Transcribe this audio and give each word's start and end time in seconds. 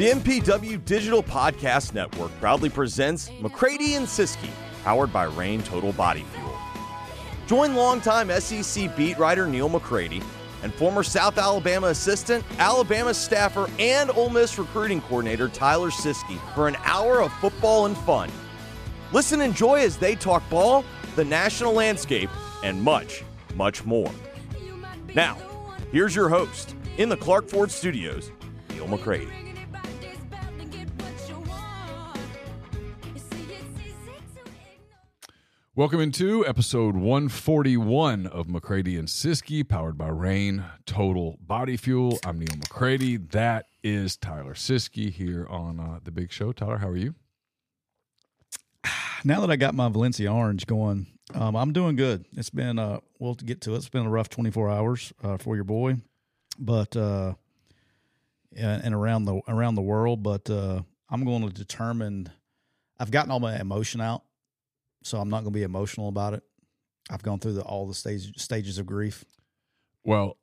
The 0.00 0.12
MPW 0.12 0.82
Digital 0.86 1.22
Podcast 1.22 1.92
Network 1.92 2.30
proudly 2.40 2.70
presents 2.70 3.30
McCready 3.42 3.96
and 3.96 4.06
Siskey, 4.06 4.48
powered 4.82 5.12
by 5.12 5.24
Reign 5.24 5.62
Total 5.62 5.92
Body 5.92 6.24
Fuel. 6.32 6.58
Join 7.46 7.74
longtime 7.74 8.30
SEC 8.40 8.96
beat 8.96 9.18
writer 9.18 9.46
Neal 9.46 9.68
McCready 9.68 10.22
and 10.62 10.72
former 10.72 11.02
South 11.02 11.36
Alabama 11.36 11.88
assistant, 11.88 12.42
Alabama 12.58 13.12
staffer, 13.12 13.68
and 13.78 14.10
Ole 14.12 14.30
Miss 14.30 14.58
recruiting 14.58 15.02
coordinator 15.02 15.48
Tyler 15.48 15.90
Siskey 15.90 16.40
for 16.54 16.66
an 16.66 16.76
hour 16.84 17.20
of 17.20 17.30
football 17.34 17.84
and 17.84 17.94
fun. 17.98 18.30
Listen 19.12 19.42
and 19.42 19.50
enjoy 19.50 19.80
as 19.80 19.98
they 19.98 20.14
talk 20.14 20.48
ball, 20.48 20.82
the 21.14 21.26
national 21.26 21.74
landscape, 21.74 22.30
and 22.64 22.82
much, 22.82 23.22
much 23.54 23.84
more. 23.84 24.10
Now, 25.14 25.36
here's 25.92 26.16
your 26.16 26.30
host 26.30 26.74
in 26.96 27.10
the 27.10 27.18
Clark 27.18 27.50
Ford 27.50 27.70
Studios, 27.70 28.30
Neal 28.70 28.88
McCready. 28.88 29.49
Welcome 35.80 36.00
into 36.02 36.46
episode 36.46 36.94
141 36.94 38.26
of 38.26 38.50
McCready 38.50 38.98
and 38.98 39.08
Siskey, 39.08 39.66
powered 39.66 39.96
by 39.96 40.08
Reign 40.08 40.62
Total 40.84 41.38
Body 41.40 41.78
Fuel. 41.78 42.18
I'm 42.22 42.38
Neal 42.38 42.54
McCready. 42.58 43.16
That 43.16 43.64
is 43.82 44.18
Tyler 44.18 44.52
Siskey 44.52 45.10
here 45.10 45.46
on 45.48 45.80
uh, 45.80 46.00
the 46.04 46.10
Big 46.10 46.32
Show. 46.32 46.52
Tyler, 46.52 46.76
how 46.76 46.88
are 46.88 46.98
you? 46.98 47.14
Now 49.24 49.40
that 49.40 49.50
I 49.50 49.56
got 49.56 49.74
my 49.74 49.88
Valencia 49.88 50.30
Orange 50.30 50.66
going, 50.66 51.06
um, 51.34 51.56
I'm 51.56 51.72
doing 51.72 51.96
good. 51.96 52.26
It's 52.36 52.50
been 52.50 52.78
uh, 52.78 53.00
we'll 53.18 53.32
get 53.36 53.62
to 53.62 53.72
it. 53.72 53.78
It's 53.78 53.88
been 53.88 54.04
a 54.04 54.10
rough 54.10 54.28
24 54.28 54.68
hours 54.68 55.14
uh, 55.24 55.38
for 55.38 55.54
your 55.54 55.64
boy, 55.64 55.96
but 56.58 56.94
uh, 56.94 57.32
and 58.54 58.94
around 58.94 59.24
the 59.24 59.40
around 59.48 59.76
the 59.76 59.80
world. 59.80 60.22
But 60.22 60.50
uh, 60.50 60.82
I'm 61.08 61.24
going 61.24 61.48
to 61.48 61.54
determine. 61.54 62.28
I've 62.98 63.10
gotten 63.10 63.30
all 63.30 63.40
my 63.40 63.58
emotion 63.58 64.02
out 64.02 64.24
so 65.02 65.18
I'm 65.18 65.28
not 65.28 65.38
going 65.38 65.52
to 65.52 65.58
be 65.58 65.62
emotional 65.62 66.08
about 66.08 66.34
it. 66.34 66.42
I've 67.10 67.22
gone 67.22 67.38
through 67.38 67.54
the, 67.54 67.62
all 67.62 67.86
the 67.86 67.94
stage, 67.94 68.38
stages 68.38 68.78
of 68.78 68.86
grief. 68.86 69.24
Well, 70.04 70.36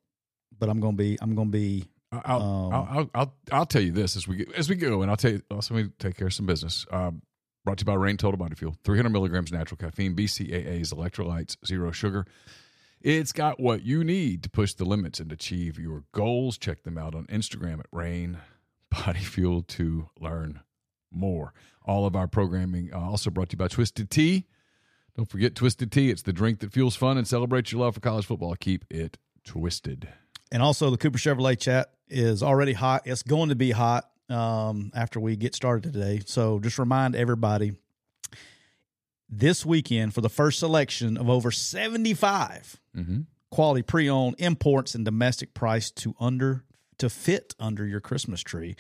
but 0.58 0.70
I'm 0.70 0.80
going 0.80 0.98
to 0.98 1.04
be 1.04 1.18
I'm 1.22 1.36
going 1.36 1.50
to 1.50 1.52
be. 1.52 1.86
I'll, 2.12 2.42
um, 2.42 2.74
I'll, 2.74 2.88
I'll, 2.92 3.10
I'll 3.14 3.34
I'll 3.52 3.66
tell 3.66 3.82
you 3.82 3.92
this 3.92 4.16
as 4.16 4.28
we 4.28 4.38
get, 4.38 4.54
as 4.54 4.70
we 4.70 4.76
go, 4.76 5.02
and 5.02 5.12
I'll 5.12 5.18
tell 5.18 5.32
you 5.32 5.42
also 5.52 5.76
we 5.76 5.90
take 6.00 6.18
care 6.18 6.28
of 6.28 6.34
some 6.34 6.46
business. 6.46 6.86
Um, 6.92 7.22
brought 7.66 7.80
to 7.80 7.82
you 7.82 7.86
by 7.86 7.96
Reign 7.96 8.16
Total 8.16 8.38
Body 8.38 8.56
Fuel, 8.56 8.78
300 8.86 9.10
milligrams 9.10 9.52
natural 9.52 9.78
caffeine, 9.78 10.16
BCAAs, 10.16 10.94
electrolytes, 10.94 11.58
zero 11.66 11.92
sugar. 11.92 12.26
It's 13.02 13.34
got 13.34 13.60
what 13.60 13.84
you 13.84 14.04
need 14.04 14.42
to 14.44 14.50
push 14.50 14.74
the 14.74 14.86
limits 14.86 15.20
and 15.20 15.32
achieve 15.32 15.78
your 15.78 16.06
goals. 16.14 16.58
Check 16.58 16.84
them 16.84 16.98
out 16.98 17.14
on 17.14 17.26
Instagram 17.26 17.80
at 17.80 17.88
Reign 17.92 18.40
Body 18.90 19.20
Fuel 19.20 19.64
to 19.64 20.10
learn 20.20 20.62
more. 21.12 21.54
All 21.86 22.06
of 22.06 22.16
our 22.16 22.28
programming 22.28 22.90
uh, 22.94 23.00
also 23.00 23.30
brought 23.30 23.50
to 23.50 23.54
you 23.56 23.60
by 23.60 23.68
Twisted 23.68 24.10
Tea. 24.10 24.46
Don't 25.18 25.26
forget 25.26 25.56
Twisted 25.56 25.92
Tea. 25.92 26.12
It's 26.12 26.22
the 26.22 26.32
drink 26.32 26.60
that 26.60 26.72
fuels 26.72 26.96
fun 26.96 27.18
and 27.18 27.28
celebrates 27.28 27.72
your 27.72 27.82
love 27.82 27.96
for 27.96 28.00
college 28.02 28.28
football. 28.28 28.56
Keep 28.56 28.86
it 28.92 29.18
twisted. 29.44 30.08
And 30.52 30.62
also, 30.62 30.92
the 30.92 30.98
Cooper 30.98 31.18
Chevrolet 31.18 31.60
chat 31.60 31.92
is 32.08 32.44
already 32.44 32.74
hot. 32.74 33.02
It's 33.06 33.24
going 33.24 33.50
to 33.50 33.56
be 33.56 33.72
hot 33.72 34.10
um, 34.30 34.92
after 34.96 35.20
we 35.20 35.36
get 35.36 35.56
started 35.56 35.92
today. 35.92 36.22
So 36.24 36.60
just 36.60 36.78
remind 36.78 37.16
everybody 37.16 37.74
this 39.28 39.66
weekend 39.66 40.14
for 40.14 40.22
the 40.22 40.30
first 40.30 40.60
selection 40.60 41.18
of 41.18 41.30
over 41.30 41.50
75 41.50 42.80
mm-hmm. 42.96 43.22
quality 43.50 43.82
pre-owned 43.82 44.36
imports 44.38 44.94
and 44.94 45.04
domestic 45.04 45.54
price 45.56 45.90
to 45.92 46.16
under 46.20 46.64
to 47.00 47.10
fit 47.10 47.56
under 47.60 47.86
your 47.86 48.00
Christmas 48.00 48.42
tree. 48.42 48.76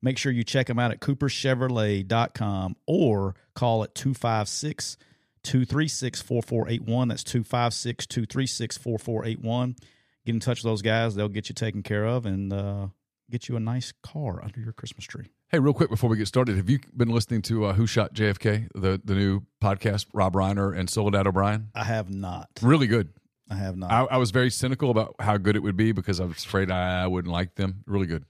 Make 0.00 0.18
sure 0.18 0.32
you 0.32 0.42
check 0.42 0.66
them 0.66 0.78
out 0.78 0.90
at 0.90 1.00
cooperchevrolet.com 1.00 2.76
or 2.86 3.34
call 3.54 3.84
at 3.84 3.94
256 3.94 4.96
236 5.42 6.22
4481. 6.22 7.08
That's 7.08 7.24
256 7.24 8.06
236 8.06 8.78
4481. 8.78 9.76
Get 10.24 10.34
in 10.34 10.40
touch 10.40 10.58
with 10.58 10.70
those 10.70 10.82
guys. 10.82 11.14
They'll 11.14 11.28
get 11.28 11.48
you 11.48 11.54
taken 11.54 11.82
care 11.82 12.04
of 12.06 12.26
and 12.26 12.52
uh, 12.52 12.88
get 13.30 13.48
you 13.48 13.56
a 13.56 13.60
nice 13.60 13.92
car 14.02 14.42
under 14.42 14.60
your 14.60 14.72
Christmas 14.72 15.04
tree. 15.04 15.30
Hey, 15.48 15.58
real 15.58 15.74
quick 15.74 15.90
before 15.90 16.08
we 16.08 16.16
get 16.16 16.28
started, 16.28 16.56
have 16.56 16.70
you 16.70 16.78
been 16.96 17.10
listening 17.10 17.42
to 17.42 17.66
uh, 17.66 17.72
Who 17.74 17.86
Shot 17.86 18.14
JFK, 18.14 18.68
the, 18.74 19.00
the 19.04 19.14
new 19.14 19.42
podcast, 19.62 20.06
Rob 20.14 20.34
Reiner 20.34 20.76
and 20.76 20.88
Soledad 20.88 21.26
O'Brien? 21.26 21.68
I 21.74 21.84
have 21.84 22.08
not. 22.08 22.48
Really 22.62 22.86
good. 22.86 23.10
I 23.50 23.56
have 23.56 23.76
not. 23.76 23.90
I, 23.90 24.04
I 24.14 24.16
was 24.16 24.30
very 24.30 24.50
cynical 24.50 24.90
about 24.90 25.16
how 25.18 25.36
good 25.36 25.56
it 25.56 25.62
would 25.62 25.76
be 25.76 25.92
because 25.92 26.20
I 26.20 26.24
was 26.24 26.44
afraid 26.44 26.70
I, 26.70 27.02
I 27.02 27.06
wouldn't 27.06 27.32
like 27.32 27.56
them. 27.56 27.82
Really 27.86 28.06
good. 28.06 28.24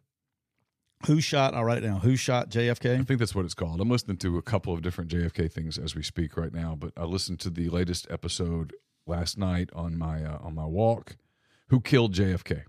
Who 1.07 1.21
shot? 1.21 1.55
I'll 1.55 1.65
write 1.65 1.79
it 1.79 1.83
down. 1.83 2.01
Who 2.01 2.17
shot 2.17 2.51
JFK? 2.51 3.01
I 3.01 3.03
think 3.03 3.19
that's 3.19 3.35
what 3.35 3.45
it's 3.45 3.55
called. 3.55 3.81
I'm 3.81 3.89
listening 3.89 4.19
to 4.19 4.39
a 4.39 4.43
couple 4.43 4.73
of 4.73 4.83
different 4.83 5.11
JFK 5.11 5.51
things 5.51 5.79
as 5.79 5.95
we 5.95 6.03
speak 6.03 6.37
right 6.37 6.53
now, 6.53 6.77
but 6.79 6.93
I 6.97 7.05
listened 7.05 7.41
to 7.41 7.51
the 7.51 7.69
latest 7.69 8.07
episode 8.11 8.75
last 9.07 9.37
night 9.39 9.71
on 9.75 9.99
my 9.99 10.25
uh, 10.25 10.39
on 10.41 10.55
my 10.55 10.67
walk. 10.67 11.17
Who 11.69 11.81
killed 11.81 12.15
JFK? 12.15 12.65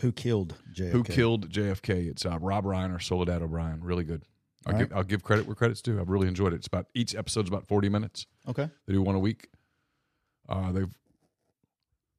Who 0.00 0.12
killed 0.12 0.56
JFK? 0.72 0.90
Who 0.90 1.04
killed 1.04 1.50
JFK? 1.50 2.08
It's 2.08 2.24
uh, 2.24 2.38
Rob 2.40 2.64
Reiner, 2.64 3.02
Soledad 3.02 3.42
O'Brien. 3.42 3.82
Really 3.82 4.04
good. 4.04 4.22
I'll 4.66 4.78
give, 4.78 4.92
I'll 4.92 5.04
give 5.04 5.22
credit 5.22 5.46
where 5.46 5.54
credit's 5.54 5.80
due. 5.80 6.00
I've 6.00 6.10
really 6.10 6.28
enjoyed 6.28 6.52
it. 6.52 6.56
It's 6.56 6.66
about 6.66 6.86
each 6.94 7.14
episode's 7.14 7.48
about 7.48 7.66
40 7.66 7.88
minutes. 7.88 8.26
Okay. 8.48 8.68
They 8.86 8.92
do 8.92 9.02
one 9.02 9.14
a 9.14 9.18
week. 9.18 9.48
Uh, 10.48 10.72
they've 10.72 10.94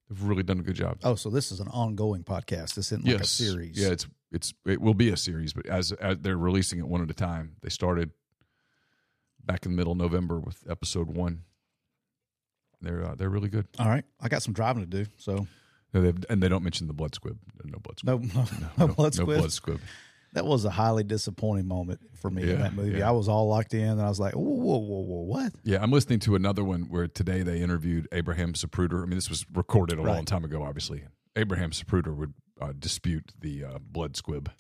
they've 0.10 0.24
really 0.24 0.44
done 0.44 0.60
a 0.60 0.64
good 0.64 0.76
job. 0.76 0.98
Oh, 1.04 1.16
so 1.16 1.30
this 1.30 1.52
is 1.52 1.60
an 1.60 1.68
ongoing 1.68 2.24
podcast. 2.24 2.76
This 2.76 2.92
isn't 2.92 3.06
like 3.06 3.20
yes. 3.20 3.24
a 3.24 3.44
series. 3.44 3.80
Yeah, 3.80 3.90
it's 3.90 4.08
it's 4.32 4.54
it 4.66 4.82
will 4.82 4.94
be 4.94 5.10
a 5.10 5.18
series, 5.18 5.54
but 5.54 5.66
as, 5.66 5.92
as 5.94 6.20
they're 6.20 6.38
releasing 6.38 6.80
it 6.80 6.88
one 6.88 7.02
at 7.02 7.10
a 7.10 7.14
time, 7.14 7.56
they 7.62 7.70
started 7.70 8.12
back 9.44 9.66
in 9.66 9.72
the 9.72 9.78
middle 9.78 9.94
of 9.94 9.98
November 9.98 10.40
with 10.40 10.64
episode 10.70 11.10
one. 11.10 11.44
They're 12.82 13.06
uh, 13.06 13.16
they're 13.16 13.30
really 13.30 13.50
good. 13.50 13.68
All 13.78 13.88
right, 13.88 14.06
I 14.22 14.30
got 14.30 14.44
some 14.44 14.54
driving 14.54 14.84
to 14.84 14.90
do, 14.90 15.10
so. 15.18 15.48
No, 15.92 16.14
and 16.30 16.42
they 16.42 16.50
don't 16.50 16.64
mention 16.64 16.86
the 16.86 16.94
blood 16.94 17.16
squib. 17.16 17.40
No 17.64 17.80
blood 17.80 17.98
squib. 17.98 18.24
No, 18.34 18.42
no, 18.42 18.48
no, 18.78 18.88
no 18.88 18.94
blood 18.94 19.16
squib. 19.16 19.30
No 19.30 19.38
blood 19.40 19.52
squib. 19.52 19.82
That 20.34 20.46
was 20.46 20.64
a 20.64 20.70
highly 20.70 21.04
disappointing 21.04 21.68
moment 21.68 22.00
for 22.14 22.30
me 22.30 22.44
yeah, 22.44 22.54
in 22.54 22.60
that 22.60 22.74
movie. 22.76 23.00
Yeah. 23.00 23.10
I 23.10 23.12
was 23.12 23.28
all 23.28 23.48
locked 23.48 23.74
in, 23.74 23.90
and 23.90 24.02
I 24.02 24.08
was 24.08 24.20
like, 24.20 24.36
"Whoa, 24.36 24.44
whoa, 24.44 24.78
whoa, 24.78 25.02
whoa, 25.02 25.22
what?" 25.24 25.54
Yeah, 25.64 25.80
I'm 25.82 25.92
listening 25.92 26.20
to 26.20 26.36
another 26.36 26.64
one 26.64 26.84
where 26.84 27.08
today 27.08 27.42
they 27.42 27.60
interviewed 27.60 28.08
Abraham 28.12 28.54
Zapruder. 28.54 29.02
I 29.02 29.08
mean, 29.08 29.18
this 29.18 29.30
was 29.30 29.46
recorded 29.52 29.98
a 29.98 30.04
right. 30.04 30.14
long 30.14 30.26
time 30.26 30.46
ago, 30.46 30.62
obviously. 30.62 31.04
Abraham 31.36 31.72
Zapruder 31.72 32.16
would 32.16 32.34
uh, 32.60 32.74
dispute 32.78 33.32
the 33.40 33.64
uh, 33.64 33.78
blood 33.80 34.16
squib 34.16 34.52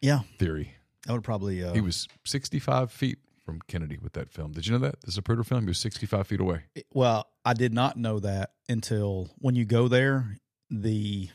yeah 0.00 0.20
theory. 0.38 0.74
I 1.08 1.12
would 1.12 1.24
probably. 1.24 1.62
Uh, 1.64 1.72
he 1.72 1.80
was 1.80 2.06
65 2.24 2.90
feet 2.92 3.18
from 3.44 3.60
Kennedy 3.66 3.98
with 4.02 4.12
that 4.12 4.30
film. 4.30 4.52
Did 4.52 4.66
you 4.66 4.72
know 4.72 4.78
that 4.80 5.00
the 5.00 5.10
Zapruder 5.10 5.46
film? 5.46 5.62
He 5.62 5.68
was 5.68 5.78
65 5.78 6.26
feet 6.26 6.40
away. 6.40 6.64
Well, 6.92 7.26
I 7.44 7.54
did 7.54 7.72
not 7.72 7.96
know 7.96 8.18
that 8.20 8.50
until 8.68 9.30
when 9.38 9.54
you 9.54 9.64
go 9.64 9.88
there. 9.88 10.36
The 10.70 11.30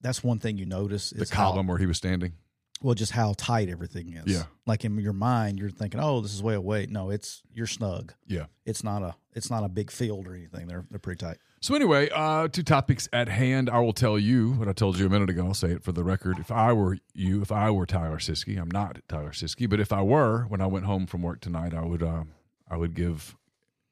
that's 0.00 0.22
one 0.22 0.38
thing 0.38 0.58
you 0.58 0.66
notice 0.66 1.10
the 1.10 1.26
column 1.26 1.66
how, 1.66 1.70
where 1.70 1.78
he 1.78 1.86
was 1.86 1.96
standing. 1.96 2.34
well, 2.82 2.94
just 2.94 3.10
how 3.10 3.34
tight 3.36 3.68
everything 3.68 4.12
is. 4.12 4.32
Yeah. 4.32 4.44
Like 4.64 4.84
in 4.84 4.96
your 4.98 5.12
mind, 5.12 5.58
you're 5.58 5.70
thinking, 5.70 5.98
"Oh, 6.00 6.20
this 6.20 6.32
is 6.32 6.40
way 6.40 6.54
away." 6.54 6.86
No, 6.88 7.10
it's 7.10 7.42
you're 7.52 7.66
snug. 7.66 8.12
Yeah. 8.28 8.46
It's 8.64 8.84
not 8.84 9.02
a 9.02 9.16
it's 9.34 9.50
not 9.50 9.64
a 9.64 9.68
big 9.68 9.90
field 9.90 10.28
or 10.28 10.34
anything. 10.36 10.68
They're 10.68 10.84
they're 10.88 11.00
pretty 11.00 11.18
tight. 11.24 11.38
So 11.62 11.76
anyway, 11.76 12.08
uh, 12.12 12.48
two 12.48 12.64
topics 12.64 13.08
at 13.12 13.28
hand. 13.28 13.70
I 13.70 13.78
will 13.78 13.92
tell 13.92 14.18
you 14.18 14.50
what 14.54 14.66
I 14.66 14.72
told 14.72 14.98
you 14.98 15.06
a 15.06 15.08
minute 15.08 15.30
ago. 15.30 15.46
I'll 15.46 15.54
say 15.54 15.70
it 15.70 15.84
for 15.84 15.92
the 15.92 16.02
record. 16.02 16.40
If 16.40 16.50
I 16.50 16.72
were 16.72 16.98
you, 17.14 17.40
if 17.40 17.52
I 17.52 17.70
were 17.70 17.86
Tyler 17.86 18.18
Siskey, 18.18 18.60
I'm 18.60 18.68
not 18.68 18.98
Tyler 19.08 19.30
Siskey, 19.30 19.70
but 19.70 19.78
if 19.78 19.92
I 19.92 20.02
were, 20.02 20.42
when 20.48 20.60
I 20.60 20.66
went 20.66 20.86
home 20.86 21.06
from 21.06 21.22
work 21.22 21.40
tonight, 21.40 21.72
I 21.72 21.82
would 21.82 22.02
uh, 22.02 22.24
I 22.68 22.76
would 22.76 22.94
give 22.94 23.36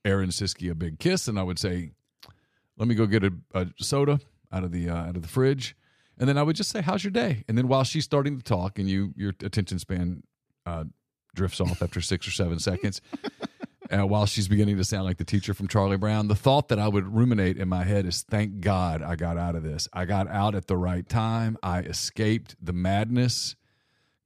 Aaron 0.05 0.31
Siskey 0.31 0.69
a 0.69 0.75
big 0.75 0.99
kiss, 0.99 1.28
and 1.28 1.38
I 1.38 1.44
would 1.44 1.61
say, 1.61 1.93
"Let 2.76 2.88
me 2.88 2.96
go 2.96 3.06
get 3.06 3.22
a, 3.22 3.32
a 3.55 3.69
soda 3.78 4.19
out 4.50 4.64
of 4.64 4.72
the 4.72 4.88
uh, 4.88 5.06
out 5.06 5.14
of 5.14 5.22
the 5.22 5.28
fridge," 5.28 5.76
and 6.19 6.28
then 6.28 6.37
I 6.37 6.43
would 6.43 6.56
just 6.56 6.70
say, 6.70 6.82
"How's 6.82 7.05
your 7.05 7.12
day?" 7.12 7.44
And 7.46 7.56
then 7.56 7.69
while 7.69 7.84
she's 7.84 8.05
starting 8.05 8.37
to 8.37 8.43
talk, 8.43 8.81
and 8.81 8.90
you 8.90 9.14
your 9.17 9.32
attention 9.44 9.78
span 9.78 10.25
uh, 10.67 10.87
drifts 11.37 11.61
off 11.61 11.82
after 11.82 12.00
six 12.00 12.26
or 12.26 12.32
seven 12.32 12.58
seconds. 12.58 13.00
Uh, 13.93 14.07
while 14.07 14.27
she's 14.27 14.49
beginning 14.49 14.77
to 14.77 14.85
sound 14.85 15.05
like 15.05 15.17
the 15.19 15.25
teacher 15.25 15.53
from 15.55 15.69
Charlie 15.69 15.97
Brown. 15.97 16.29
The 16.29 16.35
thought 16.35 16.69
that 16.69 16.79
I 16.79 16.89
would 16.89 17.07
ruminate 17.15 17.57
in 17.57 17.69
my 17.69 17.85
head 17.85 18.07
is, 18.07 18.23
thank 18.23 18.61
God 18.61 19.03
I 19.03 19.17
got 19.17 19.37
out 19.37 19.55
of 19.57 19.63
this. 19.63 19.89
I 19.93 20.05
got 20.05 20.29
out 20.29 20.55
at 20.55 20.67
the 20.67 20.77
right 20.77 21.09
time. 21.09 21.57
I 21.63 21.81
escaped 21.81 22.57
the 22.63 22.73
madness. 22.73 23.57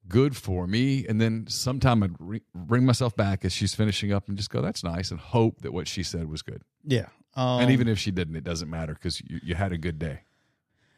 Good 0.06 0.36
for 0.36 0.66
me. 0.66 1.06
And 1.06 1.18
then 1.20 1.46
sometime 1.48 2.02
I'd 2.02 2.14
re- 2.18 2.42
bring 2.54 2.84
myself 2.84 3.16
back 3.16 3.44
as 3.44 3.52
she's 3.52 3.74
finishing 3.74 4.12
up 4.12 4.28
and 4.28 4.36
just 4.36 4.50
go, 4.50 4.60
that's 4.60 4.84
nice, 4.84 5.10
and 5.10 5.18
hope 5.18 5.62
that 5.62 5.72
what 5.72 5.88
she 5.88 6.02
said 6.02 6.28
was 6.28 6.42
good. 6.42 6.62
Yeah. 6.84 7.06
Um, 7.34 7.62
and 7.62 7.70
even 7.70 7.88
if 7.88 7.98
she 7.98 8.10
didn't, 8.10 8.36
it 8.36 8.44
doesn't 8.44 8.68
matter 8.68 8.92
because 8.94 9.20
you, 9.22 9.40
you 9.42 9.54
had 9.54 9.72
a 9.72 9.78
good 9.78 9.98
day. 9.98 10.20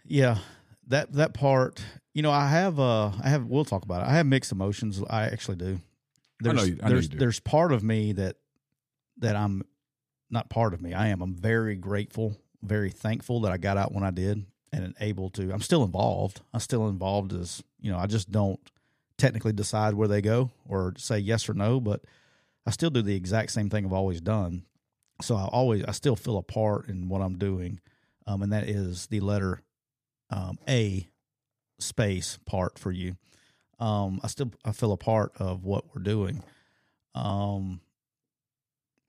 Yeah, 0.05 0.39
that 0.89 1.13
that 1.15 1.35
part, 1.35 1.83
you 2.15 2.23
know, 2.23 2.31
I 2.31 2.49
have 2.49 2.79
uh 2.79 3.11
I 3.23 3.29
have 3.29 3.47
we'll 3.47 3.65
talk 3.65 3.85
about 3.85 4.03
it. 4.03 4.09
I 4.09 4.15
have 4.17 4.27
mixed 4.27 4.53
emotions. 4.53 5.03
I 5.09 5.23
actually 5.25 5.57
do. 5.57 5.81
I 6.45 6.49
know 6.49 6.53
There's 6.55 6.69
you- 6.69 6.75
there's 6.77 7.03
you 7.05 7.09
do. 7.11 7.19
there's 7.19 7.41
part 7.41 7.73
of 7.73 7.83
me 7.83 8.13
that 8.13 8.37
that 9.19 9.37
I'm 9.37 9.63
not 10.31 10.51
part 10.51 10.75
of 10.75 10.81
me. 10.81 10.93
I 10.93 11.09
am. 11.09 11.23
I'm 11.23 11.35
very 11.35 11.77
grateful, 11.77 12.37
very 12.63 12.91
thankful 12.91 13.41
that 13.43 13.53
I 13.53 13.57
got 13.57 13.77
out 13.77 13.93
when 13.93 14.05
I 14.05 14.11
did 14.11 14.45
and 14.73 14.95
able 15.01 15.31
to. 15.31 15.53
I'm 15.53 15.63
still 15.63 15.85
involved. 15.85 16.41
I'm 16.53 16.61
still 16.61 16.89
involved 16.89 17.33
as 17.33 17.63
you 17.81 17.91
know. 17.91 17.99
I 17.99 18.07
just 18.07 18.31
don't 18.31 18.61
technically 19.19 19.53
decide 19.53 19.95
where 19.95 20.09
they 20.09 20.21
go 20.21 20.51
or 20.69 20.95
say 20.99 21.19
yes 21.19 21.49
or 21.49 21.55
no, 21.55 21.81
but 21.81 22.03
I 22.67 22.71
still 22.71 22.91
do 22.91 23.03
the 23.03 23.15
exact 23.15 23.53
same 23.53 23.71
thing 23.71 23.85
I've 23.85 23.93
always 23.93 24.21
done. 24.21 24.65
So 25.23 25.37
I 25.37 25.45
always 25.45 25.85
I 25.85 25.93
still 25.93 26.17
feel 26.17 26.37
a 26.37 26.43
part 26.43 26.89
in 26.89 27.09
what 27.09 27.23
I'm 27.23 27.39
doing, 27.39 27.81
um, 28.27 28.43
and 28.43 28.53
that 28.53 28.69
is 28.69 29.07
the 29.07 29.21
letter 29.21 29.63
um, 30.31 30.59
A 30.69 31.09
space 31.79 32.39
part 32.47 32.79
for 32.79 32.91
you. 32.91 33.17
Um, 33.79 34.21
I 34.23 34.27
still 34.29 34.51
I 34.65 34.73
feel 34.73 34.93
a 34.93 34.97
part 34.97 35.33
of 35.39 35.65
what 35.65 35.85
we're 35.95 36.03
doing. 36.03 36.43
Um, 37.15 37.81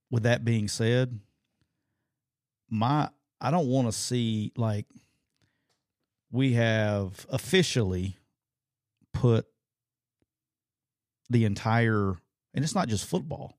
with 0.09 0.23
that 0.23 0.45
being 0.45 0.67
said, 0.67 1.19
my 2.69 3.09
I 3.39 3.51
don't 3.51 3.67
want 3.67 3.87
to 3.87 3.91
see 3.91 4.51
like 4.55 4.85
we 6.31 6.53
have 6.53 7.25
officially 7.29 8.17
put 9.13 9.45
the 11.29 11.45
entire 11.45 12.17
and 12.53 12.63
it's 12.63 12.75
not 12.75 12.87
just 12.87 13.05
football. 13.05 13.57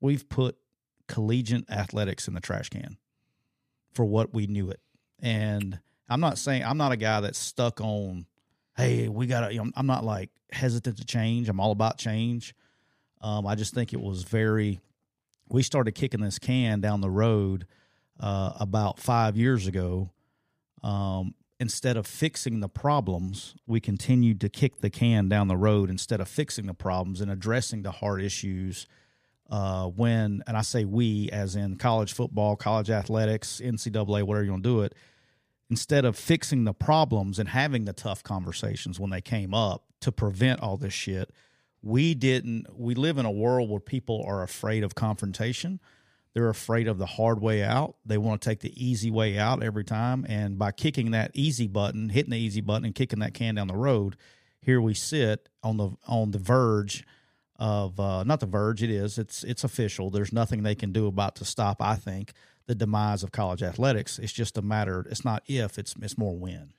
We've 0.00 0.28
put 0.28 0.56
collegiate 1.08 1.70
athletics 1.70 2.28
in 2.28 2.34
the 2.34 2.40
trash 2.40 2.68
can 2.68 2.96
for 3.92 4.04
what 4.04 4.34
we 4.34 4.46
knew 4.46 4.70
it. 4.70 4.80
And 5.20 5.78
I'm 6.08 6.20
not 6.20 6.38
saying 6.38 6.64
I'm 6.64 6.76
not 6.76 6.92
a 6.92 6.96
guy 6.96 7.20
that's 7.20 7.38
stuck 7.38 7.80
on, 7.80 8.26
hey, 8.76 9.08
we 9.08 9.26
got 9.26 9.48
to. 9.48 9.52
You 9.52 9.64
know, 9.64 9.70
I'm 9.74 9.86
not 9.86 10.04
like 10.04 10.30
hesitant 10.52 10.98
to 10.98 11.04
change. 11.04 11.48
I'm 11.48 11.60
all 11.60 11.72
about 11.72 11.98
change. 11.98 12.54
Um, 13.20 13.46
I 13.46 13.54
just 13.54 13.74
think 13.74 13.92
it 13.92 14.00
was 14.00 14.22
very. 14.22 14.80
We 15.48 15.62
started 15.62 15.92
kicking 15.92 16.20
this 16.20 16.38
can 16.38 16.80
down 16.80 17.00
the 17.00 17.10
road 17.10 17.66
uh, 18.20 18.52
about 18.58 18.98
five 18.98 19.36
years 19.36 19.66
ago. 19.66 20.10
Um, 20.82 21.34
instead 21.58 21.96
of 21.96 22.06
fixing 22.06 22.60
the 22.60 22.68
problems, 22.68 23.54
we 23.66 23.80
continued 23.80 24.40
to 24.42 24.48
kick 24.48 24.78
the 24.78 24.90
can 24.90 25.28
down 25.28 25.48
the 25.48 25.56
road 25.56 25.90
instead 25.90 26.20
of 26.20 26.28
fixing 26.28 26.66
the 26.66 26.74
problems 26.74 27.20
and 27.20 27.30
addressing 27.30 27.82
the 27.82 27.90
hard 27.90 28.22
issues. 28.22 28.86
Uh, 29.48 29.86
when, 29.86 30.42
and 30.46 30.56
I 30.56 30.62
say 30.62 30.84
we, 30.84 31.30
as 31.30 31.54
in 31.56 31.76
college 31.76 32.12
football, 32.12 32.56
college 32.56 32.90
athletics, 32.90 33.60
NCAA, 33.64 34.24
whatever 34.24 34.44
you 34.44 34.50
want 34.50 34.64
to 34.64 34.68
do 34.68 34.80
it, 34.82 34.94
instead 35.70 36.04
of 36.04 36.16
fixing 36.16 36.64
the 36.64 36.74
problems 36.74 37.38
and 37.38 37.48
having 37.48 37.84
the 37.84 37.92
tough 37.92 38.22
conversations 38.22 39.00
when 39.00 39.10
they 39.10 39.20
came 39.20 39.54
up 39.54 39.84
to 40.00 40.12
prevent 40.12 40.60
all 40.60 40.76
this 40.76 40.92
shit, 40.92 41.30
we 41.82 42.14
didn't. 42.14 42.66
We 42.74 42.94
live 42.94 43.18
in 43.18 43.26
a 43.26 43.30
world 43.30 43.70
where 43.70 43.80
people 43.80 44.24
are 44.26 44.42
afraid 44.42 44.84
of 44.84 44.94
confrontation. 44.94 45.80
They're 46.34 46.48
afraid 46.48 46.86
of 46.86 46.98
the 46.98 47.06
hard 47.06 47.40
way 47.40 47.62
out. 47.62 47.96
They 48.04 48.18
want 48.18 48.42
to 48.42 48.48
take 48.48 48.60
the 48.60 48.72
easy 48.76 49.10
way 49.10 49.38
out 49.38 49.62
every 49.62 49.84
time. 49.84 50.26
And 50.28 50.58
by 50.58 50.70
kicking 50.72 51.12
that 51.12 51.30
easy 51.32 51.66
button, 51.66 52.10
hitting 52.10 52.32
the 52.32 52.38
easy 52.38 52.60
button, 52.60 52.84
and 52.84 52.94
kicking 52.94 53.20
that 53.20 53.32
can 53.32 53.54
down 53.54 53.68
the 53.68 53.74
road, 53.74 54.16
here 54.60 54.80
we 54.80 54.92
sit 54.92 55.48
on 55.62 55.76
the 55.76 55.90
on 56.06 56.32
the 56.32 56.38
verge 56.38 57.04
of 57.58 57.98
uh, 57.98 58.24
not 58.24 58.40
the 58.40 58.46
verge. 58.46 58.82
It 58.82 58.90
is. 58.90 59.18
It's 59.18 59.44
it's 59.44 59.64
official. 59.64 60.10
There's 60.10 60.32
nothing 60.32 60.62
they 60.62 60.74
can 60.74 60.92
do 60.92 61.06
about 61.06 61.36
to 61.36 61.44
stop. 61.44 61.80
I 61.80 61.96
think 61.96 62.32
the 62.66 62.74
demise 62.74 63.22
of 63.22 63.32
college 63.32 63.62
athletics. 63.62 64.18
It's 64.18 64.32
just 64.32 64.58
a 64.58 64.62
matter. 64.62 65.06
It's 65.08 65.24
not 65.24 65.42
if. 65.46 65.78
It's 65.78 65.94
it's 66.02 66.18
more 66.18 66.36
when. 66.36 66.72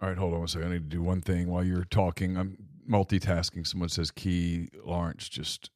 All 0.00 0.08
right, 0.08 0.18
hold 0.18 0.34
on 0.34 0.42
a 0.42 0.48
second. 0.48 0.68
I 0.68 0.72
need 0.72 0.90
to 0.90 0.96
do 0.96 1.02
one 1.02 1.20
thing 1.20 1.48
while 1.48 1.62
you're 1.62 1.84
talking. 1.84 2.36
I'm 2.36 2.56
multitasking. 2.88 3.66
Someone 3.66 3.88
says 3.88 4.10
Key 4.10 4.68
Lawrence 4.84 5.28
just 5.28 5.70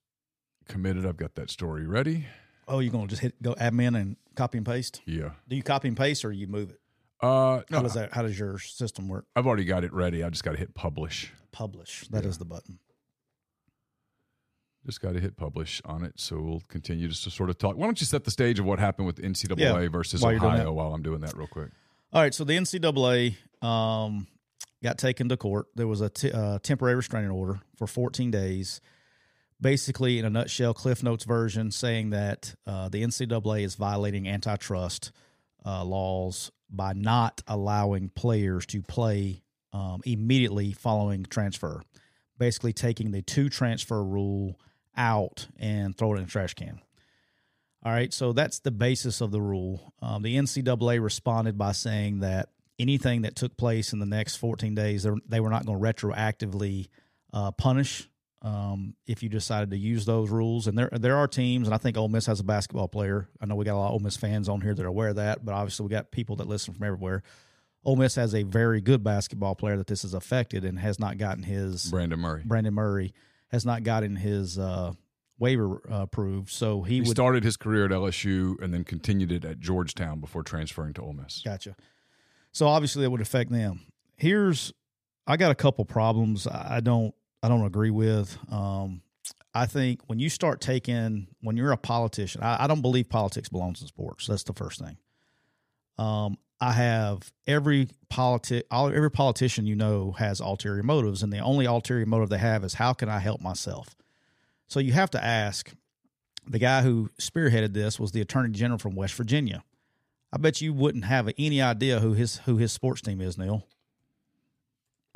committed. 0.68 1.06
I've 1.06 1.16
got 1.16 1.34
that 1.36 1.50
story 1.50 1.86
ready. 1.86 2.26
Oh, 2.68 2.80
you're 2.80 2.92
gonna 2.92 3.06
just 3.06 3.22
hit 3.22 3.40
go 3.42 3.54
admin 3.54 3.96
and 4.00 4.16
copy 4.34 4.58
and 4.58 4.66
paste. 4.66 5.00
Yeah. 5.06 5.30
Do 5.48 5.56
you 5.56 5.62
copy 5.62 5.88
and 5.88 5.96
paste 5.96 6.24
or 6.24 6.32
you 6.32 6.46
move 6.46 6.70
it? 6.70 6.80
Uh, 7.20 7.62
How 7.70 7.80
does 7.82 7.94
that? 7.94 8.12
How 8.12 8.22
does 8.22 8.38
your 8.38 8.58
system 8.58 9.08
work? 9.08 9.24
I've 9.34 9.46
already 9.46 9.64
got 9.64 9.84
it 9.84 9.92
ready. 9.92 10.22
I 10.22 10.28
just 10.30 10.44
got 10.44 10.52
to 10.52 10.58
hit 10.58 10.74
publish. 10.74 11.32
Publish. 11.52 12.06
That 12.08 12.26
is 12.26 12.36
the 12.38 12.44
button. 12.44 12.78
Just 14.84 15.00
got 15.00 15.14
to 15.14 15.20
hit 15.20 15.36
publish 15.36 15.80
on 15.84 16.04
it. 16.04 16.12
So 16.16 16.40
we'll 16.40 16.62
continue 16.68 17.08
just 17.08 17.24
to 17.24 17.30
sort 17.30 17.50
of 17.50 17.58
talk. 17.58 17.76
Why 17.76 17.86
don't 17.86 18.00
you 18.00 18.06
set 18.06 18.24
the 18.24 18.30
stage 18.30 18.58
of 18.58 18.66
what 18.66 18.78
happened 18.78 19.06
with 19.06 19.16
NCAA 19.16 19.58
Yeah, 19.58 19.88
versus 19.88 20.22
while 20.22 20.34
Ohio 20.36 20.72
while 20.72 20.92
I'm 20.94 21.02
doing 21.02 21.20
that 21.22 21.36
real 21.36 21.48
quick? 21.48 21.70
All 22.12 22.22
right, 22.22 22.32
so 22.34 22.44
the 22.44 22.52
NCAA 22.52 23.34
um, 23.66 24.26
got 24.82 24.98
taken 24.98 25.28
to 25.28 25.36
court. 25.36 25.66
There 25.74 25.86
was 25.86 26.00
a 26.00 26.08
t- 26.08 26.32
uh, 26.32 26.58
temporary 26.60 26.96
restraining 26.96 27.30
order 27.30 27.60
for 27.76 27.86
14 27.86 28.30
days. 28.30 28.80
Basically, 29.60 30.18
in 30.18 30.24
a 30.24 30.30
nutshell, 30.30 30.74
Cliff 30.74 31.02
Notes 31.02 31.24
version 31.24 31.70
saying 31.70 32.10
that 32.10 32.54
uh, 32.66 32.88
the 32.88 33.02
NCAA 33.02 33.62
is 33.62 33.74
violating 33.74 34.28
antitrust 34.28 35.12
uh, 35.64 35.82
laws 35.82 36.50
by 36.68 36.92
not 36.92 37.42
allowing 37.46 38.10
players 38.10 38.66
to 38.66 38.82
play 38.82 39.42
um, 39.72 40.02
immediately 40.04 40.72
following 40.72 41.24
transfer. 41.24 41.82
Basically, 42.38 42.74
taking 42.74 43.12
the 43.12 43.22
two 43.22 43.48
transfer 43.48 44.02
rule 44.04 44.60
out 44.96 45.48
and 45.58 45.96
throw 45.96 46.14
it 46.14 46.18
in 46.18 46.24
the 46.24 46.30
trash 46.30 46.54
can. 46.54 46.80
All 47.82 47.92
right, 47.92 48.12
so 48.12 48.32
that's 48.32 48.58
the 48.58 48.70
basis 48.70 49.20
of 49.20 49.30
the 49.30 49.40
rule. 49.40 49.94
Um, 50.02 50.22
the 50.22 50.36
NCAA 50.36 51.00
responded 51.00 51.56
by 51.56 51.72
saying 51.72 52.20
that 52.20 52.48
anything 52.78 53.22
that 53.22 53.36
took 53.36 53.56
place 53.56 53.92
in 53.92 53.98
the 53.98 54.06
next 54.06 54.36
14 54.36 54.74
days, 54.74 55.02
they're- 55.04 55.40
were 55.40 55.50
not 55.50 55.66
going 55.66 55.78
to 55.78 55.84
retroactively 55.84 56.88
uh, 57.32 57.50
punish 57.52 58.08
um, 58.42 58.94
if 59.06 59.22
you 59.22 59.28
decided 59.28 59.70
to 59.70 59.76
use 59.76 60.04
those 60.04 60.30
rules. 60.30 60.66
And 60.66 60.78
there 60.78 60.88
there 60.92 61.16
are 61.16 61.26
teams, 61.26 61.66
and 61.66 61.74
I 61.74 61.78
think 61.78 61.96
Ole 61.96 62.08
Miss 62.08 62.26
has 62.26 62.38
a 62.40 62.44
basketball 62.44 62.86
player. 62.88 63.28
I 63.40 63.46
know 63.46 63.56
we 63.56 63.64
got 63.64 63.74
a 63.74 63.78
lot 63.78 63.88
of 63.88 63.92
Ole 63.94 63.98
Miss 64.00 64.16
fans 64.16 64.48
on 64.48 64.60
here 64.60 64.74
that 64.74 64.84
are 64.84 64.88
aware 64.88 65.08
of 65.08 65.16
that, 65.16 65.44
but 65.44 65.52
obviously 65.52 65.84
we 65.84 65.90
got 65.90 66.10
people 66.10 66.36
that 66.36 66.46
listen 66.46 66.72
from 66.74 66.84
everywhere. 66.84 67.22
Ole 67.84 67.96
Miss 67.96 68.14
has 68.16 68.34
a 68.34 68.42
very 68.42 68.80
good 68.80 69.02
basketball 69.02 69.54
player 69.54 69.76
that 69.76 69.86
this 69.86 70.02
has 70.02 70.12
affected 70.14 70.64
and 70.64 70.78
has 70.78 70.98
not 70.98 71.18
gotten 71.18 71.44
his 71.44 71.90
Brandon 71.90 72.20
Murray. 72.20 72.42
Brandon 72.44 72.74
Murray 72.74 73.14
has 73.48 73.64
not 73.64 73.82
gotten 73.84 74.16
his 74.16 74.58
uh, 74.58 74.92
waiver 75.38 75.80
uh, 75.90 76.02
approved. 76.02 76.50
So 76.50 76.82
he, 76.82 76.96
He 76.96 77.00
would 77.02 77.10
started 77.10 77.44
his 77.44 77.56
career 77.56 77.84
at 77.86 77.90
LSU 77.90 78.60
and 78.62 78.72
then 78.72 78.84
continued 78.84 79.32
it 79.32 79.44
at 79.44 79.60
Georgetown 79.60 80.20
before 80.20 80.42
transferring 80.42 80.94
to 80.94 81.02
Ole 81.02 81.12
Miss. 81.14 81.42
Gotcha. 81.44 81.76
So 82.56 82.68
obviously 82.68 83.02
that 83.02 83.10
would 83.10 83.20
affect 83.20 83.52
them. 83.52 83.80
Here's 84.16 84.72
I 85.26 85.36
got 85.36 85.50
a 85.50 85.54
couple 85.54 85.84
problems 85.84 86.46
I 86.46 86.80
don't 86.80 87.14
I 87.42 87.48
don't 87.48 87.66
agree 87.66 87.90
with. 87.90 88.38
Um, 88.50 89.02
I 89.52 89.66
think 89.66 90.00
when 90.06 90.18
you 90.18 90.30
start 90.30 90.62
taking 90.62 91.26
when 91.42 91.58
you're 91.58 91.72
a 91.72 91.76
politician, 91.76 92.42
I, 92.42 92.64
I 92.64 92.66
don't 92.66 92.80
believe 92.80 93.10
politics 93.10 93.50
belongs 93.50 93.82
in 93.82 93.88
sports. 93.88 94.26
That's 94.26 94.44
the 94.44 94.54
first 94.54 94.80
thing. 94.80 94.96
Um, 95.98 96.38
I 96.58 96.72
have 96.72 97.30
every 97.46 97.88
politic 98.08 98.64
every 98.72 99.10
politician 99.10 99.66
you 99.66 99.76
know 99.76 100.12
has 100.12 100.40
ulterior 100.40 100.82
motives, 100.82 101.22
and 101.22 101.30
the 101.30 101.40
only 101.40 101.66
ulterior 101.66 102.06
motive 102.06 102.30
they 102.30 102.38
have 102.38 102.64
is 102.64 102.72
how 102.72 102.94
can 102.94 103.10
I 103.10 103.18
help 103.18 103.42
myself. 103.42 103.94
So 104.66 104.80
you 104.80 104.94
have 104.94 105.10
to 105.10 105.22
ask. 105.22 105.74
The 106.48 106.60
guy 106.60 106.82
who 106.82 107.10
spearheaded 107.20 107.74
this 107.74 107.98
was 107.98 108.12
the 108.12 108.20
attorney 108.20 108.52
general 108.52 108.78
from 108.78 108.94
West 108.94 109.14
Virginia. 109.14 109.64
I 110.36 110.38
bet 110.38 110.60
you 110.60 110.74
wouldn't 110.74 111.06
have 111.06 111.32
any 111.38 111.62
idea 111.62 111.98
who 112.00 112.12
his 112.12 112.36
who 112.44 112.58
his 112.58 112.70
sports 112.70 113.00
team 113.00 113.22
is, 113.22 113.38
Neal. 113.38 113.66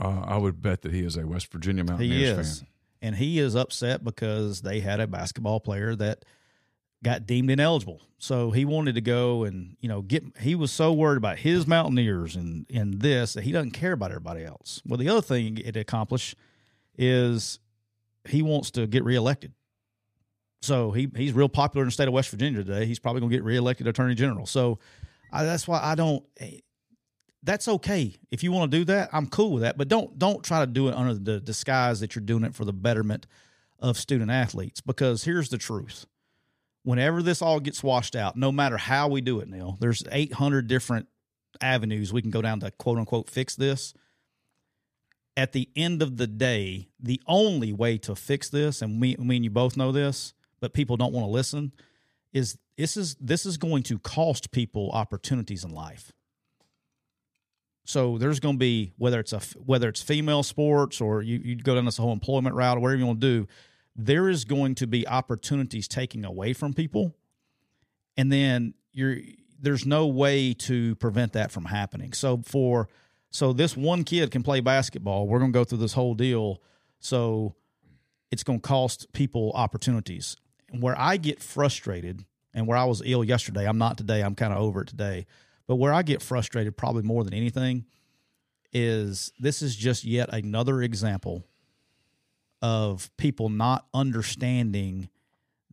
Uh, 0.02 0.22
I 0.24 0.38
would 0.38 0.62
bet 0.62 0.80
that 0.80 0.94
he 0.94 1.00
is 1.00 1.18
a 1.18 1.26
West 1.26 1.52
Virginia 1.52 1.82
He 1.82 1.90
Mountaineers 1.90 2.38
is. 2.38 2.58
fan. 2.60 2.68
And 3.02 3.16
he 3.16 3.38
is 3.38 3.54
upset 3.54 4.02
because 4.02 4.62
they 4.62 4.80
had 4.80 4.98
a 4.98 5.06
basketball 5.06 5.60
player 5.60 5.94
that 5.96 6.24
got 7.02 7.26
deemed 7.26 7.50
ineligible. 7.50 8.00
So 8.16 8.50
he 8.50 8.64
wanted 8.64 8.94
to 8.94 9.02
go 9.02 9.44
and, 9.44 9.76
you 9.80 9.90
know, 9.90 10.00
get 10.00 10.24
he 10.38 10.54
was 10.54 10.72
so 10.72 10.90
worried 10.94 11.18
about 11.18 11.38
his 11.38 11.66
Mountaineers 11.66 12.34
and 12.34 12.64
and 12.72 13.02
this 13.02 13.34
that 13.34 13.44
he 13.44 13.52
doesn't 13.52 13.72
care 13.72 13.92
about 13.92 14.12
everybody 14.12 14.42
else. 14.42 14.80
Well, 14.86 14.96
the 14.96 15.10
other 15.10 15.20
thing 15.20 15.58
it 15.58 15.76
accomplished 15.76 16.34
is 16.96 17.58
he 18.26 18.40
wants 18.40 18.70
to 18.70 18.86
get 18.86 19.04
reelected. 19.04 19.52
So 20.62 20.92
he 20.92 21.10
he's 21.14 21.34
real 21.34 21.50
popular 21.50 21.82
in 21.82 21.88
the 21.88 21.92
state 21.92 22.08
of 22.08 22.14
West 22.14 22.30
Virginia 22.30 22.64
today. 22.64 22.86
He's 22.86 22.98
probably 22.98 23.20
going 23.20 23.30
to 23.32 23.36
get 23.36 23.44
reelected 23.44 23.86
attorney 23.86 24.14
general. 24.14 24.46
So 24.46 24.78
I, 25.32 25.44
that's 25.44 25.66
why 25.68 25.80
I 25.82 25.94
don't 25.94 26.24
eh, 26.38 26.58
that's 27.42 27.68
okay. 27.68 28.14
If 28.30 28.42
you 28.42 28.52
want 28.52 28.70
to 28.70 28.78
do 28.78 28.84
that 28.86 29.10
i'm 29.12 29.26
cool 29.26 29.52
with 29.52 29.62
that. 29.62 29.78
But 29.78 29.88
don't 29.88 30.18
don't 30.18 30.44
try 30.44 30.60
to 30.60 30.66
do 30.66 30.88
it 30.88 30.94
under 30.94 31.14
the 31.14 31.40
disguise 31.40 32.00
that 32.00 32.14
you're 32.14 32.24
doing 32.24 32.44
it 32.44 32.54
for 32.54 32.64
the 32.64 32.72
betterment 32.72 33.26
of 33.78 33.96
student 33.96 34.30
athletes 34.30 34.80
because 34.80 35.24
here's 35.24 35.48
the 35.48 35.58
truth. 35.58 36.06
Whenever 36.82 37.22
this 37.22 37.42
all 37.42 37.60
gets 37.60 37.82
washed 37.82 38.16
out 38.16 38.36
no 38.36 38.50
matter 38.52 38.76
how 38.76 39.08
we 39.08 39.20
do 39.20 39.40
it 39.40 39.48
Neal 39.48 39.76
there's 39.80 40.02
800 40.10 40.66
different 40.66 41.08
avenues 41.60 42.12
we 42.12 42.22
can 42.22 42.30
go 42.30 42.42
down 42.42 42.60
to 42.60 42.70
quote 42.72 42.98
unquote 42.98 43.28
fix 43.28 43.56
this. 43.56 43.94
At 45.36 45.52
the 45.52 45.70
end 45.74 46.02
of 46.02 46.16
the 46.16 46.26
day 46.26 46.88
the 46.98 47.20
only 47.26 47.72
way 47.72 47.96
to 47.98 48.14
fix 48.14 48.50
this 48.50 48.82
and 48.82 49.00
me, 49.00 49.16
me 49.18 49.36
and 49.36 49.44
you 49.44 49.50
both 49.50 49.76
know 49.76 49.92
this 49.92 50.34
but 50.60 50.74
people 50.74 50.96
don't 50.96 51.12
want 51.12 51.26
to 51.26 51.30
listen 51.30 51.72
is 52.32 52.58
this 52.76 52.96
is 52.96 53.16
this 53.20 53.46
is 53.46 53.56
going 53.56 53.82
to 53.82 53.98
cost 53.98 54.50
people 54.50 54.90
opportunities 54.92 55.64
in 55.64 55.70
life 55.70 56.12
so 57.90 58.18
there's 58.18 58.38
going 58.38 58.54
to 58.54 58.58
be 58.60 58.92
whether 58.98 59.18
it's 59.18 59.32
a 59.32 59.40
whether 59.64 59.88
it's 59.88 60.00
female 60.00 60.44
sports 60.44 61.00
or 61.00 61.22
you 61.22 61.40
you 61.42 61.56
go 61.56 61.74
down 61.74 61.86
this 61.86 61.96
whole 61.96 62.12
employment 62.12 62.54
route 62.54 62.76
or 62.76 62.80
whatever 62.80 62.98
you 63.00 63.06
want 63.06 63.20
to 63.20 63.40
do, 63.40 63.48
there 63.96 64.28
is 64.28 64.44
going 64.44 64.76
to 64.76 64.86
be 64.86 65.08
opportunities 65.08 65.88
taking 65.88 66.24
away 66.24 66.52
from 66.52 66.72
people, 66.72 67.16
and 68.16 68.30
then 68.30 68.74
you're 68.92 69.16
there's 69.60 69.84
no 69.84 70.06
way 70.06 70.54
to 70.54 70.94
prevent 70.96 71.32
that 71.32 71.50
from 71.50 71.64
happening. 71.64 72.12
So 72.12 72.42
for 72.44 72.88
so 73.30 73.52
this 73.52 73.76
one 73.76 74.04
kid 74.04 74.30
can 74.30 74.44
play 74.44 74.60
basketball. 74.60 75.26
We're 75.26 75.40
going 75.40 75.52
to 75.52 75.58
go 75.58 75.64
through 75.64 75.78
this 75.78 75.94
whole 75.94 76.14
deal. 76.14 76.62
So 77.00 77.56
it's 78.30 78.44
going 78.44 78.60
to 78.60 78.68
cost 78.68 79.12
people 79.12 79.50
opportunities. 79.56 80.36
Where 80.70 80.98
I 80.98 81.16
get 81.16 81.42
frustrated 81.42 82.24
and 82.54 82.66
where 82.66 82.78
I 82.78 82.84
was 82.84 83.02
ill 83.04 83.24
yesterday, 83.24 83.66
I'm 83.66 83.78
not 83.78 83.98
today. 83.98 84.22
I'm 84.22 84.34
kind 84.34 84.52
of 84.52 84.60
over 84.60 84.82
it 84.82 84.88
today 84.88 85.26
but 85.70 85.76
where 85.76 85.92
I 85.92 86.02
get 86.02 86.20
frustrated 86.20 86.76
probably 86.76 87.04
more 87.04 87.22
than 87.22 87.32
anything 87.32 87.84
is 88.72 89.32
this 89.38 89.62
is 89.62 89.76
just 89.76 90.02
yet 90.02 90.28
another 90.32 90.82
example 90.82 91.44
of 92.60 93.08
people 93.16 93.48
not 93.48 93.86
understanding 93.94 95.10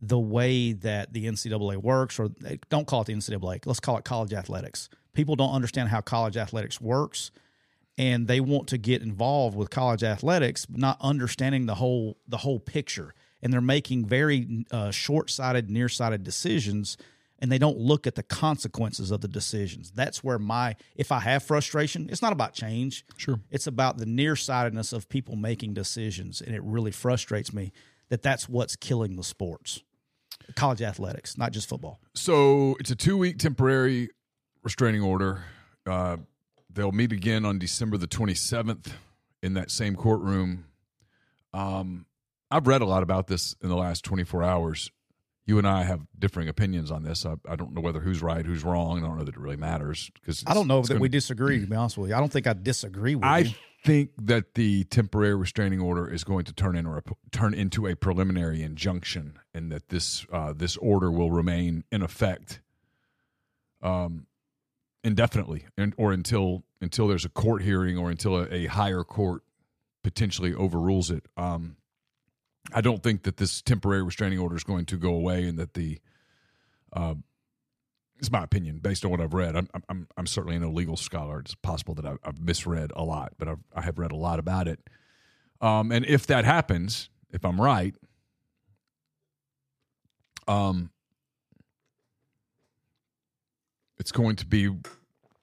the 0.00 0.20
way 0.20 0.70
that 0.70 1.12
the 1.12 1.26
NCAA 1.26 1.78
works, 1.78 2.20
or 2.20 2.30
eh, 2.46 2.58
don't 2.70 2.86
call 2.86 3.02
it 3.02 3.06
the 3.06 3.12
NCAA, 3.12 3.66
let's 3.66 3.80
call 3.80 3.96
it 3.96 4.04
college 4.04 4.32
athletics. 4.32 4.88
People 5.14 5.34
don't 5.34 5.52
understand 5.52 5.88
how 5.88 6.00
college 6.00 6.36
athletics 6.36 6.80
works, 6.80 7.32
and 7.96 8.28
they 8.28 8.38
want 8.38 8.68
to 8.68 8.78
get 8.78 9.02
involved 9.02 9.56
with 9.56 9.68
college 9.68 10.04
athletics, 10.04 10.64
but 10.64 10.78
not 10.78 10.96
understanding 11.00 11.66
the 11.66 11.74
whole 11.74 12.18
the 12.28 12.36
whole 12.36 12.60
picture, 12.60 13.14
and 13.42 13.52
they're 13.52 13.60
making 13.60 14.06
very 14.06 14.64
uh, 14.70 14.90
short 14.90 15.30
sighted, 15.30 15.70
nearsighted 15.70 16.22
decisions 16.22 16.96
and 17.40 17.52
they 17.52 17.58
don't 17.58 17.78
look 17.78 18.06
at 18.06 18.14
the 18.14 18.22
consequences 18.22 19.10
of 19.10 19.20
the 19.20 19.28
decisions. 19.28 19.92
That's 19.92 20.24
where 20.24 20.38
my 20.38 20.76
if 20.96 21.12
I 21.12 21.20
have 21.20 21.42
frustration, 21.42 22.08
it's 22.10 22.22
not 22.22 22.32
about 22.32 22.52
change. 22.52 23.04
Sure. 23.16 23.40
It's 23.50 23.66
about 23.66 23.98
the 23.98 24.06
nearsightedness 24.06 24.92
of 24.92 25.08
people 25.08 25.36
making 25.36 25.74
decisions 25.74 26.40
and 26.40 26.54
it 26.54 26.62
really 26.62 26.90
frustrates 26.90 27.52
me 27.52 27.72
that 28.08 28.22
that's 28.22 28.48
what's 28.48 28.76
killing 28.76 29.16
the 29.16 29.24
sports. 29.24 29.82
College 30.54 30.82
athletics, 30.82 31.36
not 31.36 31.52
just 31.52 31.68
football. 31.68 32.00
So 32.14 32.76
it's 32.80 32.90
a 32.90 32.96
two 32.96 33.16
week 33.16 33.38
temporary 33.38 34.10
restraining 34.62 35.02
order. 35.02 35.44
Uh, 35.86 36.16
they'll 36.70 36.92
meet 36.92 37.12
again 37.12 37.44
on 37.44 37.58
December 37.58 37.96
the 37.96 38.08
27th 38.08 38.92
in 39.42 39.54
that 39.54 39.70
same 39.70 39.94
courtroom. 39.94 40.64
Um, 41.52 42.06
I've 42.50 42.66
read 42.66 42.82
a 42.82 42.86
lot 42.86 43.02
about 43.02 43.26
this 43.26 43.54
in 43.62 43.68
the 43.68 43.76
last 43.76 44.04
24 44.04 44.42
hours 44.42 44.90
you 45.48 45.56
and 45.56 45.66
I 45.66 45.82
have 45.84 46.02
differing 46.16 46.46
opinions 46.46 46.90
on 46.90 47.04
this. 47.04 47.24
I, 47.24 47.36
I, 47.48 47.56
don't 47.56 47.72
know 47.72 47.80
whether 47.80 48.00
who's 48.00 48.20
right, 48.20 48.44
who's 48.44 48.62
wrong. 48.62 48.98
I 48.98 49.06
don't 49.06 49.16
know 49.16 49.24
that 49.24 49.34
it 49.34 49.40
really 49.40 49.56
matters 49.56 50.10
because 50.12 50.44
I 50.46 50.52
don't 50.52 50.68
know 50.68 50.82
that 50.82 50.88
gonna, 50.88 51.00
we 51.00 51.08
disagree. 51.08 51.58
To 51.58 51.66
be 51.66 51.74
honest 51.74 51.96
with 51.96 52.10
you, 52.10 52.16
I 52.16 52.20
don't 52.20 52.30
think 52.30 52.46
I 52.46 52.52
disagree 52.52 53.14
with 53.14 53.24
I 53.24 53.38
you. 53.38 53.54
think 53.82 54.10
that 54.18 54.54
the 54.54 54.84
temporary 54.84 55.34
restraining 55.34 55.80
order 55.80 56.06
is 56.06 56.22
going 56.22 56.44
to 56.44 56.52
turn 56.52 56.76
into 56.76 56.90
a, 56.90 57.02
turn 57.32 57.54
into 57.54 57.86
a 57.86 57.96
preliminary 57.96 58.62
injunction, 58.62 59.38
and 59.54 59.72
that 59.72 59.88
this 59.88 60.26
uh, 60.30 60.52
this 60.52 60.76
order 60.76 61.10
will 61.10 61.30
remain 61.30 61.82
in 61.90 62.02
effect 62.02 62.60
um, 63.82 64.26
indefinitely, 65.02 65.64
and 65.78 65.94
or 65.96 66.12
until 66.12 66.62
until 66.82 67.08
there's 67.08 67.24
a 67.24 67.30
court 67.30 67.62
hearing 67.62 67.96
or 67.96 68.10
until 68.10 68.36
a, 68.36 68.54
a 68.54 68.66
higher 68.66 69.02
court 69.02 69.42
potentially 70.02 70.52
overrules 70.52 71.10
it. 71.10 71.24
Um, 71.38 71.76
I 72.72 72.80
don't 72.80 73.02
think 73.02 73.22
that 73.22 73.36
this 73.36 73.62
temporary 73.62 74.02
restraining 74.02 74.38
order 74.38 74.56
is 74.56 74.64
going 74.64 74.86
to 74.86 74.96
go 74.96 75.14
away, 75.14 75.44
and 75.44 75.58
that 75.58 75.74
the 75.74 75.98
uh, 76.92 77.14
it's 78.18 78.30
my 78.30 78.42
opinion 78.42 78.78
based 78.78 79.04
on 79.04 79.10
what 79.10 79.20
I've 79.20 79.34
read. 79.34 79.56
I'm 79.56 79.68
I'm 79.88 80.08
I'm 80.16 80.26
certainly 80.26 80.58
no 80.58 80.70
legal 80.70 80.96
scholar. 80.96 81.40
It's 81.40 81.54
possible 81.54 81.94
that 81.94 82.06
I've, 82.06 82.18
I've 82.24 82.40
misread 82.40 82.92
a 82.94 83.04
lot, 83.04 83.32
but 83.38 83.48
I've, 83.48 83.60
I 83.74 83.82
have 83.82 83.98
read 83.98 84.12
a 84.12 84.16
lot 84.16 84.38
about 84.38 84.68
it. 84.68 84.80
Um, 85.60 85.90
and 85.90 86.04
if 86.04 86.26
that 86.28 86.44
happens, 86.44 87.10
if 87.30 87.44
I'm 87.44 87.60
right, 87.60 87.94
um, 90.46 90.90
it's 93.98 94.12
going 94.12 94.36
to 94.36 94.46
be 94.46 94.70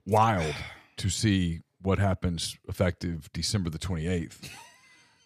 wild 0.05 0.55
to 0.97 1.09
see 1.09 1.61
what 1.81 1.99
happens 1.99 2.57
effective 2.67 3.29
December 3.33 3.69
the 3.69 3.77
28th 3.77 4.49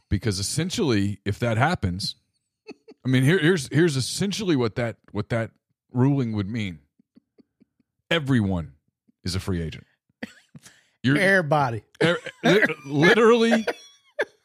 because 0.10 0.40
essentially 0.40 1.20
if 1.26 1.40
that 1.40 1.58
happens 1.58 2.16
i 3.06 3.08
mean 3.08 3.24
here, 3.24 3.40
here's 3.40 3.68
here's 3.70 3.96
essentially 3.96 4.56
what 4.56 4.76
that 4.76 4.98
what 5.12 5.30
that 5.30 5.52
ruling 5.92 6.34
would 6.34 6.50
mean. 6.50 6.80
Everyone 8.12 8.74
is 9.24 9.36
a 9.36 9.40
free 9.40 9.62
agent. 9.62 9.86
You're, 11.04 11.18
everybody. 11.18 11.84
Er, 12.04 12.18
literally 12.86 13.66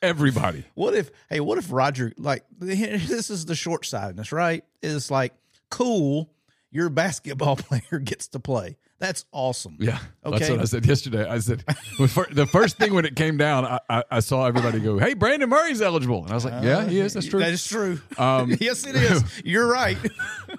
everybody. 0.03 0.65
What 0.75 0.95
if 0.95 1.11
hey 1.29 1.41
what 1.41 1.59
if 1.59 1.73
roger 1.73 2.13
like 2.17 2.45
this 2.59 3.31
is 3.31 3.47
the 3.47 3.55
short-sightedness 3.55 4.33
right? 4.33 4.65
Is 4.83 5.11
like 5.11 5.35
cool 5.71 6.31
your 6.71 6.89
basketball 6.91 7.57
player 7.57 7.99
gets 7.99 8.29
to 8.29 8.41
play 8.41 8.77
that's 9.05 9.27
awesome. 9.33 9.77
Yeah. 9.79 9.99
Okay. 10.25 10.39
That's 10.39 10.51
what 10.51 10.61
I 10.61 10.65
said 10.65 10.87
yesterday. 10.87 11.29
I 11.29 11.39
said 11.39 11.63
the 11.99 12.49
first 12.51 12.79
thing 12.79 12.95
when 12.95 13.05
it 13.05 13.17
came 13.17 13.37
down, 13.37 13.67
I, 13.67 13.79
I, 13.91 14.03
I, 14.11 14.21
saw 14.21 14.47
everybody 14.47 14.81
go, 14.81 14.99
"Hey, 14.99 15.13
Brandon 15.13 15.49
Murray's 15.49 15.83
eligible," 15.83 16.23
and 16.23 16.31
I 16.31 16.35
was 16.35 16.47
like, 16.47 16.65
"Yeah, 16.65 16.87
he 16.87 17.01
is. 17.01 17.13
That's 17.13 17.27
true. 17.27 17.41
That 17.41 17.53
is 17.53 17.67
true. 17.67 18.01
Um, 18.17 18.57
yes, 18.61 18.87
it 18.87 18.97
is. 18.97 19.23
You're 19.45 19.67
right." 19.67 19.99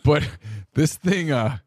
but 0.03 0.27
this 0.75 0.95
thing, 0.95 1.31
uh, 1.31 1.57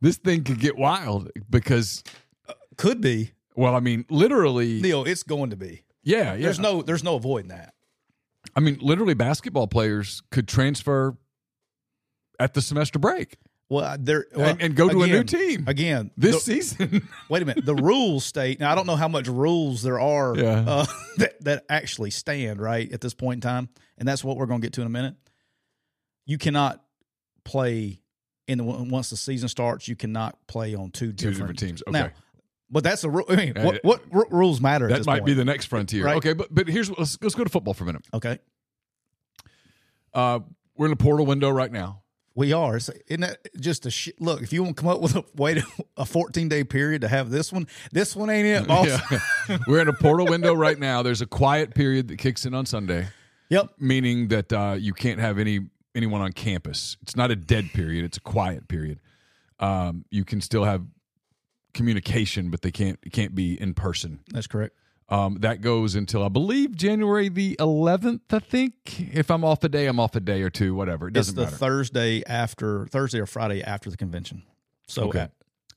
this 0.00 0.18
thing 0.18 0.44
could 0.44 0.60
get 0.60 0.76
wild 0.76 1.30
because 1.50 2.04
uh, 2.48 2.52
could 2.76 3.00
be. 3.00 3.32
Well, 3.56 3.74
I 3.74 3.80
mean, 3.80 4.04
literally, 4.08 4.80
Neal, 4.80 5.04
it's 5.04 5.24
going 5.24 5.50
to 5.50 5.56
be. 5.56 5.82
Yeah, 6.04 6.34
yeah. 6.34 6.44
There's 6.44 6.60
no, 6.60 6.82
there's 6.82 7.02
no 7.02 7.16
avoiding 7.16 7.48
that. 7.48 7.74
I 8.54 8.60
mean, 8.60 8.78
literally, 8.80 9.14
basketball 9.14 9.66
players 9.66 10.22
could 10.30 10.46
transfer 10.46 11.16
at 12.38 12.54
the 12.54 12.62
semester 12.62 13.00
break. 13.00 13.36
Well, 13.70 13.96
there 14.00 14.26
well, 14.34 14.48
and, 14.48 14.60
and, 14.60 14.74
go 14.74 14.88
to 14.88 15.02
again, 15.02 15.14
a 15.14 15.18
new 15.18 15.24
team 15.24 15.64
again 15.68 16.10
this 16.16 16.44
the, 16.44 16.60
season. 16.60 17.08
wait 17.28 17.40
a 17.40 17.44
minute. 17.46 17.64
The 17.64 17.76
rules 17.76 18.24
state 18.24 18.58
now. 18.58 18.72
I 18.72 18.74
don't 18.74 18.86
know 18.86 18.96
how 18.96 19.06
much 19.06 19.28
rules 19.28 19.82
there 19.82 20.00
are 20.00 20.36
yeah. 20.36 20.64
uh, 20.66 20.86
that 21.18 21.44
that 21.44 21.66
actually 21.68 22.10
stand 22.10 22.60
right 22.60 22.92
at 22.92 23.00
this 23.00 23.14
point 23.14 23.36
in 23.36 23.48
time, 23.48 23.68
and 23.96 24.08
that's 24.08 24.24
what 24.24 24.36
we're 24.36 24.46
going 24.46 24.60
to 24.60 24.66
get 24.66 24.72
to 24.72 24.80
in 24.80 24.88
a 24.88 24.90
minute. 24.90 25.14
You 26.26 26.36
cannot 26.36 26.82
play 27.44 28.00
in 28.48 28.58
the 28.58 28.64
once 28.64 29.10
the 29.10 29.16
season 29.16 29.48
starts. 29.48 29.86
You 29.86 29.94
cannot 29.94 30.36
play 30.48 30.74
on 30.74 30.90
two 30.90 31.12
two 31.12 31.30
different, 31.30 31.36
different 31.36 31.58
teams. 31.60 31.82
Okay. 31.86 31.92
Now, 31.92 32.10
but 32.72 32.82
that's 32.82 33.04
a 33.04 33.10
rule. 33.10 33.26
I 33.28 33.36
mean, 33.36 33.54
what, 33.54 33.84
what 33.84 34.02
r- 34.12 34.26
rules 34.32 34.60
matter? 34.60 34.88
That 34.88 35.06
might 35.06 35.20
point? 35.20 35.26
be 35.26 35.34
the 35.34 35.44
next 35.44 35.66
frontier. 35.66 36.04
Right? 36.04 36.16
Okay, 36.16 36.32
but 36.32 36.52
but 36.52 36.66
here's 36.66 36.90
let's 36.90 37.16
let's 37.22 37.36
go 37.36 37.44
to 37.44 37.50
football 37.50 37.74
for 37.74 37.84
a 37.84 37.86
minute. 37.86 38.02
Okay. 38.12 38.40
Uh, 40.12 40.40
we're 40.76 40.86
in 40.86 40.90
the 40.90 40.96
portal 40.96 41.24
window 41.24 41.50
right 41.50 41.70
now. 41.70 42.02
We 42.34 42.52
are. 42.52 42.76
Isn't 42.76 43.20
that 43.20 43.38
just 43.58 43.86
a 43.86 43.90
sh- 43.90 44.10
look? 44.18 44.40
If 44.42 44.52
you 44.52 44.62
want 44.62 44.76
to 44.76 44.82
come 44.82 44.90
up 44.90 45.00
with 45.00 45.16
a 45.16 45.24
way 45.34 45.54
to 45.54 45.62
a 45.96 46.04
14 46.04 46.48
day 46.48 46.64
period 46.64 47.02
to 47.02 47.08
have 47.08 47.30
this 47.30 47.52
one, 47.52 47.66
this 47.92 48.14
one 48.14 48.30
ain't 48.30 48.46
it. 48.46 48.68
Boss. 48.68 48.86
Yeah. 48.86 49.58
We're 49.66 49.80
in 49.80 49.88
a 49.88 49.92
portal 49.92 50.26
window 50.26 50.54
right 50.54 50.78
now. 50.78 51.02
There's 51.02 51.20
a 51.20 51.26
quiet 51.26 51.74
period 51.74 52.08
that 52.08 52.18
kicks 52.18 52.46
in 52.46 52.54
on 52.54 52.66
Sunday. 52.66 53.08
Yep. 53.48 53.70
Meaning 53.78 54.28
that 54.28 54.52
uh, 54.52 54.76
you 54.78 54.92
can't 54.92 55.18
have 55.18 55.38
any 55.38 55.60
anyone 55.94 56.20
on 56.20 56.32
campus. 56.32 56.96
It's 57.02 57.16
not 57.16 57.30
a 57.30 57.36
dead 57.36 57.72
period. 57.72 58.04
It's 58.04 58.16
a 58.16 58.22
quiet 58.22 58.68
period. 58.68 59.00
Um, 59.58 60.04
you 60.10 60.24
can 60.24 60.40
still 60.40 60.64
have 60.64 60.84
communication, 61.74 62.50
but 62.50 62.62
they 62.62 62.70
can't 62.70 62.98
it 63.02 63.12
can't 63.12 63.34
be 63.34 63.60
in 63.60 63.74
person. 63.74 64.20
That's 64.28 64.46
correct. 64.46 64.76
Um, 65.10 65.38
that 65.40 65.60
goes 65.60 65.96
until 65.96 66.22
I 66.22 66.28
believe 66.28 66.76
January 66.76 67.28
the 67.28 67.56
11th. 67.58 68.20
I 68.30 68.38
think 68.38 69.00
if 69.12 69.28
I'm 69.30 69.44
off 69.44 69.64
a 69.64 69.68
day, 69.68 69.86
I'm 69.86 69.98
off 69.98 70.14
a 70.14 70.20
day 70.20 70.40
or 70.42 70.50
two, 70.50 70.72
whatever. 70.74 71.08
It 71.08 71.14
doesn't 71.14 71.34
matter. 71.36 71.48
It's 71.48 71.58
the 71.58 71.64
matter. 71.66 71.72
Thursday 71.74 72.22
after 72.26 72.86
Thursday 72.86 73.18
or 73.18 73.26
Friday 73.26 73.60
after 73.62 73.90
the 73.90 73.96
convention. 73.96 74.44
So 74.86 75.08
okay. 75.08 75.26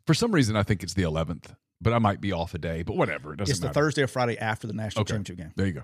For 0.05 0.13
some 0.13 0.31
reason, 0.31 0.55
I 0.55 0.61
think 0.61 0.83
it's 0.83 0.93
the 0.93 1.01
11th, 1.03 1.55
but 1.81 1.93
I 1.93 1.97
might 1.99 2.21
be 2.21 2.31
off 2.31 2.53
a 2.53 2.59
day. 2.59 2.83
But 2.83 2.95
whatever, 2.95 3.33
it 3.33 3.37
doesn't 3.37 3.51
it's 3.53 3.59
the 3.59 3.67
matter. 3.67 3.73
Thursday 3.79 4.03
or 4.03 4.07
Friday 4.07 4.37
after 4.37 4.67
the 4.67 4.73
national 4.73 5.01
Okay. 5.01 5.13
championship 5.13 5.37
game. 5.37 5.53
There 5.55 5.65
you 5.65 5.73
go. 5.73 5.83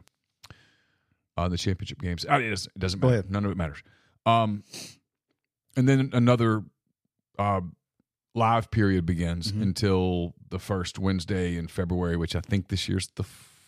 Uh, 1.36 1.48
the 1.50 1.58
championship 1.58 2.00
games. 2.02 2.26
It, 2.26 2.28
doesn't, 2.28 2.72
it 2.76 2.80
doesn't 2.80 3.00
matter. 3.02 3.24
None 3.30 3.46
of 3.46 3.52
it 3.52 3.58
matters. 3.58 3.82
Um, 4.28 4.64
and 5.76 5.88
then 5.90 6.10
another 6.14 6.64
uh, 7.40 7.62
live 8.36 8.70
period 8.70 9.06
begins 9.08 9.52
Mhm. 9.54 9.62
until 9.64 10.36
the 10.50 10.60
first 10.60 11.00
Wednesday 11.00 11.58
in 11.58 11.68
February, 11.68 12.16
which 12.18 12.36
I 12.36 12.42
think 12.42 12.68
this 12.68 12.88
year's 12.88 13.10
the. 13.16 13.24
F- 13.24 13.68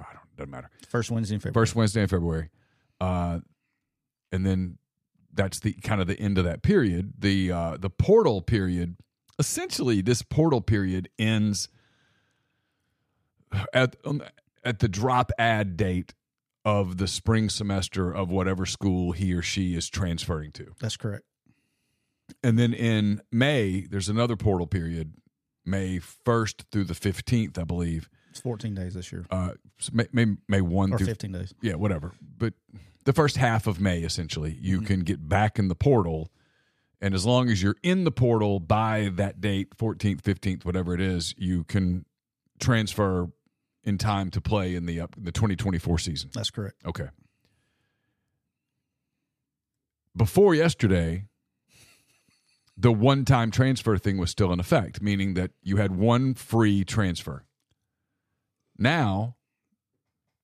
I 0.00 0.12
don't. 0.12 0.36
Doesn't 0.36 0.50
matter. 0.50 0.70
First 0.88 1.10
Wednesday 1.10 1.34
in 1.34 1.40
February. 1.40 1.66
First 1.66 1.74
Wednesday 1.74 2.02
in 2.02 2.08
February, 2.08 2.50
uh, 3.00 3.40
and 4.32 4.44
then 4.44 4.78
that's 5.32 5.60
the 5.60 5.72
kind 5.74 6.00
of 6.00 6.06
the 6.06 6.18
end 6.18 6.38
of 6.38 6.44
that 6.44 6.62
period. 6.62 7.14
The 7.18 7.52
uh, 7.52 7.76
the 7.78 7.90
portal 7.90 8.42
period. 8.42 8.96
Essentially, 9.38 10.00
this 10.00 10.22
portal 10.22 10.62
period 10.62 11.10
ends 11.18 11.68
at 13.72 13.96
um, 14.04 14.22
at 14.64 14.80
the 14.80 14.88
drop 14.88 15.30
ad 15.38 15.76
date 15.76 16.14
of 16.64 16.98
the 16.98 17.06
spring 17.06 17.48
semester 17.48 18.10
of 18.10 18.28
whatever 18.28 18.66
school 18.66 19.12
he 19.12 19.32
or 19.32 19.42
she 19.42 19.76
is 19.76 19.88
transferring 19.88 20.50
to. 20.50 20.74
That's 20.80 20.96
correct. 20.96 21.24
And 22.42 22.58
then 22.58 22.74
in 22.74 23.22
May, 23.30 23.86
there's 23.88 24.08
another 24.08 24.34
portal 24.34 24.66
period, 24.66 25.12
May 25.66 25.98
1st 25.98 26.64
through 26.70 26.84
the 26.84 26.94
15th, 26.94 27.58
I 27.58 27.64
believe. 27.64 28.08
It's 28.30 28.40
14 28.40 28.74
days 28.74 28.94
this 28.94 29.10
year, 29.12 29.24
Uh, 29.30 29.52
May, 29.92 30.06
May, 30.12 30.36
May 30.48 30.60
1 30.60 30.92
or 30.92 30.98
through 30.98 31.06
15 31.06 31.32
days. 31.32 31.54
yeah, 31.62 31.74
whatever. 31.74 32.12
But 32.38 32.54
the 33.04 33.12
first 33.12 33.36
half 33.36 33.66
of 33.66 33.80
May, 33.80 34.00
essentially, 34.02 34.58
you 34.60 34.78
Mm-hmm. 34.78 34.86
can 34.86 35.00
get 35.00 35.28
back 35.28 35.58
in 35.58 35.68
the 35.68 35.74
portal. 35.74 36.30
And 37.00 37.14
as 37.14 37.24
long 37.26 37.48
as 37.50 37.62
you're 37.62 37.76
in 37.82 38.04
the 38.04 38.10
portal 38.10 38.58
by 38.60 39.10
that 39.14 39.40
date, 39.40 39.76
14th, 39.76 40.22
15th, 40.22 40.64
whatever 40.64 40.94
it 40.94 41.00
is, 41.00 41.34
you 41.38 41.64
can 41.64 42.04
transfer 42.58 43.28
in 43.84 43.98
time 43.98 44.30
to 44.30 44.40
play 44.40 44.74
in 44.74 44.86
the 44.86 45.00
up 45.00 45.14
the 45.16 45.30
2024 45.32 45.98
season. 45.98 46.30
That's 46.34 46.50
correct. 46.50 46.76
Okay. 46.86 47.08
Before 50.16 50.54
yesterday, 50.54 51.24
the 52.76 52.92
one 52.92 53.24
time 53.24 53.50
transfer 53.50 53.96
thing 53.96 54.18
was 54.18 54.30
still 54.30 54.52
in 54.52 54.60
effect, 54.60 55.00
meaning 55.00 55.34
that 55.34 55.50
you 55.62 55.76
had 55.78 55.96
one 55.96 56.34
free 56.34 56.84
transfer. 56.84 57.44
Now, 58.78 59.36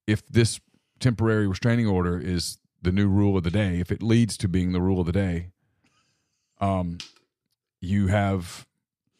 if 0.06 0.26
this 0.26 0.60
temporary 0.98 1.46
restraining 1.46 1.86
order 1.86 2.18
is 2.18 2.58
the 2.80 2.92
new 2.92 3.08
rule 3.08 3.36
of 3.36 3.44
the 3.44 3.50
day, 3.50 3.78
if 3.80 3.92
it 3.92 4.02
leads 4.02 4.36
to 4.38 4.48
being 4.48 4.72
the 4.72 4.80
rule 4.80 5.00
of 5.00 5.06
the 5.06 5.12
day, 5.12 5.48
um, 6.60 6.98
you 7.80 8.06
have 8.08 8.66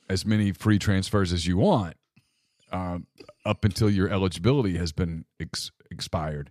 as 0.09 0.25
many 0.25 0.52
free 0.52 0.78
transfers 0.78 1.33
as 1.33 1.47
you 1.47 1.57
want 1.59 1.97
uh, 2.71 2.99
up 3.45 3.64
until 3.64 3.90
your 3.90 4.09
eligibility 4.09 4.76
has 4.78 4.92
been 4.92 5.25
ex- 5.40 5.71
expired. 5.90 6.50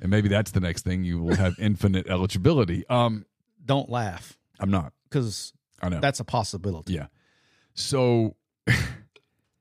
And 0.00 0.10
maybe 0.10 0.28
that's 0.28 0.50
the 0.50 0.60
next 0.60 0.84
thing. 0.84 1.04
You 1.04 1.20
will 1.20 1.36
have 1.36 1.54
infinite 1.58 2.06
eligibility. 2.08 2.84
Um, 2.88 3.24
Don't 3.64 3.88
laugh 3.90 4.38
I'm 4.60 4.70
not. 4.70 4.92
because 5.08 5.52
I 5.82 5.88
know. 5.88 6.00
that's 6.00 6.20
a 6.20 6.24
possibility. 6.24 6.94
yeah. 6.94 7.06
So 7.74 8.36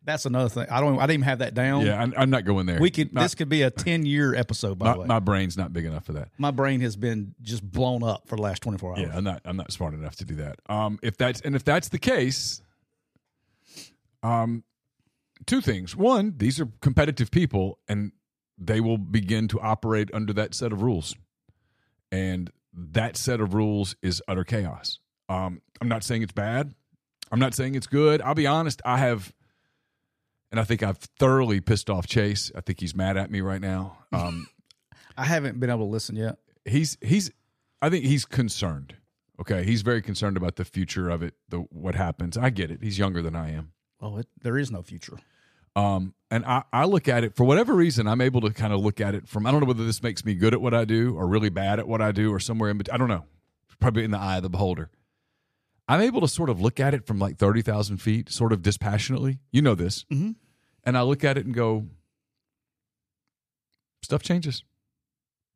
That's 0.04 0.26
another 0.26 0.50
thing. 0.50 0.66
I 0.72 0.80
don't. 0.82 0.98
I 0.98 1.02
didn't 1.02 1.12
even 1.12 1.22
have 1.26 1.40
that 1.40 1.54
down. 1.54 1.86
yeah, 1.86 2.02
I'm, 2.02 2.12
I'm 2.18 2.30
not 2.32 2.44
going 2.44 2.66
there. 2.66 2.80
We 2.80 2.90
could. 2.90 3.14
Not- 3.14 3.22
this 3.22 3.36
could 3.36 3.50
be 3.50 3.62
a 3.62 3.70
10 3.70 4.04
year 4.06 4.34
episode. 4.34 4.80
By 4.80 4.86
my, 4.88 4.94
the 4.94 5.00
way, 5.02 5.06
my 5.06 5.20
brain's 5.20 5.58
not 5.58 5.74
big 5.74 5.86
enough 5.86 6.06
for 6.06 6.14
that. 6.14 6.30
my 6.40 6.50
brain 6.50 6.82
has 6.82 6.96
been 6.96 7.36
just 7.42 7.62
blown 7.64 8.02
up 8.02 8.28
for 8.28 8.36
the 8.36 8.42
last 8.42 8.64
24 8.64 8.92
hours. 8.92 9.00
Yeah, 9.00 9.16
I'm 9.16 9.24
not. 9.24 9.44
I'm 9.46 9.58
not 9.58 9.72
smart 9.72 9.94
enough 9.94 10.16
to 10.18 10.26
do 10.26 10.36
that. 10.36 10.60
Um, 10.68 10.98
if 11.04 11.18
that's 11.18 11.42
and 11.42 11.56
if 11.56 11.64
that's 11.64 11.90
the 11.90 12.00
case, 12.00 12.64
um, 14.24 14.64
two 15.46 15.62
things. 15.62 15.96
One, 15.96 16.34
these 16.38 16.60
are 16.60 16.68
competitive 16.82 17.30
people, 17.30 17.78
and 17.88 18.12
they 18.58 18.82
will 18.82 18.98
begin 18.98 19.48
to 19.50 19.60
operate 19.60 20.10
under 20.16 20.34
that 20.34 20.56
set 20.56 20.72
of 20.74 20.82
rules, 20.82 21.16
and 22.12 22.52
that 22.74 23.18
set 23.18 23.40
of 23.40 23.54
rules 23.54 23.96
is 24.02 24.22
utter 24.28 24.44
chaos. 24.44 25.00
Um, 25.30 25.62
I'm 25.82 25.88
not 25.88 26.04
saying 26.04 26.22
it's 26.22 26.32
bad. 26.32 26.74
I'm 27.32 27.40
not 27.40 27.54
saying 27.54 27.76
it's 27.76 27.88
good. 27.88 28.22
I'll 28.22 28.36
be 28.36 28.46
honest. 28.46 28.82
I 28.86 28.98
have, 28.98 29.34
and 30.52 30.60
I 30.60 30.64
think 30.64 30.84
I've 30.84 30.98
thoroughly 30.98 31.60
pissed 31.60 31.90
off 31.90 32.06
Chase. 32.06 32.52
I 32.56 32.62
think 32.62 32.80
he's 32.80 32.96
mad 32.96 33.18
at 33.18 33.32
me 33.32 33.42
right 33.42 33.62
now. 33.62 33.98
Um, 34.14 34.48
I 35.18 35.26
haven't 35.26 35.60
been 35.60 35.70
able 35.70 35.86
to 35.86 35.92
listen 35.92 36.16
yet. 36.16 36.38
he's 36.66 36.98
he's 37.02 37.32
I 37.82 37.90
think 37.90 38.06
he's 38.06 38.26
concerned. 38.26 38.96
Okay, 39.40 39.64
he's 39.64 39.82
very 39.82 40.04
concerned 40.04 40.38
about 40.38 40.56
the 40.56 40.66
future 40.66 41.10
of 41.10 41.24
it, 41.24 41.34
the 41.50 41.58
what 41.58 41.96
happens. 41.96 42.38
I 42.38 42.52
get 42.52 42.70
it. 42.70 42.80
He's 42.84 43.00
younger 43.00 43.24
than 43.24 43.36
I 43.36 43.52
am. 43.52 43.72
Well, 44.00 44.20
it, 44.20 44.28
there 44.42 44.58
is 44.58 44.70
no 44.70 44.84
future. 44.84 45.18
Um, 45.76 46.14
and 46.30 46.46
I, 46.46 46.64
I 46.72 46.86
look 46.86 47.08
at 47.08 47.24
it 47.24 47.36
for 47.36 47.44
whatever 47.44 47.74
reason. 47.74 48.08
I'm 48.08 48.22
able 48.22 48.42
to 48.42 48.52
kind 48.52 48.74
of 48.74 48.82
look 48.82 49.02
at 49.02 49.16
it 49.16 49.28
from 49.28 49.48
I 49.48 49.52
don't 49.52 49.62
know 49.62 49.68
whether 49.68 49.86
this 49.86 50.04
makes 50.04 50.26
me 50.26 50.36
good 50.36 50.54
at 50.54 50.62
what 50.62 50.74
I 50.74 50.86
do 50.86 51.16
or 51.16 51.28
really 51.28 51.50
bad 51.50 51.80
at 51.80 51.88
what 51.88 52.02
I 52.02 52.12
do 52.12 52.32
or 52.32 52.40
somewhere 52.40 52.70
in 52.70 52.78
between. 52.78 52.94
I 52.94 52.98
don't 52.98 53.08
know. 53.08 53.26
Probably 53.80 54.04
in 54.04 54.12
the 54.12 54.20
eye 54.20 54.38
of 54.38 54.44
the 54.44 54.50
beholder. 54.50 54.90
I'm 55.92 56.02
able 56.02 56.22
to 56.22 56.28
sort 56.28 56.50
of 56.50 56.62
look 56.62 56.80
at 56.80 56.94
it 56.94 57.06
from 57.06 57.20
like 57.20 57.38
thirty 57.38 57.62
thousand 57.62 57.98
feet, 57.98 58.30
sort 58.30 58.54
of 58.54 58.62
dispassionately. 58.62 59.40
You 59.52 59.62
know 59.62 59.76
this, 59.76 60.06
Mhm. 60.12 60.36
and 60.86 60.98
I 60.98 61.02
look 61.02 61.24
at 61.24 61.38
it 61.38 61.46
and 61.46 61.54
go, 61.54 61.88
stuff 64.02 64.22
changes. 64.24 64.64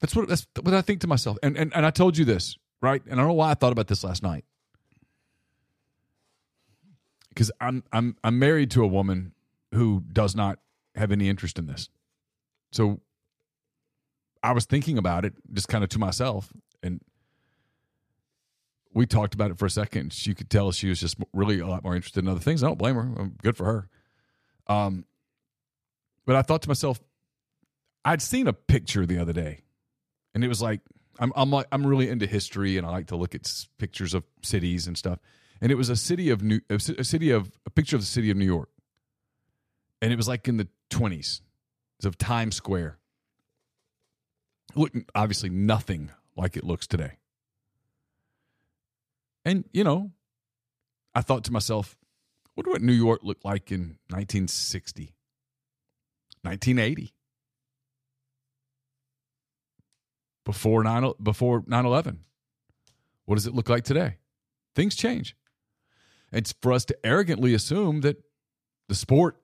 That's 0.01 0.15
what 0.15 0.27
that's 0.27 0.45
what 0.61 0.73
I 0.73 0.81
think 0.81 1.01
to 1.01 1.07
myself. 1.07 1.37
And 1.41 1.55
and 1.57 1.73
and 1.75 1.85
I 1.85 1.89
told 1.91 2.17
you 2.17 2.25
this 2.25 2.57
right, 2.81 3.01
and 3.05 3.13
I 3.13 3.15
don't 3.17 3.27
know 3.27 3.33
why 3.33 3.51
I 3.51 3.53
thought 3.53 3.71
about 3.71 3.87
this 3.87 4.03
last 4.03 4.21
night 4.23 4.43
because 7.29 7.51
I'm 7.61 7.83
I'm 7.93 8.15
I'm 8.23 8.37
married 8.39 8.71
to 8.71 8.83
a 8.83 8.87
woman 8.87 9.33
who 9.73 10.03
does 10.11 10.35
not 10.35 10.59
have 10.95 11.11
any 11.11 11.29
interest 11.29 11.57
in 11.59 11.65
this. 11.65 11.89
So 12.71 12.99
I 14.43 14.51
was 14.51 14.65
thinking 14.65 14.97
about 14.97 15.25
it 15.25 15.33
just 15.53 15.67
kind 15.67 15.83
of 15.83 15.89
to 15.91 15.99
myself 15.99 16.51
and 16.83 17.01
we 18.95 19.05
talked 19.05 19.34
about 19.34 19.51
it 19.51 19.60
for 19.60 19.65
a 19.65 19.69
second. 19.69 20.13
She 20.13 20.34
could 20.34 20.49
tell 20.49 20.71
she 20.71 20.88
was 20.88 21.01
just 21.01 21.17
really 21.34 21.60
a 21.60 21.67
lot 21.67 21.84
more 21.84 21.95
interested 21.95 22.23
in 22.23 22.29
other 22.29 22.39
things. 22.39 22.63
I 22.63 22.67
don't 22.67 22.79
blame 22.79 22.95
her. 22.95 23.29
Good 23.43 23.58
for 23.58 23.65
her. 23.65 23.89
Um, 24.67 25.05
but 26.25 26.38
I 26.38 26.41
thought 26.41 26.62
to 26.63 26.69
myself, 26.69 26.99
I'd 28.05 28.21
seen 28.21 28.47
a 28.47 28.53
picture 28.53 29.05
the 29.05 29.19
other 29.19 29.34
day, 29.34 29.63
and 30.34 30.43
it 30.43 30.47
was 30.47 30.62
like 30.62 30.79
I'm 31.19 31.34
I'm 31.36 31.51
like 31.51 31.67
I'm 31.71 31.86
really 31.86 32.10
into 32.10 32.25
history, 32.25 32.77
and 32.77 32.88
I 32.88 32.89
like 32.89 33.08
to 33.08 33.17
look 33.17 33.36
at 33.36 33.51
pictures 33.77 34.13
of 34.13 34.23
cities 34.41 34.88
and 34.88 34.97
stuff. 34.97 35.19
And 35.62 35.71
it 35.71 35.75
was 35.75 35.89
a 35.89 35.95
city 35.95 36.29
of 36.29 36.41
New 36.41 36.62
a 36.69 36.79
city 36.79 37.31
of 37.31 37.51
a 37.65 37.69
picture 37.69 37.95
of 37.97 38.01
the 38.01 38.08
city 38.08 38.31
of 38.31 38.38
New 38.38 38.45
York, 38.45 38.69
and 40.01 40.13
it 40.13 40.15
was 40.15 40.27
like 40.27 40.47
in 40.47 40.58
the 40.58 40.67
20s. 40.89 41.41
It's 41.97 42.05
of 42.05 42.17
Times 42.17 42.55
Square. 42.55 42.97
Look, 44.75 44.93
obviously 45.13 45.49
nothing 45.49 46.12
like 46.36 46.58
it 46.58 46.63
looks 46.63 46.88
today. 46.88 47.17
And, 49.45 49.63
you 49.71 49.84
know, 49.84 50.12
I 51.13 51.21
thought 51.21 51.43
to 51.45 51.53
myself, 51.53 51.95
what 52.55 52.67
what 52.67 52.81
New 52.81 52.93
York 52.93 53.19
look 53.23 53.45
like 53.45 53.71
in 53.71 53.97
1960, 54.10 55.13
1980, 56.41 57.13
before 60.45 60.84
9 60.84 61.13
before 61.21 61.62
9/11. 61.63 62.19
What 63.25 63.36
does 63.36 63.47
it 63.47 63.53
look 63.53 63.69
like 63.69 63.84
today? 63.84 64.17
Things 64.75 64.95
change. 64.95 65.36
It's 66.31 66.53
for 66.62 66.71
us 66.73 66.86
to 66.86 67.05
arrogantly 67.05 67.53
assume 67.53 68.01
that 68.01 68.17
the 68.88 68.95
sport 68.95 69.38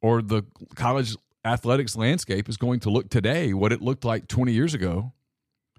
or 0.00 0.20
the 0.20 0.42
college 0.74 1.16
athletics 1.44 1.96
landscape 1.96 2.48
is 2.48 2.56
going 2.56 2.80
to 2.80 2.90
look 2.90 3.08
today 3.10 3.52
what 3.52 3.72
it 3.72 3.80
looked 3.80 4.04
like 4.04 4.28
20 4.28 4.52
years 4.52 4.74
ago. 4.74 5.12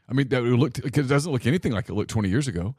I 0.07 0.13
mean, 0.13 0.27
that 0.29 0.43
it 0.43 0.57
looked 0.57 0.79
it 0.79 1.07
doesn't 1.07 1.31
look 1.31 1.45
anything 1.45 1.71
like 1.71 1.89
it 1.89 1.93
looked 1.93 2.09
20 2.09 2.29
years 2.29 2.47
ago 2.47 2.75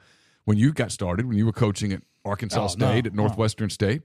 when 0.46 0.56
you 0.56 0.72
got 0.72 0.90
started, 0.90 1.26
when 1.26 1.36
you 1.36 1.44
were 1.44 1.52
coaching 1.52 1.92
at 1.92 2.02
Arkansas 2.24 2.60
Oh, 2.60 2.62
no, 2.62 2.68
State, 2.68 3.06
at 3.06 3.14
no. 3.14 3.24
Northwestern 3.24 3.68
State. 3.68 4.02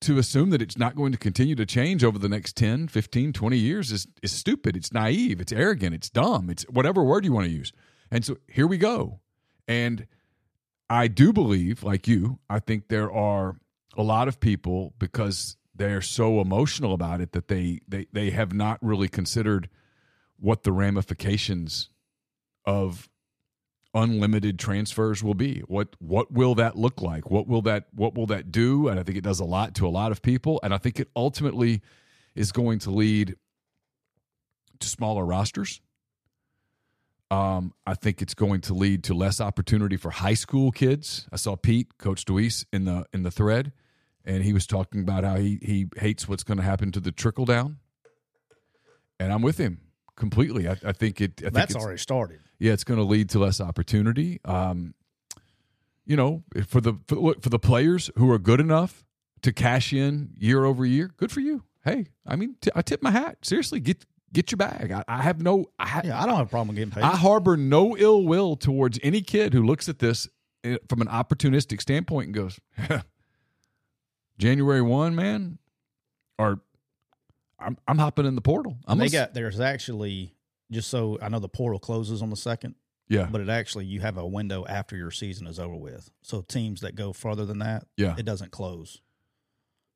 To 0.00 0.18
assume 0.18 0.50
that 0.50 0.60
it's 0.60 0.76
not 0.76 0.96
going 0.96 1.12
to 1.12 1.18
continue 1.18 1.54
to 1.54 1.64
change 1.64 2.04
over 2.04 2.18
the 2.18 2.28
next 2.28 2.56
10, 2.56 2.88
15, 2.88 3.32
20 3.32 3.56
years 3.56 3.90
is, 3.92 4.06
is 4.22 4.32
stupid. 4.32 4.76
It's 4.76 4.92
naive. 4.92 5.40
It's 5.40 5.52
arrogant. 5.52 5.94
It's 5.94 6.10
dumb. 6.10 6.50
It's 6.50 6.64
whatever 6.64 7.02
word 7.02 7.24
you 7.24 7.32
want 7.32 7.46
to 7.46 7.52
use. 7.52 7.72
And 8.10 8.24
so 8.24 8.36
here 8.48 8.66
we 8.66 8.76
go. 8.76 9.20
And 9.66 10.06
I 10.90 11.08
do 11.08 11.32
believe, 11.32 11.82
like 11.82 12.06
you, 12.06 12.38
I 12.50 12.58
think 12.58 12.88
there 12.88 13.10
are 13.10 13.56
a 13.96 14.02
lot 14.02 14.28
of 14.28 14.40
people 14.40 14.94
because 14.98 15.56
they're 15.74 16.02
so 16.02 16.40
emotional 16.40 16.92
about 16.92 17.20
it 17.20 17.32
that 17.32 17.48
they 17.48 17.80
they 17.88 18.06
they 18.12 18.30
have 18.30 18.52
not 18.52 18.78
really 18.82 19.08
considered 19.08 19.68
what 20.38 20.64
the 20.64 20.72
ramifications 20.72 21.88
of 22.66 23.08
unlimited 23.94 24.58
transfers 24.58 25.22
will 25.22 25.34
be. 25.34 25.60
What 25.66 25.88
what 26.00 26.32
will 26.32 26.54
that 26.56 26.76
look 26.76 27.00
like? 27.00 27.30
What 27.30 27.46
will 27.46 27.62
that 27.62 27.86
what 27.94 28.14
will 28.14 28.26
that 28.26 28.50
do? 28.50 28.88
And 28.88 28.98
I 28.98 29.02
think 29.02 29.16
it 29.16 29.24
does 29.24 29.40
a 29.40 29.44
lot 29.44 29.74
to 29.76 29.86
a 29.86 29.88
lot 29.90 30.12
of 30.12 30.22
people 30.22 30.60
and 30.62 30.74
I 30.74 30.78
think 30.78 30.98
it 31.00 31.08
ultimately 31.14 31.80
is 32.34 32.50
going 32.52 32.80
to 32.80 32.90
lead 32.90 33.36
to 34.80 34.88
smaller 34.88 35.24
rosters. 35.24 35.80
Um, 37.30 37.72
I 37.86 37.94
think 37.94 38.20
it's 38.22 38.34
going 38.34 38.60
to 38.62 38.74
lead 38.74 39.02
to 39.04 39.14
less 39.14 39.40
opportunity 39.40 39.96
for 39.96 40.10
high 40.10 40.34
school 40.34 40.70
kids. 40.70 41.26
I 41.32 41.36
saw 41.36 41.56
Pete, 41.56 41.96
Coach 41.98 42.24
Deweese, 42.24 42.64
in 42.72 42.84
the 42.84 43.06
in 43.12 43.22
the 43.22 43.30
thread, 43.30 43.72
and 44.24 44.44
he 44.44 44.52
was 44.52 44.66
talking 44.66 45.00
about 45.00 45.24
how 45.24 45.36
he 45.36 45.58
he 45.62 45.86
hates 45.96 46.28
what's 46.28 46.44
going 46.44 46.58
to 46.58 46.62
happen 46.64 46.92
to 46.92 47.00
the 47.00 47.10
trickle 47.12 47.44
down. 47.44 47.78
And 49.18 49.32
I'm 49.32 49.42
with 49.42 49.58
him 49.58 49.80
completely. 50.16 50.68
I, 50.68 50.76
I 50.84 50.92
think 50.92 51.20
it. 51.20 51.32
I 51.38 51.42
think 51.44 51.54
That's 51.54 51.70
it's- 51.72 51.82
already 51.84 51.98
started. 51.98 52.40
Yeah, 52.64 52.72
it's 52.72 52.82
going 52.82 52.96
to 52.98 53.04
lead 53.04 53.28
to 53.30 53.38
less 53.38 53.60
opportunity. 53.60 54.40
Um, 54.42 54.94
you 56.06 56.16
know, 56.16 56.44
for 56.66 56.80
the 56.80 56.94
for, 57.06 57.34
for 57.38 57.50
the 57.50 57.58
players 57.58 58.10
who 58.16 58.30
are 58.30 58.38
good 58.38 58.58
enough 58.58 59.04
to 59.42 59.52
cash 59.52 59.92
in 59.92 60.30
year 60.38 60.64
over 60.64 60.86
year, 60.86 61.10
good 61.18 61.30
for 61.30 61.40
you. 61.40 61.64
Hey, 61.84 62.06
I 62.26 62.36
mean, 62.36 62.56
t- 62.62 62.70
I 62.74 62.80
tip 62.80 63.02
my 63.02 63.10
hat. 63.10 63.36
Seriously, 63.42 63.80
get 63.80 64.06
get 64.32 64.50
your 64.50 64.56
bag. 64.56 64.90
I, 64.92 65.04
I 65.06 65.20
have 65.20 65.42
no, 65.42 65.66
I, 65.78 65.86
ha- 65.86 66.00
Yeah, 66.04 66.22
I 66.22 66.24
don't 66.24 66.36
have 66.36 66.46
a 66.46 66.50
problem 66.50 66.74
getting 66.74 66.90
paid. 66.90 67.02
I 67.04 67.16
harbor 67.16 67.58
no 67.58 67.96
ill 67.98 68.24
will 68.24 68.56
towards 68.56 68.98
any 69.02 69.20
kid 69.20 69.52
who 69.52 69.62
looks 69.62 69.86
at 69.90 69.98
this 69.98 70.26
eh, 70.64 70.78
from 70.88 71.02
an 71.02 71.08
opportunistic 71.08 71.82
standpoint 71.82 72.28
and 72.28 72.34
goes, 72.34 72.58
January 74.38 74.80
one, 74.80 75.14
man, 75.14 75.58
or 76.38 76.60
I'm 77.58 77.76
I'm 77.86 77.98
hopping 77.98 78.24
in 78.24 78.36
the 78.36 78.40
portal. 78.40 78.78
I'm 78.86 78.96
they 78.98 79.08
got 79.10 79.34
there's 79.34 79.60
actually 79.60 80.34
just 80.70 80.88
so 80.90 81.18
I 81.22 81.28
know 81.28 81.38
the 81.38 81.48
portal 81.48 81.78
closes 81.78 82.22
on 82.22 82.30
the 82.30 82.36
second, 82.36 82.74
yeah, 83.08 83.28
but 83.30 83.40
it 83.40 83.48
actually 83.48 83.84
you 83.86 84.00
have 84.00 84.16
a 84.16 84.26
window 84.26 84.64
after 84.66 84.96
your 84.96 85.10
season 85.10 85.46
is 85.46 85.58
over 85.58 85.76
with. 85.76 86.10
So 86.22 86.40
teams 86.42 86.80
that 86.82 86.94
go 86.94 87.12
further 87.12 87.44
than 87.44 87.58
that, 87.60 87.86
yeah, 87.96 88.14
it 88.18 88.24
doesn't 88.24 88.50
close. 88.50 89.00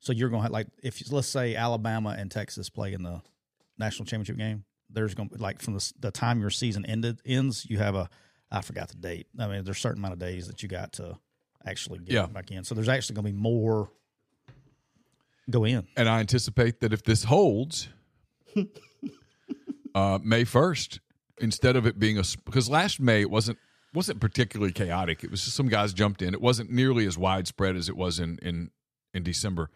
So 0.01 0.13
you're 0.13 0.29
going 0.29 0.41
to 0.41 0.45
have 0.45 0.53
like 0.53 0.69
if 0.83 1.11
let's 1.11 1.29
say 1.29 1.57
Alabama 1.57 2.15
and 2.19 2.31
Texas 2.31 2.69
play 2.71 2.93
in 2.93 3.03
the 3.03 3.21
national 3.79 4.07
championship 4.07 4.37
game, 4.37 4.65
there's 4.91 5.15
going 5.15 5.29
to 5.31 5.37
be 5.37 5.41
like 5.43 5.61
from 5.61 5.75
the, 5.75 5.93
the 5.99 6.11
time 6.11 6.41
your 6.41 6.51
season 6.51 6.85
ended 6.87 7.21
ends, 7.27 7.67
you 7.69 7.79
have 7.79 7.95
a 7.95 8.09
I 8.51 8.63
forgot 8.63 8.89
the 8.89 8.95
date. 8.97 9.27
I 9.39 9.47
mean, 9.47 9.65
there's 9.65 9.77
a 9.77 9.81
certain 9.81 9.99
amount 10.01 10.13
of 10.15 10.19
days 10.21 10.47
that 10.49 10.63
you 10.63 10.69
got 10.69 10.93
to 10.95 11.19
actually 11.67 11.99
get 11.99 12.13
Yeah. 12.15 12.27
back 12.27 12.51
in. 12.51 12.65
So 12.65 12.75
there's 12.75 12.89
actually 12.89 13.17
going 13.17 13.27
to 13.27 13.33
be 13.33 13.39
more 13.39 13.91
go 15.51 15.65
in. 15.65 15.87
and 15.97 16.09
I 16.09 16.21
anticipate 16.21 16.81
that 16.81 16.93
if 16.93 17.03
this 17.03 17.25
holds, 17.25 17.89
uh, 19.99 20.19
May 20.23 20.45
first, 20.45 21.01
instead 21.41 21.77
of 21.77 21.87
it 21.87 21.99
being 21.99 22.19
a 22.19 22.23
because 22.45 22.69
last 22.69 23.01
May 23.01 23.21
it 23.23 23.31
wasn't 23.31 23.59
wasn't 23.95 24.21
particularly 24.21 24.73
chaotic. 24.73 25.25
It 25.25 25.31
was 25.31 25.45
just 25.45 25.57
some 25.57 25.69
guys 25.69 25.93
jumped 25.93 26.23
in. 26.23 26.35
It 26.35 26.41
wasn't 26.41 26.71
nearly 26.71 27.07
as 27.07 27.17
widespread 27.19 27.77
as 27.77 27.89
it 27.89 27.97
was 27.97 28.19
in 28.19 28.39
in 28.43 28.71
in 29.15 29.23
December. 29.23 29.71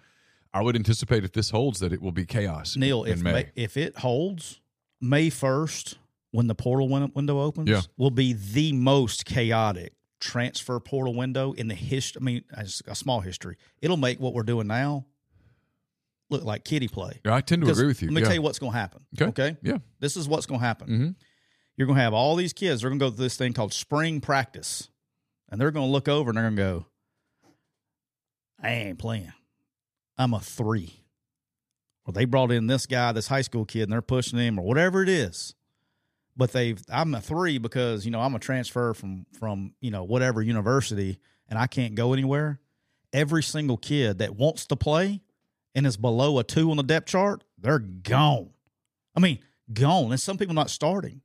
I 0.55 0.61
would 0.61 0.77
anticipate 0.77 1.25
if 1.25 1.33
this 1.33 1.51
holds 1.51 1.81
that 1.81 1.93
it 1.93 2.03
will 2.03 2.13
be 2.13 2.27
chaos. 2.27 2.77
Neal, 2.77 3.05
if 3.05 3.23
May. 3.23 3.33
May, 3.33 3.51
if 3.57 3.77
it 3.79 3.97
holds, 3.99 4.61
May 5.01 5.31
first, 5.31 5.97
when 6.31 6.47
the 6.47 6.55
portal 6.55 6.89
win- 6.91 7.11
window 7.15 7.41
opens, 7.41 7.71
Yeah. 7.71 7.81
will 7.97 8.11
be 8.11 8.35
the 8.35 8.73
most 8.75 9.25
chaotic 9.25 9.95
transfer 10.21 10.79
portal 10.79 11.15
window 11.15 11.53
in 11.53 11.69
the 11.69 11.75
history. 11.75 12.21
I 12.21 12.25
mean, 12.25 12.45
as 12.55 12.83
a 12.87 12.95
small 12.95 13.21
history, 13.23 13.57
it'll 13.81 13.97
make 13.97 14.21
what 14.21 14.35
we're 14.35 14.43
doing 14.45 14.67
now 14.67 15.07
look 16.33 16.45
like 16.45 16.65
kiddie 16.65 16.89
play. 16.89 17.21
I 17.25 17.41
tend 17.41 17.63
to 17.63 17.71
agree 17.71 17.87
with 17.87 18.03
you. 18.03 18.09
Let 18.09 18.15
me 18.15 18.21
yeah. 18.21 18.27
tell 18.27 18.35
you 18.35 18.43
what's 18.43 18.59
going 18.59 18.73
to 18.73 18.79
happen. 18.79 19.03
Okay. 19.15 19.27
Okay. 19.27 19.57
Yeah. 19.63 19.79
This 20.01 20.17
is 20.17 20.29
what's 20.29 20.47
going 20.47 20.61
to 20.61 20.67
happen. 20.67 20.89
Mhm. 20.89 21.15
You're 21.77 21.87
going 21.87 21.97
to 21.97 22.03
have 22.03 22.15
all 22.15 22.37
these 22.37 22.53
kids. 22.53 22.83
They're 22.83 22.91
going 22.91 22.99
to 22.99 23.07
go 23.07 23.11
through 23.11 23.25
this 23.25 23.37
thing 23.37 23.53
called 23.53 23.73
spring 23.73 24.21
practice, 24.21 24.89
and 25.51 25.61
they're 25.61 25.71
going 25.71 25.87
to 25.87 25.93
look 25.93 26.09
over 26.09 26.31
and 26.31 26.37
they're 26.37 26.45
going 26.45 26.57
to 26.57 26.63
go, 26.63 26.87
"I 28.63 28.71
ain't 28.71 28.99
playing. 28.99 29.33
I'm 30.19 30.35
a 30.35 30.41
three. 30.41 31.01
Or 32.05 32.13
they 32.13 32.25
brought 32.25 32.51
in 32.51 32.67
this 32.67 32.87
guy, 32.87 33.13
this 33.13 33.29
high 33.29 33.43
school 33.43 33.65
kid, 33.65 33.85
and 33.85 33.93
they're 33.93 34.03
pushing 34.03 34.39
him, 34.39 34.59
or 34.59 34.63
whatever 34.63 35.03
it 35.03 35.09
is. 35.09 35.55
But 36.37 36.53
they've 36.53 36.81
I'm 36.91 37.15
a 37.15 37.21
three 37.21 37.59
because 37.59 38.05
you 38.05 38.11
know 38.11 38.21
I'm 38.21 38.35
a 38.35 38.39
transfer 38.39 38.95
from 38.95 39.27
from 39.39 39.75
you 39.81 39.91
know 39.91 40.05
whatever 40.05 40.43
university, 40.43 41.19
and 41.49 41.59
I 41.59 41.67
can't 41.67 41.95
go 41.95 42.13
anywhere. 42.13 42.61
Every 43.13 43.43
single 43.43 43.77
kid 43.77 44.19
that 44.19 44.35
wants 44.37 44.67
to 44.67 44.77
play 44.77 45.21
and 45.75 45.87
is 45.87 45.97
below 45.97 46.39
a 46.39 46.45
two 46.45 46.71
on 46.71 46.77
the 46.77 46.83
depth 46.83 47.09
chart, 47.09 47.45
they're 47.59 47.79
gone. 47.79 48.51
I 49.15 49.21
mean, 49.21 49.39
gone. 49.73 50.11
And 50.11 50.21
some 50.21 50.39
people 50.39 50.55
not 50.55 50.71
starting. 50.71 51.21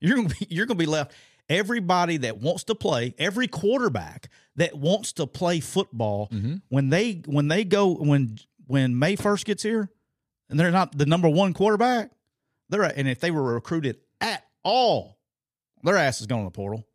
You're 0.00 0.16
gonna 0.16 0.28
be 0.28 0.46
you're 0.50 0.66
gonna 0.66 0.78
be 0.78 0.86
left. 0.86 1.12
Everybody 1.48 2.18
that 2.18 2.38
wants 2.38 2.64
to 2.64 2.74
play, 2.74 3.14
every 3.18 3.48
quarterback 3.48 4.30
that 4.56 4.76
wants 4.76 5.12
to 5.14 5.26
play 5.26 5.60
football, 5.60 6.28
mm-hmm. 6.28 6.56
when 6.68 6.88
they 6.90 7.22
when 7.26 7.48
they 7.48 7.64
go 7.64 7.94
when 7.94 8.38
when 8.66 8.98
May 8.98 9.16
first 9.16 9.44
gets 9.44 9.62
here, 9.62 9.90
and 10.48 10.58
they're 10.58 10.70
not 10.70 10.96
the 10.96 11.06
number 11.06 11.28
one 11.28 11.52
quarterback, 11.52 12.10
they're 12.68 12.82
and 12.82 13.08
if 13.08 13.20
they 13.20 13.30
were 13.30 13.54
recruited 13.54 13.98
at 14.20 14.44
all, 14.62 15.18
their 15.82 15.96
ass 15.96 16.20
is 16.20 16.26
going 16.26 16.42
to 16.42 16.46
the 16.46 16.50
portal. 16.50 16.86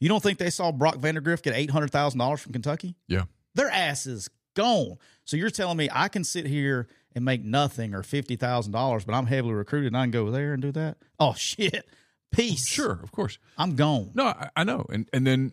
You 0.00 0.08
don't 0.08 0.22
think 0.22 0.38
they 0.38 0.50
saw 0.50 0.70
Brock 0.70 0.96
Vandagriff 0.96 1.42
get 1.42 1.54
eight 1.54 1.70
hundred 1.70 1.90
thousand 1.90 2.18
dollars 2.18 2.40
from 2.40 2.52
Kentucky? 2.52 2.94
Yeah. 3.08 3.24
their 3.54 3.68
ass 3.68 4.06
is 4.06 4.28
gone. 4.54 4.96
So 5.24 5.36
you're 5.36 5.50
telling 5.50 5.76
me 5.76 5.88
I 5.92 6.08
can 6.08 6.24
sit 6.24 6.46
here 6.46 6.88
and 7.14 7.24
make 7.24 7.44
nothing 7.44 7.94
or 7.94 8.02
fifty 8.02 8.36
thousand 8.36 8.72
dollars, 8.72 9.04
but 9.04 9.14
I'm 9.14 9.26
heavily 9.26 9.54
recruited 9.54 9.88
and 9.88 9.96
I 9.96 10.04
can 10.04 10.10
go 10.10 10.30
there 10.30 10.52
and 10.52 10.62
do 10.62 10.72
that? 10.72 10.98
Oh 11.18 11.34
shit. 11.36 11.86
Peace. 12.30 12.66
Sure, 12.66 13.00
of 13.02 13.10
course. 13.10 13.38
I'm 13.56 13.74
gone. 13.74 14.10
No, 14.14 14.26
I, 14.26 14.50
I 14.56 14.64
know, 14.64 14.84
and 14.90 15.08
and 15.12 15.26
then 15.26 15.52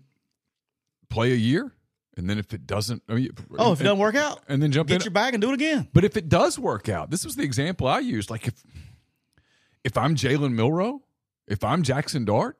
play 1.10 1.32
a 1.32 1.36
year, 1.36 1.72
and 2.18 2.30
then 2.30 2.38
if 2.38 2.54
it 2.54 2.68
doesn't, 2.68 3.02
I 3.08 3.14
mean, 3.14 3.30
Oh, 3.58 3.72
if 3.72 3.80
it 3.80 3.82
and- 3.82 3.86
doesn't 3.86 4.00
work 4.00 4.16
out, 4.16 4.42
and 4.50 4.62
then 4.62 4.72
jump 4.74 4.90
in. 4.90 4.98
get 4.98 5.06
your 5.06 5.12
bag 5.12 5.34
and 5.34 5.42
do 5.42 5.50
it 5.52 5.54
again. 5.54 5.88
But 5.94 6.04
if 6.04 6.18
it 6.18 6.28
does 6.28 6.60
work 6.60 6.90
out, 6.90 7.12
this 7.12 7.24
was 7.24 7.36
the 7.38 7.44
example 7.44 7.88
I 7.88 8.00
used. 8.00 8.30
Like 8.30 8.48
if 8.48 8.62
if 9.86 9.98
I'm 9.98 10.16
Jalen 10.16 10.54
Milroe, 10.54 11.02
if 11.48 11.64
I'm 11.64 11.82
Jackson 11.84 12.26
Dart, 12.26 12.58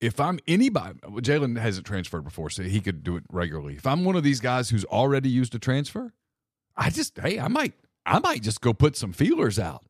if 0.00 0.18
I'm 0.18 0.38
anybody, 0.46 0.98
Jalen 1.00 1.58
hasn't 1.58 1.86
transferred 1.86 2.22
before, 2.24 2.50
so 2.50 2.62
he 2.62 2.80
could 2.80 3.02
do 3.02 3.16
it 3.16 3.24
regularly. 3.30 3.74
If 3.74 3.86
I'm 3.86 4.04
one 4.04 4.16
of 4.16 4.22
these 4.22 4.40
guys 4.40 4.70
who's 4.70 4.84
already 4.86 5.28
used 5.28 5.54
a 5.54 5.58
transfer, 5.58 6.12
I 6.76 6.90
just 6.90 7.18
hey, 7.18 7.38
I 7.38 7.48
might 7.48 7.74
I 8.06 8.18
might 8.18 8.42
just 8.42 8.60
go 8.60 8.72
put 8.72 8.96
some 8.96 9.12
feelers 9.12 9.58
out. 9.58 9.84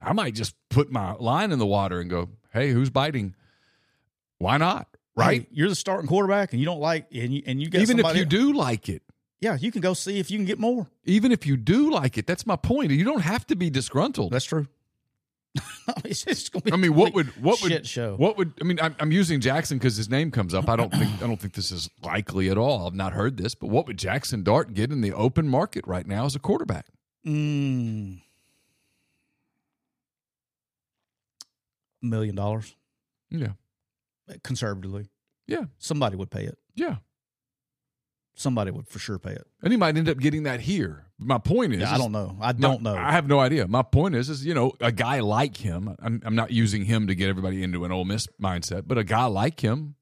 I 0.00 0.12
might 0.12 0.34
just 0.34 0.54
put 0.68 0.90
my 0.90 1.12
line 1.14 1.52
in 1.52 1.58
the 1.58 1.66
water 1.66 2.00
and 2.00 2.10
go, 2.10 2.28
hey, 2.52 2.70
who's 2.72 2.90
biting? 2.90 3.34
Why 4.38 4.56
not? 4.56 4.88
Right? 5.14 5.46
You're 5.52 5.68
the 5.68 5.74
starting 5.76 6.08
quarterback 6.08 6.52
and 6.52 6.60
you 6.60 6.66
don't 6.66 6.80
like 6.80 7.06
and 7.14 7.32
you 7.32 7.42
and 7.46 7.60
you 7.60 7.68
get 7.70 7.82
Even 7.82 8.00
if 8.00 8.16
you 8.16 8.24
do 8.24 8.52
like 8.52 8.88
it, 8.88 9.02
Yeah, 9.40 9.56
you 9.56 9.70
can 9.70 9.80
go 9.80 9.94
see 9.94 10.18
if 10.18 10.30
you 10.30 10.38
can 10.38 10.46
get 10.46 10.58
more. 10.58 10.88
even 11.04 11.32
if 11.32 11.46
you 11.46 11.56
do 11.56 11.90
like 11.90 12.18
it, 12.18 12.26
that's 12.26 12.46
my 12.46 12.56
point. 12.56 12.90
You 12.90 13.04
don't 13.04 13.20
have 13.22 13.46
to 13.48 13.56
be 13.56 13.70
disgruntled. 13.70 14.32
That's 14.32 14.44
true. 14.44 14.66
it's 16.04 16.24
just 16.24 16.50
gonna 16.52 16.62
be 16.64 16.72
I 16.72 16.76
mean, 16.76 16.94
what 16.94 17.12
would 17.14 17.26
what 17.42 17.62
would 17.62 17.86
show? 17.86 18.16
What 18.16 18.38
would 18.38 18.52
I 18.60 18.64
mean? 18.64 18.78
I'm, 18.80 18.96
I'm 18.98 19.12
using 19.12 19.40
Jackson 19.40 19.76
because 19.78 19.96
his 19.96 20.08
name 20.08 20.30
comes 20.30 20.54
up. 20.54 20.68
I 20.68 20.76
don't 20.76 20.90
think 20.92 21.10
I 21.22 21.26
don't 21.26 21.38
think 21.40 21.52
this 21.54 21.70
is 21.70 21.90
likely 22.02 22.48
at 22.48 22.56
all. 22.56 22.86
I've 22.86 22.94
not 22.94 23.12
heard 23.12 23.36
this, 23.36 23.54
but 23.54 23.68
what 23.68 23.86
would 23.86 23.98
Jackson 23.98 24.42
Dart 24.42 24.72
get 24.72 24.90
in 24.90 25.00
the 25.02 25.12
open 25.12 25.46
market 25.48 25.86
right 25.86 26.06
now 26.06 26.24
as 26.24 26.34
a 26.34 26.38
quarterback? 26.38 26.86
Mm. 27.26 28.20
Million 32.00 32.34
dollars 32.34 32.74
Yeah, 33.30 33.52
conservatively. 34.42 35.08
yeah, 35.46 35.64
Somebody 35.78 36.16
would 36.16 36.30
pay 36.30 36.44
it. 36.44 36.58
yeah. 36.74 36.96
Somebody 38.42 38.72
would 38.72 38.88
for 38.88 38.98
sure 38.98 39.18
pay 39.18 39.32
it. 39.32 39.46
And 39.62 39.72
he 39.72 39.76
might 39.76 39.96
end 39.96 40.08
up 40.08 40.18
getting 40.18 40.42
that 40.42 40.60
here. 40.60 41.06
My 41.18 41.38
point 41.38 41.72
is, 41.74 41.80
Yeah, 41.80 41.94
I 41.94 41.98
don't 41.98 42.10
know. 42.10 42.36
I 42.40 42.52
don't 42.52 42.82
know. 42.82 42.96
I 42.96 43.12
have 43.12 43.28
no 43.28 43.38
idea. 43.38 43.68
My 43.68 43.82
point 43.82 44.16
is, 44.16 44.28
is 44.28 44.44
you 44.44 44.52
know, 44.52 44.72
a 44.80 44.90
guy 44.90 45.20
like 45.20 45.56
him. 45.56 45.94
I'm, 46.00 46.20
I'm 46.24 46.34
not 46.34 46.50
using 46.50 46.84
him 46.84 47.06
to 47.06 47.14
get 47.14 47.28
everybody 47.28 47.62
into 47.62 47.84
an 47.84 47.92
Ole 47.92 48.04
Miss 48.04 48.26
mindset, 48.42 48.82
but 48.86 48.98
a 48.98 49.04
guy 49.04 49.26
like 49.26 49.60
him. 49.60 49.94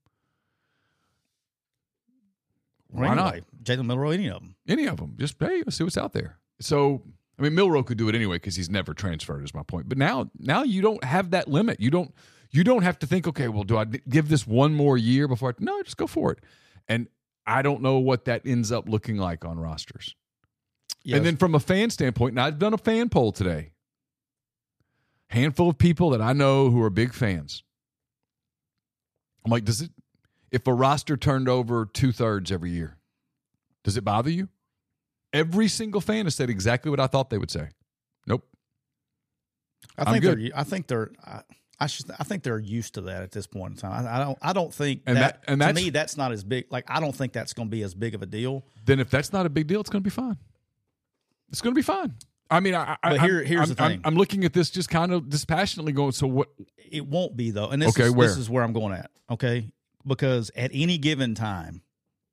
Why 2.88 3.14
not? 3.14 3.35
anyway, 3.35 3.46
Jalen 3.62 3.87
Milroe, 3.87 4.11
any 4.11 4.29
of 4.29 4.40
them. 4.40 4.57
Any 4.66 4.87
of 4.87 4.96
them. 4.96 5.14
Just 5.18 5.37
hey, 5.38 5.62
let's 5.64 5.76
see 5.76 5.85
what's 5.85 5.98
out 5.98 6.12
there. 6.12 6.38
So 6.61 7.03
I 7.38 7.42
mean, 7.42 7.55
Milroe 7.55 7.83
could 7.83 7.98
do 7.98 8.09
it 8.09 8.14
anyway 8.14 8.37
because 8.37 8.57
he's 8.57 8.70
never 8.70 8.94
transferred. 8.94 9.44
Is 9.44 9.55
my 9.55 9.62
point. 9.62 9.88
But 9.88 9.98
now, 9.98 10.31
now 10.38 10.62
you 10.62 10.83
don't 10.83 11.03
have 11.05 11.31
that 11.31 11.48
limit. 11.48 11.81
You 11.81 11.90
don't. 11.90 12.14
You 12.50 12.64
don't 12.64 12.83
have 12.83 12.98
to 12.98 13.07
think. 13.07 13.29
Okay, 13.29 13.48
well, 13.48 13.62
do 13.62 13.76
I 13.76 13.85
give 13.85 14.29
this 14.29 14.46
one 14.46 14.74
more 14.74 14.98
year 14.98 15.29
before? 15.29 15.50
I, 15.50 15.53
no, 15.61 15.83
just 15.83 15.96
go 15.96 16.07
for 16.09 16.33
it. 16.33 16.40
And 16.88 17.07
I 17.46 17.62
don't 17.62 17.83
know 17.83 17.98
what 17.98 18.26
that 18.26 18.42
ends 18.44 18.70
up 18.70 18.88
looking 18.88 19.16
like 19.16 19.44
on 19.44 19.59
rosters. 19.59 20.14
And 21.11 21.24
then 21.24 21.37
from 21.37 21.55
a 21.55 21.61
fan 21.61 21.90
standpoint, 21.90 22.33
and 22.33 22.40
I've 22.40 22.59
done 22.59 22.74
a 22.74 22.79
fan 22.79 23.09
poll 23.09 23.33
today. 23.33 23.72
Handful 25.29 25.70
of 25.70 25.79
people 25.79 26.11
that 26.11 26.20
I 26.20 26.33
know 26.33 26.70
who 26.70 26.83
are 26.83 26.90
big 26.90 27.14
fans. 27.14 27.62
I'm 29.44 29.50
like, 29.50 29.64
does 29.64 29.81
it? 29.81 29.90
If 30.50 30.66
a 30.66 30.74
roster 30.74 31.16
turned 31.16 31.48
over 31.48 31.87
two 31.87 32.12
thirds 32.12 32.50
every 32.50 32.70
year, 32.70 32.98
does 33.85 33.96
it 33.96 34.05
bother 34.05 34.31
you? 34.31 34.48
Every 35.33 35.68
single 35.68 36.00
fan 36.00 36.26
has 36.26 36.35
said 36.35 36.50
exactly 36.50 36.90
what 36.90 36.98
I 36.98 37.07
thought 37.07 37.31
they 37.31 37.38
would 37.38 37.50
say. 37.50 37.68
Nope. 38.26 38.44
I 39.96 40.03
I'm 40.03 40.12
think 40.12 40.22
good. 40.22 40.40
they're. 40.40 40.50
I 40.59 40.64
think 40.64 40.88
they're. 40.88 41.12
I, 41.24 41.42
I 41.83 41.87
should. 41.87 42.11
I 42.19 42.25
think 42.25 42.43
they're 42.43 42.59
used 42.59 42.95
to 42.95 43.01
that 43.03 43.23
at 43.23 43.33
this 43.33 43.47
point 43.47 43.73
in 43.73 43.77
time. 43.79 44.07
I, 44.07 44.16
I 44.21 44.25
don't. 44.25 44.38
I 44.43 44.53
don't 44.53 44.73
think 44.73 45.03
And 45.07 45.16
that. 45.16 45.43
that- 45.43 45.51
and 45.51 45.61
to 45.61 45.66
that's- 45.66 45.85
me, 45.85 45.90
that's 45.90 46.16
not 46.16 46.31
as 46.33 46.45
big. 46.45 46.66
Like 46.71 46.85
I 46.88 47.01
don't 47.01 47.14
think 47.14 47.33
that's 47.33 47.53
going 47.55 47.69
to 47.69 47.71
be 47.71 47.83
as 47.83 47.95
big 47.95 48.14
of 48.14 48.23
a 48.23 48.27
deal. 48.27 48.64
Then 48.85 49.01
if 49.01 49.09
that's 49.11 49.33
not 49.33 49.47
a 49.47 49.49
big 49.51 49.66
deal, 49.66 49.81
it's 49.81 49.88
going 49.90 50.03
to 50.03 50.07
be 50.07 50.11
fine. 50.14 50.37
It's 51.49 51.61
going 51.61 51.75
to 51.75 51.79
be 51.79 51.83
fine. 51.83 52.14
I 52.51 52.61
mean, 52.61 52.75
I, 52.75 52.97
I, 53.03 53.11
But 53.11 53.21
here- 53.21 53.38
I'm- 53.38 53.47
here's 53.47 53.71
I'm, 53.71 53.77
the 53.77 53.83
I'm- 53.83 53.90
thing. 53.93 54.01
I'm, 54.05 54.14
looking 54.16 54.45
at 54.45 54.53
this 54.53 54.71
just 54.71 54.90
kind 54.90 55.12
of 55.12 55.29
dispassionately 55.31 55.93
going. 55.93 56.12
So 56.12 56.27
what? 56.27 56.49
It 56.90 57.07
won't 57.07 57.37
be 57.37 57.51
though, 57.51 57.69
and 57.71 57.81
this 57.81 57.90
Okay, 57.90 58.05
is 58.09 58.11
where? 58.12 58.29
this 58.29 58.37
is 58.37 58.51
where 58.51 58.62
I'm 58.62 58.73
going 58.73 58.93
at. 58.93 59.11
Okay, 59.31 59.71
because 60.07 60.51
at 60.57 60.71
any 60.75 60.99
given 60.99 61.35
time, 61.35 61.83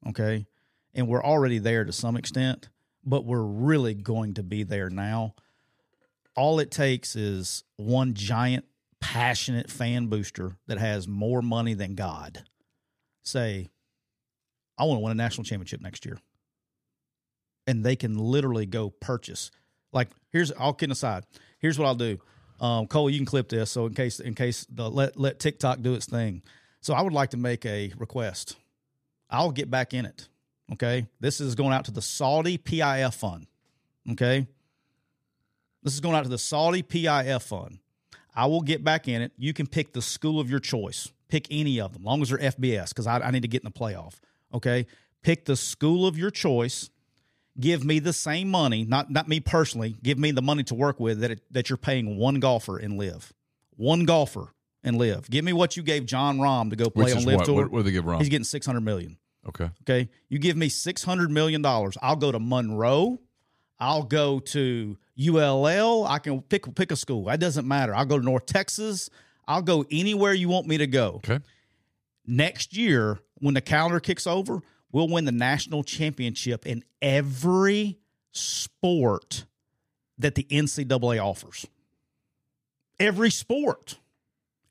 okay, 0.10 0.46
and 0.94 1.08
we're 1.08 1.24
already 1.24 1.60
there 1.60 1.86
to 1.86 1.94
some 1.94 2.18
extent, 2.18 2.68
but 3.06 3.24
we're 3.24 3.44
really 3.44 3.94
going 3.94 4.34
to 4.34 4.44
be 4.44 4.64
there 4.64 4.90
now. 4.90 5.36
All 6.36 6.60
it 6.60 6.70
takes 6.72 7.16
is 7.16 7.64
one 7.78 8.14
giant, 8.14 8.66
passionate 9.00 9.70
fan 9.70 10.08
booster 10.08 10.58
that 10.68 10.78
has 10.78 11.08
more 11.08 11.42
money 11.42 11.74
than 11.74 11.96
God. 11.96 12.44
Say, 13.24 13.70
I 14.78 14.84
want 14.86 15.00
to 15.00 15.04
win 15.04 15.12
a 15.12 15.16
national 15.16 15.44
championship 15.44 15.82
next 15.82 16.06
year, 16.06 16.18
and 17.66 17.84
they 17.84 17.96
can 17.96 18.18
literally 18.18 18.66
go 18.66 18.90
purchase. 18.90 19.52
Like, 19.92 20.10
here's 20.30 20.52
all 20.52 20.74
kidding 20.74 20.92
aside. 20.92 21.26
Here's 21.60 21.80
what 21.80 21.88
I'll 21.88 21.96
do. 21.96 22.20
Um, 22.60 22.88
Cole, 22.88 23.10
you 23.10 23.18
can 23.18 23.26
clip 23.26 23.50
this. 23.50 23.72
So 23.72 23.86
in 23.86 23.94
case 23.94 24.20
in 24.20 24.34
case 24.34 24.66
the 24.70 24.90
let 24.90 25.20
let 25.20 25.40
TikTok 25.40 25.82
do 25.82 25.94
its 25.94 26.06
thing. 26.06 26.42
So 26.82 26.94
I 26.94 27.02
would 27.02 27.14
like 27.14 27.32
to 27.32 27.38
make 27.38 27.66
a 27.66 27.94
request. 27.98 28.56
I'll 29.30 29.52
get 29.52 29.70
back 29.70 29.94
in 29.94 30.06
it. 30.06 30.28
Okay. 30.74 31.08
This 31.20 31.40
is 31.40 31.56
going 31.56 31.74
out 31.74 31.86
to 31.86 31.92
the 31.92 32.02
Saudi 32.02 32.58
PIF 32.58 33.14
fund. 33.14 33.48
Okay. 34.12 34.48
This 35.84 35.94
is 35.94 36.00
going 36.00 36.16
out 36.16 36.24
to 36.24 36.30
the 36.30 36.38
Saudi 36.38 36.84
PIF 36.84 37.44
fund. 37.44 37.80
I 38.38 38.46
will 38.46 38.62
get 38.62 38.84
back 38.84 39.10
in 39.10 39.22
it. 39.22 39.34
You 39.38 39.52
can 39.52 39.68
pick 39.68 39.92
the 39.92 40.02
school 40.02 40.40
of 40.40 40.50
your 40.50 40.60
choice. 40.60 41.12
Pick 41.28 41.48
any 41.52 41.82
of 41.82 41.92
them, 41.92 42.04
long 42.04 42.22
as 42.22 42.30
they're 42.30 42.38
FBS, 42.38 42.90
because 42.90 43.06
I, 43.06 43.20
I 43.20 43.32
need 43.32 43.42
to 43.42 43.50
get 43.50 43.64
in 43.64 43.66
the 43.66 43.78
playoff. 43.78 44.14
Okay. 44.54 44.88
Pick 45.24 45.44
the 45.44 45.58
school 45.58 46.08
of 46.08 46.18
your 46.18 46.32
choice 46.32 46.90
give 47.60 47.84
me 47.84 48.00
the 48.00 48.14
same 48.14 48.50
money, 48.50 48.86
not 48.86 49.10
not 49.10 49.28
me 49.28 49.40
personally, 49.40 49.96
give 50.04 50.18
me 50.18 50.32
the 50.32 50.42
money 50.42 50.64
to 50.64 50.76
work 50.76 51.00
with 51.00 51.20
that 51.22 51.32
it, 51.32 51.42
that 51.52 51.70
you're 51.70 51.78
paying 51.78 52.18
one 52.18 52.40
golfer 52.40 52.78
and 52.78 52.98
LIV. 52.98 53.34
One 53.76 54.06
golfer 54.06 54.54
and 54.84 54.98
LIV. 54.98 55.30
Give 55.30 55.44
me 55.44 55.54
what 55.54 55.78
you 55.78 55.84
gave 55.84 56.06
Jon 56.06 56.38
Rahm 56.38 56.70
to 56.70 56.76
go 56.76 56.90
play 56.90 57.12
on 57.12 57.24
LIV 57.24 57.38
what? 57.38 57.46
Tour. 57.46 57.56
What, 57.56 57.72
what 57.72 57.86
they 57.86 57.92
give 57.92 58.06
Rahm? 58.06 58.20
He's 58.20 58.30
getting 58.30 58.44
600 58.44 58.82
million. 58.82 59.18
okay. 59.48 59.70
Okay. 59.82 60.10
You 60.30 60.40
give 60.40 60.58
me 60.58 60.70
$600 60.70 61.30
million. 61.30 61.66
I'll 61.66 62.16
go 62.16 62.32
to 62.32 62.40
Monroe. 62.40 63.20
I'll 63.80 64.04
go 64.04 64.40
to 64.40 64.98
ULL. 65.20 66.06
I 66.06 66.20
can 66.20 66.42
pick 66.42 66.74
pick 66.76 66.92
a 66.92 66.96
school. 66.96 67.26
That 67.26 67.40
doesn't 67.40 67.68
matter. 67.68 67.94
I'll 67.96 68.06
go 68.06 68.18
to 68.20 68.24
North 68.26 68.46
Texas. 68.46 69.10
I'll 69.48 69.62
go 69.62 69.86
anywhere 69.90 70.34
you 70.34 70.50
want 70.50 70.68
me 70.68 70.78
to 70.78 70.88
go 70.88 71.22
Okay. 71.24 71.40
next 72.26 72.76
year 72.76 73.20
when 73.36 73.54
the 73.54 73.62
calendar 73.62 74.00
kicks 74.02 74.28
over 74.28 74.62
we'll 74.92 75.08
win 75.08 75.24
the 75.26 75.32
national 75.32 75.84
championship 75.84 76.66
in 76.66 76.84
every 77.02 77.98
sport 78.34 79.46
that 80.18 80.36
the 80.36 80.44
ncaa 80.44 81.24
offers 81.24 81.66
every 83.00 83.30
sport 83.30 83.98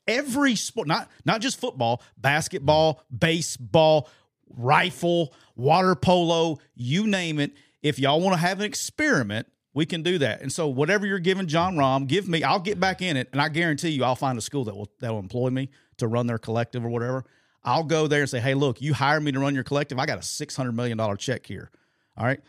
every 0.07 0.53
sport 0.55 0.87
not 0.87 1.09
not 1.25 1.41
just 1.41 1.59
football 1.59 2.01
basketball 2.17 3.01
baseball 3.17 4.07
rifle 4.55 5.33
water 5.55 5.95
polo 5.95 6.59
you 6.75 7.07
name 7.07 7.39
it 7.39 7.51
if 7.81 7.97
y'all 7.97 8.21
want 8.21 8.35
to 8.35 8.39
have 8.39 8.59
an 8.59 8.65
experiment 8.65 9.47
we 9.77 9.85
can 9.85 10.01
do 10.01 10.17
that 10.17 10.41
and 10.41 10.51
so 10.51 10.67
whatever 10.67 11.05
you're 11.05 11.19
giving 11.19 11.45
Jon 11.45 11.75
Rahm, 11.75 12.07
give 12.07 12.27
me 12.27 12.41
i'll 12.43 12.59
get 12.59 12.79
back 12.79 13.01
in 13.01 13.15
it 13.15 13.29
and 13.31 13.39
i 13.39 13.47
guarantee 13.47 13.89
you 13.89 14.03
i'll 14.03 14.15
find 14.15 14.37
a 14.37 14.41
school 14.41 14.63
that 14.65 14.75
will 14.75 14.89
that 14.99 15.11
will 15.11 15.19
employ 15.19 15.51
me 15.51 15.69
to 15.97 16.07
run 16.07 16.25
their 16.25 16.39
collective 16.39 16.83
or 16.83 16.89
whatever 16.89 17.23
i'll 17.63 17.83
go 17.83 18.07
there 18.07 18.21
and 18.21 18.29
say 18.29 18.39
hey 18.39 18.55
look 18.55 18.81
you 18.81 18.95
hire 18.95 19.21
me 19.21 19.31
to 19.31 19.39
run 19.39 19.53
your 19.53 19.63
collective 19.63 19.99
i 19.99 20.05
got 20.07 20.17
a 20.17 20.21
$600 20.21 20.73
million 20.73 21.17
check 21.17 21.45
here 21.45 21.69
all 22.17 22.25
right 22.25 22.41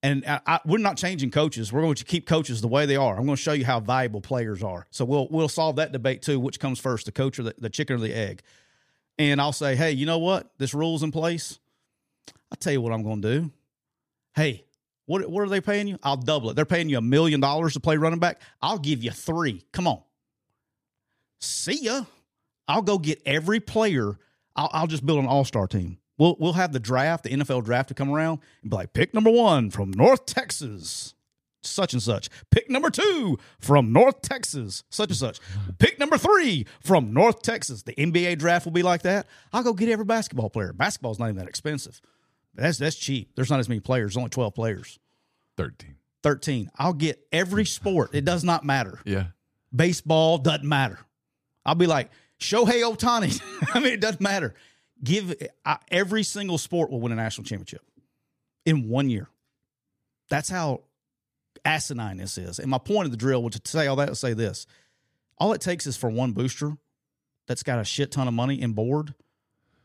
and 0.00 0.24
I, 0.26 0.40
I, 0.46 0.60
we're 0.64 0.78
not 0.78 0.96
changing 0.96 1.32
coaches. 1.32 1.72
We're 1.72 1.80
going 1.80 1.96
to 1.96 2.04
keep 2.04 2.24
coaches 2.24 2.60
the 2.60 2.68
way 2.68 2.86
they 2.86 2.94
are. 2.94 3.16
I'm 3.16 3.24
going 3.24 3.34
to 3.34 3.42
show 3.42 3.52
you 3.52 3.64
how 3.64 3.80
valuable 3.80 4.20
players 4.20 4.62
are. 4.62 4.86
So 4.90 5.04
we'll 5.04 5.26
we'll 5.28 5.48
solve 5.48 5.74
that 5.76 5.90
debate 5.90 6.22
too. 6.22 6.38
Which 6.38 6.60
comes 6.60 6.78
first, 6.78 7.06
the 7.06 7.10
coach 7.10 7.40
or 7.40 7.42
the, 7.42 7.54
the 7.58 7.68
chicken 7.68 7.96
or 7.96 7.98
the 7.98 8.14
egg? 8.14 8.42
And 9.18 9.40
I'll 9.40 9.52
say, 9.52 9.74
hey, 9.74 9.90
you 9.90 10.06
know 10.06 10.18
what? 10.18 10.52
This 10.58 10.72
rule's 10.72 11.02
in 11.02 11.10
place. 11.10 11.58
I'll 12.52 12.56
tell 12.56 12.72
you 12.72 12.80
what 12.80 12.92
I'm 12.92 13.02
going 13.02 13.20
to 13.22 13.40
do. 13.40 13.50
Hey, 14.36 14.64
what 15.08 15.28
what 15.30 15.40
are 15.40 15.48
they 15.48 15.62
paying 15.62 15.88
you? 15.88 15.98
I'll 16.02 16.18
double 16.18 16.50
it. 16.50 16.54
They're 16.54 16.66
paying 16.66 16.90
you 16.90 16.98
a 16.98 17.00
million 17.00 17.40
dollars 17.40 17.72
to 17.72 17.80
play 17.80 17.96
running 17.96 18.18
back. 18.18 18.42
I'll 18.60 18.78
give 18.78 19.02
you 19.02 19.10
three. 19.10 19.64
Come 19.72 19.86
on. 19.86 20.02
See 21.40 21.82
ya. 21.84 22.02
I'll 22.68 22.82
go 22.82 22.98
get 22.98 23.22
every 23.24 23.58
player. 23.58 24.18
I'll, 24.54 24.68
I'll 24.70 24.86
just 24.86 25.06
build 25.06 25.18
an 25.20 25.26
all 25.26 25.46
star 25.46 25.66
team. 25.66 25.96
We'll 26.18 26.36
we'll 26.38 26.52
have 26.52 26.72
the 26.74 26.78
draft, 26.78 27.24
the 27.24 27.30
NFL 27.30 27.64
draft 27.64 27.88
to 27.88 27.94
come 27.94 28.10
around 28.10 28.40
and 28.60 28.70
be 28.70 28.76
like, 28.76 28.92
pick 28.92 29.14
number 29.14 29.30
one 29.30 29.70
from 29.70 29.92
North 29.92 30.26
Texas, 30.26 31.14
such 31.62 31.94
and 31.94 32.02
such. 32.02 32.28
Pick 32.50 32.68
number 32.68 32.90
two 32.90 33.38
from 33.58 33.94
North 33.94 34.20
Texas, 34.20 34.84
such 34.90 35.08
and 35.08 35.16
such. 35.16 35.40
Pick 35.78 35.98
number 35.98 36.18
three 36.18 36.66
from 36.80 37.14
North 37.14 37.40
Texas. 37.40 37.82
The 37.82 37.94
NBA 37.94 38.38
draft 38.38 38.66
will 38.66 38.72
be 38.72 38.82
like 38.82 39.02
that. 39.02 39.26
I'll 39.54 39.62
go 39.62 39.72
get 39.72 39.88
every 39.88 40.04
basketball 40.04 40.50
player. 40.50 40.74
Basketball's 40.74 41.18
not 41.18 41.26
even 41.30 41.36
that 41.36 41.48
expensive. 41.48 42.02
That's 42.58 42.78
that's 42.78 42.96
cheap. 42.96 43.30
There's 43.34 43.50
not 43.50 43.60
as 43.60 43.68
many 43.68 43.80
players. 43.80 44.10
There's 44.10 44.16
only 44.16 44.30
twelve 44.30 44.54
players. 44.54 44.98
Thirteen. 45.56 45.96
13. 46.22 46.70
I'll 46.76 46.92
get 46.92 47.24
every 47.32 47.64
sport. 47.64 48.10
It 48.12 48.24
does 48.24 48.44
not 48.44 48.64
matter. 48.64 49.00
Yeah. 49.04 49.26
Baseball 49.74 50.38
doesn't 50.38 50.68
matter. 50.68 50.98
I'll 51.64 51.74
be 51.74 51.86
like, 51.86 52.10
Shohei 52.40 52.82
Ohtani. 52.82 53.40
I 53.74 53.80
mean, 53.80 53.92
it 53.92 54.00
doesn't 54.00 54.20
matter. 54.20 54.54
Give 55.02 55.34
I, 55.64 55.78
every 55.90 56.22
single 56.22 56.58
sport 56.58 56.90
will 56.90 57.00
win 57.00 57.12
a 57.12 57.16
national 57.16 57.44
championship 57.44 57.82
in 58.64 58.88
one 58.88 59.10
year. 59.10 59.28
That's 60.28 60.48
how 60.48 60.82
asinine 61.64 62.16
this 62.16 62.36
is. 62.38 62.58
And 62.58 62.70
my 62.70 62.78
point 62.78 63.06
of 63.06 63.10
the 63.10 63.16
drill 63.16 63.42
was 63.42 63.58
to 63.58 63.60
say 63.68 63.86
all 63.86 63.96
that 63.96 64.08
to 64.08 64.16
say 64.16 64.32
this. 64.32 64.66
All 65.38 65.52
it 65.52 65.60
takes 65.60 65.86
is 65.86 65.96
for 65.96 66.10
one 66.10 66.32
booster 66.32 66.76
that's 67.46 67.62
got 67.62 67.78
a 67.78 67.84
shit 67.84 68.10
ton 68.10 68.26
of 68.26 68.34
money 68.34 68.60
in 68.60 68.72
board 68.72 69.14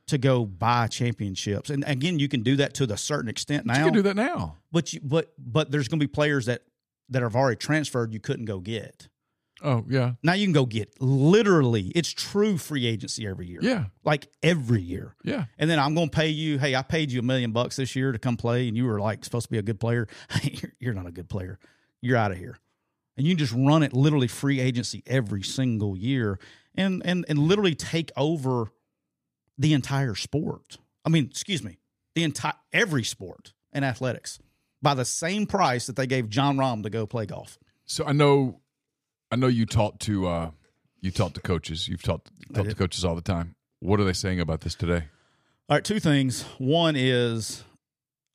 to 0.08 0.18
go 0.18 0.46
buy 0.46 0.88
championships. 0.88 1.70
And 1.70 1.84
again, 1.88 2.20
you 2.20 2.28
can 2.28 2.44
do 2.44 2.56
that 2.58 2.74
to 2.76 2.84
a 2.92 2.98
certain 2.98 3.30
extent 3.30 3.66
now 3.66 3.80
You 3.80 3.86
can 3.86 3.94
do 3.94 4.02
that 4.04 4.16
now. 4.16 4.58
but 4.72 4.94
you 4.94 5.00
but 5.04 5.34
but 5.38 5.72
there's 5.72 5.88
going 5.88 6.00
to 6.00 6.06
be 6.06 6.12
players 6.12 6.46
that 6.48 6.64
that 7.10 7.22
have 7.22 7.36
already 7.36 7.58
transferred 7.58 8.14
you 8.14 8.20
couldn't 8.20 8.46
go 8.46 8.60
get. 8.60 9.08
Oh 9.62 9.86
yeah. 9.88 10.14
Now 10.22 10.34
you 10.34 10.46
can 10.46 10.54
go 10.54 10.66
get 10.66 11.02
literally 11.02 11.92
it's 11.96 12.12
true 12.12 12.58
free 12.58 12.86
agency 12.86 13.26
every 13.26 13.48
year. 13.48 13.60
Yeah. 13.62 13.86
Like 14.04 14.28
every 14.42 14.82
year. 14.82 15.16
Yeah. 15.24 15.46
And 15.58 15.70
then 15.70 15.80
I'm 15.80 15.96
going 15.96 16.10
to 16.10 16.16
pay 16.16 16.30
you, 16.30 16.60
hey, 16.60 16.76
I 16.76 16.82
paid 16.82 17.12
you 17.12 17.20
a 17.20 17.24
million 17.24 17.52
bucks 17.52 17.78
this 17.78 17.96
year 17.96 18.12
to 18.12 18.20
come 18.20 18.36
play 18.36 18.68
and 18.68 18.76
you 18.76 18.86
were 18.86 19.00
like 19.00 19.24
supposed 19.24 19.46
to 19.46 19.52
be 19.52 19.58
a 19.58 19.62
good 19.62 19.80
player. 19.80 20.08
you're, 20.44 20.72
you're 20.80 20.94
not 20.94 21.06
a 21.08 21.12
good 21.12 21.30
player. 21.30 21.60
You're 22.02 22.18
out 22.18 22.32
of 22.32 22.38
here. 22.38 22.58
And 23.16 23.26
you 23.26 23.36
just 23.36 23.54
run 23.56 23.84
it 23.84 23.94
literally 23.94 24.28
free 24.28 24.60
agency 24.60 25.02
every 25.06 25.44
single 25.44 25.96
year 25.96 26.40
and 26.76 27.02
and 27.06 27.24
and 27.30 27.38
literally 27.40 27.76
take 27.76 28.12
over 28.18 28.66
the 29.58 29.74
entire 29.74 30.16
sport. 30.16 30.78
I 31.06 31.10
mean, 31.10 31.28
excuse 31.30 31.64
me, 31.64 31.80
the 32.16 32.24
entire 32.24 32.54
every 32.72 33.04
sport 33.04 33.54
in 33.72 33.84
athletics 33.84 34.40
by 34.82 34.94
the 34.94 35.06
same 35.06 35.46
price 35.46 35.88
that 35.88 35.96
they 35.96 36.08
gave 36.08 36.30
Jon 36.30 36.58
Rahm 36.58 36.84
to 36.84 36.90
go 36.90 37.06
play 37.06 37.26
golf. 37.26 37.58
So 37.86 38.06
I 38.06 38.12
know, 38.12 38.60
I 39.32 39.36
know 39.36 39.48
you 39.48 39.66
talked 39.66 40.02
to 40.04 40.28
uh, 40.28 40.52
you 41.02 41.12
talked 41.12 41.36
to 41.36 41.42
coaches. 41.42 41.88
You've 41.88 42.04
talked 42.04 42.32
talked 42.54 42.70
to 42.70 42.76
coaches 42.76 43.04
all 43.04 43.16
the 43.16 43.22
time. 43.22 43.56
What 43.80 44.00
are 44.00 44.06
they 44.06 44.14
saying 44.14 44.40
about 44.40 44.62
this 44.62 44.76
today? 44.76 45.04
All 45.70 45.78
right, 45.78 45.84
two 45.84 46.00
things. 46.00 46.44
One 46.58 46.96
is 46.96 47.64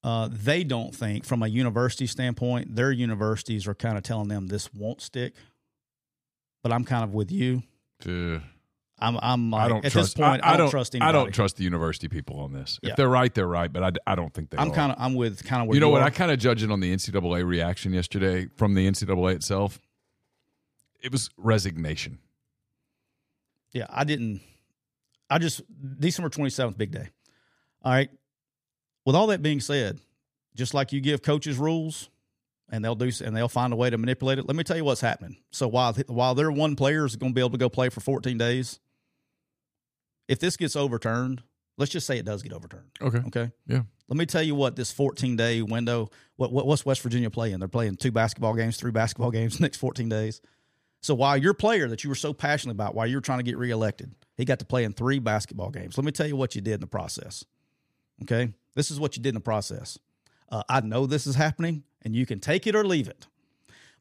uh, 0.04 0.28
they 0.30 0.64
don't 0.64 0.94
think, 0.94 1.24
from 1.24 1.42
a 1.42 1.46
university 1.46 2.06
standpoint, 2.06 2.74
their 2.74 2.92
universities 2.92 3.66
are 3.66 3.74
kind 3.74 3.96
of 3.96 4.02
telling 4.02 4.28
them 4.28 4.46
this 4.46 4.72
won't 4.72 5.00
stick. 5.00 5.34
But 6.62 6.72
I'm 6.72 6.84
kind 6.84 7.04
of 7.04 7.14
with 7.14 7.30
you. 7.30 7.62
Uh, 8.04 8.40
I'm, 9.00 9.18
I'm 9.22 9.50
like, 9.50 9.62
I 9.62 9.68
don't 9.68 9.84
at 9.84 9.92
trust. 9.92 10.16
this 10.16 10.26
point, 10.26 10.44
I, 10.44 10.56
don't, 10.56 10.70
trust 10.70 10.94
anybody. 10.94 11.08
I 11.08 11.12
don't 11.12 11.32
trust 11.32 11.56
the 11.56 11.64
university 11.64 12.08
people 12.08 12.40
on 12.40 12.52
this. 12.52 12.80
Yeah. 12.82 12.90
If 12.90 12.96
they're 12.96 13.08
right, 13.08 13.32
they're 13.32 13.46
right. 13.46 13.72
But 13.72 13.82
I, 14.06 14.12
I 14.12 14.14
don't 14.16 14.34
think 14.34 14.50
they. 14.50 14.56
Are. 14.56 14.60
I'm 14.60 14.72
kind 14.72 14.90
of, 14.90 14.98
I'm 15.00 15.14
with 15.14 15.44
kind 15.44 15.62
of 15.62 15.68
where 15.68 15.76
You 15.76 15.80
know 15.80 15.88
what? 15.88 16.02
are. 16.02 16.06
I 16.06 16.10
kind 16.10 16.32
of 16.32 16.38
judge 16.38 16.62
it 16.62 16.70
on 16.70 16.80
the 16.80 16.92
NCAA 16.94 17.46
reaction 17.46 17.92
yesterday 17.92 18.48
from 18.56 18.74
the 18.74 18.90
NCAA 18.90 19.36
itself. 19.36 19.80
It 21.00 21.12
was 21.12 21.30
resignation. 21.36 22.18
yeah, 23.72 23.86
I 23.88 24.04
didn't. 24.04 24.40
I 25.30 25.38
just 25.38 25.60
December 26.00 26.30
27th, 26.30 26.76
big 26.76 26.90
day. 26.90 27.08
All 27.82 27.92
right. 27.92 28.10
With 29.04 29.14
all 29.14 29.28
that 29.28 29.42
being 29.42 29.60
said, 29.60 30.00
just 30.56 30.74
like 30.74 30.92
you 30.92 31.00
give 31.00 31.22
coaches 31.22 31.56
rules, 31.56 32.10
and 32.70 32.84
they'll 32.84 32.94
do 32.94 33.10
and 33.24 33.36
they'll 33.36 33.48
find 33.48 33.72
a 33.72 33.76
way 33.76 33.90
to 33.90 33.98
manipulate 33.98 34.38
it. 34.38 34.46
Let 34.46 34.56
me 34.56 34.64
tell 34.64 34.76
you 34.76 34.84
what's 34.84 35.00
happening. 35.00 35.36
So 35.50 35.68
while 35.68 35.94
while 36.08 36.34
their 36.34 36.50
one 36.50 36.76
player 36.76 37.06
is 37.06 37.16
going 37.16 37.32
to 37.32 37.34
be 37.34 37.40
able 37.40 37.50
to 37.50 37.58
go 37.58 37.68
play 37.68 37.88
for 37.88 38.00
14 38.00 38.36
days, 38.36 38.80
if 40.28 40.38
this 40.38 40.56
gets 40.56 40.76
overturned, 40.76 41.42
let's 41.76 41.90
just 41.90 42.06
say 42.06 42.18
it 42.18 42.24
does 42.24 42.42
get 42.42 42.52
overturned. 42.52 42.90
Okay. 43.00 43.18
Okay. 43.26 43.50
Yeah. 43.66 43.82
Let 44.08 44.16
me 44.16 44.26
tell 44.26 44.42
you 44.42 44.54
what 44.54 44.76
this 44.76 44.92
14 44.92 45.36
day 45.36 45.62
window. 45.62 46.10
What, 46.36 46.52
what 46.52 46.66
what's 46.66 46.86
West 46.86 47.00
Virginia 47.02 47.30
playing? 47.30 47.58
They're 47.58 47.68
playing 47.68 47.96
two 47.96 48.12
basketball 48.12 48.54
games, 48.54 48.76
three 48.76 48.92
basketball 48.92 49.30
games 49.32 49.58
next 49.60 49.78
14 49.78 50.08
days. 50.08 50.40
So 51.00 51.14
while 51.14 51.36
your 51.36 51.54
player 51.54 51.88
that 51.88 52.02
you 52.02 52.10
were 52.10 52.16
so 52.16 52.32
passionate 52.32 52.72
about, 52.72 52.94
while 52.94 53.06
you 53.06 53.16
were 53.16 53.22
trying 53.22 53.38
to 53.38 53.44
get 53.44 53.56
reelected, 53.56 54.14
he 54.36 54.44
got 54.44 54.58
to 54.58 54.64
play 54.64 54.84
in 54.84 54.92
three 54.92 55.20
basketball 55.20 55.70
games. 55.70 55.96
Let 55.96 56.04
me 56.04 56.12
tell 56.12 56.26
you 56.26 56.36
what 56.36 56.54
you 56.54 56.60
did 56.60 56.74
in 56.74 56.80
the 56.80 56.86
process. 56.86 57.44
Okay, 58.22 58.52
this 58.74 58.90
is 58.90 58.98
what 58.98 59.16
you 59.16 59.22
did 59.22 59.30
in 59.30 59.34
the 59.36 59.40
process. 59.40 59.98
Uh, 60.48 60.62
I 60.68 60.80
know 60.80 61.06
this 61.06 61.26
is 61.26 61.36
happening, 61.36 61.84
and 62.02 62.16
you 62.16 62.26
can 62.26 62.40
take 62.40 62.66
it 62.66 62.74
or 62.74 62.84
leave 62.84 63.06
it. 63.06 63.26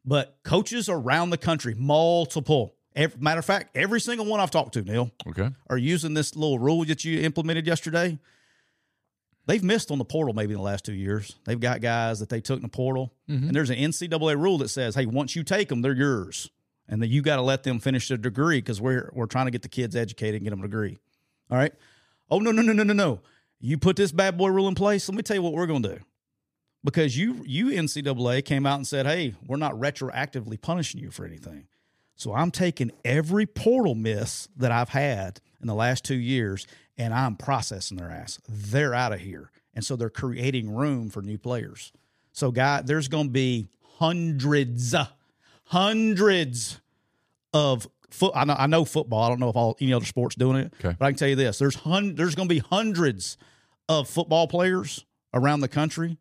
But 0.04 0.38
coaches 0.42 0.88
around 0.88 1.30
the 1.30 1.38
country, 1.38 1.74
multiple. 1.74 2.74
Every, 2.98 3.20
matter 3.20 3.38
of 3.38 3.44
fact, 3.44 3.76
every 3.76 4.00
single 4.00 4.26
one 4.26 4.40
I've 4.40 4.50
talked 4.50 4.74
to, 4.74 4.82
Neal, 4.82 5.12
Okay. 5.24 5.50
are 5.70 5.78
using 5.78 6.14
this 6.14 6.34
little 6.34 6.58
rule 6.58 6.84
that 6.84 7.04
you 7.04 7.20
implemented 7.20 7.64
yesterday. 7.64 8.18
They've 9.46 9.62
missed 9.62 9.92
on 9.92 9.98
the 9.98 10.04
portal 10.04 10.34
maybe 10.34 10.52
in 10.52 10.58
the 10.58 10.64
last 10.64 10.84
two 10.84 10.92
years. 10.92 11.36
They've 11.46 11.60
got 11.60 11.80
guys 11.80 12.18
that 12.18 12.28
they 12.28 12.40
took 12.40 12.56
in 12.56 12.62
the 12.62 12.68
portal, 12.68 13.14
mm-hmm. 13.30 13.46
and 13.46 13.54
there's 13.56 13.70
an 13.70 13.76
NCAA 13.76 14.36
rule 14.36 14.58
that 14.58 14.68
says, 14.68 14.96
"Hey, 14.96 15.06
once 15.06 15.36
you 15.36 15.44
take 15.44 15.68
them, 15.68 15.80
they're 15.80 15.94
yours, 15.94 16.50
and 16.88 17.00
then 17.00 17.08
you 17.08 17.22
got 17.22 17.36
to 17.36 17.42
let 17.42 17.62
them 17.62 17.78
finish 17.78 18.08
their 18.08 18.18
degree 18.18 18.58
because 18.58 18.80
we're 18.80 19.10
we're 19.14 19.26
trying 19.26 19.46
to 19.46 19.52
get 19.52 19.62
the 19.62 19.68
kids 19.68 19.94
educated 19.94 20.34
and 20.34 20.44
get 20.44 20.50
them 20.50 20.58
a 20.60 20.64
degree." 20.64 20.98
All 21.50 21.56
right. 21.56 21.72
Oh 22.30 22.40
no 22.40 22.50
no 22.50 22.62
no 22.62 22.72
no 22.72 22.82
no 22.82 22.92
no! 22.92 23.20
You 23.60 23.78
put 23.78 23.96
this 23.96 24.10
bad 24.12 24.36
boy 24.36 24.48
rule 24.48 24.68
in 24.68 24.74
place. 24.74 25.08
Let 25.08 25.16
me 25.16 25.22
tell 25.22 25.36
you 25.36 25.42
what 25.42 25.54
we're 25.54 25.66
going 25.66 25.84
to 25.84 25.96
do. 25.96 26.00
Because 26.84 27.16
you 27.16 27.42
you 27.46 27.68
NCAA 27.68 28.44
came 28.44 28.66
out 28.66 28.76
and 28.76 28.86
said, 28.86 29.06
"Hey, 29.06 29.34
we're 29.46 29.56
not 29.56 29.72
retroactively 29.74 30.60
punishing 30.60 31.00
you 31.00 31.10
for 31.10 31.24
anything." 31.24 31.68
So 32.18 32.34
I'm 32.34 32.50
taking 32.50 32.90
every 33.04 33.46
portal 33.46 33.94
miss 33.94 34.48
that 34.56 34.72
I've 34.72 34.88
had 34.90 35.40
in 35.60 35.68
the 35.68 35.74
last 35.74 36.04
two 36.04 36.16
years 36.16 36.66
and 36.98 37.14
I'm 37.14 37.36
processing 37.36 37.96
their 37.96 38.10
ass. 38.10 38.40
They're 38.48 38.92
out 38.92 39.12
of 39.12 39.20
here. 39.20 39.50
And 39.74 39.84
so 39.84 39.94
they're 39.94 40.10
creating 40.10 40.74
room 40.74 41.10
for 41.10 41.22
new 41.22 41.38
players. 41.38 41.92
So, 42.32 42.50
guy, 42.50 42.82
there's 42.82 43.06
going 43.06 43.26
to 43.28 43.32
be 43.32 43.68
hundreds, 43.98 44.94
hundreds 45.64 46.80
of 47.52 47.86
foot. 48.10 48.32
I 48.34 48.44
know, 48.44 48.56
I 48.58 48.66
know 48.66 48.84
football. 48.84 49.22
I 49.22 49.28
don't 49.28 49.40
know 49.40 49.48
if 49.50 49.56
all 49.56 49.76
any 49.80 49.92
other 49.92 50.04
sports 50.04 50.34
doing 50.34 50.56
it, 50.56 50.72
Okay. 50.84 50.96
but 50.98 51.06
I 51.06 51.10
can 51.10 51.16
tell 51.18 51.28
you 51.28 51.36
this: 51.36 51.58
there's 51.58 51.76
hun- 51.76 52.14
there's 52.14 52.34
going 52.34 52.48
to 52.48 52.54
be 52.54 52.60
hundreds 52.60 53.36
of 53.88 54.08
football 54.08 54.48
players 54.48 55.04
around 55.32 55.60
the 55.60 55.68
country 55.68 56.18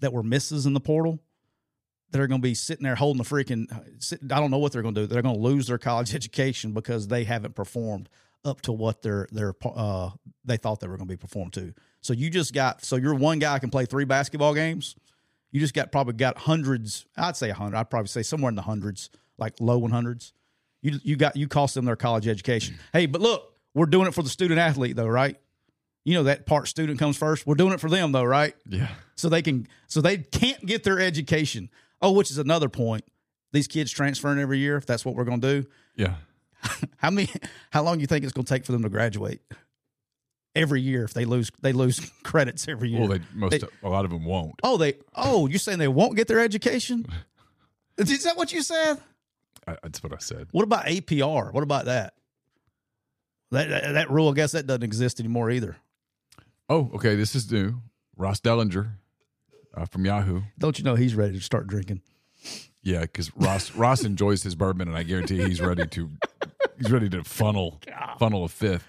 that 0.00 0.12
were 0.12 0.22
misses 0.22 0.66
in 0.66 0.72
the 0.74 0.80
portal 0.80 1.20
that 2.10 2.20
are 2.20 2.26
going 2.26 2.40
to 2.40 2.46
be 2.46 2.54
sitting 2.54 2.84
there 2.84 2.94
holding 2.94 3.22
the 3.22 3.28
freaking. 3.28 3.66
I 4.32 4.40
don't 4.40 4.50
know 4.50 4.58
what 4.58 4.72
they're 4.72 4.82
going 4.82 4.94
to 4.94 5.02
do. 5.02 5.06
They're 5.06 5.22
going 5.22 5.34
to 5.34 5.40
lose 5.40 5.66
their 5.66 5.78
college 5.78 6.14
education 6.14 6.72
because 6.72 7.08
they 7.08 7.24
haven't 7.24 7.54
performed 7.54 8.08
up 8.44 8.60
to 8.62 8.72
what 8.72 9.02
their 9.02 9.26
their 9.32 9.52
uh 9.64 10.10
they 10.44 10.56
thought 10.56 10.80
they 10.80 10.86
were 10.86 10.96
going 10.96 11.08
to 11.08 11.12
be 11.12 11.16
performed 11.18 11.52
to. 11.54 11.74
So 12.00 12.12
you 12.12 12.30
just 12.30 12.54
got 12.54 12.84
so 12.84 12.96
you're 12.96 13.14
one 13.14 13.38
guy 13.40 13.58
can 13.58 13.70
play 13.70 13.84
three 13.84 14.04
basketball 14.04 14.54
games. 14.54 14.94
You 15.50 15.60
just 15.60 15.74
got 15.74 15.90
probably 15.90 16.14
got 16.14 16.38
hundreds. 16.38 17.06
I'd 17.16 17.36
say 17.36 17.50
a 17.50 17.54
hundred. 17.54 17.76
I'd 17.76 17.90
probably 17.90 18.08
say 18.08 18.22
somewhere 18.22 18.48
in 18.48 18.54
the 18.54 18.62
hundreds, 18.62 19.10
like 19.38 19.54
low 19.60 19.78
one 19.78 19.90
hundreds. 19.90 20.32
You 20.82 20.98
you 21.02 21.16
got 21.16 21.36
you 21.36 21.48
cost 21.48 21.74
them 21.74 21.84
their 21.84 21.96
college 21.96 22.28
education. 22.28 22.78
Hey, 22.92 23.06
but 23.06 23.20
look, 23.20 23.54
we're 23.74 23.86
doing 23.86 24.06
it 24.06 24.14
for 24.14 24.22
the 24.22 24.28
student 24.28 24.60
athlete 24.60 24.94
though, 24.96 25.06
right? 25.06 25.36
You 26.04 26.14
know 26.14 26.22
that 26.24 26.46
part 26.46 26.68
student 26.68 26.98
comes 26.98 27.16
first. 27.16 27.46
We're 27.46 27.56
doing 27.56 27.72
it 27.74 27.80
for 27.80 27.90
them 27.90 28.12
though, 28.12 28.24
right? 28.24 28.54
Yeah. 28.68 28.88
so 29.16 29.28
they 29.28 29.42
can 29.42 29.66
so 29.88 30.00
they 30.00 30.18
can't 30.18 30.64
get 30.64 30.84
their 30.84 31.00
education. 31.00 31.70
Oh, 32.00 32.12
which 32.12 32.30
is 32.30 32.38
another 32.38 32.68
point. 32.68 33.04
These 33.52 33.66
kids 33.66 33.90
transferring 33.90 34.38
every 34.38 34.58
year. 34.58 34.76
If 34.76 34.86
that's 34.86 35.04
what 35.04 35.14
we're 35.14 35.24
going 35.24 35.40
to 35.40 35.62
do, 35.62 35.68
Yeah. 35.96 36.14
how 36.98 37.10
many? 37.10 37.28
How 37.70 37.82
long 37.82 37.96
do 37.96 38.00
you 38.02 38.06
think 38.06 38.24
it's 38.24 38.32
going 38.32 38.44
to 38.44 38.52
take 38.52 38.64
for 38.64 38.72
them 38.72 38.82
to 38.82 38.88
graduate? 38.88 39.40
Every 40.54 40.80
year, 40.80 41.04
if 41.04 41.14
they 41.14 41.24
lose, 41.24 41.50
they 41.60 41.72
lose 41.72 42.00
credits 42.24 42.66
every 42.68 42.90
year. 42.90 43.00
Well, 43.00 43.08
they 43.08 43.20
most 43.34 43.50
They- 43.52 43.60
a 43.82 43.88
lot 43.88 44.04
of 44.04 44.10
them 44.10 44.24
won't. 44.24 44.54
oh, 44.62 44.76
they. 44.76 44.94
Oh, 45.14 45.46
you're 45.46 45.58
saying 45.58 45.78
they 45.78 45.88
won't 45.88 46.16
get 46.16 46.26
their 46.28 46.40
education? 46.40 47.06
Is 47.98 48.22
that 48.24 48.36
what 48.36 48.52
you 48.52 48.62
said? 48.62 48.98
I, 49.66 49.76
that's 49.82 50.02
what 50.02 50.12
I 50.12 50.18
said. 50.18 50.46
What 50.52 50.62
about 50.62 50.86
APR? 50.86 51.52
What 51.52 51.62
about 51.62 51.86
that? 51.86 52.14
That 53.50 53.68
that, 53.68 53.92
that 53.94 54.10
rule, 54.10 54.30
I 54.30 54.34
guess 54.34 54.52
that 54.52 54.66
doesn't 54.66 54.82
exist 54.82 55.20
anymore 55.20 55.50
either. 55.50 55.76
Oh, 56.68 56.90
okay. 56.94 57.14
This 57.16 57.34
is 57.34 57.50
new. 57.50 57.80
Ross 58.16 58.40
Dellenger 58.40 58.90
uh, 59.74 59.86
from 59.86 60.04
Yahoo. 60.04 60.42
Don't 60.58 60.78
you 60.78 60.84
know 60.84 60.94
he's 60.94 61.14
ready 61.14 61.34
to 61.34 61.40
start 61.42 61.66
drinking? 61.66 62.02
Yeah, 62.82 63.00
because 63.00 63.34
Ross 63.36 63.74
Ross 63.74 64.04
enjoys 64.04 64.42
his 64.42 64.54
bourbon, 64.54 64.88
and 64.88 64.96
I 64.96 65.02
guarantee 65.02 65.42
he's 65.42 65.60
ready 65.60 65.86
to 65.86 66.10
he's 66.78 66.90
ready 66.90 67.08
to 67.10 67.24
funnel 67.24 67.80
funnel 68.18 68.44
a 68.44 68.48
fifth. 68.48 68.86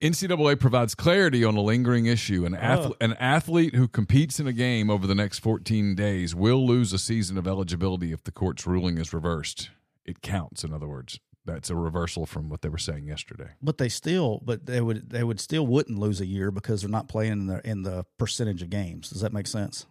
NCAA 0.00 0.58
provides 0.58 0.96
clarity 0.96 1.44
on 1.44 1.56
a 1.56 1.60
lingering 1.60 2.06
issue. 2.06 2.44
An, 2.44 2.56
ath- 2.56 2.90
an 3.00 3.12
athlete 3.14 3.76
who 3.76 3.86
competes 3.86 4.40
in 4.40 4.48
a 4.48 4.52
game 4.52 4.90
over 4.90 5.06
the 5.06 5.14
next 5.14 5.38
14 5.38 5.94
days 5.94 6.34
will 6.34 6.66
lose 6.66 6.92
a 6.92 6.98
season 6.98 7.38
of 7.38 7.46
eligibility 7.46 8.12
if 8.12 8.24
the 8.24 8.32
court's 8.32 8.66
ruling 8.66 8.98
is 8.98 9.12
reversed. 9.12 9.70
It 10.04 10.20
counts, 10.20 10.64
in 10.64 10.72
other 10.72 10.88
words. 10.88 11.20
That's 11.44 11.70
a 11.70 11.76
reversal 11.76 12.24
from 12.24 12.48
what 12.48 12.62
they 12.62 12.68
were 12.68 12.78
saying 12.78 13.06
yesterday. 13.06 13.50
But 13.60 13.78
they 13.78 13.88
still, 13.88 14.40
but 14.44 14.66
they 14.66 14.80
would, 14.80 15.10
they 15.10 15.24
would 15.24 15.40
still 15.40 15.66
wouldn't 15.66 15.98
lose 15.98 16.20
a 16.20 16.26
year 16.26 16.52
because 16.52 16.82
they're 16.82 16.90
not 16.90 17.08
playing 17.08 17.32
in 17.32 17.46
the 17.46 17.68
in 17.68 17.82
the 17.82 18.06
percentage 18.16 18.62
of 18.62 18.70
games. 18.70 19.10
Does 19.10 19.22
that 19.22 19.32
make 19.32 19.48
sense? 19.48 19.86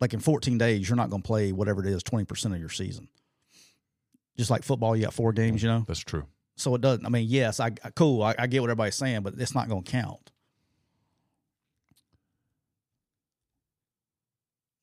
Like 0.00 0.12
in 0.12 0.20
14 0.20 0.58
days, 0.58 0.88
you're 0.88 0.96
not 0.96 1.10
going 1.10 1.22
to 1.22 1.26
play 1.26 1.52
whatever 1.52 1.80
it 1.80 1.86
is, 1.86 2.02
20 2.02 2.24
percent 2.24 2.54
of 2.54 2.60
your 2.60 2.68
season. 2.68 3.08
Just 4.36 4.50
like 4.50 4.62
football, 4.62 4.96
you 4.96 5.04
got 5.04 5.14
four 5.14 5.32
games, 5.32 5.62
you 5.62 5.68
know. 5.68 5.84
That's 5.86 6.00
true. 6.00 6.26
So 6.56 6.74
it 6.74 6.80
doesn't. 6.80 7.06
I 7.06 7.08
mean, 7.08 7.26
yes, 7.28 7.60
I 7.60 7.70
cool. 7.70 8.22
I, 8.22 8.34
I 8.38 8.46
get 8.48 8.60
what 8.60 8.70
everybody's 8.70 8.96
saying, 8.96 9.22
but 9.22 9.34
it's 9.38 9.54
not 9.54 9.68
going 9.68 9.84
to 9.84 9.90
count. 9.90 10.30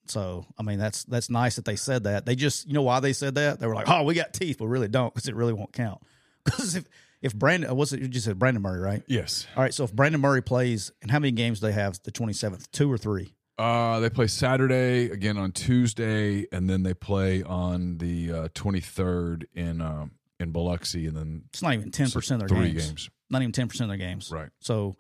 So 0.07 0.45
I 0.57 0.63
mean, 0.63 0.79
that's 0.79 1.03
that's 1.05 1.29
nice 1.29 1.55
that 1.55 1.65
they 1.65 1.75
said 1.75 2.03
that. 2.03 2.25
They 2.25 2.35
just, 2.35 2.67
you 2.67 2.73
know, 2.73 2.81
why 2.83 2.99
they 2.99 3.13
said 3.13 3.35
that? 3.35 3.59
They 3.59 3.67
were 3.67 3.75
like, 3.75 3.89
"Oh, 3.89 4.03
we 4.03 4.13
got 4.13 4.33
teeth, 4.33 4.57
but 4.59 4.67
really 4.67 4.87
don't," 4.87 5.13
because 5.13 5.27
it 5.27 5.35
really 5.35 5.53
won't 5.53 5.73
count. 5.73 6.01
Because 6.45 6.75
if 6.75 6.85
if 7.23 7.33
Brandon, 7.33 7.75
what's 7.75 7.91
it? 7.91 8.01
You 8.01 8.07
just 8.07 8.25
said 8.25 8.37
Brandon 8.37 8.61
Murray, 8.61 8.79
right? 8.79 9.01
Yes. 9.07 9.47
All 9.57 9.63
right. 9.63 9.73
So 9.73 9.83
if 9.83 9.91
Brandon 9.91 10.21
Murray 10.21 10.43
plays, 10.43 10.91
and 11.01 11.09
how 11.09 11.17
many 11.17 11.31
games 11.31 11.59
do 11.59 11.65
they 11.65 11.71
have? 11.73 11.99
The 12.03 12.11
twenty 12.11 12.33
seventh, 12.33 12.71
two 12.71 12.91
or 12.91 12.99
three? 12.99 13.33
Uh, 13.57 13.99
they 13.99 14.11
play 14.11 14.27
Saturday 14.27 15.09
again 15.09 15.37
on 15.37 15.53
Tuesday, 15.53 16.45
and 16.51 16.69
then 16.69 16.83
they 16.83 16.93
play 16.93 17.41
on 17.41 17.97
the 17.99 18.31
uh, 18.31 18.47
23rd 18.49 19.45
in 19.55 19.81
um, 19.81 20.11
in 20.39 20.51
Biloxi, 20.51 21.07
and 21.07 21.15
then 21.17 21.43
It's 21.49 21.63
not 21.63 21.73
even 21.73 21.89
ten 21.89 22.11
percent 22.11 22.43
of 22.43 22.47
their 22.49 22.57
three 22.57 22.71
games. 22.73 22.87
games. 22.89 23.09
Not 23.31 23.41
even 23.41 23.51
ten 23.53 23.67
percent 23.69 23.89
of 23.91 23.97
their 23.97 24.07
games. 24.07 24.29
Right. 24.31 24.49
So 24.59 24.95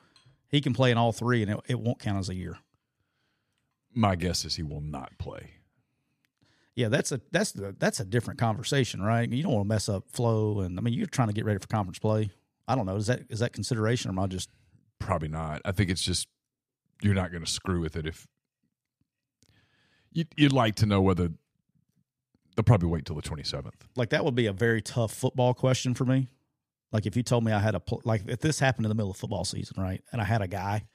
he 0.49 0.61
can 0.61 0.73
play 0.73 0.89
in 0.89 0.97
all 0.97 1.11
three, 1.11 1.43
and 1.43 1.51
it, 1.51 1.59
it 1.67 1.79
won't 1.79 1.99
count 1.99 2.17
as 2.17 2.29
a 2.29 2.35
year. 2.35 2.57
My 3.95 4.15
guess 4.15 4.45
is 4.45 4.55
he 4.55 4.63
will 4.63 4.81
not 4.81 5.17
play. 5.17 5.51
Yeah, 6.75 6.89
that's 6.89 7.11
a 7.13 7.21
that's 7.31 7.53
the 7.53 7.75
that's 7.79 8.01
a 8.01 8.05
different 8.05 8.39
conversation, 8.39 9.01
right? 9.01 9.29
You 9.29 9.43
don't 9.43 9.53
want 9.53 9.63
to 9.63 9.69
mess 9.69 9.87
up 9.87 10.03
flow, 10.11 10.59
and 10.59 10.77
I 10.77 10.81
mean 10.81 10.93
you're 10.93 11.07
trying 11.07 11.29
to 11.29 11.33
get 11.33 11.45
ready 11.45 11.59
for 11.59 11.67
conference 11.67 11.99
play. 11.99 12.31
I 12.67 12.75
don't 12.75 12.85
know. 12.85 12.97
Is 12.97 13.07
that 13.07 13.21
is 13.29 13.39
that 13.39 13.53
consideration, 13.53 14.09
or 14.09 14.13
am 14.13 14.19
I 14.19 14.27
just 14.27 14.49
Probably 14.99 15.27
not. 15.27 15.61
I 15.65 15.71
think 15.71 15.89
it's 15.89 16.01
just 16.01 16.27
you're 17.01 17.13
not 17.13 17.31
going 17.31 17.43
to 17.43 17.49
screw 17.49 17.81
with 17.81 17.95
it 17.95 18.07
if 18.07 18.27
you'd, 20.11 20.27
you'd 20.37 20.53
like 20.53 20.75
to 20.75 20.85
know 20.85 21.01
whether 21.01 21.29
they'll 22.55 22.63
probably 22.63 22.89
wait 22.89 23.05
till 23.05 23.15
the 23.15 23.21
27th. 23.21 23.73
like 23.95 24.09
that? 24.09 24.23
Would 24.23 24.35
be 24.35 24.47
a 24.47 24.53
very 24.53 24.81
tough 24.81 25.13
football 25.13 25.53
question 25.53 25.93
for 25.93 26.05
me. 26.05 26.29
Like 26.91 27.05
if 27.05 27.17
you 27.17 27.23
told 27.23 27.43
me 27.43 27.51
I 27.51 27.59
had 27.59 27.75
a 27.75 27.81
like 28.05 28.23
if 28.27 28.39
this 28.39 28.59
happened 28.59 28.85
in 28.85 28.89
the 28.89 28.95
middle 28.95 29.11
of 29.11 29.17
football 29.17 29.43
season, 29.43 29.81
right, 29.81 30.01
and 30.11 30.21
I 30.21 30.25
had 30.25 30.41
a 30.41 30.47
guy, 30.47 30.85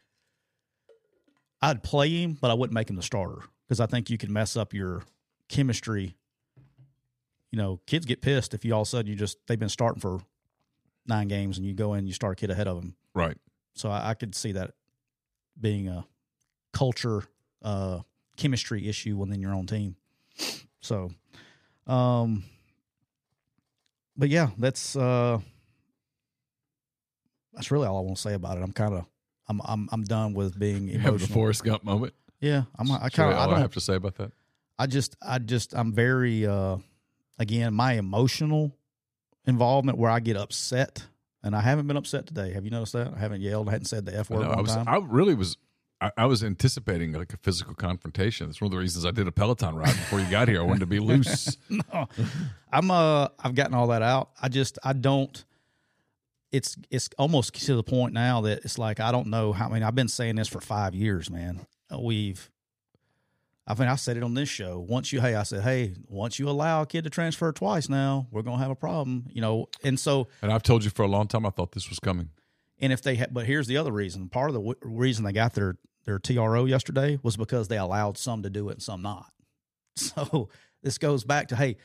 I'd 1.62 1.82
play 1.82 2.08
him, 2.08 2.38
but 2.40 2.50
I 2.50 2.54
wouldn't 2.54 2.74
make 2.74 2.88
him 2.88 2.96
the 2.96 3.02
starter 3.02 3.42
because 3.66 3.80
I 3.80 3.86
think 3.86 4.10
you 4.10 4.18
can 4.18 4.32
mess 4.32 4.56
up 4.56 4.72
your 4.72 5.02
chemistry. 5.48 6.16
You 7.50 7.58
know, 7.58 7.80
kids 7.86 8.06
get 8.06 8.22
pissed 8.22 8.54
if 8.54 8.64
you 8.64 8.74
all 8.74 8.82
of 8.82 8.88
a 8.88 8.90
sudden 8.90 9.10
you 9.10 9.16
just 9.16 9.38
they've 9.46 9.58
been 9.58 9.68
starting 9.68 10.00
for 10.00 10.20
nine 11.06 11.28
games 11.28 11.58
and 11.58 11.66
you 11.66 11.74
go 11.74 11.94
in 11.94 12.00
and 12.00 12.08
you 12.08 12.14
start 12.14 12.32
a 12.32 12.40
kid 12.40 12.50
ahead 12.50 12.68
of 12.68 12.76
them. 12.76 12.94
Right. 13.14 13.36
So 13.74 13.90
I, 13.90 14.10
I 14.10 14.14
could 14.14 14.34
see 14.34 14.52
that 14.52 14.72
being 15.60 15.88
a 15.88 16.06
culture, 16.72 17.24
uh, 17.62 18.00
chemistry 18.36 18.88
issue 18.88 19.16
within 19.16 19.40
your 19.40 19.54
own 19.54 19.66
team. 19.66 19.96
So, 20.80 21.10
um, 21.86 22.44
but 24.16 24.28
yeah, 24.28 24.50
that's 24.58 24.96
uh, 24.96 25.38
that's 27.52 27.70
really 27.70 27.86
all 27.86 27.98
I 27.98 28.00
want 28.00 28.16
to 28.16 28.22
say 28.22 28.34
about 28.34 28.56
it. 28.56 28.62
I'm 28.62 28.72
kind 28.72 28.94
of 28.94 29.06
I'm 29.50 29.60
I'm 29.64 29.88
I'm 29.90 30.04
done 30.04 30.32
with 30.32 30.58
being 30.58 30.86
You 30.88 30.98
have 31.00 31.02
the 31.02 31.08
emotional. 31.16 31.34
Forrest 31.34 31.64
Gump 31.64 31.84
moment. 31.84 32.14
Yeah, 32.40 32.62
I'm. 32.78 32.90
I 32.90 33.08
kind 33.10 33.32
of. 33.32 33.36
I 33.36 33.40
all 33.42 33.48
I, 33.48 33.52
don't. 33.52 33.60
have 33.60 33.74
to 33.74 33.80
say 33.80 33.96
about 33.96 34.14
that. 34.14 34.32
I 34.78 34.86
just, 34.86 35.14
I 35.20 35.38
just, 35.38 35.74
I'm 35.74 35.92
very, 35.92 36.46
uh, 36.46 36.78
again, 37.38 37.74
my 37.74 37.94
emotional 37.94 38.74
involvement 39.46 39.98
where 39.98 40.10
I 40.10 40.20
get 40.20 40.38
upset, 40.38 41.04
and 41.42 41.54
I 41.54 41.60
haven't 41.60 41.86
been 41.86 41.98
upset 41.98 42.26
today. 42.26 42.54
Have 42.54 42.64
you 42.64 42.70
noticed 42.70 42.94
that? 42.94 43.12
I 43.14 43.18
haven't 43.18 43.42
yelled. 43.42 43.68
I 43.68 43.72
hadn't 43.72 43.88
said 43.88 44.06
the 44.06 44.16
f 44.16 44.30
word 44.30 44.46
one 44.46 44.56
I 44.56 44.60
was. 44.60 44.74
time. 44.74 44.88
I 44.88 44.98
really 45.04 45.34
was. 45.34 45.58
I, 46.00 46.12
I 46.16 46.24
was 46.26 46.42
anticipating 46.42 47.12
like 47.12 47.34
a 47.34 47.36
physical 47.36 47.74
confrontation. 47.74 48.46
That's 48.46 48.60
one 48.62 48.68
of 48.68 48.72
the 48.72 48.78
reasons 48.78 49.04
I 49.04 49.10
did 49.10 49.26
a 49.26 49.32
Peloton 49.32 49.74
ride 49.74 49.88
before 49.88 50.20
you 50.20 50.30
got 50.30 50.48
here. 50.48 50.60
I 50.60 50.64
wanted 50.64 50.80
to 50.80 50.86
be 50.86 50.98
loose. 51.10 51.58
no, 51.68 52.08
I'm 52.72 52.90
uh 52.90 53.28
I've 53.38 53.54
gotten 53.54 53.74
all 53.74 53.88
that 53.88 54.00
out. 54.02 54.30
I 54.40 54.48
just 54.48 54.78
I 54.82 54.94
don't 54.94 55.44
it's 56.52 56.76
it's 56.90 57.08
almost 57.18 57.54
to 57.66 57.76
the 57.76 57.82
point 57.82 58.12
now 58.12 58.40
that 58.42 58.64
it's 58.64 58.78
like 58.78 59.00
I 59.00 59.12
don't 59.12 59.28
know 59.28 59.52
how 59.52 59.68
I 59.68 59.72
mean 59.72 59.82
I've 59.82 59.94
been 59.94 60.08
saying 60.08 60.36
this 60.36 60.48
for 60.48 60.60
5 60.60 60.94
years, 60.94 61.30
man. 61.30 61.66
Uh, 61.92 62.00
we've 62.00 62.50
I 63.66 63.74
mean 63.74 63.88
I 63.88 63.94
said 63.96 64.16
it 64.16 64.22
on 64.22 64.34
this 64.34 64.48
show. 64.48 64.78
Once 64.80 65.12
you 65.12 65.20
hey 65.20 65.34
I 65.34 65.44
said, 65.44 65.62
"Hey, 65.62 65.94
once 66.08 66.38
you 66.38 66.48
allow 66.48 66.82
a 66.82 66.86
kid 66.86 67.04
to 67.04 67.10
transfer 67.10 67.52
twice 67.52 67.88
now, 67.88 68.26
we're 68.30 68.42
going 68.42 68.56
to 68.58 68.62
have 68.62 68.70
a 68.72 68.76
problem." 68.76 69.26
You 69.30 69.40
know, 69.42 69.68
and 69.84 69.98
so 69.98 70.28
and 70.42 70.52
I've 70.52 70.62
told 70.62 70.82
you 70.84 70.90
for 70.90 71.02
a 71.02 71.08
long 71.08 71.28
time 71.28 71.46
I 71.46 71.50
thought 71.50 71.72
this 71.72 71.88
was 71.88 72.00
coming. 72.00 72.30
and 72.80 72.92
if 72.92 73.02
they 73.02 73.14
had, 73.14 73.32
but 73.32 73.46
here's 73.46 73.66
the 73.68 73.76
other 73.76 73.92
reason. 73.92 74.28
Part 74.28 74.50
of 74.50 74.54
the 74.54 74.60
w- 74.60 74.78
reason 74.82 75.24
they 75.24 75.32
got 75.32 75.54
their 75.54 75.76
their 76.04 76.18
TRO 76.18 76.64
yesterday 76.64 77.18
was 77.22 77.36
because 77.36 77.68
they 77.68 77.76
allowed 77.78 78.16
some 78.18 78.42
to 78.42 78.50
do 78.50 78.68
it 78.70 78.72
and 78.72 78.82
some 78.82 79.02
not. 79.02 79.26
So 79.96 80.48
this 80.82 80.96
goes 80.98 81.24
back 81.24 81.48
to 81.48 81.56
hey, 81.56 81.76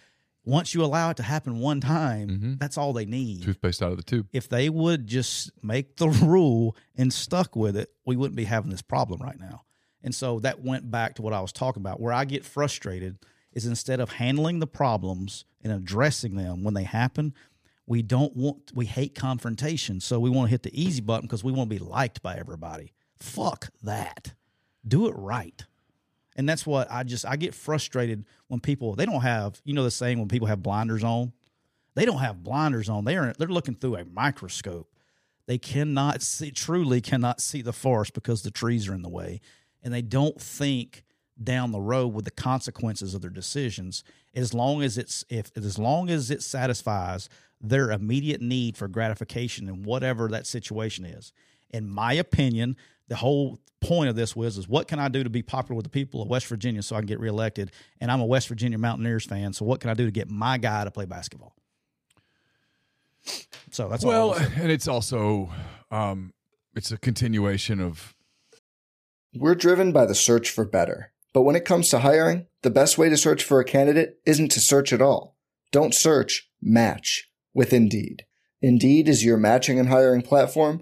once 0.46 0.74
you 0.74 0.84
allow 0.84 1.10
it 1.10 1.18
to 1.18 1.24
happen 1.24 1.60
one 1.60 1.82
time, 1.82 2.30
Mhm. 2.30 2.60
that's 2.60 2.78
all 2.78 2.94
they 2.94 3.06
need. 3.06 3.44
Toothpaste 3.44 3.82
out 3.82 3.92
of 3.92 3.98
the 3.98 4.04
tube. 4.04 4.28
If 4.32 4.48
they 4.48 4.70
would 4.70 5.08
just 5.08 5.52
make 5.64 5.98
the 5.98 6.10
rule 6.32 6.76
and 6.96 7.12
stuck 7.12 7.56
with 7.56 7.76
it, 7.76 7.90
we 8.06 8.16
wouldn't 8.16 8.36
be 8.38 8.46
having 8.46 8.70
this 8.72 8.82
problem 8.82 9.22
right 9.22 9.40
now. 9.40 9.64
And 10.04 10.14
so 10.14 10.40
that 10.42 10.62
went 10.64 10.92
back 10.92 11.16
to 11.16 11.22
what 11.24 11.34
I 11.34 11.42
was 11.42 11.52
talking 11.52 11.82
about. 11.82 12.00
Where 12.00 12.14
I 12.14 12.26
get 12.26 12.46
frustrated 12.46 13.18
is 13.52 13.66
instead 13.66 14.00
of 14.00 14.12
handling 14.14 14.60
the 14.60 14.68
problems 14.68 15.46
and 15.64 15.74
addressing 15.74 16.36
them 16.36 16.64
when 16.64 16.76
they 16.76 16.84
happen, 16.84 17.34
we 17.88 18.02
don't 18.04 18.36
want 18.36 18.72
we 18.76 18.86
hate 18.86 19.16
confrontation. 19.16 20.00
So 20.00 20.20
we 20.20 20.30
want 20.30 20.48
to 20.48 20.52
hit 20.52 20.64
the 20.64 20.80
easy 20.80 21.02
button 21.02 21.26
because 21.28 21.44
we 21.44 21.52
want 21.52 21.70
to 21.72 21.76
be 21.76 21.84
liked 21.84 22.22
by 22.22 22.36
everybody. 22.36 22.94
Fuck 23.20 23.70
that. 23.82 24.34
Do 24.88 25.08
it 25.08 25.14
right. 25.14 25.66
And 26.36 26.48
that's 26.48 26.66
what 26.66 26.92
I 26.92 27.04
just 27.04 27.26
I 27.26 27.38
get 27.38 27.54
frustrated 27.54 28.26
when 28.48 28.60
people 28.60 28.96
they 28.96 29.06
don't 29.06 29.22
have 29.22 29.62
you 29.64 29.74
know 29.74 29.84
the 29.84 29.92
saying 29.92 30.20
when 30.20 30.28
people 30.28 30.48
have 30.48 30.62
blinders 30.62 31.04
on. 31.04 31.34
They 31.96 32.06
don't 32.06 32.18
have 32.18 32.44
blinders 32.44 32.90
on. 32.90 33.06
They 33.06 33.16
are 33.16 33.34
they're 33.38 33.48
looking 33.48 33.76
through 33.76 33.96
a 33.96 34.06
microscope. 34.06 34.90
They 35.48 35.58
cannot 35.58 36.22
see 36.22 36.52
truly 36.52 37.02
cannot 37.02 37.40
see 37.40 37.62
the 37.62 37.74
forest 37.74 38.14
because 38.14 38.42
the 38.42 38.52
trees 38.52 38.88
are 38.88 38.94
in 38.94 39.02
the 39.02 39.10
way. 39.10 39.42
And 39.84 39.94
they 39.94 40.02
don't 40.02 40.42
think 40.42 41.06
down 41.42 41.72
the 41.72 41.82
road 41.82 42.08
with 42.08 42.26
the 42.26 42.32
consequences 42.32 43.14
of 43.14 43.22
their 43.22 43.30
decisions 43.30 44.04
as 44.34 44.54
long 44.54 44.82
as 44.82 44.98
it's 44.98 45.24
if 45.30 45.56
as 45.58 45.78
long 45.78 46.10
as 46.10 46.32
it 46.32 46.42
satisfies 46.42 47.30
their 47.60 47.92
immediate 47.92 48.42
need 48.42 48.78
for 48.78 48.88
gratification 48.88 49.68
in 49.68 49.84
whatever 49.84 50.28
that 50.30 50.48
situation 50.48 51.04
is 51.04 51.34
in 51.72 51.90
my 51.90 52.14
opinion 52.14 52.78
the 53.08 53.16
whole 53.16 53.60
point 53.82 54.10
of 54.10 54.16
this 54.16 54.36
was 54.36 54.58
is 54.58 54.68
what 54.68 54.88
can 54.88 55.00
i 55.00 55.08
do 55.08 55.24
to 55.24 55.30
be 55.30 55.44
popular 55.44 55.76
with 55.76 55.84
the 55.84 55.90
people 55.90 56.22
of 56.22 56.28
west 56.28 56.48
virginia 56.48 56.82
so 56.82 56.96
i 56.96 57.00
can 57.00 57.06
get 57.06 57.20
reelected 57.20 57.72
and 58.02 58.12
i'm 58.12 58.20
a 58.20 58.26
west 58.26 58.48
virginia 58.48 58.78
mountaineers 58.78 59.26
fan 59.26 59.54
so 59.54 59.64
what 59.64 59.80
can 59.80 59.90
i 59.90 59.94
do 59.94 60.06
to 60.06 60.12
get 60.12 60.30
my 60.30 60.58
guy 60.58 60.84
to 60.84 60.90
play 60.90 61.06
basketball 61.06 61.54
so 63.72 63.88
that's 63.90 64.06
Well, 64.06 64.30
was 64.30 64.42
and 64.56 64.72
it's 64.72 64.88
also 64.88 65.50
um, 65.92 66.34
it's 66.76 66.92
a 66.92 66.98
continuation 66.98 67.80
of 67.80 68.14
We're 69.34 69.56
driven 69.56 69.92
by 69.92 70.06
the 70.06 70.16
search 70.16 70.50
for 70.50 70.66
better. 70.66 71.12
But 71.34 71.42
when 71.42 71.56
it 71.56 71.66
comes 71.66 71.90
to 71.90 72.00
hiring, 72.00 72.48
the 72.62 72.70
best 72.70 72.98
way 72.98 73.10
to 73.10 73.18
search 73.18 73.44
for 73.44 73.60
a 73.60 73.66
candidate 73.66 74.20
isn't 74.26 74.52
to 74.52 74.60
search 74.60 74.94
at 74.94 75.02
all. 75.02 75.36
Don't 75.72 75.94
search, 75.94 76.50
match 76.62 77.30
with 77.54 77.74
Indeed. 77.74 78.26
Indeed 78.62 79.10
is 79.10 79.26
your 79.26 79.38
matching 79.38 79.80
and 79.80 79.90
hiring 79.90 80.22
platform 80.22 80.82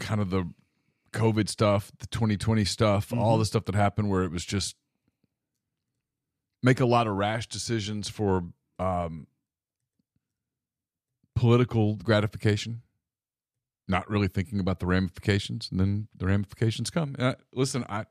Kind 0.00 0.20
of 0.20 0.30
the 0.30 0.50
COVID 1.12 1.48
stuff, 1.48 1.92
the 1.98 2.06
2020 2.08 2.64
stuff, 2.64 3.12
all 3.12 3.38
the 3.38 3.44
stuff 3.44 3.64
that 3.66 3.74
happened 3.74 4.10
where 4.10 4.22
it 4.22 4.30
was 4.30 4.44
just 4.44 4.76
make 6.62 6.80
a 6.80 6.86
lot 6.86 7.06
of 7.06 7.14
rash 7.14 7.48
decisions 7.48 8.08
for 8.08 8.44
um, 8.78 9.26
political 11.34 11.96
gratification, 11.96 12.82
not 13.88 14.08
really 14.08 14.28
thinking 14.28 14.60
about 14.60 14.78
the 14.78 14.86
ramifications, 14.86 15.68
and 15.70 15.80
then 15.80 16.08
the 16.16 16.26
ramifications 16.26 16.90
come. 16.90 17.14
And 17.18 17.28
I, 17.28 17.36
listen, 17.52 17.84
I, 17.88 18.04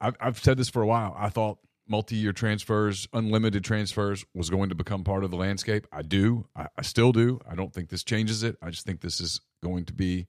I've, 0.00 0.16
I've 0.20 0.38
said 0.38 0.58
this 0.58 0.68
for 0.68 0.82
a 0.82 0.86
while. 0.86 1.14
I 1.18 1.28
thought 1.28 1.58
multi-year 1.86 2.32
transfers, 2.32 3.08
unlimited 3.12 3.64
transfers, 3.64 4.24
was 4.34 4.50
going 4.50 4.68
to 4.68 4.74
become 4.74 5.04
part 5.04 5.24
of 5.24 5.30
the 5.30 5.36
landscape. 5.36 5.86
I 5.92 6.02
do. 6.02 6.46
I, 6.56 6.66
I 6.76 6.82
still 6.82 7.12
do. 7.12 7.40
I 7.48 7.54
don't 7.54 7.72
think 7.72 7.88
this 7.88 8.02
changes 8.02 8.42
it. 8.42 8.56
I 8.62 8.70
just 8.70 8.86
think 8.86 9.00
this 9.00 9.20
is 9.20 9.40
going 9.62 9.84
to 9.86 9.92
be 9.92 10.26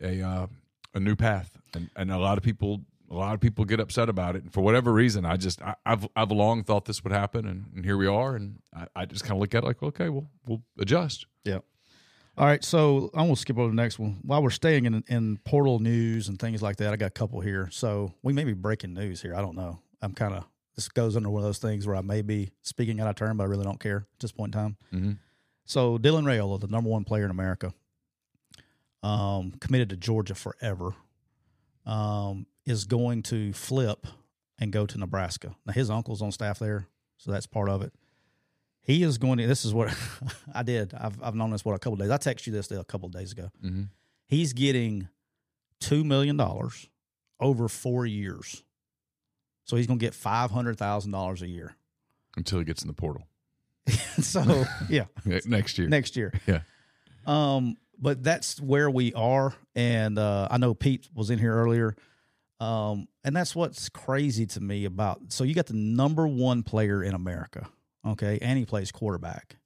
a 0.00 0.22
uh, 0.22 0.46
a 0.94 1.00
new 1.00 1.16
path, 1.16 1.58
and 1.74 1.90
and 1.96 2.10
a 2.10 2.18
lot 2.18 2.38
of 2.38 2.44
people 2.44 2.82
a 3.10 3.14
lot 3.14 3.34
of 3.34 3.40
people 3.40 3.64
get 3.64 3.80
upset 3.80 4.08
about 4.08 4.36
it. 4.36 4.42
And 4.42 4.52
for 4.52 4.60
whatever 4.60 4.92
reason, 4.92 5.24
I 5.24 5.36
just 5.36 5.60
I, 5.62 5.74
I've 5.84 6.06
I've 6.16 6.30
long 6.30 6.62
thought 6.62 6.84
this 6.84 7.02
would 7.04 7.12
happen, 7.12 7.46
and, 7.46 7.66
and 7.74 7.84
here 7.84 7.96
we 7.96 8.06
are. 8.06 8.36
And 8.36 8.60
I, 8.74 8.86
I 8.94 9.04
just 9.06 9.24
kind 9.24 9.32
of 9.32 9.38
look 9.40 9.54
at 9.54 9.64
it 9.64 9.66
like, 9.66 9.82
okay, 9.82 10.08
well 10.08 10.28
we'll 10.46 10.62
adjust. 10.78 11.26
Yeah. 11.44 11.58
All 12.38 12.46
right, 12.46 12.64
so 12.64 13.10
I'm 13.12 13.26
gonna 13.26 13.36
skip 13.36 13.58
over 13.58 13.68
to 13.68 13.76
the 13.76 13.82
next 13.82 13.98
one. 13.98 14.18
While 14.22 14.42
we're 14.42 14.50
staying 14.50 14.86
in 14.86 15.02
in 15.08 15.38
portal 15.44 15.78
news 15.80 16.28
and 16.28 16.38
things 16.38 16.62
like 16.62 16.76
that, 16.76 16.92
I 16.92 16.96
got 16.96 17.06
a 17.06 17.10
couple 17.10 17.40
here. 17.40 17.68
So 17.72 18.14
we 18.22 18.32
may 18.32 18.44
be 18.44 18.54
breaking 18.54 18.94
news 18.94 19.20
here. 19.20 19.34
I 19.34 19.40
don't 19.40 19.56
know. 19.56 19.80
I'm 20.00 20.14
kind 20.14 20.34
of 20.34 20.44
this 20.76 20.88
goes 20.88 21.16
under 21.16 21.28
one 21.28 21.42
of 21.42 21.46
those 21.48 21.58
things 21.58 21.86
where 21.86 21.96
I 21.96 22.00
may 22.00 22.22
be 22.22 22.50
speaking 22.62 23.00
out 23.00 23.08
of 23.08 23.16
turn, 23.16 23.36
but 23.36 23.42
I 23.44 23.46
really 23.48 23.64
don't 23.64 23.80
care 23.80 24.06
at 24.14 24.20
this 24.20 24.32
point 24.32 24.54
in 24.54 24.60
time. 24.60 24.76
Mhm. 24.94 25.18
So 25.66 25.98
Dylan 25.98 26.24
Raiola, 26.24 26.60
the 26.60 26.68
number 26.68 26.88
one 26.88 27.04
player 27.04 27.24
in 27.24 27.30
America, 27.30 27.74
um, 29.02 29.52
committed 29.60 29.90
to 29.90 29.96
Georgia 29.96 30.34
forever, 30.34 30.94
um, 31.86 32.46
is 32.66 32.84
going 32.84 33.22
to 33.24 33.52
flip 33.52 34.06
and 34.58 34.72
go 34.72 34.86
to 34.86 34.98
Nebraska. 34.98 35.54
Now 35.66 35.72
his 35.72 35.90
uncle's 35.90 36.22
on 36.22 36.32
staff 36.32 36.58
there, 36.58 36.86
so 37.16 37.30
that's 37.30 37.46
part 37.46 37.68
of 37.68 37.82
it. 37.82 37.92
He 38.82 39.02
is 39.02 39.18
going 39.18 39.38
to. 39.38 39.46
This 39.46 39.64
is 39.64 39.72
what 39.74 39.94
I 40.54 40.62
did. 40.62 40.92
I've 40.94 41.22
I've 41.22 41.34
known 41.34 41.50
this 41.50 41.62
for 41.62 41.74
a 41.74 41.78
couple 41.78 41.94
of 41.94 41.98
days. 42.00 42.10
I 42.10 42.16
texted 42.18 42.46
you 42.48 42.52
this 42.52 42.70
a 42.70 42.84
couple 42.84 43.06
of 43.06 43.12
days 43.12 43.32
ago. 43.32 43.50
Mhm. 43.64 43.88
He's 44.26 44.52
getting 44.52 45.08
two 45.80 46.04
million 46.04 46.36
dollars 46.36 46.88
over 47.40 47.68
four 47.68 48.04
years, 48.06 48.62
so 49.64 49.76
he's 49.76 49.86
going 49.86 49.98
to 49.98 50.04
get 50.04 50.14
five 50.14 50.50
hundred 50.50 50.78
thousand 50.78 51.12
dollars 51.12 51.42
a 51.42 51.48
year. 51.48 51.76
Until 52.36 52.58
he 52.60 52.64
gets 52.64 52.82
in 52.82 52.86
the 52.88 52.94
portal 52.94 53.24
so 54.20 54.64
yeah, 54.88 55.06
Yeah, 55.24 55.40
next 55.46 55.78
year. 55.78 55.88
next 55.88 56.16
year. 56.16 56.32
Yeah. 56.46 56.60
Um, 57.26 57.76
but 58.00 58.22
that's 58.22 58.60
where 58.60 58.90
we 58.90 59.12
are, 59.14 59.54
and 59.74 60.18
uh, 60.18 60.48
I 60.50 60.58
know 60.58 60.74
Pete 60.74 61.08
was 61.14 61.30
in 61.30 61.38
here 61.38 61.54
earlier. 61.54 61.94
Um, 62.60 63.08
and 63.24 63.34
that's 63.34 63.56
what's 63.56 63.88
crazy 63.88 64.44
to 64.46 64.60
me 64.60 64.84
about. 64.84 65.32
So 65.32 65.44
you 65.44 65.54
got 65.54 65.66
the 65.66 65.74
number 65.74 66.26
one 66.28 66.62
player 66.62 67.02
in 67.02 67.14
America, 67.14 67.68
okay, 68.06 68.38
and 68.42 68.58
he 68.58 68.66
plays 68.66 68.92
quarterback. 68.92 69.56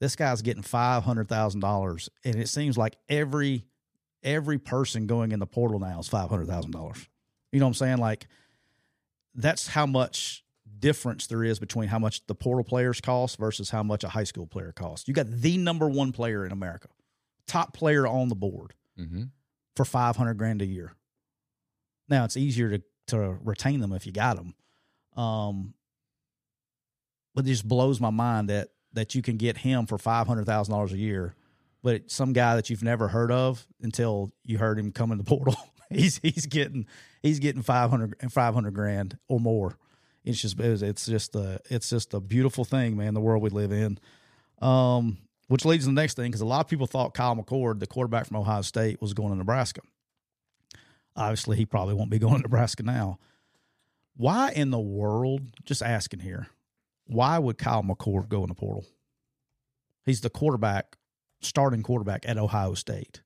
This 0.00 0.16
guy's 0.16 0.42
getting 0.42 0.62
five 0.62 1.04
hundred 1.04 1.28
thousand 1.28 1.60
dollars, 1.60 2.08
and 2.24 2.36
it 2.36 2.48
seems 2.48 2.76
like 2.76 2.96
every 3.08 3.66
every 4.22 4.58
person 4.58 5.06
going 5.06 5.32
in 5.32 5.38
the 5.38 5.46
portal 5.46 5.78
now 5.78 6.00
is 6.00 6.08
five 6.08 6.28
hundred 6.30 6.48
thousand 6.48 6.72
dollars. 6.72 7.08
You 7.52 7.60
know 7.60 7.66
what 7.66 7.70
I'm 7.70 7.74
saying? 7.74 7.98
Like 7.98 8.26
that's 9.34 9.68
how 9.68 9.86
much 9.86 10.44
difference 10.78 11.26
there 11.26 11.44
is 11.44 11.58
between 11.58 11.88
how 11.88 11.98
much 11.98 12.26
the 12.26 12.34
portal 12.34 12.64
players 12.64 13.00
cost 13.00 13.38
versus 13.38 13.70
how 13.70 13.82
much 13.82 14.02
a 14.02 14.08
high 14.08 14.24
school 14.24 14.46
player 14.46 14.72
costs. 14.72 15.06
You 15.06 15.14
got 15.14 15.30
the 15.30 15.56
number 15.58 15.88
one 15.88 16.12
player 16.12 16.44
in 16.44 16.52
America, 16.52 16.88
top 17.50 17.74
player 17.74 18.06
on 18.06 18.28
the 18.28 18.34
board 18.34 18.74
hmm 18.96 19.24
for 19.76 19.84
500 19.84 20.34
grand 20.34 20.60
a 20.62 20.66
year. 20.66 20.92
Now 22.08 22.24
it's 22.24 22.36
easier 22.36 22.70
to, 22.70 22.82
to 23.08 23.38
retain 23.42 23.80
them 23.80 23.92
if 23.92 24.04
you 24.04 24.12
got 24.12 24.36
them. 24.36 24.54
Um, 25.16 25.74
but 27.34 27.44
it 27.44 27.48
just 27.48 27.66
blows 27.66 28.00
my 28.00 28.10
mind 28.10 28.50
that, 28.50 28.68
that 28.92 29.14
you 29.14 29.22
can 29.22 29.36
get 29.36 29.56
him 29.58 29.86
for 29.86 29.96
$500,000 29.96 30.92
a 30.92 30.98
year, 30.98 31.34
but 31.82 32.10
some 32.10 32.32
guy 32.32 32.56
that 32.56 32.68
you've 32.68 32.82
never 32.82 33.08
heard 33.08 33.30
of 33.30 33.64
until 33.80 34.32
you 34.44 34.58
heard 34.58 34.78
him 34.78 34.92
come 34.92 35.12
in 35.12 35.18
the 35.18 35.24
portal, 35.36 35.56
he's, 35.88 36.18
he's 36.18 36.46
getting, 36.46 36.86
he's 37.22 37.38
getting 37.38 37.62
500, 37.62 38.16
500 38.30 38.74
grand 38.74 39.18
or 39.28 39.38
more. 39.40 39.78
It's 40.24 40.42
just 40.42 40.60
it's, 40.60 40.82
it's 40.82 41.06
just 41.06 41.34
a 41.34 41.60
it's 41.70 41.88
just 41.88 42.12
a 42.12 42.20
beautiful 42.20 42.64
thing, 42.64 42.96
man. 42.96 43.14
The 43.14 43.20
world 43.20 43.42
we 43.42 43.48
live 43.48 43.72
in. 43.72 43.98
Um, 44.60 45.16
which 45.50 45.64
leads 45.64 45.82
to 45.82 45.88
the 45.88 45.92
next 45.92 46.14
thing 46.14 46.26
because 46.30 46.40
a 46.40 46.46
lot 46.46 46.60
of 46.60 46.68
people 46.68 46.86
thought 46.86 47.12
Kyle 47.12 47.34
McCord, 47.34 47.80
the 47.80 47.86
quarterback 47.88 48.24
from 48.26 48.36
Ohio 48.36 48.62
State, 48.62 49.02
was 49.02 49.14
going 49.14 49.30
to 49.30 49.34
Nebraska. 49.34 49.80
Obviously, 51.16 51.56
he 51.56 51.66
probably 51.66 51.92
won't 51.94 52.08
be 52.08 52.20
going 52.20 52.36
to 52.36 52.42
Nebraska 52.42 52.84
now. 52.84 53.18
Why 54.16 54.52
in 54.52 54.70
the 54.70 54.78
world? 54.78 55.42
Just 55.64 55.82
asking 55.82 56.20
here. 56.20 56.46
Why 57.06 57.36
would 57.40 57.58
Kyle 57.58 57.82
McCord 57.82 58.28
go 58.28 58.42
in 58.44 58.48
the 58.48 58.54
portal? 58.54 58.86
He's 60.06 60.20
the 60.20 60.30
quarterback, 60.30 60.96
starting 61.40 61.82
quarterback 61.82 62.28
at 62.28 62.38
Ohio 62.38 62.74
State. 62.74 63.22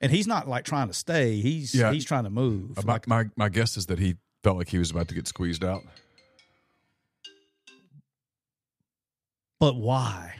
And 0.00 0.12
he's 0.12 0.28
not 0.28 0.46
like 0.46 0.64
trying 0.64 0.86
to 0.86 0.94
stay. 0.94 1.40
He's 1.40 1.74
Yeah. 1.74 1.90
he's 1.92 2.04
trying 2.04 2.22
to 2.24 2.30
move. 2.30 2.78
Uh, 2.78 2.82
my, 2.86 2.92
Like, 2.92 3.08
my 3.08 3.24
my 3.34 3.48
guess 3.48 3.76
is 3.76 3.86
that 3.86 3.98
he 3.98 4.14
felt 4.44 4.58
like 4.58 4.68
he 4.68 4.78
was 4.78 4.92
about 4.92 5.08
to 5.08 5.14
get 5.16 5.26
squeezed 5.26 5.64
out. 5.64 5.82
But 9.60 9.76
why? 9.76 10.34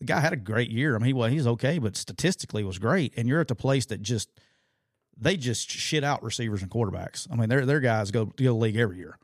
The 0.00 0.06
guy 0.06 0.20
had 0.20 0.32
a 0.32 0.36
great 0.36 0.70
year. 0.70 0.94
I 0.94 0.98
mean, 0.98 1.16
well, 1.16 1.28
he's 1.28 1.46
okay, 1.46 1.78
but 1.78 1.96
statistically 1.96 2.62
was 2.64 2.78
great. 2.78 3.14
And 3.16 3.28
you're 3.28 3.40
at 3.40 3.48
the 3.48 3.54
place 3.56 3.86
that 3.86 4.00
just 4.02 4.30
they 5.16 5.36
just 5.36 5.68
shit 5.68 6.04
out 6.04 6.22
receivers 6.22 6.62
and 6.62 6.70
quarterbacks. 6.70 7.26
I 7.30 7.36
mean, 7.36 7.48
their 7.48 7.66
their 7.66 7.80
guys 7.80 8.10
go 8.10 8.26
to 8.26 8.42
the 8.44 8.52
league 8.52 8.76
every 8.76 8.98
year. 8.98 9.18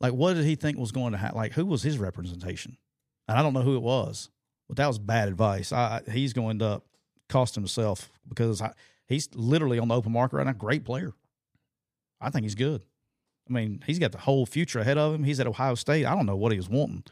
Like, 0.00 0.12
what 0.12 0.34
did 0.34 0.44
he 0.44 0.54
think 0.54 0.78
was 0.78 0.92
going 0.92 1.12
to 1.12 1.18
happen? 1.18 1.36
Like, 1.36 1.52
who 1.52 1.66
was 1.66 1.82
his 1.82 1.98
representation? 1.98 2.76
And 3.28 3.38
I 3.38 3.42
don't 3.42 3.52
know 3.54 3.62
who 3.62 3.76
it 3.76 3.82
was, 3.82 4.30
but 4.68 4.76
that 4.76 4.86
was 4.88 4.98
bad 4.98 5.28
advice. 5.28 5.72
I- 5.72 6.02
he's 6.10 6.32
going 6.32 6.58
to 6.58 6.82
cost 7.28 7.54
himself 7.54 8.10
because 8.28 8.60
I, 8.60 8.72
he's 9.06 9.28
literally 9.34 9.78
on 9.78 9.88
the 9.88 9.96
open 9.96 10.12
market 10.12 10.36
right 10.36 10.46
now. 10.46 10.52
Great 10.52 10.84
player. 10.84 11.12
I 12.20 12.30
think 12.30 12.44
he's 12.44 12.54
good. 12.56 12.84
I 13.48 13.52
mean, 13.52 13.82
he's 13.86 13.98
got 13.98 14.12
the 14.12 14.18
whole 14.18 14.46
future 14.46 14.78
ahead 14.80 14.98
of 14.98 15.14
him. 15.14 15.24
He's 15.24 15.40
at 15.40 15.46
Ohio 15.46 15.74
State. 15.74 16.04
I 16.06 16.14
don't 16.14 16.26
know 16.26 16.36
what 16.36 16.52
he 16.52 16.58
was 16.58 16.68
wanting. 16.68 17.04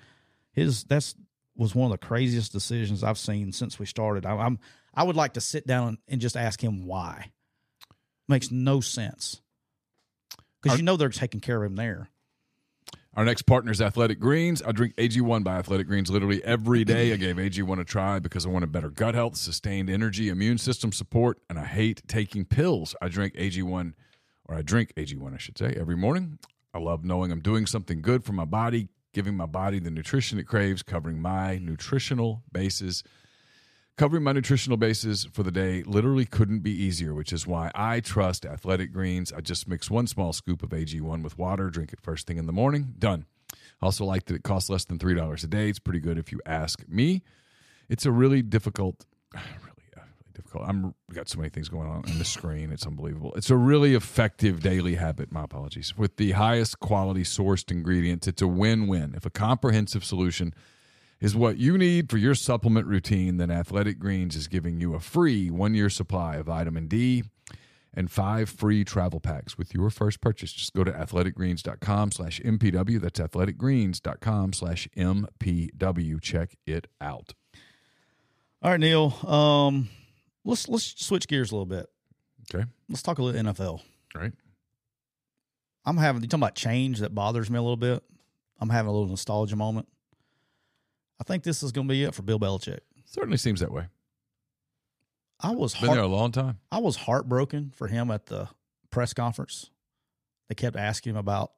His 0.52 0.84
that's 0.84 1.14
was 1.60 1.74
one 1.74 1.92
of 1.92 2.00
the 2.00 2.06
craziest 2.06 2.52
decisions 2.52 3.04
I've 3.04 3.18
seen 3.18 3.52
since 3.52 3.78
we 3.78 3.84
started. 3.84 4.24
I, 4.24 4.32
I'm 4.32 4.58
I 4.94 5.04
would 5.04 5.14
like 5.14 5.34
to 5.34 5.40
sit 5.40 5.66
down 5.66 5.98
and 6.08 6.20
just 6.20 6.36
ask 6.36 6.62
him 6.62 6.86
why. 6.86 7.32
Makes 8.28 8.50
no 8.50 8.80
sense 8.80 9.42
because 10.62 10.78
you 10.78 10.84
know 10.84 10.96
they're 10.96 11.10
taking 11.10 11.40
care 11.40 11.62
of 11.62 11.70
him 11.70 11.76
there. 11.76 12.08
Our 13.14 13.24
next 13.24 13.42
partner 13.42 13.72
is 13.72 13.82
Athletic 13.82 14.20
Greens. 14.20 14.62
I 14.62 14.72
drink 14.72 14.94
AG1 14.96 15.44
by 15.44 15.58
Athletic 15.58 15.88
Greens 15.88 16.10
literally 16.10 16.42
every 16.44 16.84
day. 16.84 17.12
I 17.12 17.16
gave 17.16 17.36
AG1 17.36 17.80
a 17.80 17.84
try 17.84 18.20
because 18.20 18.46
I 18.46 18.48
wanted 18.48 18.70
better 18.72 18.88
gut 18.88 19.14
health, 19.14 19.36
sustained 19.36 19.90
energy, 19.90 20.28
immune 20.28 20.58
system 20.58 20.92
support, 20.92 21.38
and 21.50 21.58
I 21.58 21.64
hate 21.64 22.02
taking 22.06 22.44
pills. 22.44 22.94
I 23.02 23.08
drink 23.08 23.34
AG1, 23.34 23.94
or 24.46 24.54
I 24.54 24.62
drink 24.62 24.94
AG1, 24.94 25.34
I 25.34 25.38
should 25.38 25.58
say, 25.58 25.76
every 25.78 25.96
morning. 25.96 26.38
I 26.72 26.78
love 26.78 27.04
knowing 27.04 27.32
I'm 27.32 27.40
doing 27.40 27.66
something 27.66 28.00
good 28.00 28.22
for 28.24 28.32
my 28.32 28.44
body, 28.44 28.88
giving 29.12 29.36
my 29.36 29.46
body 29.46 29.78
the 29.78 29.90
nutrition 29.90 30.38
it 30.38 30.46
craves, 30.46 30.82
covering 30.82 31.20
my 31.20 31.58
nutritional 31.58 32.42
bases. 32.52 33.02
Covering 33.96 34.22
my 34.22 34.32
nutritional 34.32 34.78
bases 34.78 35.28
for 35.30 35.42
the 35.42 35.50
day 35.50 35.82
literally 35.82 36.24
couldn't 36.24 36.60
be 36.60 36.70
easier, 36.70 37.12
which 37.12 37.34
is 37.34 37.46
why 37.46 37.70
I 37.74 38.00
trust 38.00 38.46
Athletic 38.46 38.92
Greens. 38.92 39.30
I 39.30 39.40
just 39.40 39.68
mix 39.68 39.90
one 39.90 40.06
small 40.06 40.32
scoop 40.32 40.62
of 40.62 40.70
AG1 40.70 41.22
with 41.22 41.36
water, 41.36 41.68
drink 41.68 41.92
it 41.92 42.00
first 42.00 42.26
thing 42.26 42.38
in 42.38 42.46
the 42.46 42.52
morning, 42.52 42.94
done. 42.98 43.26
I 43.52 43.86
also 43.86 44.04
like 44.04 44.24
that 44.26 44.36
it 44.36 44.42
costs 44.42 44.70
less 44.70 44.84
than 44.84 44.98
$3 44.98 45.44
a 45.44 45.46
day. 45.46 45.68
It's 45.68 45.78
pretty 45.78 46.00
good 46.00 46.16
if 46.16 46.32
you 46.32 46.40
ask 46.46 46.86
me. 46.88 47.22
It's 47.90 48.06
a 48.06 48.12
really 48.12 48.40
difficult, 48.40 49.04
difficult. 50.40 50.68
I'm 50.68 50.94
we 51.08 51.14
got 51.14 51.28
so 51.28 51.38
many 51.38 51.50
things 51.50 51.68
going 51.68 51.88
on 51.88 52.04
on 52.08 52.18
the 52.18 52.24
screen. 52.24 52.72
It's 52.72 52.86
unbelievable. 52.86 53.32
It's 53.34 53.50
a 53.50 53.56
really 53.56 53.94
effective 53.94 54.60
daily 54.60 54.94
habit. 54.96 55.32
My 55.32 55.44
apologies. 55.44 55.96
With 55.96 56.16
the 56.16 56.32
highest 56.32 56.80
quality 56.80 57.22
sourced 57.22 57.70
ingredients, 57.70 58.26
it's 58.26 58.42
a 58.42 58.48
win-win. 58.48 59.14
If 59.16 59.26
a 59.26 59.30
comprehensive 59.30 60.04
solution 60.04 60.54
is 61.20 61.36
what 61.36 61.58
you 61.58 61.76
need 61.76 62.10
for 62.10 62.16
your 62.16 62.34
supplement 62.34 62.86
routine, 62.86 63.36
then 63.36 63.50
Athletic 63.50 63.98
Greens 63.98 64.36
is 64.36 64.48
giving 64.48 64.80
you 64.80 64.94
a 64.94 65.00
free 65.00 65.50
one 65.50 65.74
year 65.74 65.90
supply 65.90 66.36
of 66.36 66.46
vitamin 66.46 66.88
D 66.88 67.24
and 67.92 68.10
five 68.10 68.48
free 68.48 68.84
travel 68.84 69.20
packs 69.20 69.58
with 69.58 69.74
your 69.74 69.90
first 69.90 70.20
purchase. 70.20 70.52
Just 70.52 70.72
go 70.72 70.84
to 70.84 70.92
athleticgreens.com 70.92 72.12
slash 72.12 72.40
MPW. 72.40 73.00
That's 73.00 73.20
athleticgreens.com 73.20 74.52
slash 74.52 74.88
MPW. 74.96 76.20
Check 76.22 76.56
it 76.66 76.86
out. 77.00 77.34
All 78.62 78.70
right, 78.70 78.80
Neal. 78.80 79.14
Um, 79.26 79.88
let's 80.44 80.68
let's 80.68 81.04
switch 81.04 81.28
gears 81.28 81.50
a 81.50 81.54
little 81.54 81.66
bit. 81.66 81.86
Okay. 82.52 82.64
Let's 82.88 83.02
talk 83.02 83.18
a 83.18 83.22
little 83.22 83.40
NFL. 83.40 83.80
All 84.14 84.20
right. 84.20 84.32
I'm 85.84 85.96
having 85.96 86.22
you 86.22 86.28
talking 86.28 86.42
about 86.42 86.54
change 86.54 86.98
that 87.00 87.14
bothers 87.14 87.50
me 87.50 87.58
a 87.58 87.62
little 87.62 87.76
bit. 87.76 88.02
I'm 88.58 88.68
having 88.68 88.88
a 88.88 88.92
little 88.92 89.08
nostalgia 89.08 89.56
moment. 89.56 89.88
I 91.20 91.24
think 91.24 91.42
this 91.42 91.62
is 91.62 91.72
going 91.72 91.86
to 91.86 91.92
be 91.92 92.04
it 92.04 92.14
for 92.14 92.22
Bill 92.22 92.38
Belichick. 92.38 92.80
Certainly 93.06 93.38
seems 93.38 93.60
that 93.60 93.72
way. 93.72 93.86
I 95.40 95.52
was 95.52 95.74
Been 95.74 95.90
there 95.90 96.00
a 96.00 96.06
long 96.06 96.32
time. 96.32 96.58
I 96.70 96.78
was 96.78 96.96
heartbroken 96.96 97.72
for 97.74 97.88
him 97.88 98.10
at 98.10 98.26
the 98.26 98.48
press 98.90 99.14
conference. 99.14 99.70
They 100.48 100.54
kept 100.54 100.76
asking 100.76 101.10
him 101.10 101.16
about 101.16 101.52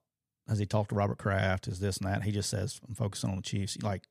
has 0.48 0.58
he 0.58 0.66
talked 0.66 0.90
to 0.90 0.94
Robert 0.94 1.18
Kraft? 1.18 1.68
Is 1.68 1.80
this 1.80 1.98
and 1.98 2.08
that? 2.08 2.22
He 2.22 2.32
just 2.32 2.50
says 2.50 2.80
I'm 2.86 2.94
focusing 2.94 3.30
on 3.30 3.36
the 3.36 3.42
Chiefs. 3.42 3.78
Like 3.82 4.02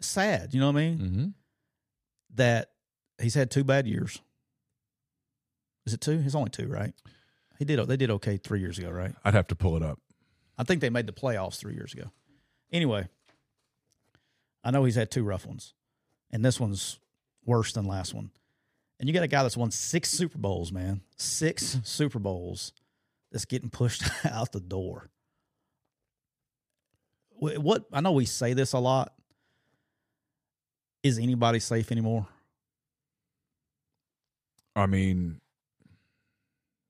sad, 0.00 0.52
you 0.52 0.60
know 0.60 0.66
what 0.66 0.76
I 0.76 0.80
mean? 0.80 0.98
Mm-hmm. 0.98 1.26
That 2.34 2.70
he's 3.20 3.34
had 3.34 3.50
two 3.50 3.64
bad 3.64 3.86
years. 3.86 4.20
Is 5.86 5.92
it 5.94 6.00
two? 6.00 6.22
It's 6.24 6.34
only 6.34 6.50
two, 6.50 6.68
right? 6.68 6.94
He 7.58 7.64
did. 7.64 7.86
They 7.86 7.96
did 7.96 8.10
okay 8.10 8.36
three 8.36 8.60
years 8.60 8.78
ago, 8.78 8.90
right? 8.90 9.14
I'd 9.24 9.34
have 9.34 9.46
to 9.48 9.54
pull 9.54 9.76
it 9.76 9.82
up. 9.82 9.98
I 10.56 10.64
think 10.64 10.80
they 10.80 10.90
made 10.90 11.06
the 11.06 11.12
playoffs 11.12 11.58
three 11.58 11.74
years 11.74 11.92
ago. 11.92 12.10
Anyway, 12.72 13.08
I 14.62 14.70
know 14.70 14.84
he's 14.84 14.94
had 14.94 15.10
two 15.10 15.24
rough 15.24 15.46
ones, 15.46 15.74
and 16.30 16.44
this 16.44 16.58
one's 16.58 16.98
worse 17.44 17.72
than 17.72 17.86
last 17.86 18.14
one. 18.14 18.30
And 18.98 19.08
you 19.08 19.12
got 19.12 19.22
a 19.22 19.28
guy 19.28 19.42
that's 19.42 19.56
won 19.56 19.70
six 19.70 20.10
Super 20.10 20.38
Bowls, 20.38 20.72
man, 20.72 21.02
six 21.16 21.78
Super 21.84 22.18
Bowls, 22.18 22.72
that's 23.30 23.44
getting 23.44 23.70
pushed 23.70 24.02
out 24.24 24.52
the 24.52 24.60
door. 24.60 25.10
What 27.36 27.84
I 27.92 28.00
know 28.00 28.12
we 28.12 28.24
say 28.24 28.54
this 28.54 28.72
a 28.72 28.78
lot. 28.78 29.12
Is 31.02 31.18
anybody 31.18 31.58
safe 31.58 31.92
anymore? 31.92 32.26
I 34.76 34.86
mean, 34.86 35.40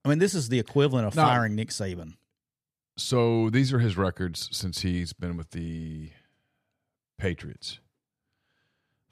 I 0.05 0.09
mean, 0.09 0.19
this 0.19 0.35
is 0.35 0.49
the 0.49 0.59
equivalent 0.59 1.07
of 1.07 1.15
No. 1.17 1.23
firing 1.23 1.55
Nick 1.55 1.69
Saban. 1.71 2.15
so 2.97 3.51
these 3.51 3.73
are 3.73 3.79
his 3.79 3.97
records 3.97 4.49
since 4.53 4.81
he's 4.83 5.13
been 5.13 5.37
with 5.37 5.51
the 5.51 6.11
Patriots. 7.19 7.79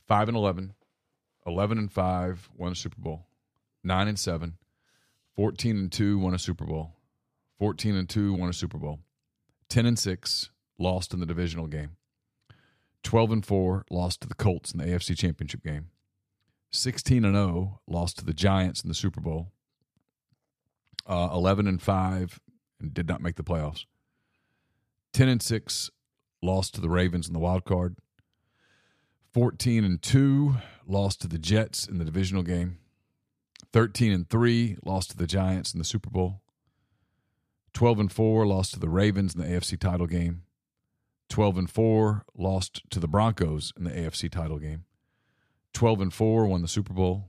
5 0.06 0.28
and 0.28 0.36
11, 0.36 0.74
11 1.46 1.78
and 1.78 1.90
5, 1.92 2.50
won 2.56 2.72
a 2.72 2.74
Super 2.74 3.00
Bowl, 3.00 3.26
9 3.82 4.08
and 4.08 4.18
7, 4.18 4.56
14 5.36 5.76
and 5.76 5.92
2, 5.92 6.18
won 6.18 6.34
a 6.34 6.38
Super 6.38 6.64
Bowl, 6.66 6.92
14 7.58 7.94
and 7.94 8.08
2, 8.08 8.34
won 8.34 8.48
a 8.50 8.52
Super 8.52 8.76
Bowl, 8.78 9.00
10 9.68 9.86
and 9.86 9.98
6, 9.98 10.50
lost 10.78 11.14
in 11.14 11.20
the 11.20 11.26
divisional 11.26 11.66
game, 11.66 11.96
12 13.04 13.30
and 13.32 13.46
4, 13.46 13.86
lost 13.90 14.20
to 14.20 14.28
the 14.28 14.34
Colts 14.34 14.72
in 14.72 14.78
the 14.78 14.84
AFC 14.86 15.16
Championship 15.16 15.62
game, 15.62 15.88
16 16.72 17.24
and 17.24 17.34
0, 17.34 17.80
lost 17.86 18.18
to 18.18 18.24
the 18.24 18.32
Giants 18.32 18.82
in 18.82 18.88
the 18.88 18.94
Super 18.94 19.20
Bowl, 19.20 19.52
uh, 21.06 21.28
11 21.32 21.66
and 21.66 21.80
5, 21.80 22.40
and 22.80 22.94
did 22.94 23.06
not 23.06 23.20
make 23.20 23.36
the 23.36 23.44
playoffs. 23.44 23.84
10 25.12 25.28
and 25.28 25.42
6 25.42 25.90
lost 26.42 26.74
to 26.74 26.80
the 26.80 26.88
Ravens 26.88 27.26
in 27.26 27.34
the 27.34 27.38
wild 27.38 27.64
card. 27.64 27.96
14 29.32 29.84
and 29.84 30.02
2 30.02 30.56
lost 30.86 31.20
to 31.20 31.28
the 31.28 31.38
Jets 31.38 31.86
in 31.86 31.98
the 31.98 32.04
divisional 32.04 32.42
game. 32.42 32.78
13 33.72 34.12
and 34.12 34.28
3 34.28 34.76
lost 34.84 35.10
to 35.10 35.16
the 35.16 35.26
Giants 35.26 35.72
in 35.72 35.78
the 35.78 35.84
Super 35.84 36.10
Bowl. 36.10 36.40
12 37.74 38.00
and 38.00 38.12
4 38.12 38.46
lost 38.46 38.74
to 38.74 38.80
the 38.80 38.88
Ravens 38.88 39.34
in 39.34 39.40
the 39.40 39.46
AFC 39.46 39.78
title 39.78 40.06
game. 40.06 40.42
12 41.28 41.58
and 41.58 41.70
4 41.70 42.24
lost 42.36 42.82
to 42.90 43.00
the 43.00 43.08
Broncos 43.08 43.72
in 43.76 43.84
the 43.84 43.90
AFC 43.90 44.30
title 44.30 44.58
game. 44.58 44.84
12 45.72 46.00
and 46.00 46.14
4 46.14 46.46
won 46.46 46.62
the 46.62 46.68
Super 46.68 46.92
Bowl. 46.92 47.28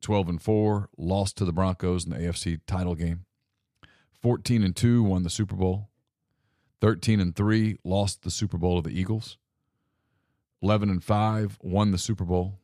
12 0.00 0.28
and 0.28 0.42
4 0.42 0.88
lost 0.96 1.36
to 1.36 1.44
the 1.44 1.52
Broncos 1.52 2.04
in 2.04 2.10
the 2.10 2.18
AFC 2.18 2.60
title 2.66 2.94
game. 2.94 3.24
14 4.22 4.62
and 4.62 4.76
2 4.76 5.02
won 5.02 5.22
the 5.22 5.30
Super 5.30 5.56
Bowl. 5.56 5.88
13 6.80 7.20
and 7.20 7.34
3 7.34 7.78
lost 7.84 8.22
the 8.22 8.30
Super 8.30 8.58
Bowl 8.58 8.80
to 8.80 8.88
the 8.88 8.98
Eagles. 8.98 9.38
11 10.62 10.90
and 10.90 11.02
5 11.02 11.58
won 11.60 11.90
the 11.90 11.98
Super 11.98 12.24
Bowl. 12.24 12.60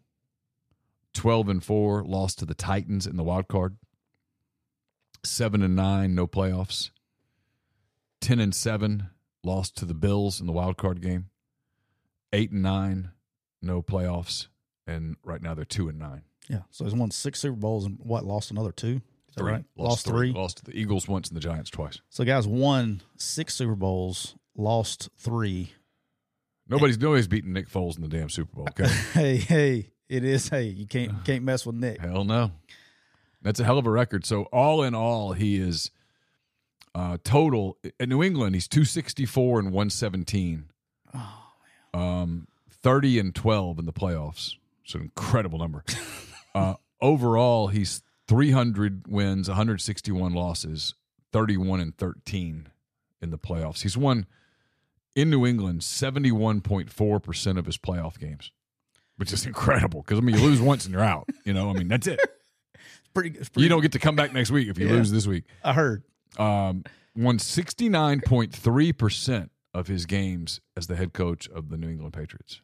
12 1.14 1.48
and 1.48 1.64
4 1.64 2.04
lost 2.04 2.38
to 2.38 2.46
the 2.46 2.54
Titans 2.54 3.06
in 3.06 3.16
the 3.16 3.24
wild 3.24 3.48
card. 3.48 3.76
7 5.24 5.62
and 5.62 5.76
9 5.76 6.14
no 6.14 6.26
playoffs. 6.26 6.90
10 8.20 8.38
and 8.38 8.54
7 8.54 9.10
lost 9.42 9.76
to 9.76 9.84
the 9.84 9.94
Bills 9.94 10.40
in 10.40 10.46
the 10.46 10.52
wild 10.52 10.76
card 10.76 11.02
game. 11.02 11.28
8 12.32 12.52
and 12.52 12.62
9 12.62 13.10
no 13.60 13.82
playoffs 13.82 14.46
and 14.86 15.16
right 15.24 15.40
now 15.42 15.54
they're 15.54 15.64
2 15.64 15.88
and 15.88 15.98
9. 15.98 16.22
Yeah, 16.48 16.62
so 16.70 16.84
he's 16.84 16.94
won 16.94 17.10
six 17.12 17.38
Super 17.40 17.56
Bowls 17.56 17.86
and 17.86 17.98
what 18.02 18.24
lost 18.24 18.50
another 18.50 18.72
two. 18.72 19.00
Is 19.28 19.36
that 19.36 19.42
Three. 19.44 19.52
right? 19.52 19.64
Lost, 19.76 19.88
Lost 19.88 20.06
three. 20.06 20.32
three. 20.32 20.40
Lost 20.40 20.56
to 20.58 20.64
the 20.64 20.76
Eagles 20.76 21.06
once 21.08 21.28
and 21.28 21.36
the 21.36 21.40
Giants 21.40 21.70
twice. 21.70 22.00
So 22.10 22.24
guys 22.24 22.46
won 22.48 23.00
six 23.16 23.54
Super 23.54 23.76
Bowls, 23.76 24.34
lost 24.56 25.08
three. 25.16 25.72
Nobody's 26.68 26.98
nobody's 26.98 27.28
beating 27.28 27.52
Nick 27.52 27.68
Foles 27.70 27.96
in 27.96 28.02
the 28.02 28.08
damn 28.08 28.28
Super 28.28 28.54
Bowl. 28.56 28.66
Okay. 28.70 28.88
Hey, 29.12 29.36
hey, 29.36 29.90
it 30.08 30.24
is. 30.24 30.48
Hey, 30.48 30.64
you 30.64 30.86
can't 30.86 31.12
can't 31.24 31.44
mess 31.44 31.64
with 31.64 31.76
Nick. 31.76 32.00
hell 32.00 32.24
no. 32.24 32.50
That's 33.40 33.60
a 33.60 33.64
hell 33.64 33.78
of 33.78 33.86
a 33.86 33.90
record. 33.90 34.26
So 34.26 34.42
all 34.52 34.82
in 34.82 34.94
all, 34.94 35.32
he 35.32 35.56
is 35.58 35.90
uh, 36.94 37.18
total 37.24 37.78
in 38.00 38.08
New 38.08 38.22
England. 38.22 38.54
He's 38.56 38.68
two 38.68 38.84
sixty 38.84 39.26
four 39.26 39.58
and 39.60 39.72
one 39.72 39.90
seventeen. 39.90 40.66
Oh 41.14 41.42
man. 41.94 42.02
Um, 42.22 42.46
thirty 42.70 43.18
and 43.18 43.34
twelve 43.34 43.78
in 43.78 43.86
the 43.86 43.92
playoffs. 43.92 44.56
It's 44.84 44.94
an 44.94 45.02
incredible 45.02 45.58
number. 45.58 45.84
uh, 46.54 46.74
overall, 47.00 47.68
he's 47.68 48.02
three 48.26 48.50
hundred 48.50 49.06
wins, 49.08 49.48
one 49.48 49.56
hundred 49.56 49.80
sixty 49.80 50.12
one 50.12 50.32
losses, 50.34 50.94
thirty 51.32 51.56
one 51.56 51.80
and 51.80 51.96
thirteen 51.96 52.68
in 53.20 53.30
the 53.30 53.38
playoffs. 53.38 53.82
He's 53.82 53.96
won 53.96 54.26
in 55.14 55.30
New 55.30 55.46
England 55.46 55.84
seventy 55.84 56.32
one 56.32 56.60
point 56.60 56.90
four 56.90 57.20
percent 57.20 57.58
of 57.58 57.66
his 57.66 57.76
playoff 57.78 58.18
games, 58.18 58.50
which 59.16 59.32
is 59.32 59.46
incredible. 59.46 60.02
Because 60.02 60.18
I 60.18 60.22
mean, 60.22 60.36
you 60.36 60.42
lose 60.42 60.60
once 60.60 60.84
and 60.84 60.92
you're 60.94 61.04
out. 61.04 61.28
You 61.44 61.52
know, 61.52 61.70
I 61.70 61.74
mean 61.74 61.88
that's 61.88 62.06
it. 62.06 62.20
Pretty, 63.14 63.38
it's 63.38 63.50
pretty 63.50 63.64
You 63.64 63.68
don't 63.68 63.82
get 63.82 63.92
to 63.92 63.98
come 63.98 64.16
back 64.16 64.32
next 64.32 64.50
week 64.50 64.68
if 64.68 64.78
you 64.78 64.86
Yeah. 64.86 64.94
lose 64.94 65.10
this 65.12 65.26
week. 65.26 65.44
I 65.62 65.74
heard. 65.74 66.02
Um, 66.38 66.82
won 67.14 67.38
sixty 67.38 67.90
nine 67.90 68.22
point 68.22 68.54
three 68.54 68.90
percent 68.92 69.50
of 69.74 69.86
his 69.86 70.06
games 70.06 70.60
as 70.78 70.86
the 70.86 70.96
head 70.96 71.12
coach 71.12 71.46
of 71.50 71.68
the 71.68 71.76
New 71.76 71.90
England 71.90 72.14
Patriots. 72.14 72.62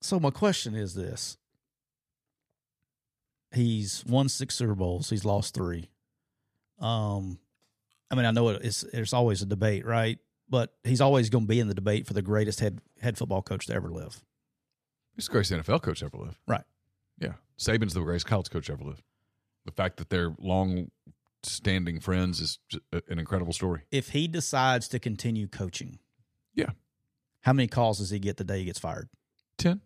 So 0.00 0.20
my 0.20 0.30
question 0.30 0.74
is 0.74 0.94
this: 0.94 1.36
He's 3.52 4.04
won 4.06 4.28
six 4.28 4.54
Super 4.54 4.74
Bowls. 4.74 5.10
He's 5.10 5.24
lost 5.24 5.54
three. 5.54 5.90
Um, 6.78 7.38
I 8.10 8.14
mean, 8.14 8.24
I 8.24 8.30
know 8.30 8.48
it's 8.50 8.82
there's 8.92 9.12
always 9.12 9.42
a 9.42 9.46
debate, 9.46 9.84
right? 9.84 10.18
But 10.48 10.72
he's 10.84 11.00
always 11.00 11.28
going 11.30 11.44
to 11.44 11.48
be 11.48 11.60
in 11.60 11.68
the 11.68 11.74
debate 11.74 12.06
for 12.06 12.14
the 12.14 12.22
greatest 12.22 12.60
head 12.60 12.80
head 13.00 13.18
football 13.18 13.42
coach 13.42 13.66
to 13.66 13.74
ever 13.74 13.90
live. 13.90 14.22
He's 15.14 15.26
the 15.26 15.32
greatest 15.32 15.52
NFL 15.52 15.82
coach 15.82 16.02
ever 16.02 16.16
lived. 16.16 16.38
Right. 16.46 16.64
Yeah, 17.18 17.32
Saban's 17.58 17.94
the 17.94 18.00
greatest 18.00 18.26
college 18.26 18.50
coach 18.50 18.70
ever 18.70 18.84
lived. 18.84 19.02
The 19.66 19.72
fact 19.72 19.96
that 19.96 20.08
they're 20.08 20.34
long 20.38 20.90
standing 21.42 22.00
friends 22.00 22.40
is 22.40 22.58
an 22.92 23.18
incredible 23.18 23.52
story. 23.52 23.82
If 23.90 24.10
he 24.10 24.28
decides 24.28 24.88
to 24.88 24.98
continue 24.98 25.48
coaching, 25.48 25.98
Yeah, 26.54 26.70
how 27.40 27.52
many 27.52 27.66
calls 27.66 27.98
does 27.98 28.10
he 28.10 28.18
get 28.18 28.36
the 28.36 28.44
day 28.44 28.60
he 28.60 28.64
gets 28.66 28.78
fired 28.78 29.08
ten. 29.58 29.80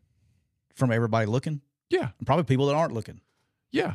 From 0.74 0.90
everybody 0.92 1.26
looking? 1.26 1.60
Yeah, 1.90 2.10
And 2.18 2.26
probably 2.26 2.44
people 2.44 2.66
that 2.66 2.74
aren't 2.74 2.92
looking. 2.94 3.20
yeah. 3.70 3.94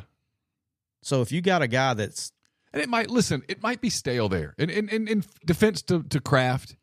So 1.02 1.22
if 1.22 1.30
you 1.32 1.40
got 1.40 1.62
a 1.62 1.68
guy 1.68 1.94
that's 1.94 2.32
And 2.72 2.82
it 2.82 2.88
might 2.88 3.08
listen. 3.08 3.42
It 3.48 3.62
might 3.62 3.80
be 3.80 3.88
stale 3.88 4.28
there. 4.28 4.54
In 4.58 4.68
in 4.68 4.88
in, 4.88 5.08
in 5.08 5.24
defense 5.46 5.80
to 5.82 6.02
to 6.02 6.20
Kraft, 6.20 6.76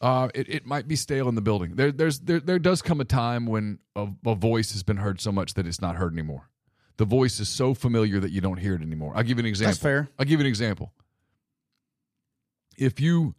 uh, 0.00 0.28
it 0.34 0.48
it 0.48 0.66
might 0.66 0.88
be 0.88 0.96
stale 0.96 1.28
in 1.28 1.34
the 1.34 1.42
building. 1.42 1.76
There 1.76 1.92
there's 1.92 2.18
there 2.20 2.40
there 2.40 2.58
does 2.58 2.80
come 2.82 3.00
a 3.00 3.04
time 3.04 3.44
when 3.46 3.78
a, 3.94 4.08
a 4.24 4.34
voice 4.34 4.72
has 4.72 4.82
been 4.82 4.96
heard 4.96 5.20
so 5.20 5.30
much 5.32 5.54
that 5.54 5.66
it's 5.66 5.80
not 5.82 5.96
heard 5.96 6.12
anymore. 6.14 6.48
The 6.96 7.04
voice 7.04 7.38
is 7.40 7.48
so 7.50 7.74
familiar 7.74 8.18
that 8.20 8.30
you 8.30 8.40
don't 8.40 8.56
hear 8.58 8.74
it 8.74 8.80
anymore. 8.82 9.12
I'll 9.14 9.22
give 9.22 9.36
you 9.38 9.42
an 9.42 9.46
example. 9.46 9.76
fair. 9.76 10.08
I'll 10.18 10.24
give 10.26 10.40
you 10.40 10.44
an 10.46 10.48
example. 10.48 10.92
If 12.78 13.00
you, 13.00 13.34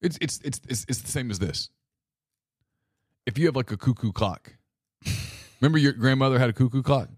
it's 0.00 0.18
it's 0.20 0.40
it's 0.44 0.60
it's, 0.68 0.84
it's 0.88 1.00
the 1.02 1.10
same 1.10 1.30
as 1.30 1.38
this. 1.40 1.68
If 3.26 3.38
you 3.38 3.46
have 3.46 3.56
like 3.56 3.70
a 3.72 3.76
cuckoo 3.76 4.12
clock, 4.12 4.55
remember 5.60 5.78
your 5.78 5.92
grandmother 5.92 6.38
had 6.38 6.48
a 6.48 6.52
cuckoo 6.52 6.82
clock. 6.82 7.08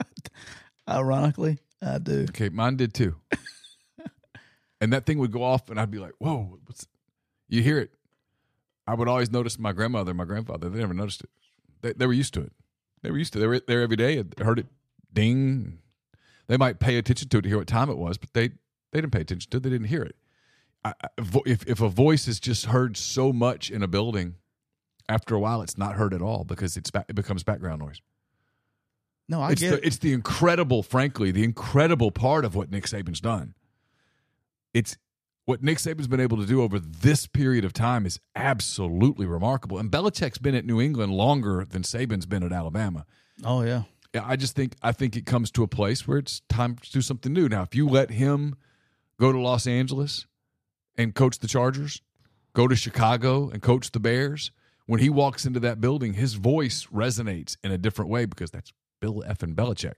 ironically, 0.88 1.58
I 1.80 1.98
do. 1.98 2.26
Okay, 2.30 2.48
mine 2.48 2.76
did 2.76 2.94
too. 2.94 3.16
and 4.80 4.92
that 4.92 5.06
thing 5.06 5.18
would 5.18 5.32
go 5.32 5.42
off, 5.42 5.70
and 5.70 5.78
I'd 5.80 5.90
be 5.90 5.98
like, 5.98 6.14
"Whoa!" 6.18 6.58
What's... 6.66 6.86
You 7.48 7.62
hear 7.62 7.78
it? 7.78 7.90
I 8.86 8.94
would 8.94 9.08
always 9.08 9.30
notice 9.30 9.58
my 9.58 9.72
grandmother, 9.72 10.10
and 10.10 10.18
my 10.18 10.24
grandfather. 10.24 10.68
They 10.68 10.80
never 10.80 10.94
noticed 10.94 11.22
it. 11.22 11.30
They, 11.82 11.92
they 11.92 12.06
were 12.06 12.12
used 12.12 12.34
to 12.34 12.40
it. 12.40 12.52
They 13.02 13.10
were 13.10 13.18
used 13.18 13.32
to. 13.34 13.38
It. 13.38 13.42
They 13.42 13.46
were 13.46 13.60
there 13.60 13.82
every 13.82 13.96
day. 13.96 14.18
and 14.18 14.34
Heard 14.38 14.58
it 14.58 14.66
ding. 15.12 15.78
They 16.48 16.56
might 16.56 16.80
pay 16.80 16.96
attention 16.96 17.28
to 17.28 17.38
it 17.38 17.42
to 17.42 17.48
hear 17.48 17.58
what 17.58 17.68
time 17.68 17.90
it 17.90 17.98
was, 17.98 18.18
but 18.18 18.32
they 18.32 18.48
they 18.92 19.00
didn't 19.00 19.12
pay 19.12 19.20
attention 19.20 19.50
to 19.50 19.56
it. 19.58 19.62
They 19.62 19.70
didn't 19.70 19.88
hear 19.88 20.02
it. 20.02 20.16
I, 20.84 20.94
I, 21.02 21.08
if 21.46 21.66
if 21.66 21.80
a 21.80 21.88
voice 21.88 22.26
is 22.26 22.40
just 22.40 22.66
heard 22.66 22.96
so 22.96 23.32
much 23.32 23.70
in 23.70 23.82
a 23.82 23.88
building, 23.88 24.36
after 25.12 25.34
a 25.34 25.40
while, 25.40 25.62
it's 25.62 25.76
not 25.78 25.94
heard 25.94 26.14
at 26.14 26.22
all 26.22 26.44
because 26.44 26.76
it's 26.76 26.90
ba- 26.90 27.04
it 27.08 27.14
becomes 27.14 27.42
background 27.44 27.80
noise 27.80 28.00
No, 29.28 29.40
I 29.42 29.52
it's 29.52 29.60
get 29.60 29.70
the, 29.70 29.76
it. 29.78 29.84
it's 29.84 29.98
the 29.98 30.12
incredible, 30.12 30.82
frankly, 30.82 31.30
the 31.30 31.44
incredible 31.44 32.10
part 32.10 32.44
of 32.44 32.54
what 32.54 32.70
Nick 32.70 32.84
Saban's 32.86 33.20
done. 33.20 33.54
It's 34.74 34.96
what 35.44 35.62
Nick 35.62 35.78
Saban's 35.78 36.06
been 36.08 36.20
able 36.20 36.38
to 36.38 36.46
do 36.46 36.62
over 36.62 36.78
this 36.78 37.26
period 37.26 37.64
of 37.64 37.72
time 37.72 38.06
is 38.06 38.20
absolutely 38.36 39.26
remarkable. 39.26 39.78
And 39.78 39.90
Belichick's 39.90 40.38
been 40.38 40.54
at 40.54 40.64
New 40.64 40.80
England 40.80 41.12
longer 41.12 41.66
than 41.68 41.82
Saban's 41.82 42.26
been 42.26 42.42
at 42.42 42.52
Alabama. 42.52 43.04
Oh 43.44 43.62
yeah. 43.62 43.82
Yeah, 44.14 44.24
I 44.26 44.36
just 44.36 44.54
think 44.54 44.74
I 44.82 44.92
think 44.92 45.16
it 45.16 45.26
comes 45.26 45.50
to 45.52 45.62
a 45.62 45.68
place 45.68 46.06
where 46.06 46.18
it's 46.18 46.40
time 46.48 46.76
to 46.76 46.90
do 46.92 47.00
something 47.00 47.32
new. 47.32 47.48
Now, 47.48 47.62
if 47.62 47.74
you 47.74 47.88
let 47.88 48.10
him 48.10 48.54
go 49.18 49.32
to 49.32 49.38
Los 49.40 49.66
Angeles 49.66 50.26
and 50.96 51.14
coach 51.14 51.38
the 51.38 51.48
Chargers, 51.48 52.02
go 52.52 52.68
to 52.68 52.76
Chicago 52.76 53.48
and 53.48 53.62
coach 53.62 53.90
the 53.90 54.00
Bears, 54.00 54.52
when 54.92 55.00
he 55.00 55.08
walks 55.08 55.46
into 55.46 55.58
that 55.58 55.80
building, 55.80 56.12
his 56.12 56.34
voice 56.34 56.86
resonates 56.92 57.56
in 57.64 57.72
a 57.72 57.78
different 57.78 58.10
way 58.10 58.26
because 58.26 58.50
that's 58.50 58.74
Bill 59.00 59.24
F. 59.26 59.42
and 59.42 59.56
Belichick. 59.56 59.94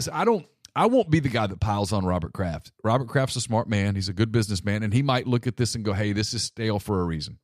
So 0.00 0.10
I 0.14 0.24
don't 0.24 0.46
I 0.74 0.86
won't 0.86 1.10
be 1.10 1.20
the 1.20 1.28
guy 1.28 1.46
that 1.46 1.60
piles 1.60 1.92
on 1.92 2.06
Robert 2.06 2.32
Kraft. 2.32 2.72
Robert 2.82 3.06
Kraft's 3.06 3.36
a 3.36 3.42
smart 3.42 3.68
man, 3.68 3.96
he's 3.96 4.08
a 4.08 4.14
good 4.14 4.32
businessman, 4.32 4.82
and 4.82 4.94
he 4.94 5.02
might 5.02 5.26
look 5.26 5.46
at 5.46 5.58
this 5.58 5.74
and 5.74 5.84
go, 5.84 5.92
Hey, 5.92 6.14
this 6.14 6.32
is 6.32 6.42
stale 6.42 6.78
for 6.78 7.02
a 7.02 7.04
reason. 7.04 7.36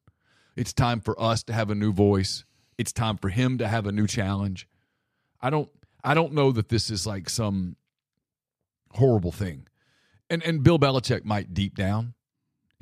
It's 0.56 0.72
time 0.72 1.02
for 1.02 1.20
us 1.20 1.42
to 1.42 1.52
have 1.52 1.68
a 1.68 1.74
new 1.74 1.92
voice. 1.92 2.46
It's 2.78 2.94
time 2.94 3.18
for 3.18 3.28
him 3.28 3.58
to 3.58 3.68
have 3.68 3.86
a 3.86 3.92
new 3.92 4.06
challenge. 4.06 4.66
I 5.42 5.50
don't 5.50 5.68
I 6.02 6.14
don't 6.14 6.32
know 6.32 6.50
that 6.50 6.70
this 6.70 6.88
is 6.88 7.06
like 7.06 7.28
some 7.28 7.76
horrible 8.92 9.32
thing. 9.32 9.68
And 10.30 10.42
and 10.42 10.62
Bill 10.62 10.78
Belichick 10.78 11.26
might 11.26 11.52
deep 11.52 11.74
down, 11.74 12.14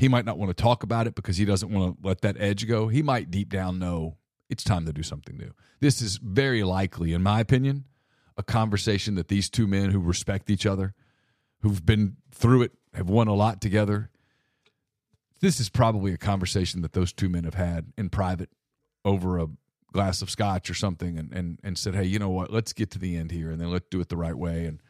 he 0.03 0.09
might 0.09 0.25
not 0.25 0.37
want 0.37 0.51
to 0.51 0.61
talk 0.61 0.83
about 0.83 1.07
it 1.07 1.15
because 1.15 1.37
he 1.37 1.45
doesn't 1.45 1.71
want 1.71 1.95
to 1.95 2.09
let 2.09 2.23
that 2.23 2.35
edge 2.41 2.67
go. 2.67 2.89
He 2.89 3.05
might 3.05 3.31
deep 3.31 3.49
down 3.49 3.79
know 3.79 4.17
it's 4.51 4.65
time 4.65 4.85
to 4.87 4.93
do 4.93 5.05
something 5.05 5.37
new. 5.37 5.53
This 5.79 6.03
is 6.03 6.17
very 6.17 6.65
likely, 6.65 7.13
in 7.13 7.23
my 7.23 7.39
opinion, 7.39 7.85
a 8.37 8.43
conversation 8.43 9.15
that 9.15 9.29
these 9.29 9.49
two 9.49 9.69
men 9.69 9.91
who 9.91 10.01
respect 10.01 10.51
each 10.51 10.67
other, 10.67 10.93
who've 11.61 11.87
been 11.87 12.17
through 12.33 12.63
it, 12.63 12.73
have 12.95 13.09
won 13.09 13.29
a 13.29 13.35
lot 13.35 13.61
together. 13.61 14.11
This 15.41 15.61
is 15.61 15.69
probably 15.69 16.13
a 16.13 16.19
conversation 16.19 16.83
that 16.83 16.95
those 16.95 17.13
two 17.13 17.29
men 17.29 17.45
have 17.45 17.55
had 17.55 17.93
in 17.97 18.11
private 18.11 18.51
over 19.05 19.39
a 19.39 19.47
glass 19.93 20.21
of 20.21 20.31
scotch 20.31 20.69
or 20.69 20.75
something 20.75 21.17
and, 21.17 21.33
and, 21.33 21.61
and 21.63 21.79
said, 21.79 21.95
hey, 21.95 22.05
you 22.05 22.19
know 22.19 22.31
what, 22.31 22.53
let's 22.53 22.73
get 22.73 22.91
to 22.91 22.99
the 22.99 23.17
end 23.17 23.31
here 23.31 23.53
and 23.53 23.61
then 23.61 23.71
let's 23.71 23.87
do 23.89 24.01
it 24.01 24.09
the 24.09 24.17
right 24.17 24.37
way. 24.37 24.65
And 24.65 24.81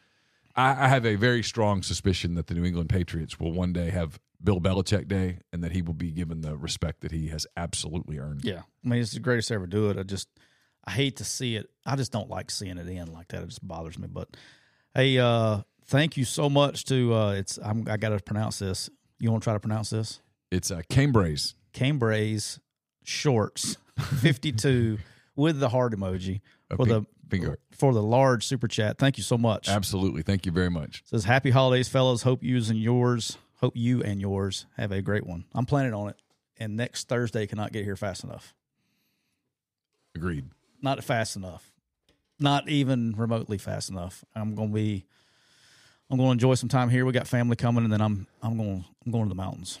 I, 0.55 0.85
I 0.85 0.87
have 0.87 1.05
a 1.05 1.13
very 1.13 1.43
strong 1.43 1.83
suspicion 1.83 2.33
that 2.33 2.47
the 2.47 2.55
New 2.55 2.65
England 2.65 2.89
Patriots 2.89 3.39
will 3.39 3.51
one 3.51 3.73
day 3.73 3.91
have 3.91 4.19
Bill 4.43 4.59
Belichick 4.59 5.07
Day 5.07 5.39
and 5.51 5.63
that 5.63 5.71
he 5.71 5.81
will 5.81 5.93
be 5.93 6.11
given 6.11 6.41
the 6.41 6.57
respect 6.57 7.01
that 7.01 7.11
he 7.11 7.27
has 7.29 7.47
absolutely 7.55 8.19
earned. 8.19 8.43
Yeah, 8.43 8.61
I 8.83 8.87
mean 8.87 9.01
it's 9.01 9.13
the 9.13 9.19
greatest 9.19 9.47
to 9.49 9.55
ever 9.55 9.67
do 9.67 9.89
it. 9.89 9.97
I 9.97 10.03
just 10.03 10.27
I 10.85 10.91
hate 10.91 11.17
to 11.17 11.23
see 11.23 11.55
it. 11.55 11.69
I 11.85 11.95
just 11.95 12.11
don't 12.11 12.29
like 12.29 12.51
seeing 12.51 12.77
it 12.77 12.87
end 12.87 13.09
like 13.09 13.29
that. 13.29 13.43
It 13.43 13.47
just 13.47 13.67
bothers 13.67 13.97
me. 13.97 14.07
But 14.07 14.35
hey, 14.93 15.17
uh 15.17 15.61
thank 15.85 16.17
you 16.17 16.25
so 16.25 16.49
much 16.49 16.85
to 16.85 17.13
uh 17.13 17.31
it's 17.33 17.57
I'm, 17.63 17.87
I 17.89 17.97
got 17.97 18.09
to 18.09 18.19
pronounce 18.19 18.59
this. 18.59 18.89
You 19.19 19.31
want 19.31 19.43
to 19.43 19.45
try 19.45 19.53
to 19.53 19.59
pronounce 19.59 19.89
this? 19.89 20.19
It's 20.51 20.69
uh, 20.69 20.81
Cambrai. 20.89 21.37
Cambrais 21.73 22.59
shorts 23.03 23.77
52 24.21 24.97
with 25.35 25.59
the 25.59 25.69
heart 25.69 25.93
emoji 25.93 26.41
A 26.69 26.75
for 26.75 26.85
the 26.85 27.05
pink 27.29 27.45
for 27.71 27.93
the 27.93 28.03
large 28.03 28.45
super 28.45 28.67
chat. 28.67 28.97
Thank 28.97 29.17
you 29.17 29.23
so 29.23 29.37
much. 29.37 29.67
Absolutely. 29.69 30.21
Thank 30.21 30.45
you 30.45 30.51
very 30.51 30.69
much. 30.69 31.03
Says 31.05 31.23
happy 31.25 31.49
holidays, 31.49 31.89
fellas. 31.89 32.21
Hope 32.23 32.43
you 32.43 32.57
and 32.57 32.77
yours, 32.77 33.37
hope 33.63 33.77
you 33.77 34.03
and 34.03 34.19
yours 34.19 34.65
have 34.75 34.91
a 34.91 35.01
great 35.01 35.25
one. 35.25 35.45
I'm 35.55 35.65
planning 35.65 35.93
on 35.93 36.09
it, 36.09 36.17
and 36.57 36.75
next 36.75 37.07
Thursday 37.07 37.47
cannot 37.47 37.71
get 37.71 37.85
here 37.85 37.95
fast 37.95 38.25
enough. 38.25 38.53
Agreed. 40.13 40.49
Not 40.81 41.01
fast 41.01 41.37
enough. 41.37 41.71
Not 42.41 42.67
even 42.67 43.13
remotely 43.15 43.57
fast 43.57 43.89
enough. 43.89 44.25
I'm 44.35 44.53
gonna 44.53 44.73
be. 44.73 45.05
I'm 46.09 46.17
gonna 46.17 46.31
enjoy 46.31 46.55
some 46.55 46.67
time 46.67 46.89
here. 46.89 47.05
We 47.05 47.13
got 47.13 47.25
family 47.25 47.55
coming, 47.55 47.85
and 47.85 47.93
then 47.93 48.01
I'm 48.01 48.27
I'm 48.41 48.57
going 48.57 48.83
I'm 49.05 49.11
going 49.13 49.23
to 49.23 49.29
the 49.29 49.35
mountains. 49.35 49.79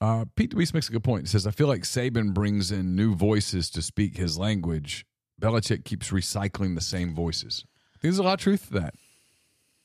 Uh, 0.00 0.24
Pete 0.34 0.50
DeWeese 0.50 0.74
makes 0.74 0.88
a 0.88 0.92
good 0.92 1.04
point. 1.04 1.22
He 1.22 1.28
says, 1.28 1.46
I 1.46 1.52
feel 1.52 1.68
like 1.68 1.82
Saban 1.82 2.34
brings 2.34 2.72
in 2.72 2.96
new 2.96 3.14
voices 3.14 3.70
to 3.70 3.82
speak 3.82 4.16
his 4.16 4.38
language. 4.38 5.06
Belichick 5.40 5.84
keeps 5.84 6.10
recycling 6.10 6.74
the 6.74 6.80
same 6.80 7.14
voices. 7.14 7.64
There's 8.00 8.18
a 8.18 8.22
lot 8.22 8.34
of 8.34 8.40
truth 8.40 8.68
to 8.68 8.74
that. 8.74 8.94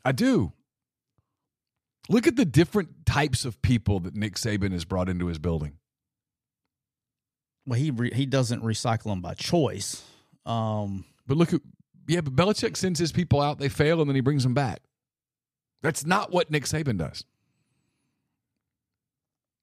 I 0.05 0.11
do. 0.11 0.53
Look 2.09 2.27
at 2.27 2.35
the 2.35 2.45
different 2.45 3.05
types 3.05 3.45
of 3.45 3.61
people 3.61 3.99
that 4.01 4.15
Nick 4.15 4.35
Saban 4.35 4.71
has 4.73 4.83
brought 4.85 5.07
into 5.09 5.27
his 5.27 5.39
building. 5.39 5.77
Well, 7.65 7.79
he 7.79 7.91
re, 7.91 8.11
he 8.13 8.25
doesn't 8.25 8.61
recycle 8.61 9.03
them 9.05 9.21
by 9.21 9.35
choice. 9.35 10.03
Um, 10.45 11.05
But 11.27 11.37
look 11.37 11.53
at, 11.53 11.61
yeah, 12.07 12.19
but 12.21 12.35
Belichick 12.35 12.75
sends 12.75 12.99
his 12.99 13.13
people 13.13 13.39
out, 13.39 13.57
they 13.59 13.69
fail, 13.69 14.01
and 14.01 14.09
then 14.09 14.15
he 14.15 14.21
brings 14.21 14.43
them 14.43 14.53
back. 14.53 14.81
That's 15.81 16.05
not 16.05 16.31
what 16.33 16.51
Nick 16.51 16.65
Saban 16.65 16.97
does. 16.97 17.23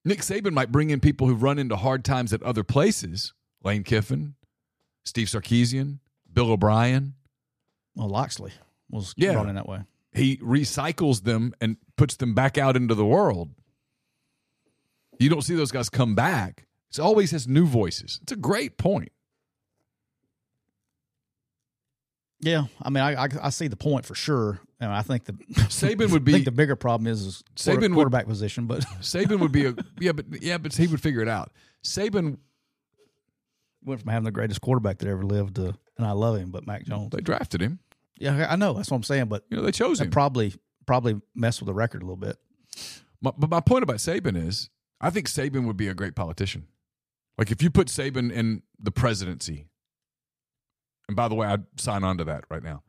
Nick 0.04 0.20
Saban 0.20 0.52
might 0.52 0.72
bring 0.72 0.88
in 0.88 1.00
people 1.00 1.26
who've 1.26 1.42
run 1.42 1.58
into 1.58 1.76
hard 1.76 2.04
times 2.04 2.32
at 2.32 2.42
other 2.42 2.64
places 2.64 3.34
Lane 3.62 3.82
Kiffin, 3.84 4.34
Steve 5.04 5.26
Sarkisian, 5.28 5.98
Bill 6.32 6.50
O'Brien. 6.52 7.14
Well, 7.94 8.08
Locksley 8.08 8.52
was 8.88 9.12
Yeah. 9.18 9.32
brought 9.34 9.48
in 9.50 9.56
that 9.56 9.68
way. 9.68 9.82
He 10.12 10.36
recycles 10.38 11.22
them 11.22 11.52
and 11.60 11.76
puts 11.96 12.16
them 12.16 12.34
back 12.34 12.58
out 12.58 12.76
into 12.76 12.94
the 12.94 13.06
world. 13.06 13.50
You 15.18 15.28
don't 15.28 15.42
see 15.42 15.54
those 15.54 15.70
guys 15.70 15.88
come 15.88 16.14
back. 16.14 16.66
It 16.90 16.98
always 16.98 17.30
has 17.30 17.46
new 17.46 17.66
voices. 17.66 18.18
It's 18.22 18.32
a 18.32 18.36
great 18.36 18.76
point. 18.78 19.12
Yeah, 22.40 22.64
I 22.80 22.88
mean, 22.90 23.02
I 23.02 23.24
I, 23.24 23.28
I 23.42 23.50
see 23.50 23.68
the 23.68 23.76
point 23.76 24.06
for 24.06 24.14
sure. 24.14 24.60
And 24.80 24.90
I 24.90 25.02
think 25.02 25.24
the 25.24 25.34
Saban 25.34 26.10
would 26.12 26.24
be 26.24 26.32
I 26.32 26.34
think 26.36 26.46
the 26.46 26.52
bigger 26.52 26.74
problem 26.74 27.06
is, 27.06 27.20
is 27.26 27.44
Saban 27.54 27.64
quarter, 27.64 27.80
would- 27.82 27.94
quarterback 27.94 28.26
position, 28.26 28.66
but 28.66 28.80
Saban 29.00 29.40
would 29.40 29.52
be 29.52 29.66
a 29.66 29.74
yeah, 30.00 30.12
but 30.12 30.42
yeah, 30.42 30.56
but 30.58 30.74
he 30.74 30.86
would 30.86 31.02
figure 31.02 31.20
it 31.20 31.28
out. 31.28 31.52
Saban 31.84 32.38
went 33.84 34.00
from 34.00 34.10
having 34.10 34.24
the 34.24 34.30
greatest 34.30 34.62
quarterback 34.62 34.98
that 34.98 35.08
ever 35.08 35.22
lived 35.22 35.56
to, 35.56 35.74
and 35.98 36.06
I 36.06 36.12
love 36.12 36.36
him, 36.36 36.50
but 36.50 36.66
Mac 36.66 36.84
Jones. 36.86 37.10
they 37.10 37.20
drafted 37.20 37.60
him. 37.60 37.78
Yeah, 38.20 38.46
I 38.48 38.56
know 38.56 38.74
that's 38.74 38.90
what 38.90 38.98
I'm 38.98 39.02
saying, 39.02 39.26
but 39.26 39.44
You 39.50 39.56
know, 39.56 39.62
they 39.62 39.72
chose 39.72 40.00
him. 40.00 40.10
probably 40.10 40.54
probably 40.86 41.20
messed 41.34 41.60
with 41.60 41.66
the 41.66 41.74
record 41.74 42.02
a 42.02 42.04
little 42.04 42.16
bit. 42.16 42.36
My, 43.22 43.32
but 43.36 43.50
my 43.50 43.60
point 43.60 43.82
about 43.82 43.96
Saban 43.96 44.36
is, 44.36 44.70
I 45.00 45.10
think 45.10 45.26
Saban 45.28 45.66
would 45.66 45.76
be 45.76 45.88
a 45.88 45.94
great 45.94 46.14
politician. 46.14 46.66
Like 47.38 47.50
if 47.50 47.62
you 47.62 47.70
put 47.70 47.88
Saban 47.88 48.30
in 48.30 48.62
the 48.78 48.90
presidency, 48.90 49.66
and 51.08 51.16
by 51.16 51.28
the 51.28 51.34
way, 51.34 51.46
I'd 51.46 51.64
sign 51.76 52.04
on 52.04 52.18
to 52.18 52.24
that 52.24 52.44
right 52.50 52.62
now. 52.62 52.82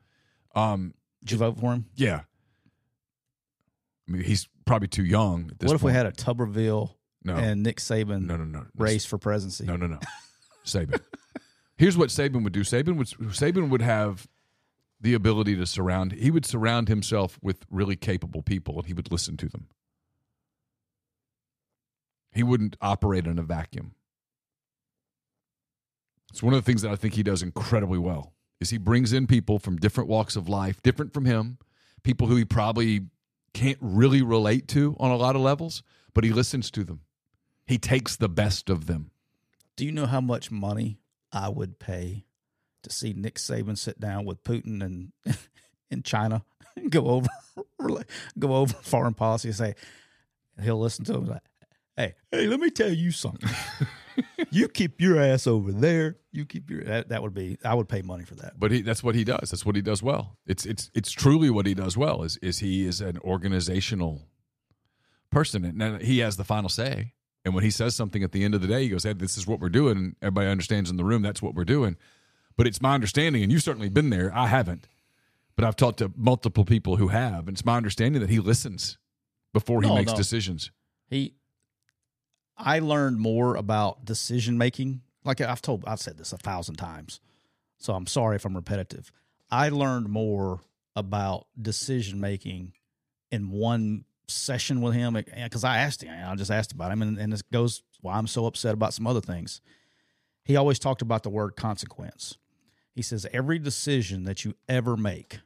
Um, 0.54 0.94
Did 1.22 1.32
you 1.32 1.38
vote 1.38 1.60
for 1.60 1.72
him? 1.74 1.86
yeah, 1.96 2.22
I 4.08 4.12
mean 4.12 4.24
he's 4.24 4.48
probably 4.66 4.90
too 4.90 5.06
young. 5.06 5.52
What 5.62 5.76
if 5.76 5.84
we 5.84 5.94
had 5.94 6.06
a 6.06 6.12
Tuberville 6.12 6.96
no, 7.24 7.36
and 7.36 7.64
Nick 7.64 7.78
Saban 7.78 8.26
no, 8.26 8.36
no, 8.36 8.44
no, 8.44 8.66
race 8.76 9.06
for 9.06 9.18
presidency? 9.18 9.66
No, 9.66 9.78
no, 9.78 9.88
no, 9.88 10.00
Saban. 10.66 11.00
Here's 11.78 11.98
what 11.98 12.10
Saban 12.10 12.44
would 12.44 12.54
do. 12.54 12.62
Saban 12.62 12.98
would 12.98 13.08
Saban 13.08 13.70
would 13.70 13.82
have 13.82 14.28
the 15.02 15.14
ability 15.14 15.56
to 15.56 15.66
surround. 15.66 16.14
He 16.14 16.32
would 16.32 16.46
surround 16.46 16.88
himself 16.88 17.40
with 17.42 17.66
really 17.70 17.96
capable 17.96 18.42
people, 18.42 18.78
and 18.78 18.86
he 18.86 18.94
would 18.94 19.12
listen 19.12 19.36
to 19.38 19.50
them. 19.50 19.68
He 22.32 22.44
wouldn't 22.44 22.78
operate 22.82 23.26
in 23.26 23.40
a 23.40 23.44
vacuum. 23.44 23.96
It's 26.32 26.42
one 26.42 26.54
of 26.54 26.64
the 26.64 26.66
things 26.66 26.84
that 26.84 26.92
I 26.92 26.96
think 26.96 27.16
he 27.16 27.24
does 27.24 27.42
incredibly 27.42 28.00
well. 28.00 28.34
Is 28.62 28.70
he 28.70 28.78
brings 28.78 29.12
in 29.12 29.28
people 29.28 29.60
from 29.60 29.78
different 29.78 30.10
walks 30.10 30.36
of 30.36 30.48
life, 30.48 30.82
different 30.82 31.14
from 31.14 31.26
him, 31.26 31.58
people 32.04 32.28
who 32.28 32.36
he 32.36 32.46
probably 32.46 33.08
can't 33.54 33.80
really 33.82 34.22
relate 34.22 34.68
to 34.70 34.96
on 35.00 35.12
a 35.12 35.18
lot 35.18 35.36
of 35.36 35.42
levels, 35.42 35.84
but 36.14 36.24
he 36.24 36.32
listens 36.32 36.72
to 36.72 36.84
them. 36.84 37.02
He 37.66 37.78
takes 37.78 38.16
the 38.16 38.30
best 38.30 38.70
of 38.70 38.86
them. 38.86 39.12
Do 39.76 39.86
you 39.86 39.92
know 39.92 40.06
how 40.06 40.22
much 40.22 40.52
money 40.52 41.00
I 41.34 41.50
would 41.50 41.80
pay 41.80 42.26
to 42.84 42.90
see 42.90 43.14
Nick 43.14 43.36
Saban 43.36 43.78
sit 43.78 44.00
down 44.00 44.26
with 44.26 44.44
Putin 44.44 44.84
and 44.84 45.12
in 45.90 46.04
China 46.04 46.44
and 46.76 46.92
go 46.92 47.06
over 47.08 47.30
go 48.40 48.56
over 48.56 48.74
foreign 48.82 49.14
policy 49.14 49.50
and 49.50 49.58
say 49.58 49.76
he'll 50.62 50.80
listen 50.80 51.06
to 51.06 51.16
him 51.16 51.26
like, 51.26 51.42
hey, 51.98 52.16
hey, 52.32 52.48
let 52.48 52.60
me 52.60 52.70
tell 52.70 52.92
you 52.92 53.12
something. 53.12 53.50
you 54.52 54.68
keep 54.68 55.02
your 55.02 55.20
ass 55.20 55.48
over 55.48 55.72
there. 55.72 56.18
You 56.32 56.46
keep 56.46 56.70
your 56.70 56.84
that, 56.84 57.10
that 57.10 57.22
would 57.22 57.34
be 57.34 57.58
I 57.64 57.74
would 57.74 57.90
pay 57.90 58.02
money 58.02 58.24
for 58.24 58.36
that. 58.36 58.60
But 58.60 58.72
he, 58.72 58.82
that's 58.82 59.04
what 59.04 59.16
he 59.16 59.24
does. 59.24 59.52
That's 59.52 59.66
what 59.66 59.76
he 59.76 59.82
does 59.82 60.02
well. 60.02 60.38
It's 60.46 60.66
it's 60.66 60.90
it's 60.94 61.12
truly 61.12 61.50
what 61.50 61.66
he 61.66 61.74
does 61.74 61.98
well. 61.98 62.24
Is 62.24 62.38
is 62.38 62.60
he 62.60 62.86
is 62.86 63.02
an 63.02 63.18
organizational 63.20 64.22
person, 65.30 65.66
and 65.66 65.78
now 65.78 65.98
he 65.98 66.20
has 66.20 66.38
the 66.38 66.44
final 66.44 66.70
say. 66.70 67.14
And 67.44 67.56
when 67.56 67.64
he 67.64 67.72
says 67.72 67.96
something 67.96 68.24
at 68.24 68.34
the 68.34 68.44
end 68.44 68.54
of 68.54 68.62
the 68.62 68.68
day, 68.68 68.84
he 68.84 68.90
goes, 68.90 69.04
"Hey, 69.04 69.14
this 69.14 69.38
is 69.38 69.48
what 69.48 69.60
we're 69.60 69.70
doing." 69.70 69.98
And 69.98 70.16
everybody 70.22 70.48
understands 70.48 70.90
in 70.92 70.98
the 70.98 71.04
room 71.04 71.24
that's 71.24 71.42
what 71.42 71.56
we're 71.56 71.66
doing. 71.66 71.98
But 72.62 72.68
it's 72.68 72.80
my 72.80 72.94
understanding, 72.94 73.42
and 73.42 73.52
you've 73.52 73.64
certainly 73.64 73.90
been 73.90 74.12
there. 74.12 74.32
I 74.36 74.46
haven't, 74.46 74.88
but 75.56 75.66
I've 75.66 75.76
talked 75.76 75.98
to 75.98 76.12
multiple 76.16 76.64
people 76.64 76.98
who 76.98 77.08
have, 77.08 77.48
and 77.48 77.56
it's 77.56 77.66
my 77.66 77.76
understanding 77.76 78.22
that 78.22 78.30
he 78.30 78.38
listens 78.40 79.00
before 79.52 79.82
he 79.82 79.88
No, 79.88 79.96
makes 79.96 80.12
no. 80.12 80.18
decisions. 80.18 80.70
He 81.08 81.34
I 82.56 82.78
learned 82.78 83.18
more 83.18 83.56
about 83.56 84.06
decision 84.06 84.60
making. 84.60 85.02
Like 85.24 85.42
I've 85.42 85.64
told 85.64 85.84
I've 85.88 86.00
said 86.02 86.20
this 86.20 86.34
a 86.34 86.38
thousand 86.38 86.76
times. 86.76 87.20
So 87.80 87.96
I'm 87.96 88.06
sorry 88.06 88.36
if 88.36 88.46
I'm 88.46 88.56
repetitive. 88.56 89.12
I 89.50 89.70
learned 89.70 90.10
more 90.10 90.60
about 90.96 91.48
decision 91.60 92.20
making 92.20 92.74
in 93.32 93.50
one 93.50 94.06
session 94.28 94.82
with 94.82 94.94
him 94.94 95.14
because 95.16 95.64
I 95.64 95.78
asked 95.80 96.04
him. 96.04 96.14
I 96.30 96.36
just 96.36 96.52
asked 96.52 96.74
about 96.74 96.92
him, 96.92 97.02
and, 97.02 97.18
and 97.18 97.34
this 97.34 97.42
goes 97.42 97.82
why 98.02 98.20
I'm 98.20 98.28
so 98.28 98.46
upset 98.46 98.76
about 98.76 98.94
some 98.94 99.08
other 99.08 99.20
things. 99.20 99.62
He 100.46 100.56
always 100.56 100.78
talked 100.78 101.02
about 101.02 101.24
the 101.24 101.32
word 101.32 101.56
consequence. 101.56 102.38
He 102.94 103.02
says 103.02 103.26
every 103.32 103.60
decision 103.60 104.24
that 104.26 104.44
you 104.44 104.56
ever 104.68 104.98
make 104.98 105.40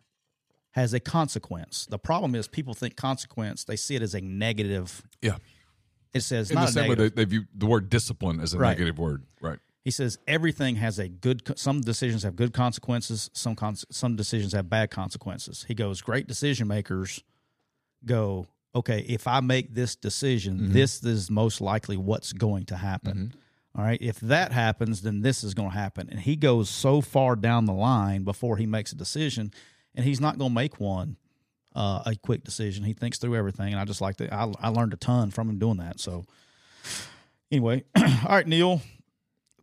has 0.71 0.93
a 0.93 0.99
consequence. 0.99 1.85
The 1.89 1.99
problem 1.99 2.35
is 2.35 2.47
people 2.47 2.73
think 2.73 2.95
consequence, 2.95 3.63
they 3.63 3.75
see 3.75 3.95
it 3.95 4.01
as 4.01 4.13
a 4.13 4.21
negative. 4.21 5.03
Yeah, 5.21 5.37
It 6.13 6.21
says 6.21 6.49
in 6.49 6.55
the 6.55 6.61
not 6.61 6.69
a 6.69 6.71
same 6.73 6.83
way 6.83 6.89
negative. 6.89 7.15
they, 7.15 7.23
they 7.23 7.29
view 7.29 7.45
the 7.55 7.65
word 7.65 7.89
discipline 7.89 8.39
as 8.39 8.53
a 8.53 8.57
Right. 8.57 8.69
negative 8.77 8.97
word, 8.99 9.23
right? 9.41 9.59
He 9.83 9.91
says 9.91 10.17
everything 10.27 10.77
has 10.77 10.97
a 10.97 11.07
good. 11.07 11.57
Some 11.59 11.81
decisions 11.81 12.23
have 12.23 12.35
good 12.35 12.53
consequences. 12.53 13.29
Some 13.33 13.55
con- 13.55 13.75
some 13.75 14.15
decisions 14.15 14.53
have 14.53 14.67
bad 14.67 14.89
consequences. 14.89 15.63
He 15.67 15.75
goes. 15.75 16.01
Great 16.01 16.27
decision 16.27 16.67
makers 16.67 17.23
go. 18.03 18.47
Okay, 18.73 19.05
if 19.07 19.27
I 19.27 19.39
make 19.41 19.75
this 19.75 19.95
decision, 19.95 20.55
mm-hmm. 20.55 20.73
this 20.73 21.03
is 21.03 21.29
most 21.29 21.61
likely 21.61 21.97
what's 21.97 22.33
going 22.33 22.65
to 22.65 22.77
happen. 22.77 23.17
Mm-hmm. 23.17 23.39
All 23.77 23.83
right. 23.83 24.01
If 24.01 24.19
that 24.21 24.53
happens, 24.53 25.01
then 25.01 25.21
this 25.21 25.43
is 25.43 25.53
going 25.53 25.71
to 25.71 25.77
happen. 25.77 26.07
And 26.09 26.19
he 26.19 26.35
goes 26.37 26.69
so 26.69 27.01
far 27.01 27.35
down 27.35 27.65
the 27.65 27.73
line 27.73 28.23
before 28.23 28.55
he 28.57 28.65
makes 28.65 28.93
a 28.93 28.95
decision, 28.95 29.51
and 29.93 30.05
he's 30.05 30.21
not 30.21 30.37
going 30.37 30.51
to 30.51 30.55
make 30.55 30.79
one 30.79 31.17
uh, 31.75 32.03
a 32.05 32.15
quick 32.15 32.43
decision. 32.43 32.85
He 32.85 32.93
thinks 32.93 33.17
through 33.17 33.35
everything, 33.35 33.73
and 33.73 33.79
I 33.79 33.83
just 33.83 33.99
like 33.99 34.15
that. 34.17 34.31
I, 34.31 34.51
I 34.61 34.69
learned 34.69 34.93
a 34.93 34.97
ton 34.97 35.29
from 35.29 35.49
him 35.49 35.59
doing 35.59 35.77
that. 35.77 35.99
So, 35.99 36.23
anyway, 37.51 37.83
all 37.97 38.29
right, 38.29 38.47
Neal, 38.47 38.81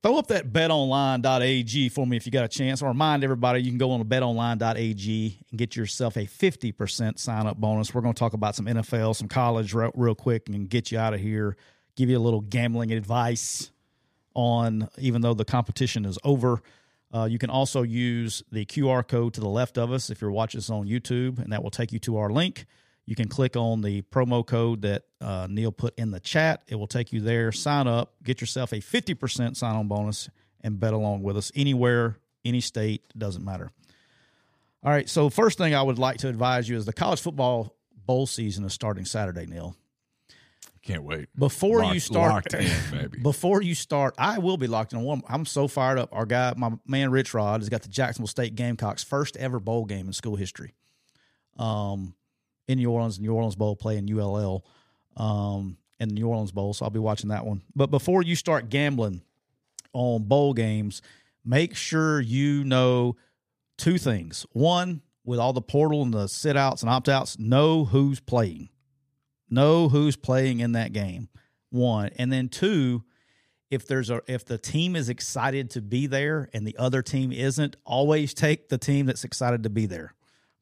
throw 0.03 0.19
up 0.19 0.27
that 0.27 0.53
betonline.ag 0.53 1.89
for 1.89 2.07
me 2.07 2.19
if 2.19 2.27
you 2.27 2.33
got 2.33 2.45
a 2.45 2.49
chance. 2.49 2.83
Or 2.83 2.89
remind 2.89 3.25
everybody 3.25 3.63
you 3.63 3.71
can 3.71 3.79
go 3.79 3.93
on 3.93 4.01
to 4.01 4.05
betonline.ag 4.05 5.39
and 5.51 5.59
get 5.59 5.75
yourself 5.75 6.17
a 6.17 6.27
50% 6.27 7.19
sign 7.19 7.47
up 7.47 7.57
bonus. 7.57 7.95
We're 7.95 8.03
going 8.03 8.15
to 8.15 8.19
talk 8.19 8.35
about 8.35 8.57
some 8.57 8.67
NFL, 8.67 9.17
some 9.17 9.29
college 9.29 9.73
real 9.73 10.15
quick 10.15 10.51
and 10.51 10.69
get 10.69 10.93
you 10.93 10.99
out 10.99 11.15
of 11.15 11.21
here, 11.21 11.57
give 11.97 12.11
you 12.11 12.19
a 12.19 12.21
little 12.21 12.43
gambling 12.43 12.93
advice 12.93 13.71
on, 14.35 14.89
even 14.99 15.23
though 15.23 15.35
the 15.35 15.45
competition 15.45 16.05
is 16.05 16.19
over. 16.25 16.63
Uh, 17.15 17.25
you 17.25 17.39
can 17.39 17.51
also 17.51 17.83
use 17.83 18.43
the 18.51 18.65
QR 18.65 19.07
code 19.07 19.35
to 19.35 19.41
the 19.41 19.49
left 19.49 19.77
of 19.77 19.93
us 19.93 20.09
if 20.09 20.21
you're 20.21 20.31
watching 20.31 20.59
us 20.59 20.71
on 20.71 20.87
YouTube, 20.87 21.39
and 21.39 21.53
that 21.53 21.63
will 21.63 21.71
take 21.71 21.93
you 21.93 21.99
to 22.01 22.17
our 22.17 22.31
link. 22.31 22.67
You 23.05 23.17
can 23.17 23.29
click 23.29 23.57
on 23.57 23.83
the 23.83 24.03
promo 24.03 24.47
code 24.47 24.83
that 24.83 25.03
uh, 25.21 25.47
Neal 25.51 25.73
put 25.73 25.99
in 25.99 26.11
the 26.11 26.21
chat. 26.21 26.63
It 26.69 26.77
will 26.77 26.87
take 26.87 27.13
you 27.13 27.21
there. 27.21 27.53
Sign 27.53 27.87
up, 27.87 28.15
get 28.23 28.41
yourself 28.41 28.73
a 28.73 28.77
50% 28.77 29.57
sign 29.57 29.75
on 29.75 29.89
bonus, 29.89 30.31
and 30.63 30.79
bet 30.79 30.95
along 30.95 31.23
with 31.23 31.37
us 31.37 31.51
anywhere, 31.55 32.17
any 32.45 32.61
state, 32.61 33.03
doesn't 33.19 33.45
matter. 33.45 33.71
All 34.85 34.91
right. 34.93 35.09
So, 35.09 35.31
first 35.31 35.59
thing 35.59 35.75
I 35.75 35.83
would 35.83 35.99
like 35.99 36.19
to 36.19 36.29
advise 36.29 36.69
you 36.69 36.77
is 36.77 36.87
the 36.87 36.93
college 36.93 37.21
football 37.21 37.75
bowl 38.07 38.27
season 38.27 38.65
is 38.65 38.73
starting 38.73 39.05
Saturday, 39.05 39.47
Neal. 39.47 39.77
Can't 40.83 41.05
wait. 41.05 41.29
Before 41.39 41.85
you 41.85 42.01
start, 42.01 42.33
locked 42.33 42.55
in, 42.55 42.71
maybe. 42.93 43.19
before 43.19 43.63
you 43.63 43.75
start, 43.75 44.15
I 44.19 44.39
will 44.39 44.57
be 44.57 44.67
locked 44.67 44.93
in 44.93 45.01
one. 45.03 45.23
I'm 45.29 45.47
so 45.47 45.69
fired 45.69 45.99
up. 45.99 46.09
Our 46.13 46.27
guy, 46.27 46.55
my 46.57 46.73
man 46.87 47.13
Rich 47.13 47.35
Rod, 47.35 47.61
has 47.61 47.69
got 47.69 47.83
the 47.83 47.89
Jacksonville 47.89 48.27
State 48.27 48.57
Gamecocks' 48.57 49.05
first 49.05 49.37
ever 49.37 49.61
bowl 49.61 49.85
game 49.85 50.09
in 50.09 50.13
school 50.13 50.35
history. 50.35 50.75
Um, 51.57 52.15
in 52.67 52.79
New 52.79 52.91
Orleans, 52.91 53.21
New 53.21 53.33
Orleans 53.33 53.55
Bowl 53.55 53.77
playing 53.77 54.13
ULL, 54.13 54.65
um, 55.17 55.77
in 56.01 56.09
the 56.09 56.15
New 56.15 56.27
Orleans 56.27 56.51
Bowl. 56.51 56.75
So 56.75 56.85
I'll 56.85 56.91
be 56.91 56.99
watching 56.99 57.29
that 57.31 57.47
one. 57.47 57.63
But 57.77 57.91
before 57.91 58.23
you 58.23 58.35
start 58.35 58.69
gambling 58.69 59.23
on 59.93 60.25
bowl 60.25 60.53
games, 60.53 61.01
make 61.45 61.77
sure 61.77 62.21
you 62.21 62.65
know 62.65 63.17
two 63.79 63.99
things. 63.99 64.47
One, 64.53 65.03
with 65.25 65.39
all 65.39 65.53
the 65.53 65.63
portal 65.63 66.03
and 66.03 66.13
the 66.13 66.27
sit 66.27 66.57
outs 66.57 66.83
and 66.83 66.91
opt 66.91 67.09
outs, 67.09 67.39
know 67.39 67.85
who's 67.85 68.19
playing. 68.19 68.69
Know 69.53 69.89
who's 69.89 70.17
playing 70.17 70.61
in 70.61 70.73
that 70.73 70.93
game. 70.93 71.29
One. 71.71 72.11
And 72.17 72.33
then 72.33 72.49
two, 72.49 73.05
if 73.71 73.87
there's 73.87 74.11
a 74.11 74.21
if 74.27 74.45
the 74.45 74.59
team 74.59 74.97
is 74.97 75.09
excited 75.09 75.71
to 75.71 75.83
be 75.83 76.07
there 76.07 76.49
and 76.53 76.67
the 76.67 76.77
other 76.79 77.03
team 77.03 77.33
isn't, 77.33 77.77
always 77.85 78.35
take 78.35 78.69
the 78.69 78.79
team 78.79 79.07
that's 79.07 79.25
excited 79.25 79.63
to 79.63 79.71
be 79.71 79.87
there. 79.87 80.15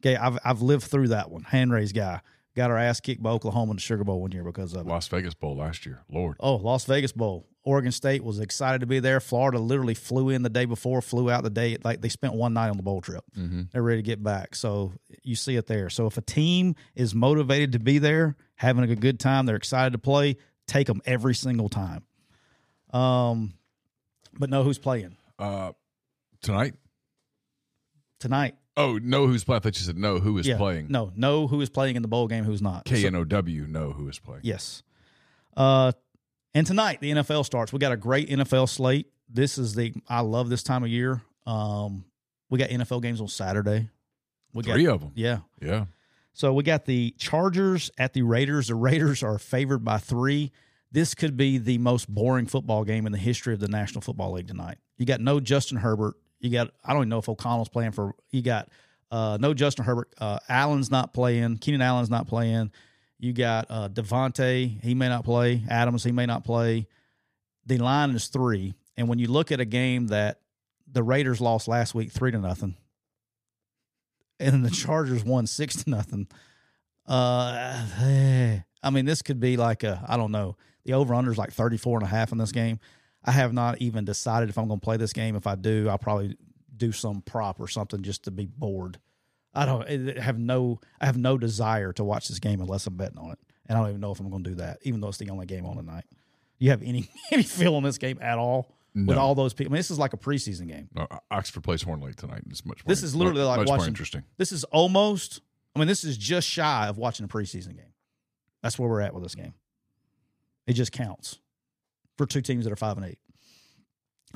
Okay, 0.03 0.16
I've 0.16 0.38
I've 0.45 0.62
lived 0.62 0.84
through 0.84 1.09
that 1.09 1.30
one. 1.30 1.45
Hand 1.45 1.72
raised 1.72 1.95
guy 1.95 2.20
got 2.57 2.70
our 2.70 2.78
ass 2.78 3.01
kicked 3.01 3.22
by 3.22 3.30
Oklahoma 3.30 3.72
in 3.72 3.76
the 3.76 3.80
Sugar 3.80 4.05
Bowl 4.05 4.20
one 4.20 4.32
year 4.32 4.45
because 4.45 4.74
of 4.74 4.86
it. 4.86 4.91
Las 4.91 5.09
Vegas 5.09 5.34
Bowl 5.34 5.57
last 5.57 5.86
year. 5.86 6.03
Lord. 6.11 6.36
Oh, 6.41 6.57
Las 6.57 6.84
Vegas 6.84 7.12
Bowl. 7.12 7.47
Oregon 7.62 7.92
State 7.92 8.24
was 8.24 8.40
excited 8.40 8.80
to 8.80 8.86
be 8.86 9.00
there. 9.00 9.20
Florida 9.20 9.58
literally 9.58 9.92
flew 9.94 10.30
in 10.30 10.42
the 10.42 10.48
day 10.48 10.64
before, 10.64 11.02
flew 11.02 11.30
out 11.30 11.42
the 11.42 11.50
day 11.50 11.76
like 11.84 12.00
they 12.00 12.08
spent 12.08 12.32
one 12.34 12.54
night 12.54 12.70
on 12.70 12.76
the 12.78 12.82
bowl 12.82 13.00
trip. 13.02 13.22
Mm-hmm. 13.36 13.62
They're 13.72 13.82
ready 13.82 13.98
to 14.00 14.06
get 14.06 14.22
back. 14.22 14.54
So 14.54 14.92
you 15.22 15.34
see 15.36 15.56
it 15.56 15.66
there. 15.66 15.90
So 15.90 16.06
if 16.06 16.16
a 16.16 16.22
team 16.22 16.74
is 16.94 17.14
motivated 17.14 17.72
to 17.72 17.78
be 17.78 17.98
there, 17.98 18.36
having 18.56 18.88
a 18.90 18.96
good 18.96 19.20
time, 19.20 19.44
they're 19.44 19.56
excited 19.56 19.92
to 19.92 19.98
play, 19.98 20.36
take 20.66 20.86
them 20.86 21.02
every 21.04 21.34
single 21.34 21.68
time. 21.68 22.04
Um, 22.92 23.52
but 24.38 24.48
know 24.48 24.62
who's 24.64 24.78
playing 24.78 25.16
Uh, 25.38 25.72
tonight. 26.42 26.74
tonight. 28.18 28.54
Oh, 28.76 28.98
know 28.98 29.26
who's 29.26 29.44
playing? 29.44 29.58
I 29.58 29.61
thought 29.64 29.78
you 29.78 29.84
said 29.84 29.98
no. 29.98 30.18
Who 30.20 30.38
is 30.38 30.46
Yeah. 30.46 30.56
playing? 30.56 30.86
No, 30.88 31.12
know 31.14 31.46
who 31.46 31.61
is 31.61 31.68
playing 31.68 31.96
in 31.96 32.02
the 32.02 32.08
bowl 32.08 32.26
game, 32.28 32.44
who's 32.44 32.62
not. 32.62 32.84
K 32.86 33.04
N 33.06 33.14
O 33.16 33.24
W. 33.24 33.66
Know 33.66 33.92
who 33.92 34.08
is 34.08 34.18
playing. 34.18 34.42
Yes. 34.44 34.82
Uh, 35.56 35.92
and 36.55 36.66
tonight 36.66 37.01
the 37.01 37.12
NFL 37.12 37.44
starts. 37.44 37.72
We 37.72 37.78
got 37.78 37.92
a 37.92 37.96
great 37.96 38.28
NFL 38.28 38.68
slate. 38.68 39.07
This 39.28 39.59
is 39.59 39.74
the 39.74 39.92
I 40.09 40.20
love 40.20 40.48
this 40.48 40.62
time 40.62 40.82
of 40.82 40.90
year. 40.90 41.22
Um, 41.46 42.05
we 42.48 42.59
got 42.59 42.70
NFL 42.70 43.03
games 43.03 43.20
on 43.20 43.28
Saturday. 43.28 43.88
We 44.53 44.64
Three 44.64 44.84
got, 44.84 44.94
of 44.94 45.01
them. 45.01 45.12
Yeah. 45.14 45.38
Yeah. 45.61 45.84
So 46.32 46.53
we 46.53 46.62
got 46.62 46.84
the 46.84 47.14
Chargers 47.18 47.90
at 47.98 48.12
the 48.12 48.22
Raiders. 48.22 48.68
The 48.68 48.74
Raiders 48.74 49.22
are 49.22 49.38
favored 49.38 49.84
by 49.84 49.98
three. 49.98 50.53
This 50.92 51.14
could 51.14 51.36
be 51.36 51.59
the 51.59 51.78
most 51.78 52.09
boring 52.09 52.46
football 52.46 52.84
game 52.84 53.07
in 53.07 53.12
the 53.12 53.18
history 53.18 53.55
of 53.55 53.61
the 53.61 53.68
National 53.68 54.01
Football 54.01 54.32
League 54.32 54.48
tonight. 54.48 54.78
You 54.96 55.07
got 55.07 55.20
no 55.20 55.38
Justin 55.38 55.78
Herbert. 55.78 56.14
You 56.40 56.51
got 56.51 56.70
I 56.84 56.92
don't 56.92 57.03
even 57.03 57.09
know 57.11 57.18
if 57.18 57.28
O'Connell's 57.28 57.68
playing 57.68 57.92
for. 57.92 58.14
You 58.30 58.42
got 58.42 58.68
uh, 59.11 59.38
no 59.40 59.55
Justin 59.55 59.84
Herbert. 59.84 60.12
Uh, 60.18 60.38
Allen's 60.48 60.90
not 60.90 61.12
playing. 61.12 61.59
Keenan 61.59 61.82
Allen's 61.82 62.11
not 62.11 62.26
playing. 62.26 62.72
You 63.20 63.34
got 63.34 63.66
uh, 63.68 63.88
Davante. 63.90 64.82
He 64.82 64.94
may 64.94 65.08
not 65.08 65.24
play. 65.24 65.62
Adams. 65.68 66.02
He 66.02 66.10
may 66.10 66.24
not 66.24 66.42
play. 66.42 66.86
The 67.66 67.76
line 67.76 68.10
is 68.10 68.28
three. 68.28 68.74
And 68.96 69.08
when 69.08 69.18
you 69.18 69.28
look 69.28 69.52
at 69.52 69.60
a 69.60 69.66
game 69.66 70.08
that 70.08 70.40
the 70.90 71.02
Raiders 71.02 71.40
lost 71.40 71.68
last 71.68 71.94
week, 71.94 72.10
three 72.10 72.30
to 72.32 72.38
nothing, 72.38 72.76
and 74.40 74.64
the 74.64 74.70
Chargers 74.70 75.22
won 75.22 75.46
six 75.46 75.84
to 75.84 75.90
nothing. 75.90 76.28
Uh, 77.06 77.86
I 78.82 78.90
mean, 78.90 79.04
this 79.04 79.20
could 79.20 79.38
be 79.38 79.58
like 79.58 79.84
a 79.84 80.02
I 80.08 80.16
don't 80.16 80.32
know. 80.32 80.56
The 80.84 80.94
over 80.94 81.14
under 81.14 81.30
is 81.30 81.38
like 81.38 81.52
34 81.52 81.98
and 81.98 82.06
a 82.06 82.10
half 82.10 82.32
in 82.32 82.38
this 82.38 82.52
game. 82.52 82.80
I 83.22 83.32
have 83.32 83.52
not 83.52 83.82
even 83.82 84.06
decided 84.06 84.48
if 84.48 84.56
I'm 84.56 84.66
going 84.66 84.80
to 84.80 84.84
play 84.84 84.96
this 84.96 85.12
game. 85.12 85.36
If 85.36 85.46
I 85.46 85.54
do, 85.54 85.90
I'll 85.90 85.98
probably 85.98 86.38
do 86.74 86.90
some 86.90 87.20
prop 87.20 87.60
or 87.60 87.68
something 87.68 88.00
just 88.00 88.24
to 88.24 88.30
be 88.30 88.46
bored. 88.46 88.98
I 89.55 89.66
don't 89.66 90.18
I 90.18 90.20
have 90.20 90.38
no 90.38 90.80
I 91.01 91.07
have 91.07 91.16
no 91.16 91.36
desire 91.38 91.92
to 91.94 92.05
watch 92.05 92.28
this 92.28 92.38
game 92.38 92.61
unless 92.61 92.86
I'm 92.86 92.96
betting 92.96 93.18
on 93.18 93.32
it, 93.32 93.38
and 93.68 93.76
I 93.76 93.80
don't 93.80 93.90
even 93.90 94.01
know 94.01 94.12
if 94.12 94.20
I'm 94.20 94.30
going 94.30 94.44
to 94.44 94.51
do 94.51 94.57
that, 94.57 94.78
even 94.82 95.01
though 95.01 95.09
it's 95.09 95.18
the 95.18 95.30
only 95.30 95.46
game 95.46 95.66
on 95.66 95.76
tonight. 95.76 96.05
You 96.59 96.70
have 96.70 96.82
any 96.82 97.09
any 97.32 97.42
feel 97.42 97.76
in 97.78 97.82
this 97.84 97.98
game 97.98 98.18
at 98.22 98.38
all 98.38 98.74
with 98.94 99.16
all 99.16 99.34
those 99.34 99.55
people? 99.55 99.72
I 99.72 99.74
mean, 99.74 99.78
this 99.78 99.90
is 99.90 99.98
like 99.98 100.12
a 100.12 100.16
preseason 100.16 100.68
game. 100.68 100.88
No, 100.94 101.07
Oxford 101.30 101.62
plays 101.62 101.82
Horn 101.82 102.01
Lake 102.01 102.16
tonight. 102.16 102.42
And 102.42 102.51
it's 102.53 102.64
much. 102.64 102.84
More, 102.84 102.90
This 102.90 103.03
is 103.03 103.14
literally 103.14 103.42
like 103.42 103.59
much 103.59 103.66
more 103.68 103.78
watching- 103.78 103.88
interesting. 103.92 104.24
This 104.36 104.53
is 104.53 104.64
almost. 104.64 105.40
I 105.74 105.78
mean, 105.78 105.88
this 105.88 106.03
is 106.05 106.16
just 106.18 106.48
shy 106.48 106.88
of 106.88 106.98
watching 106.98 107.24
a 107.24 107.28
preseason 107.28 107.76
game. 107.76 107.92
That's 108.62 108.78
where 108.78 108.88
we're 108.88 109.01
at 109.01 109.14
with 109.14 109.22
this 109.22 109.34
game. 109.36 109.55
It 110.66 110.72
just 110.74 110.92
counts 110.92 111.38
for 112.18 112.26
two 112.26 112.40
teams 112.42 112.64
that 112.64 112.72
are 112.72 112.76
five 112.76 112.96
and 112.96 113.07
eight. 113.07 113.18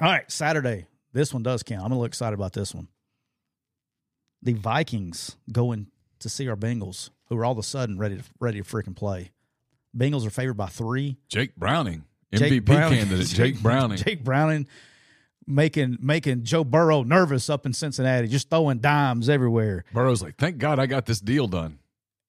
All 0.01 0.09
right, 0.09 0.31
Saturday. 0.31 0.87
This 1.12 1.33
one 1.35 1.43
does 1.43 1.62
count. 1.62 1.85
I'm 1.85 1.93
a 1.93 1.95
little 1.95 2.07
excited 2.07 2.35
about 2.35 2.53
this 2.53 2.75
one. 2.75 2.89
The 4.45 4.53
Vikings 4.53 5.37
going 5.51 5.89
to 6.21 6.29
see 6.29 6.49
our 6.49 6.57
Bengals, 6.57 7.11
who 7.29 7.37
are 7.39 7.45
all 7.45 7.53
of 7.53 7.59
a 7.59 7.63
sudden 7.63 7.99
ready 7.99 8.17
to 8.19 8.23
ready 8.39 8.61
to 8.63 8.65
freaking 8.65 8.95
play. 8.95 9.33
Bengals 9.97 10.27
are 10.27 10.31
favored 10.31 10.57
by 10.57 10.67
three. 10.67 11.17
Jake 11.29 11.57
Browning, 11.57 12.05
Jake 12.33 12.53
MVP 12.63 12.65
Browning- 12.67 12.99
candidate. 12.99 13.27
Jake 13.35 13.61
Browning. 13.61 13.99
Jake 13.99 14.23
Browning 14.25 14.67
making 15.47 15.99
making 16.01 16.45
Joe 16.45 16.65
Burrow 16.65 17.03
nervous 17.03 17.49
up 17.51 17.67
in 17.67 17.73
Cincinnati, 17.73 18.29
just 18.29 18.51
throwing 18.51 18.79
dimes 18.79 19.29
everywhere. 19.29 19.85
Burrow's 19.93 20.23
like, 20.23 20.37
thank 20.37 20.59
God 20.59 20.79
I 20.79 20.87
got 20.87 21.07
this 21.07 21.21
deal 21.21 21.47
done. 21.47 21.79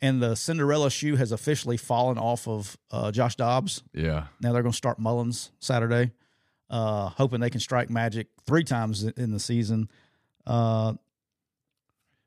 and 0.01 0.22
the 0.22 0.36
Cinderella 0.36 0.89
shoe 0.91 1.16
has 1.16 1.32
officially 1.32 1.78
fallen 1.78 2.18
off 2.18 2.47
of 2.47 2.78
uh, 2.91 3.11
Josh 3.11 3.36
Dobbs. 3.36 3.84
Yeah. 3.93 4.26
Now 4.41 4.51
they're 4.53 4.61
going 4.63 4.74
to 4.74 4.78
start 4.78 4.99
Mullens 4.99 5.51
Saturday, 5.59 6.11
uh, 6.70 7.09
hoping 7.09 7.39
they 7.39 7.49
can 7.49 7.61
strike 7.61 7.89
magic 7.89 8.28
three 8.45 8.63
times 8.63 9.03
in 9.03 9.32
the 9.32 9.39
season. 9.39 9.89
Uh, 10.45 10.93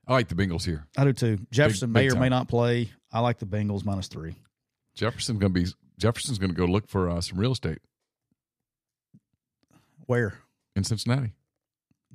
I 0.09 0.13
like 0.13 0.29
the 0.29 0.35
Bengals 0.35 0.65
here. 0.65 0.87
I 0.97 1.05
do 1.05 1.13
too. 1.13 1.39
Jefferson 1.51 1.93
big 1.93 2.11
may 2.11 2.17
or 2.17 2.19
may 2.19 2.29
not 2.31 2.49
play. 2.49 2.91
I 3.13 3.21
like 3.21 3.39
the 3.39 3.47
Bengals 3.47 3.85
minus 3.85 4.09
three. 4.09 4.35
Jefferson's 4.95 5.39
gonna 5.39 5.51
be 5.53 5.67
Jefferson's 5.99 6.39
gonna 6.39 6.55
go 6.55 6.65
look 6.65 6.89
for 6.89 7.09
uh, 7.11 7.21
some 7.21 7.39
real 7.39 7.53
estate 7.53 7.79
Where 10.07 10.35
in 10.75 10.85
Cincinnati. 10.85 11.33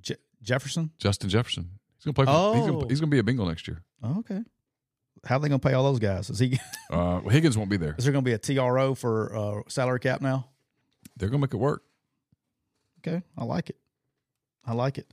Je- 0.01 0.15
Jefferson? 0.41 0.91
Justin 0.97 1.29
Jefferson. 1.29 1.69
He's 1.97 2.05
gonna 2.05 2.13
play. 2.13 2.25
For, 2.25 2.31
he's, 2.55 2.63
Oh. 2.67 2.73
gonna, 2.73 2.87
he's 2.89 2.99
gonna 2.99 3.09
be 3.11 3.19
a 3.19 3.23
Bengal 3.23 3.45
next 3.45 3.67
year. 3.67 3.83
Oh, 4.01 4.19
okay. 4.19 4.41
How 5.25 5.37
are 5.37 5.39
they 5.39 5.47
going 5.47 5.61
to 5.61 5.65
pay 5.65 5.73
all 5.73 5.85
those 5.85 5.99
guys? 5.99 6.29
Is 6.29 6.39
he? 6.39 6.59
Uh, 6.91 7.21
well, 7.23 7.29
Higgins 7.29 7.57
won't 7.57 7.69
be 7.71 7.77
there. 7.77 7.95
Is 7.97 8.03
there 8.03 8.11
going 8.11 8.23
to 8.23 8.29
be 8.29 8.33
a 8.33 8.37
TRO 8.37 8.93
for 8.93 9.35
uh, 9.35 9.61
salary 9.67 9.99
cap 9.99 10.21
now? 10.21 10.49
They're 11.17 11.29
gonna 11.29 11.39
make 11.41 11.53
it 11.53 11.57
work. 11.57 11.81
Okay, 12.99 13.23
I 13.37 13.45
like 13.45 13.69
it. 13.71 13.77
I 14.65 14.73
like 14.73 14.97
it. 14.99 15.11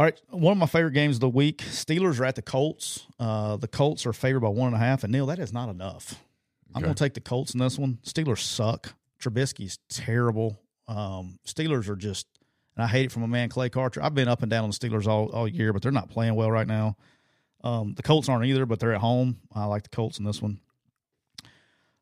All 0.00 0.04
right, 0.04 0.18
one 0.30 0.52
of 0.52 0.56
my 0.56 0.64
favorite 0.64 0.92
games 0.92 1.16
of 1.16 1.20
the 1.20 1.28
week. 1.28 1.58
Steelers 1.58 2.18
are 2.20 2.24
at 2.24 2.34
the 2.34 2.40
Colts. 2.40 3.06
Uh, 3.18 3.58
the 3.58 3.68
Colts 3.68 4.06
are 4.06 4.14
favored 4.14 4.40
by 4.40 4.48
one 4.48 4.68
and 4.68 4.76
a 4.76 4.78
half, 4.78 5.04
and 5.04 5.12
Neal, 5.12 5.26
that 5.26 5.38
is 5.38 5.52
not 5.52 5.68
enough. 5.68 6.14
I'm 6.74 6.80
going 6.80 6.94
to 6.94 7.04
take 7.04 7.12
the 7.12 7.20
Colts 7.20 7.52
in 7.52 7.60
this 7.60 7.78
one. 7.78 7.98
Steelers 8.02 8.38
suck. 8.38 8.94
Trubisky's 9.22 9.78
terrible. 9.90 10.58
Um, 10.88 11.38
Steelers 11.46 11.86
are 11.90 11.96
just, 11.96 12.26
and 12.76 12.82
I 12.82 12.86
hate 12.86 13.04
it 13.04 13.12
from 13.12 13.24
a 13.24 13.28
man, 13.28 13.50
Clay 13.50 13.68
Carter. 13.68 14.02
I've 14.02 14.14
been 14.14 14.26
up 14.26 14.40
and 14.40 14.50
down 14.50 14.64
on 14.64 14.70
the 14.70 14.74
Steelers 14.74 15.06
all, 15.06 15.28
all 15.32 15.46
year, 15.46 15.74
but 15.74 15.82
they're 15.82 15.92
not 15.92 16.08
playing 16.08 16.34
well 16.34 16.50
right 16.50 16.66
now. 16.66 16.96
Um, 17.62 17.92
the 17.92 18.02
Colts 18.02 18.26
aren't 18.26 18.46
either, 18.46 18.64
but 18.64 18.80
they're 18.80 18.94
at 18.94 19.02
home. 19.02 19.40
I 19.54 19.66
like 19.66 19.82
the 19.82 19.90
Colts 19.90 20.18
in 20.18 20.24
this 20.24 20.40
one. 20.40 20.60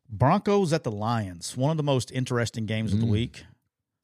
Broncos 0.09 0.71
at 0.71 0.85
the 0.85 0.91
Lions. 0.91 1.57
One 1.57 1.71
of 1.71 1.75
the 1.75 1.83
most 1.83 2.11
interesting 2.11 2.65
games 2.65 2.93
of 2.93 3.01
the 3.01 3.07
Mm. 3.07 3.11
week. 3.11 3.43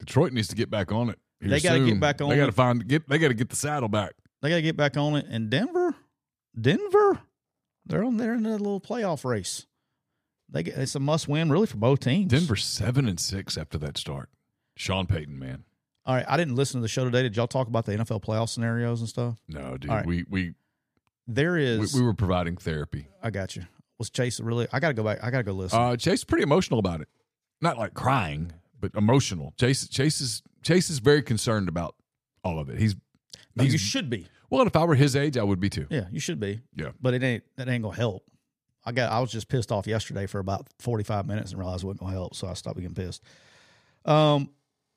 Detroit 0.00 0.34
needs 0.34 0.48
to 0.48 0.54
get 0.54 0.68
back 0.68 0.92
on 0.92 1.08
it. 1.08 1.18
Here 1.40 1.50
They 1.50 1.60
gotta 1.60 1.84
get 1.84 2.00
back 2.00 2.20
on 2.20 2.28
They 2.30 2.36
got 2.36 2.46
to 2.46 2.52
find 2.52 2.86
get. 2.86 3.08
They 3.08 3.18
got 3.18 3.28
to 3.28 3.34
get 3.34 3.50
the 3.50 3.56
saddle 3.56 3.88
back. 3.88 4.14
They 4.42 4.48
got 4.48 4.56
to 4.56 4.62
get 4.62 4.76
back 4.76 4.96
on 4.96 5.16
it. 5.16 5.26
And 5.28 5.50
Denver, 5.50 5.94
Denver, 6.58 7.20
they're 7.84 8.04
on 8.04 8.16
there 8.16 8.34
in 8.34 8.42
that 8.44 8.58
little 8.58 8.80
playoff 8.80 9.24
race. 9.24 9.66
They 10.48 10.62
get 10.62 10.76
it's 10.76 10.94
a 10.94 11.00
must 11.00 11.28
win 11.28 11.50
really 11.50 11.66
for 11.66 11.76
both 11.76 12.00
teams. 12.00 12.30
Denver 12.30 12.56
seven 12.56 13.08
and 13.08 13.18
six 13.18 13.58
after 13.58 13.78
that 13.78 13.98
start. 13.98 14.28
Sean 14.76 15.06
Payton, 15.06 15.38
man. 15.38 15.64
All 16.04 16.14
right, 16.14 16.24
I 16.28 16.36
didn't 16.36 16.54
listen 16.54 16.80
to 16.80 16.82
the 16.82 16.88
show 16.88 17.04
today. 17.04 17.22
Did 17.22 17.36
y'all 17.36 17.48
talk 17.48 17.66
about 17.66 17.84
the 17.84 17.92
NFL 17.92 18.22
playoff 18.22 18.48
scenarios 18.48 19.00
and 19.00 19.08
stuff? 19.08 19.38
No, 19.48 19.76
dude. 19.76 19.90
Right. 19.90 20.06
We 20.06 20.24
we 20.28 20.54
there 21.26 21.56
is 21.56 21.92
we, 21.92 22.00
we 22.00 22.06
were 22.06 22.14
providing 22.14 22.56
therapy. 22.56 23.08
I 23.22 23.30
got 23.30 23.56
you. 23.56 23.64
Was 23.98 24.10
Chase 24.10 24.38
really? 24.38 24.68
I 24.72 24.78
got 24.78 24.88
to 24.88 24.94
go 24.94 25.02
back. 25.02 25.18
I 25.22 25.30
got 25.30 25.38
to 25.38 25.42
go 25.42 25.52
listen. 25.52 25.78
Uh, 25.78 25.96
Chase 25.96 26.22
pretty 26.22 26.44
emotional 26.44 26.78
about 26.78 27.00
it. 27.00 27.08
Not 27.60 27.78
like 27.78 27.94
crying, 27.94 28.52
but 28.80 28.92
emotional. 28.94 29.54
Chase 29.58 29.88
Chase 29.88 30.20
is 30.20 30.42
Chase 30.62 30.90
is 30.90 30.98
very 30.98 31.22
concerned 31.22 31.68
about 31.68 31.94
all 32.44 32.58
of 32.58 32.68
it. 32.68 32.78
He's 32.78 32.94
No, 33.54 33.64
he's 33.64 33.72
you 33.72 33.78
should 33.78 34.10
be. 34.10 34.26
well. 34.50 34.66
If 34.66 34.76
I 34.76 34.84
were 34.84 34.94
his 34.94 35.16
age, 35.16 35.36
I 35.36 35.42
would 35.42 35.60
be 35.60 35.70
too. 35.70 35.86
Yeah, 35.90 36.06
you 36.10 36.20
should 36.20 36.40
be. 36.40 36.60
Yeah. 36.74 36.90
But 37.00 37.14
it 37.14 37.22
ain't. 37.22 37.44
That 37.56 37.68
ain't 37.68 37.82
gonna 37.82 37.96
help. 37.96 38.24
I 38.84 38.92
got. 38.92 39.10
I 39.10 39.20
was 39.20 39.32
just 39.32 39.48
pissed 39.48 39.72
off 39.72 39.86
yesterday 39.86 40.26
for 40.26 40.38
about 40.38 40.68
forty 40.78 41.04
five 41.04 41.26
minutes 41.26 41.50
and 41.50 41.58
realized 41.58 41.82
it 41.84 41.86
wasn't 41.86 42.00
gonna 42.00 42.12
help, 42.12 42.34
so 42.34 42.46
I 42.46 42.54
stopped 42.54 42.76
getting 42.78 42.94
pissed. 42.94 43.22
Um, 44.04 44.50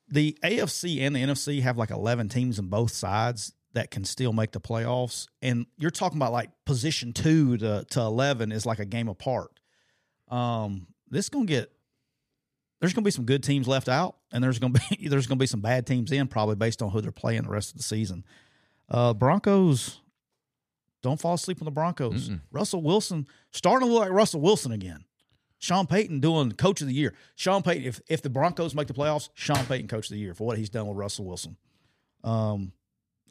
the 0.08 0.36
AFC 0.44 1.00
and 1.00 1.14
the 1.16 1.20
NFC 1.20 1.60
have 1.62 1.76
like 1.76 1.90
eleven 1.90 2.28
teams 2.28 2.58
on 2.58 2.66
both 2.66 2.92
sides 2.92 3.52
that 3.72 3.90
can 3.90 4.04
still 4.04 4.32
make 4.32 4.50
the 4.52 4.60
playoffs, 4.60 5.26
and 5.42 5.66
you're 5.78 5.90
talking 5.90 6.18
about 6.18 6.32
like 6.32 6.50
position 6.64 7.12
two 7.12 7.56
to 7.58 7.84
to 7.90 8.00
eleven 8.00 8.52
is 8.52 8.66
like 8.66 8.78
a 8.78 8.84
game 8.84 9.08
apart. 9.08 9.50
Um, 10.28 10.86
this 11.08 11.28
gonna 11.28 11.46
get. 11.46 11.72
There's 12.80 12.92
gonna 12.92 13.04
be 13.04 13.10
some 13.10 13.26
good 13.26 13.42
teams 13.42 13.68
left 13.68 13.88
out, 13.88 14.16
and 14.32 14.42
there's 14.42 14.58
gonna 14.58 14.78
be 14.90 15.08
there's 15.08 15.26
gonna 15.26 15.38
be 15.38 15.46
some 15.46 15.60
bad 15.60 15.86
teams 15.86 16.12
in 16.12 16.28
probably 16.28 16.56
based 16.56 16.82
on 16.82 16.90
who 16.90 17.00
they're 17.00 17.12
playing 17.12 17.42
the 17.42 17.50
rest 17.50 17.70
of 17.70 17.76
the 17.76 17.82
season. 17.82 18.24
Uh, 18.88 19.14
Broncos. 19.14 20.00
Don't 21.02 21.18
fall 21.18 21.32
asleep 21.32 21.62
on 21.62 21.64
the 21.64 21.70
Broncos. 21.70 22.28
Mm-mm. 22.28 22.40
Russell 22.50 22.82
Wilson 22.82 23.26
starting 23.52 23.88
to 23.88 23.94
look 23.94 24.02
like 24.02 24.12
Russell 24.12 24.42
Wilson 24.42 24.70
again. 24.70 25.04
Sean 25.58 25.86
Payton 25.86 26.20
doing 26.20 26.52
coach 26.52 26.80
of 26.80 26.88
the 26.88 26.94
year. 26.94 27.14
Sean 27.36 27.62
Payton, 27.62 27.84
if 27.84 28.00
if 28.08 28.22
the 28.22 28.30
Broncos 28.30 28.74
make 28.74 28.86
the 28.86 28.94
playoffs, 28.94 29.28
Sean 29.34 29.64
Payton 29.66 29.88
coach 29.88 30.06
of 30.06 30.12
the 30.12 30.18
year 30.18 30.34
for 30.34 30.46
what 30.46 30.58
he's 30.58 30.70
done 30.70 30.86
with 30.86 30.96
Russell 30.96 31.26
Wilson. 31.26 31.56
Um, 32.24 32.72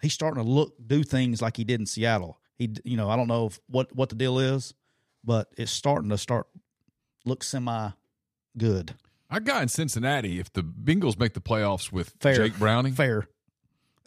he's 0.01 0.13
starting 0.13 0.43
to 0.43 0.49
look 0.49 0.75
do 0.85 1.03
things 1.03 1.41
like 1.41 1.57
he 1.57 1.63
did 1.63 1.79
in 1.79 1.85
Seattle. 1.85 2.39
He, 2.57 2.69
you 2.83 2.97
know, 2.97 3.09
I 3.09 3.15
don't 3.15 3.27
know 3.27 3.47
if, 3.47 3.59
what 3.67 3.95
what 3.95 4.09
the 4.09 4.15
deal 4.15 4.37
is, 4.39 4.73
but 5.23 5.49
it's 5.57 5.71
starting 5.71 6.09
to 6.09 6.17
start 6.17 6.47
look 7.25 7.43
semi 7.43 7.89
good. 8.57 8.93
I 9.29 9.39
got 9.39 9.61
in 9.61 9.67
Cincinnati. 9.67 10.39
If 10.39 10.51
the 10.51 10.63
Bengals 10.63 11.19
make 11.19 11.33
the 11.33 11.41
playoffs 11.41 11.91
with 11.91 12.13
Fair. 12.19 12.35
Jake 12.35 12.57
Browning, 12.57 12.93
Fair. 12.93 13.27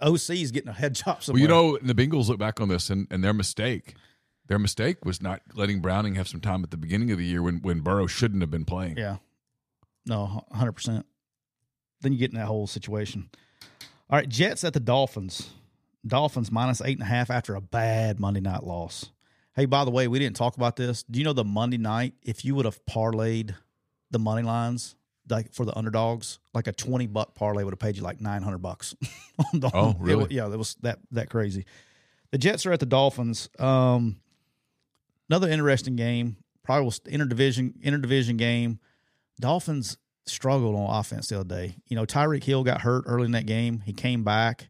OC 0.01 0.31
is 0.31 0.51
getting 0.51 0.68
a 0.68 0.73
head 0.73 0.95
job 0.95 1.07
well, 1.07 1.20
somewhere. 1.20 1.43
you 1.43 1.49
know, 1.49 1.79
the 1.81 1.95
Bengals 1.95 2.29
look 2.29 2.39
back 2.39 2.61
on 2.61 2.68
this 2.68 2.91
and, 2.91 3.07
and 3.11 3.23
their 3.23 3.33
mistake. 3.33 3.95
Their 4.49 4.59
mistake 4.59 5.05
was 5.05 5.23
not 5.23 5.41
letting 5.55 5.81
Browning 5.81 6.16
have 6.16 6.27
some 6.27 6.41
time 6.41 6.64
at 6.64 6.73
the 6.73 6.77
beginning 6.77 7.12
of 7.12 7.18
the 7.18 7.25
year 7.25 7.43
when 7.43 7.59
when 7.59 7.81
Burrow 7.81 8.09
shouldn't 8.09 8.43
have 8.43 8.51
been 8.51 8.64
playing. 8.64 8.99
yeah, 8.99 9.18
no, 10.05 10.45
hundred 10.51 10.73
percent. 10.73 11.07
then 12.01 12.12
you 12.12 12.18
get 12.18 12.33
in 12.33 12.37
that 12.37 12.47
whole 12.47 12.66
situation. 12.66 13.31
All 14.11 14.18
right, 14.18 14.29
Jets 14.29 14.64
at 14.64 14.75
the 14.75 14.81
Dolphins. 14.81 15.51
Dolphins 16.05 16.51
minus 16.51 16.83
eight 16.83 16.99
and 16.99 17.07
a 17.07 17.11
half 17.11 17.31
after 17.31 17.55
a 17.55 17.61
bad 17.61 18.18
Monday 18.18 18.41
night 18.41 18.64
loss. 18.64 19.11
Hey, 19.55 19.66
by 19.66 19.85
the 19.85 19.93
way, 19.93 20.09
we 20.09 20.18
didn't 20.18 20.37
talk 20.37 20.57
about 20.57 20.75
this. 20.75 21.05
Do 21.05 21.20
you 21.20 21.25
know 21.25 21.33
the 21.33 21.45
Monday 21.45 21.79
night? 21.79 22.14
If 22.23 22.45
you 22.45 22.57
would 22.57 22.64
have 22.64 22.85
parlayed 22.87 23.55
the 24.11 24.18
money 24.18 24.43
lines 24.43 24.97
like 25.29 25.53
for 25.53 25.64
the 25.64 25.77
underdogs, 25.77 26.39
like 26.55 26.66
a 26.66 26.73
twenty 26.73 27.07
buck 27.07 27.35
parlay 27.35 27.62
would 27.64 27.73
have 27.73 27.79
paid 27.79 27.97
you 27.97 28.03
like 28.03 28.20
nine 28.20 28.43
hundred 28.43 28.59
bucks. 28.59 28.95
on 29.53 29.61
the- 29.61 29.70
Oh, 29.75 29.91
it 29.91 29.97
really? 30.01 30.23
wa- 30.23 30.29
yeah, 30.31 30.49
that 30.49 30.59
was 30.59 30.75
that 30.83 30.99
that 31.12 31.31
crazy. 31.31 31.64
The 32.31 32.39
Jets 32.39 32.64
are 32.66 32.73
at 32.73 32.81
the 32.81 32.87
Dolphins. 32.87 33.49
Um, 33.59 34.16
another 35.29 35.49
interesting 35.49 35.97
game. 35.97 36.37
Probably 36.64 36.85
was 36.87 37.01
interdivision 37.01 37.75
interdivision 37.83 38.37
game. 38.37 38.79
Dolphins 39.41 39.97
struggled 40.27 40.77
on 40.77 40.99
offense 41.01 41.29
the 41.29 41.41
other 41.41 41.49
day. 41.57 41.77
You 41.89 41.97
know, 41.97 42.07
Tyreek 42.07 42.45
Hill 42.45 42.62
got 42.64 42.83
hurt 42.83 43.05
early 43.07 43.25
in 43.27 43.33
that 43.33 43.47
game. 43.47 43.81
He 43.85 43.93
came 43.93 44.23
back. 44.25 44.68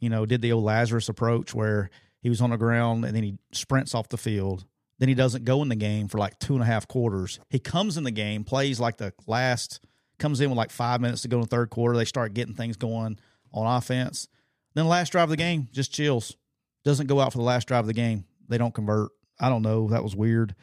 You 0.00 0.10
know, 0.10 0.26
did 0.26 0.42
the 0.42 0.52
old 0.52 0.64
Lazarus 0.64 1.08
approach 1.08 1.54
where 1.54 1.90
he 2.20 2.28
was 2.28 2.40
on 2.40 2.50
the 2.50 2.56
ground 2.56 3.04
and 3.04 3.16
then 3.16 3.22
he 3.24 3.38
sprints 3.52 3.94
off 3.94 4.08
the 4.10 4.18
field. 4.18 4.64
Then 4.98 5.08
he 5.08 5.14
doesn't 5.14 5.44
go 5.44 5.62
in 5.62 5.68
the 5.68 5.76
game 5.76 6.08
for 6.08 6.18
like 6.18 6.38
two 6.38 6.54
and 6.54 6.62
a 6.62 6.66
half 6.66 6.88
quarters. 6.88 7.38
He 7.50 7.58
comes 7.58 7.96
in 7.96 8.04
the 8.04 8.10
game, 8.10 8.44
plays 8.44 8.80
like 8.80 8.96
the 8.96 9.12
last, 9.26 9.80
comes 10.18 10.40
in 10.40 10.50
with 10.50 10.56
like 10.56 10.70
five 10.70 11.00
minutes 11.00 11.22
to 11.22 11.28
go 11.28 11.36
in 11.36 11.42
the 11.42 11.48
third 11.48 11.70
quarter. 11.70 11.96
They 11.96 12.04
start 12.04 12.34
getting 12.34 12.54
things 12.54 12.76
going 12.76 13.18
on 13.52 13.76
offense. 13.76 14.28
Then 14.74 14.84
the 14.84 14.90
last 14.90 15.10
drive 15.10 15.24
of 15.24 15.30
the 15.30 15.36
game 15.36 15.68
just 15.72 15.92
chills. 15.92 16.36
Doesn't 16.84 17.06
go 17.06 17.20
out 17.20 17.32
for 17.32 17.38
the 17.38 17.44
last 17.44 17.68
drive 17.68 17.80
of 17.80 17.86
the 17.86 17.92
game. 17.92 18.24
They 18.48 18.58
don't 18.58 18.74
convert. 18.74 19.10
I 19.38 19.48
don't 19.48 19.62
know. 19.62 19.88
That 19.88 20.02
was 20.02 20.16
weird. 20.16 20.54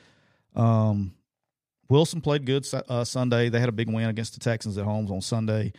Um, 0.56 1.14
Wilson 1.90 2.22
played 2.22 2.46
good 2.46 2.68
uh, 2.90 3.04
Sunday. 3.04 3.50
They 3.50 3.60
had 3.60 3.70
a 3.70 3.74
big 3.74 3.90
win 3.90 4.10
against 4.10 4.34
the 4.34 4.40
Texans 4.40 4.78
at 4.78 4.86
home 4.86 5.10
on 5.12 5.22
Sunday. 5.22 5.74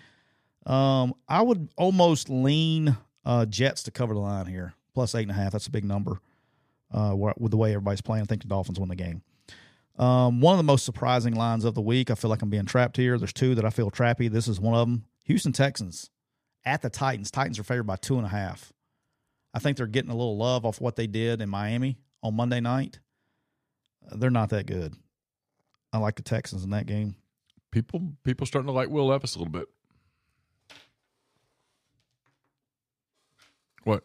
Um, 0.64 1.14
I 1.28 1.42
would 1.42 1.68
almost 1.76 2.30
lean 2.30 2.96
uh, 3.24 3.46
Jets 3.46 3.82
to 3.84 3.90
cover 3.90 4.14
the 4.14 4.20
line 4.20 4.46
here, 4.46 4.74
plus 4.94 5.14
eight 5.14 5.22
and 5.22 5.30
a 5.30 5.34
half. 5.34 5.52
That's 5.52 5.66
a 5.66 5.70
big 5.70 5.84
number. 5.84 6.20
Uh, 6.92 7.14
with 7.16 7.50
the 7.50 7.56
way 7.56 7.70
everybody's 7.70 8.00
playing, 8.00 8.22
I 8.22 8.26
think 8.26 8.42
the 8.42 8.48
Dolphins 8.48 8.78
win 8.78 8.88
the 8.88 8.96
game. 8.96 9.22
Um, 9.98 10.40
one 10.40 10.52
of 10.54 10.58
the 10.58 10.64
most 10.64 10.84
surprising 10.84 11.34
lines 11.34 11.64
of 11.64 11.74
the 11.74 11.80
week. 11.80 12.10
I 12.10 12.14
feel 12.14 12.30
like 12.30 12.42
I'm 12.42 12.50
being 12.50 12.66
trapped 12.66 12.96
here. 12.96 13.18
There's 13.18 13.32
two 13.32 13.54
that 13.54 13.64
I 13.64 13.70
feel 13.70 13.90
trappy. 13.90 14.30
This 14.30 14.46
is 14.46 14.60
one 14.60 14.74
of 14.74 14.86
them. 14.86 15.04
Houston 15.24 15.52
Texans 15.52 16.10
at 16.64 16.82
the 16.82 16.90
Titans. 16.90 17.30
Titans 17.30 17.58
are 17.58 17.64
favored 17.64 17.86
by 17.86 17.96
two 17.96 18.16
and 18.16 18.26
a 18.26 18.30
half. 18.30 18.72
I 19.54 19.58
think 19.58 19.76
they're 19.78 19.86
getting 19.86 20.10
a 20.10 20.16
little 20.16 20.36
love 20.36 20.66
off 20.66 20.80
what 20.80 20.96
they 20.96 21.06
did 21.06 21.40
in 21.40 21.48
Miami 21.48 21.98
on 22.22 22.34
Monday 22.34 22.60
night. 22.60 23.00
Uh, 24.10 24.16
They're 24.16 24.30
not 24.30 24.50
that 24.50 24.66
good. 24.66 24.94
I 25.92 25.98
like 25.98 26.16
the 26.16 26.22
Texans 26.22 26.62
in 26.62 26.70
that 26.70 26.86
game. 26.86 27.16
People 27.70 28.12
people 28.22 28.46
starting 28.46 28.66
to 28.66 28.72
like 28.72 28.90
Will 28.90 29.06
Levis 29.06 29.34
a 29.34 29.38
little 29.38 29.52
bit. 29.52 29.66
What? 33.84 34.04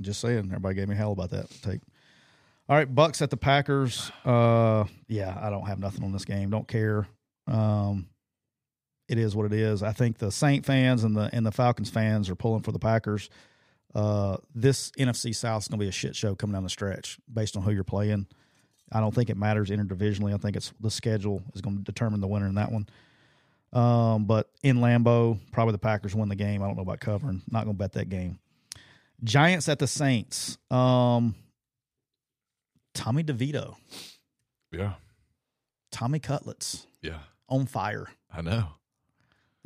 Just 0.00 0.20
saying, 0.20 0.46
everybody 0.46 0.74
gave 0.74 0.88
me 0.88 0.96
hell 0.96 1.12
about 1.12 1.30
that 1.30 1.48
take. 1.62 1.80
All 2.68 2.76
right, 2.76 2.92
Bucks 2.92 3.22
at 3.22 3.30
the 3.30 3.36
Packers. 3.36 4.12
Uh, 4.26 4.84
yeah, 5.06 5.38
I 5.40 5.48
don't 5.48 5.66
have 5.66 5.78
nothing 5.78 6.04
on 6.04 6.12
this 6.12 6.26
game. 6.26 6.50
Don't 6.50 6.68
care. 6.68 7.08
Um, 7.46 8.08
it 9.08 9.16
is 9.16 9.34
what 9.34 9.46
it 9.46 9.54
is. 9.54 9.82
I 9.82 9.92
think 9.92 10.18
the 10.18 10.30
Saint 10.30 10.66
fans 10.66 11.02
and 11.02 11.16
the 11.16 11.30
and 11.32 11.46
the 11.46 11.52
Falcons 11.52 11.88
fans 11.88 12.28
are 12.28 12.34
pulling 12.34 12.62
for 12.62 12.72
the 12.72 12.78
Packers. 12.78 13.30
Uh, 13.94 14.36
this 14.54 14.90
NFC 14.92 15.34
South 15.34 15.62
is 15.62 15.68
going 15.68 15.78
to 15.78 15.84
be 15.84 15.88
a 15.88 15.92
shit 15.92 16.14
show 16.14 16.34
coming 16.34 16.52
down 16.52 16.62
the 16.62 16.68
stretch 16.68 17.18
based 17.32 17.56
on 17.56 17.62
who 17.62 17.70
you're 17.70 17.84
playing. 17.84 18.26
I 18.92 19.00
don't 19.00 19.14
think 19.14 19.30
it 19.30 19.38
matters 19.38 19.70
interdivisionally. 19.70 20.34
I 20.34 20.36
think 20.36 20.54
it's 20.54 20.72
the 20.78 20.90
schedule 20.90 21.42
is 21.54 21.62
going 21.62 21.78
to 21.78 21.82
determine 21.82 22.20
the 22.20 22.28
winner 22.28 22.46
in 22.46 22.56
that 22.56 22.70
one. 22.70 22.86
Um, 23.72 24.26
but 24.26 24.50
in 24.62 24.78
Lambeau, 24.78 25.38
probably 25.52 25.72
the 25.72 25.78
Packers 25.78 26.14
win 26.14 26.28
the 26.28 26.36
game. 26.36 26.62
I 26.62 26.66
don't 26.66 26.76
know 26.76 26.82
about 26.82 27.00
covering. 27.00 27.42
Not 27.50 27.64
going 27.64 27.76
to 27.76 27.78
bet 27.78 27.92
that 27.94 28.10
game. 28.10 28.38
Giants 29.24 29.68
at 29.70 29.78
the 29.78 29.86
Saints. 29.86 30.58
Um, 30.70 31.34
Tommy 32.94 33.22
DeVito, 33.24 33.76
Yeah. 34.72 34.94
Tommy 35.90 36.18
Cutlets 36.18 36.86
Yeah. 37.02 37.20
on 37.48 37.66
fire. 37.66 38.08
I 38.30 38.42
know. 38.42 38.68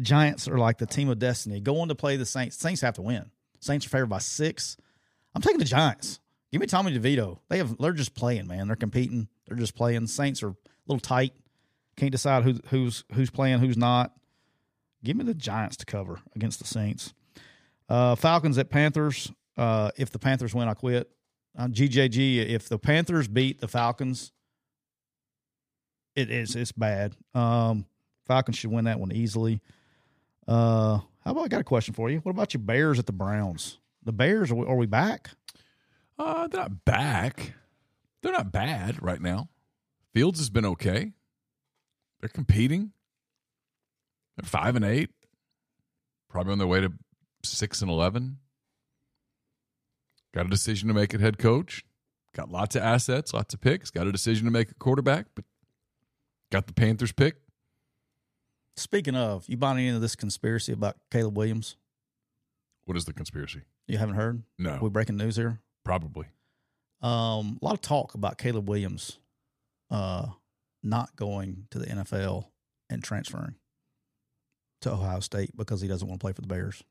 Giants 0.00 0.48
are 0.48 0.58
like 0.58 0.78
the 0.78 0.86
team 0.86 1.08
of 1.08 1.18
destiny. 1.18 1.60
Going 1.60 1.88
to 1.88 1.94
play 1.94 2.16
the 2.16 2.26
Saints. 2.26 2.56
Saints 2.56 2.80
have 2.80 2.94
to 2.94 3.02
win. 3.02 3.30
Saints 3.60 3.86
are 3.86 3.90
favored 3.90 4.06
by 4.08 4.18
six. 4.18 4.76
I'm 5.34 5.42
taking 5.42 5.58
the 5.58 5.64
Giants. 5.64 6.20
Give 6.50 6.60
me 6.60 6.66
Tommy 6.66 6.96
DeVito. 6.98 7.38
They 7.48 7.58
have 7.58 7.76
they're 7.78 7.92
just 7.92 8.14
playing, 8.14 8.46
man. 8.46 8.66
They're 8.66 8.76
competing. 8.76 9.28
They're 9.46 9.56
just 9.56 9.74
playing. 9.74 10.06
Saints 10.06 10.42
are 10.42 10.48
a 10.50 10.56
little 10.86 11.00
tight. 11.00 11.32
Can't 11.96 12.12
decide 12.12 12.42
who 12.44 12.58
who's 12.68 13.04
who's 13.12 13.30
playing, 13.30 13.60
who's 13.60 13.76
not. 13.76 14.12
Give 15.04 15.16
me 15.16 15.24
the 15.24 15.34
Giants 15.34 15.76
to 15.78 15.86
cover 15.86 16.20
against 16.34 16.58
the 16.58 16.66
Saints. 16.66 17.14
Uh, 17.88 18.14
Falcons 18.14 18.58
at 18.58 18.70
Panthers. 18.70 19.32
Uh, 19.56 19.90
if 19.96 20.10
the 20.10 20.18
Panthers 20.18 20.54
win, 20.54 20.68
I 20.68 20.74
quit. 20.74 21.10
Uh, 21.56 21.68
GJG. 21.68 22.48
If 22.48 22.68
the 22.68 22.78
Panthers 22.78 23.28
beat 23.28 23.60
the 23.60 23.68
Falcons, 23.68 24.32
it 26.14 26.30
is 26.30 26.56
it's 26.56 26.72
bad. 26.72 27.14
Um, 27.34 27.86
Falcons 28.26 28.56
should 28.58 28.70
win 28.70 28.84
that 28.86 29.00
one 29.00 29.12
easily. 29.12 29.60
Uh, 30.46 30.98
how 31.24 31.30
about 31.30 31.44
I 31.44 31.48
got 31.48 31.60
a 31.60 31.64
question 31.64 31.94
for 31.94 32.10
you? 32.10 32.18
What 32.18 32.32
about 32.32 32.54
your 32.54 32.62
Bears 32.62 32.98
at 32.98 33.06
the 33.06 33.12
Browns? 33.12 33.78
The 34.04 34.12
Bears 34.12 34.50
are 34.50 34.54
we, 34.54 34.66
are 34.66 34.76
we 34.76 34.86
back? 34.86 35.30
Uh, 36.18 36.48
they're 36.48 36.60
not 36.60 36.84
back. 36.84 37.54
They're 38.22 38.32
not 38.32 38.52
bad 38.52 39.02
right 39.02 39.20
now. 39.20 39.48
Fields 40.14 40.38
has 40.38 40.50
been 40.50 40.64
okay. 40.66 41.12
They're 42.20 42.28
competing. 42.28 42.92
They're 44.36 44.48
five 44.48 44.76
and 44.76 44.84
eight. 44.84 45.10
Probably 46.28 46.52
on 46.52 46.58
their 46.58 46.66
way 46.66 46.80
to 46.80 46.92
six 47.42 47.82
and 47.82 47.90
eleven. 47.90 48.38
Got 50.34 50.46
a 50.46 50.48
decision 50.48 50.88
to 50.88 50.94
make 50.94 51.12
at 51.14 51.20
head 51.20 51.38
coach. 51.38 51.84
Got 52.34 52.50
lots 52.50 52.74
of 52.76 52.82
assets, 52.82 53.34
lots 53.34 53.52
of 53.52 53.60
picks. 53.60 53.90
Got 53.90 54.06
a 54.06 54.12
decision 54.12 54.46
to 54.46 54.50
make 54.50 54.70
at 54.70 54.78
quarterback, 54.78 55.26
but 55.34 55.44
got 56.50 56.66
the 56.66 56.72
Panthers 56.72 57.12
pick. 57.12 57.36
Speaking 58.76 59.14
of, 59.14 59.44
you 59.48 59.58
buying 59.58 59.94
of 59.94 60.00
this 60.00 60.16
conspiracy 60.16 60.72
about 60.72 60.96
Caleb 61.10 61.36
Williams? 61.36 61.76
What 62.86 62.96
is 62.96 63.04
the 63.04 63.12
conspiracy? 63.12 63.62
You 63.86 63.98
haven't 63.98 64.14
heard? 64.14 64.42
No, 64.58 64.78
We 64.80 64.88
breaking 64.88 65.16
news 65.18 65.36
here. 65.36 65.60
probably. 65.84 66.26
Um, 67.02 67.58
a 67.60 67.64
lot 67.64 67.74
of 67.74 67.80
talk 67.80 68.14
about 68.14 68.38
Caleb 68.38 68.68
Williams, 68.68 69.18
uh, 69.90 70.28
not 70.82 71.16
going 71.16 71.66
to 71.70 71.80
the 71.80 71.86
NFL 71.86 72.46
and 72.88 73.02
transferring 73.02 73.56
to 74.82 74.92
Ohio 74.92 75.18
State 75.20 75.56
because 75.56 75.80
he 75.80 75.88
doesn't 75.88 76.06
want 76.06 76.20
to 76.20 76.24
play 76.24 76.32
for 76.32 76.42
the 76.42 76.46
Bears. 76.46 76.84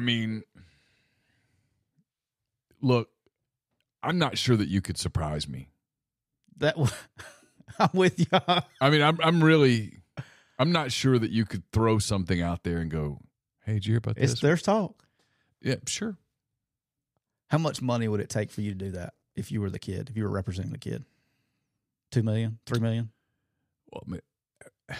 I 0.00 0.02
mean, 0.02 0.44
look, 2.80 3.10
I'm 4.02 4.16
not 4.16 4.38
sure 4.38 4.56
that 4.56 4.66
you 4.68 4.80
could 4.80 4.96
surprise 4.96 5.46
me. 5.46 5.68
That 6.56 6.74
I'm 7.78 7.90
with 7.92 8.18
you. 8.18 8.24
I 8.80 8.88
mean, 8.88 9.02
I'm 9.02 9.18
I'm 9.22 9.44
really, 9.44 9.98
I'm 10.58 10.72
not 10.72 10.90
sure 10.90 11.18
that 11.18 11.30
you 11.30 11.44
could 11.44 11.64
throw 11.70 11.98
something 11.98 12.40
out 12.40 12.64
there 12.64 12.78
and 12.78 12.90
go, 12.90 13.20
"Hey, 13.66 13.74
did 13.74 13.84
you 13.84 13.92
hear 13.92 13.98
about 13.98 14.16
It's 14.16 14.32
this?" 14.32 14.40
there's 14.40 14.62
talk. 14.62 15.04
yeah, 15.60 15.74
sure. 15.86 16.16
How 17.50 17.58
much 17.58 17.82
money 17.82 18.08
would 18.08 18.20
it 18.20 18.30
take 18.30 18.50
for 18.50 18.62
you 18.62 18.70
to 18.70 18.78
do 18.78 18.92
that 18.92 19.12
if 19.36 19.52
you 19.52 19.60
were 19.60 19.68
the 19.68 19.78
kid, 19.78 20.08
if 20.08 20.16
you 20.16 20.24
were 20.24 20.30
representing 20.30 20.72
the 20.72 20.78
kid? 20.78 21.04
Two 22.10 22.22
million, 22.22 22.58
three 22.64 22.80
million? 22.80 23.10
Well, 23.92 24.02
I 24.06 24.10
mean, 24.96 24.98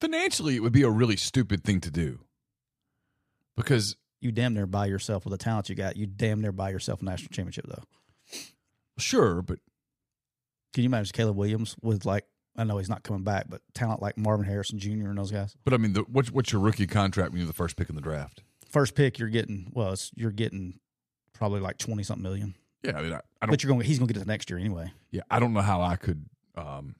financially, 0.00 0.54
it 0.54 0.60
would 0.60 0.72
be 0.72 0.82
a 0.82 0.90
really 0.90 1.16
stupid 1.16 1.64
thing 1.64 1.80
to 1.80 1.90
do 1.90 2.20
because 3.60 3.96
You 4.20 4.32
damn 4.32 4.54
near 4.54 4.66
buy 4.66 4.86
yourself 4.86 5.24
with 5.24 5.32
the 5.32 5.38
talent 5.38 5.68
you 5.68 5.74
got. 5.74 5.96
You 5.96 6.06
damn 6.06 6.40
near 6.40 6.52
buy 6.52 6.70
yourself 6.70 7.00
a 7.02 7.04
national 7.04 7.28
championship, 7.30 7.66
though. 7.68 7.84
sure, 8.98 9.42
but 9.42 9.58
Can 10.74 10.82
you 10.84 10.88
imagine 10.88 11.12
Caleb 11.12 11.36
Williams 11.36 11.76
with 11.82 12.04
like 12.04 12.26
I 12.56 12.64
know 12.64 12.78
he's 12.78 12.88
not 12.88 13.02
coming 13.04 13.22
back, 13.22 13.46
but 13.48 13.62
talent 13.74 14.02
like 14.02 14.18
Marvin 14.18 14.44
Harrison 14.44 14.78
Jr. 14.78 15.08
and 15.08 15.16
those 15.18 15.30
guys. 15.30 15.56
but 15.64 15.72
I 15.72 15.76
mean, 15.78 15.92
the, 15.94 16.02
what's 16.02 16.30
what's 16.30 16.52
your 16.52 16.60
rookie 16.60 16.86
contract 16.86 17.30
when 17.32 17.38
you're 17.40 17.46
the 17.46 17.52
first 17.52 17.76
pick 17.76 17.88
in 17.88 17.94
the 17.94 18.00
draft? 18.02 18.42
First 18.68 18.94
pick, 18.94 19.18
you're 19.18 19.28
getting 19.28 19.70
well, 19.74 19.92
it's, 19.92 20.10
you're 20.14 20.30
getting 20.32 20.78
probably 21.32 21.60
like 21.60 21.78
twenty 21.78 22.02
something 22.02 22.22
million, 22.22 22.54
Yeah, 22.82 22.98
I 22.98 23.02
mean, 23.02 23.12
I, 23.12 23.16
I 23.16 23.46
don't. 23.46 23.50
but 23.50 23.62
you're 23.62 23.72
going. 23.72 23.84
He's 23.86 23.98
going 23.98 24.08
to 24.08 24.14
get 24.14 24.20
it 24.20 24.26
next 24.26 24.50
year 24.50 24.58
anyway. 24.58 24.92
Yeah, 25.10 25.22
I 25.30 25.38
don't 25.40 25.52
know 25.54 25.60
how 25.62 25.80
I 25.80 25.96
could. 25.96 26.24
um 26.56 26.94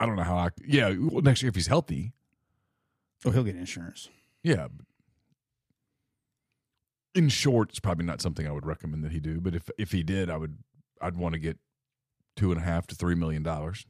I 0.00 0.06
don't 0.06 0.16
know 0.16 0.22
how 0.24 0.36
I. 0.36 0.48
Yeah, 0.66 0.94
well, 0.98 1.22
next 1.22 1.42
year 1.42 1.48
if 1.50 1.54
he's 1.54 1.66
healthy. 1.68 2.12
Oh, 3.24 3.30
he'll 3.30 3.44
get 3.44 3.54
insurance. 3.56 4.08
Yeah. 4.42 4.66
but 4.74 4.86
In 7.14 7.28
short, 7.28 7.70
it's 7.70 7.80
probably 7.80 8.04
not 8.06 8.20
something 8.22 8.46
I 8.46 8.52
would 8.52 8.64
recommend 8.66 9.04
that 9.04 9.12
he 9.12 9.20
do. 9.20 9.40
But 9.40 9.54
if 9.54 9.68
if 9.78 9.92
he 9.92 10.02
did, 10.02 10.30
I 10.30 10.36
would. 10.36 10.58
I'd 11.00 11.16
want 11.16 11.34
to 11.34 11.38
get 11.38 11.58
two 12.36 12.52
and 12.52 12.60
a 12.60 12.64
half 12.64 12.86
to 12.88 12.94
three 12.94 13.14
million 13.14 13.42
dollars, 13.42 13.84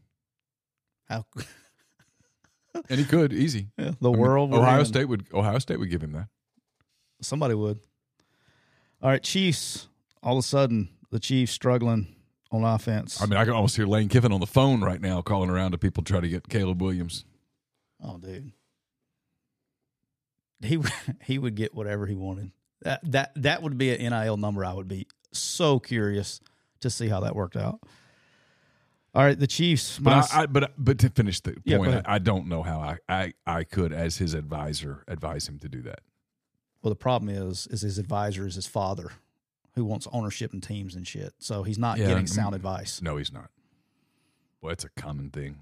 How 1.08 1.24
and 2.88 2.98
he 2.98 3.04
could 3.04 3.32
easy. 3.32 3.68
the 3.76 3.94
I 4.02 4.08
world? 4.08 4.50
we're 4.50 4.58
Ohio. 4.58 4.82
State 4.84 5.04
would. 5.04 5.26
Ohio 5.32 5.58
State 5.58 5.78
would 5.78 5.90
give 5.90 6.02
him 6.02 6.12
that. 6.12 6.28
Somebody 7.20 7.54
would. 7.54 7.78
All 9.00 9.10
right, 9.10 9.22
Chiefs. 9.22 9.88
All 10.22 10.36
of 10.38 10.44
a 10.44 10.46
sudden, 10.46 10.88
the 11.10 11.20
Chiefs 11.20 11.52
struggling 11.52 12.14
on 12.50 12.64
offense. 12.64 13.20
I 13.22 13.26
mean, 13.26 13.36
I 13.36 13.44
can 13.44 13.54
almost 13.54 13.76
hear 13.76 13.86
Lane 13.86 14.08
Kiffin 14.08 14.32
on 14.32 14.40
the 14.40 14.46
phone 14.46 14.82
right 14.82 15.00
now 15.00 15.20
calling 15.22 15.50
around 15.50 15.72
to 15.72 15.78
people 15.78 16.02
try 16.02 16.20
to 16.20 16.28
get 16.28 16.48
Caleb 16.48 16.80
Williams. 16.82 17.24
oh, 18.02 18.18
dude, 18.18 18.52
he 20.62 20.80
he 21.24 21.38
would 21.38 21.54
get 21.54 21.74
whatever 21.74 22.06
he 22.06 22.14
wanted. 22.16 22.50
That 22.82 23.00
that 23.12 23.32
that 23.36 23.62
would 23.62 23.78
be 23.78 23.94
an 23.94 24.10
NIL 24.10 24.36
number. 24.36 24.64
I 24.64 24.72
would 24.72 24.88
be 24.88 25.06
so 25.32 25.78
curious 25.78 26.40
to 26.80 26.90
see 26.90 27.08
how 27.08 27.20
that 27.20 27.34
worked 27.36 27.56
out. 27.56 27.80
All 29.14 29.22
right, 29.22 29.38
the 29.38 29.46
Chiefs. 29.46 29.98
But 29.98 30.32
I, 30.32 30.42
I, 30.42 30.46
but 30.46 30.72
but 30.78 30.98
to 31.00 31.10
finish 31.10 31.40
the 31.40 31.52
point. 31.66 31.94
I, 32.06 32.14
I 32.14 32.18
don't 32.18 32.46
know 32.48 32.62
how 32.62 32.80
I, 32.80 32.98
I 33.08 33.32
I 33.46 33.64
could, 33.64 33.92
as 33.92 34.16
his 34.16 34.32
advisor, 34.34 35.04
advise 35.06 35.48
him 35.48 35.58
to 35.60 35.68
do 35.68 35.82
that. 35.82 36.00
well, 36.82 36.90
the 36.90 36.96
problem 36.96 37.28
is, 37.28 37.66
is 37.70 37.82
his 37.82 37.98
advisor 37.98 38.46
is 38.46 38.54
his 38.54 38.66
father, 38.66 39.12
who 39.74 39.84
wants 39.84 40.08
ownership 40.12 40.52
and 40.54 40.62
teams 40.62 40.94
and 40.94 41.06
shit. 41.06 41.34
So 41.38 41.62
he's 41.62 41.78
not 41.78 41.98
Yeah, 41.98 42.06
getting 42.08 42.24
mm, 42.24 42.28
sound 42.30 42.54
advice. 42.54 43.02
No, 43.02 43.18
he's 43.18 43.32
not. 43.32 43.50
Well, 44.62 44.72
it's 44.72 44.84
a 44.84 44.88
common 44.90 45.28
thing. 45.30 45.58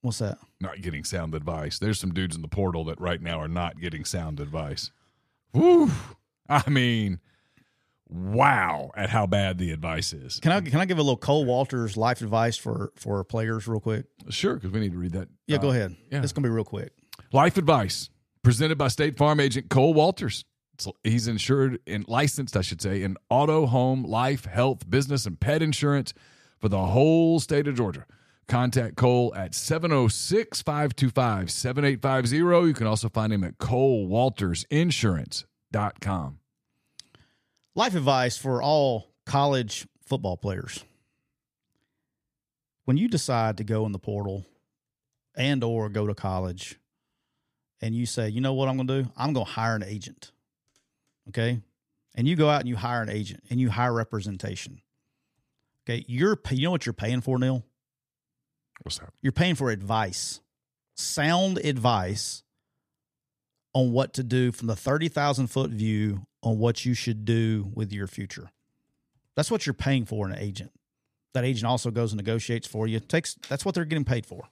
What's 0.00 0.18
that? 0.18 0.38
Not 0.60 0.80
getting 0.80 1.04
sound 1.04 1.34
advice. 1.36 1.78
There's 1.78 2.00
some 2.00 2.12
dudes 2.12 2.34
in 2.34 2.42
the 2.42 2.48
portal 2.48 2.82
that 2.86 3.00
right 3.00 3.22
now 3.22 3.38
are 3.38 3.46
not 3.46 3.80
getting 3.80 4.04
sound 4.04 4.40
advice. 4.40 4.90
Woo! 5.54 5.90
I 6.48 6.68
mean, 6.70 7.20
wow! 8.08 8.90
At 8.96 9.10
how 9.10 9.26
bad 9.26 9.58
the 9.58 9.70
advice 9.72 10.12
is. 10.12 10.38
Can 10.40 10.52
I 10.52 10.60
can 10.60 10.80
I 10.80 10.84
give 10.84 10.98
a 10.98 11.02
little 11.02 11.16
Cole 11.16 11.44
Walters 11.44 11.96
life 11.96 12.20
advice 12.20 12.56
for 12.56 12.92
for 12.96 13.22
players 13.24 13.66
real 13.66 13.80
quick? 13.80 14.06
Sure, 14.30 14.54
because 14.54 14.70
we 14.70 14.80
need 14.80 14.92
to 14.92 14.98
read 14.98 15.12
that. 15.12 15.28
Yeah, 15.46 15.58
go 15.58 15.68
Uh, 15.68 15.72
ahead. 15.72 15.96
yeah. 16.10 16.22
It's 16.22 16.32
gonna 16.32 16.46
be 16.46 16.52
real 16.52 16.64
quick. 16.64 16.92
Life 17.32 17.56
advice 17.56 18.10
presented 18.42 18.76
by 18.78 18.88
State 18.88 19.16
Farm 19.16 19.40
agent 19.40 19.70
Cole 19.70 19.94
Walters. 19.94 20.44
It's- 20.74 20.92
He's 21.04 21.28
insured 21.28 21.78
and 21.86 22.06
licensed, 22.08 22.56
I 22.56 22.60
should 22.62 22.82
say, 22.82 23.02
in 23.02 23.16
auto, 23.30 23.66
home, 23.66 24.04
life, 24.04 24.46
health, 24.46 24.88
business, 24.90 25.26
and 25.26 25.38
pet 25.38 25.62
insurance 25.62 26.12
for 26.60 26.68
the 26.68 26.86
whole 26.86 27.38
state 27.40 27.68
of 27.68 27.76
Georgia. 27.76 28.04
Contact 28.48 28.96
Cole 28.96 29.32
at 29.36 29.54
706 29.54 30.60
525 30.62 31.50
7850. 31.50 32.36
You 32.68 32.74
can 32.74 32.86
also 32.86 33.08
find 33.08 33.32
him 33.32 33.44
at 33.44 33.58
colewaltersinsurance.com. 35.72 36.38
Life 37.74 37.94
advice 37.94 38.36
for 38.36 38.62
all 38.62 39.08
college 39.24 39.86
football 40.04 40.36
players. 40.36 40.84
When 42.84 42.96
you 42.96 43.08
decide 43.08 43.56
to 43.58 43.64
go 43.64 43.86
in 43.86 43.92
the 43.92 43.98
portal 43.98 44.44
and 45.36 45.64
or 45.64 45.88
go 45.88 46.06
to 46.06 46.14
college 46.14 46.78
and 47.80 47.94
you 47.94 48.06
say, 48.06 48.28
"You 48.28 48.40
know 48.40 48.52
what 48.52 48.68
I'm 48.68 48.76
going 48.76 48.88
to 48.88 49.02
do? 49.02 49.12
I'm 49.16 49.32
going 49.32 49.46
to 49.46 49.52
hire 49.52 49.76
an 49.76 49.84
agent." 49.84 50.32
Okay? 51.28 51.60
And 52.14 52.28
you 52.28 52.36
go 52.36 52.50
out 52.50 52.60
and 52.60 52.68
you 52.68 52.76
hire 52.76 53.02
an 53.02 53.08
agent 53.08 53.44
and 53.48 53.58
you 53.60 53.70
hire 53.70 53.92
representation. 53.92 54.82
Okay? 55.84 56.04
You're 56.06 56.38
you 56.50 56.64
know 56.64 56.70
what 56.72 56.84
you're 56.84 56.92
paying 56.92 57.22
for, 57.22 57.38
Neal? 57.38 57.64
What's 58.82 58.98
that? 58.98 59.10
You're 59.22 59.32
paying 59.32 59.54
for 59.54 59.70
advice, 59.70 60.40
sound 60.94 61.58
advice 61.58 62.42
on 63.74 63.92
what 63.92 64.12
to 64.14 64.22
do 64.22 64.52
from 64.52 64.68
the 64.68 64.76
30,000 64.76 65.46
foot 65.46 65.70
view 65.70 66.26
on 66.42 66.58
what 66.58 66.84
you 66.84 66.94
should 66.94 67.24
do 67.24 67.70
with 67.74 67.92
your 67.92 68.06
future. 68.06 68.50
That's 69.34 69.50
what 69.50 69.66
you're 69.66 69.74
paying 69.74 70.04
for 70.04 70.28
an 70.28 70.36
agent. 70.36 70.72
That 71.34 71.44
agent 71.44 71.66
also 71.66 71.90
goes 71.90 72.12
and 72.12 72.18
negotiates 72.18 72.66
for 72.66 72.86
you. 72.86 73.00
Takes 73.00 73.36
that's 73.48 73.64
what 73.64 73.74
they're 73.74 73.84
getting 73.84 74.04
paid 74.04 74.26
for. 74.26 74.48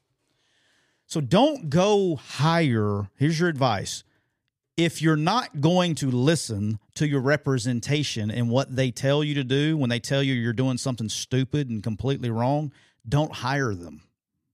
So 1.07 1.21
don't 1.21 1.69
go 1.69 2.17
hire. 2.17 3.11
Here's 3.17 3.39
your 3.39 3.49
advice. 3.49 4.05
If 4.77 5.03
you're 5.03 5.17
not 5.17 5.61
going 5.61 5.97
to 5.97 6.11
listen 6.11 6.79
to 6.95 7.07
your 7.07 7.21
representation 7.21 8.31
and 8.31 8.49
what 8.49 8.75
they 8.75 8.91
tell 8.91 9.23
you 9.23 9.35
to 9.35 9.45
do 9.45 9.77
when 9.77 9.91
they 9.91 9.99
tell 9.99 10.23
you 10.23 10.33
you're 10.33 10.55
doing 10.55 10.79
something 10.79 11.11
stupid 11.11 11.69
and 11.69 11.83
completely 11.83 12.31
wrong, 12.31 12.73
don't 13.07 13.33
hire 13.33 13.75
them 13.75 14.03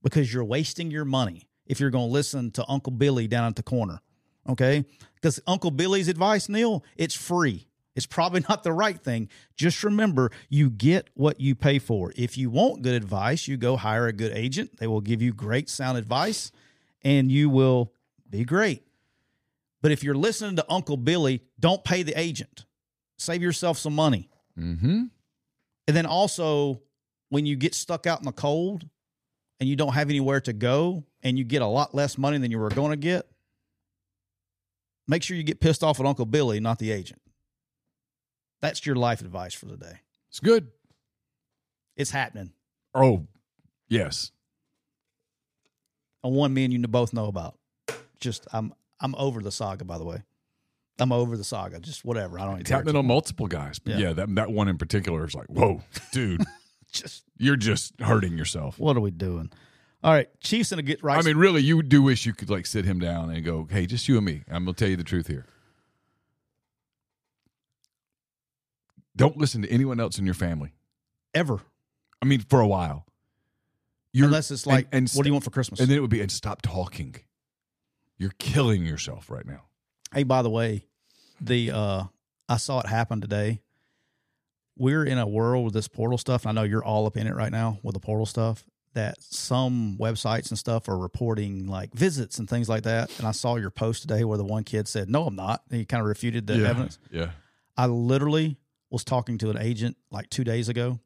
because 0.03 0.33
you're 0.33 0.45
wasting 0.45 0.91
your 0.91 1.05
money 1.05 1.47
if 1.67 1.79
you're 1.79 1.91
going 1.91 2.09
to 2.09 2.13
listen 2.13 2.51
to 2.53 2.65
Uncle 2.69 2.93
Billy 2.93 3.29
down 3.29 3.47
at 3.47 3.57
the 3.57 3.63
corner. 3.63 4.01
Okay? 4.49 4.85
Because 5.15 5.41
Uncle 5.47 5.71
Billy's 5.71 6.09
advice, 6.09 6.49
Neal, 6.49 6.85
it's 6.97 7.15
free. 7.15 7.67
It's 7.97 8.07
probably 8.07 8.41
not 8.49 8.63
the 8.63 8.73
right 8.73 9.03
thing. 9.03 9.29
Just 9.57 9.83
remember, 9.83 10.31
you 10.49 10.71
get 10.71 11.11
what 11.15 11.41
you 11.41 11.55
pay 11.55 11.79
for. 11.79 12.13
If 12.17 12.39
you 12.39 12.51
want 12.51 12.83
good 12.83 12.95
advice, 12.95 13.49
you 13.49 13.57
go 13.57 13.77
hire 13.77 14.07
a 14.07 14.13
good 14.13 14.33
agent. 14.33 14.77
They 14.79 14.87
will 14.87 15.01
give 15.01 15.23
you 15.23 15.33
great 15.33 15.69
sound 15.69 15.99
advice 15.99 16.53
and 17.03 17.31
you 17.31 17.51
will 17.51 17.93
be 18.29 18.45
great. 18.45 18.83
But 19.83 19.93
if 19.93 20.03
you're 20.03 20.15
listening 20.15 20.57
to 20.57 20.67
Uncle 20.69 20.97
Billy, 20.97 21.43
don't 21.59 21.83
pay 21.85 22.03
the 22.03 22.19
agent. 22.19 22.65
Save 23.19 23.43
yourself 23.43 23.79
some 23.79 23.95
money. 23.95 24.29
Mm-hmm. 24.59 25.05
And 25.87 25.97
then 25.97 26.07
also, 26.07 26.83
when 27.29 27.47
you 27.47 27.57
get 27.57 27.75
stuck 27.75 28.07
out 28.07 28.19
in 28.19 28.25
the 28.25 28.33
cold 28.33 28.89
and 29.61 29.69
you 29.69 29.77
don't 29.77 29.95
have 29.95 30.09
anywhere 30.09 30.41
to 30.41 30.53
go 30.53 31.05
and 31.23 31.39
you 31.39 31.45
get 31.45 31.63
a 31.63 31.67
lot 31.67 31.95
less 31.95 32.19
money 32.19 32.39
than 32.39 32.51
you 32.51 32.59
were 32.59 32.69
going 32.69 32.91
to 32.91 32.97
get, 32.97 33.29
make 35.09 35.23
sure 35.23 35.37
you 35.37 35.43
get 35.43 35.61
pissed 35.61 35.83
off 35.83 36.01
at 36.01 36.07
Uncle 36.07 36.27
Billy, 36.27 36.61
not 36.61 36.79
the 36.79 36.91
agent. 36.91 37.21
That's 38.63 38.85
your 38.87 38.97
life 38.97 39.21
advice 39.21 39.55
for 39.55 39.67
the 39.67 39.77
day. 39.77 40.01
It's 40.31 40.41
good. 40.41 40.69
It's 41.97 42.11
happening. 42.11 42.53
Oh, 42.95 43.27
yes. 43.89 44.33
And 46.25 46.35
one 46.35 46.53
me 46.53 46.65
and 46.65 46.73
you 46.73 46.81
both 46.81 47.13
know 47.13 47.27
about. 47.27 47.59
Just 48.21 48.47
I'm 48.53 48.73
I'm 49.01 49.15
over 49.17 49.41
the 49.43 49.53
saga, 49.53 49.85
by 49.85 49.99
the 49.99 50.05
way. 50.05 50.23
I'm 50.99 51.13
over 51.13 51.37
the 51.37 51.45
saga. 51.45 51.79
Just 51.79 52.05
whatever. 52.05 52.39
I 52.41 52.47
don't 52.47 52.61
It's 52.61 52.69
care. 52.71 52.79
happening 52.79 52.97
on 52.97 53.07
multiple 53.07 53.47
guys. 53.47 53.79
But 53.79 53.95
Yeah. 53.99 54.09
yeah, 54.09 54.13
that, 54.15 54.35
that 54.37 54.51
one 54.51 54.69
in 54.69 54.79
particular 54.79 55.25
is 55.27 55.35
like, 55.35 55.47
whoa, 55.49 55.83
dude, 56.13 56.43
Just 56.93 57.25
you're 57.37 57.57
just 57.57 57.93
hurting 58.01 58.39
yourself. 58.39 58.79
what 58.79 58.97
are 58.97 59.01
we 59.01 59.11
doing? 59.11 59.51
All 60.07 60.13
right, 60.13 60.29
Chiefs 60.41 60.71
in 60.71 60.79
a 60.79 60.83
get 60.83 61.03
right. 61.03 61.19
I 61.19 61.23
mean, 61.23 61.37
really, 61.37 61.63
you 61.63 61.83
do 61.83 62.01
wish 62.01 62.27
you 62.27 62.33
could 62.33 62.49
like 62.49 62.65
sit 62.65 62.85
him 62.85 63.01
down 63.01 63.29
and 63.29 63.45
go, 63.45 63.67
"Hey, 63.69 63.87
just 63.87 64.07
you 64.07 64.17
and 64.17 64.25
me. 64.25 64.45
I'm 64.49 64.65
gonna 64.65 64.75
tell 64.75 64.89
you 64.89 64.97
the 64.97 65.03
truth 65.03 65.27
here. 65.27 65.47
Don't 69.17 69.37
listen 69.37 69.63
to 69.63 69.69
anyone 69.69 69.99
else 69.99 70.17
in 70.17 70.25
your 70.25 70.35
family. 70.35 70.75
ever 71.35 71.61
I 72.23 72.27
mean, 72.27 72.39
for 72.39 72.61
a 72.61 72.69
while. 72.69 73.05
You're, 74.13 74.27
unless 74.27 74.53
it's 74.53 74.65
like, 74.65 74.87
and, 74.93 75.11
what 75.11 75.25
do 75.25 75.29
you 75.29 75.33
want 75.33 75.45
for 75.45 75.51
Christmas? 75.51 75.81
And 75.81 75.89
then 75.89 75.99
it 75.99 76.01
would 76.01 76.09
be, 76.09 76.21
and 76.21 76.31
stop 76.31 76.63
talking. 76.63 77.17
You're 78.17 78.33
killing 78.39 78.87
yourself 78.87 79.29
right 79.29 79.45
now. 79.45 79.65
Hey, 80.15 80.23
by 80.23 80.43
the 80.43 80.51
way, 80.51 80.87
the 81.41 81.73
uh 81.73 82.05
I 82.49 82.59
saw 82.59 82.79
it 82.79 82.87
happen 82.87 83.21
today. 83.21 83.61
We're 84.79 85.05
in 85.05 85.19
a 85.19 85.27
world 85.27 85.65
with 85.65 85.75
this 85.75 85.89
portal 85.89 86.17
stuff. 86.17 86.47
And 86.47 86.57
I 86.57 86.63
know 86.63 86.65
you're 86.65 86.85
all 86.85 87.07
up 87.07 87.17
in 87.17 87.27
it 87.27 87.35
right 87.35 87.51
now 87.51 87.81
with 87.83 87.95
the 87.95 88.01
portal 88.01 88.25
stuff. 88.25 88.65
That 88.97 89.23
some 89.23 89.99
websites 90.01 90.49
and 90.49 90.59
stuff 90.59 90.89
are 90.89 90.97
reporting 90.97 91.67
like 91.69 91.93
visits 91.93 92.39
and 92.39 92.49
things 92.49 92.67
like 92.67 92.85
that. 92.85 93.11
And 93.19 93.29
I 93.29 93.33
saw 93.33 93.57
your 93.57 93.69
post 93.71 94.01
today 94.01 94.25
where 94.25 94.39
the 94.39 94.45
one 94.45 94.65
kid 94.65 94.89
said, 94.89 95.11
"No, 95.11 95.27
I'm 95.27 95.37
not." 95.37 95.63
And 95.71 95.79
he 95.79 95.85
kind 95.85 96.01
of 96.01 96.07
refuted 96.09 96.47
the 96.47 96.57
yeah. 96.57 96.69
evidence. 96.69 96.99
Yeah. 97.11 97.31
I 97.77 97.87
literally 97.87 98.57
was 98.89 99.05
talking 99.05 99.37
to 99.39 99.51
an 99.51 99.59
agent 99.59 99.99
like 100.11 100.31
two 100.31 100.45
days 100.45 100.71
ago, 100.71 100.99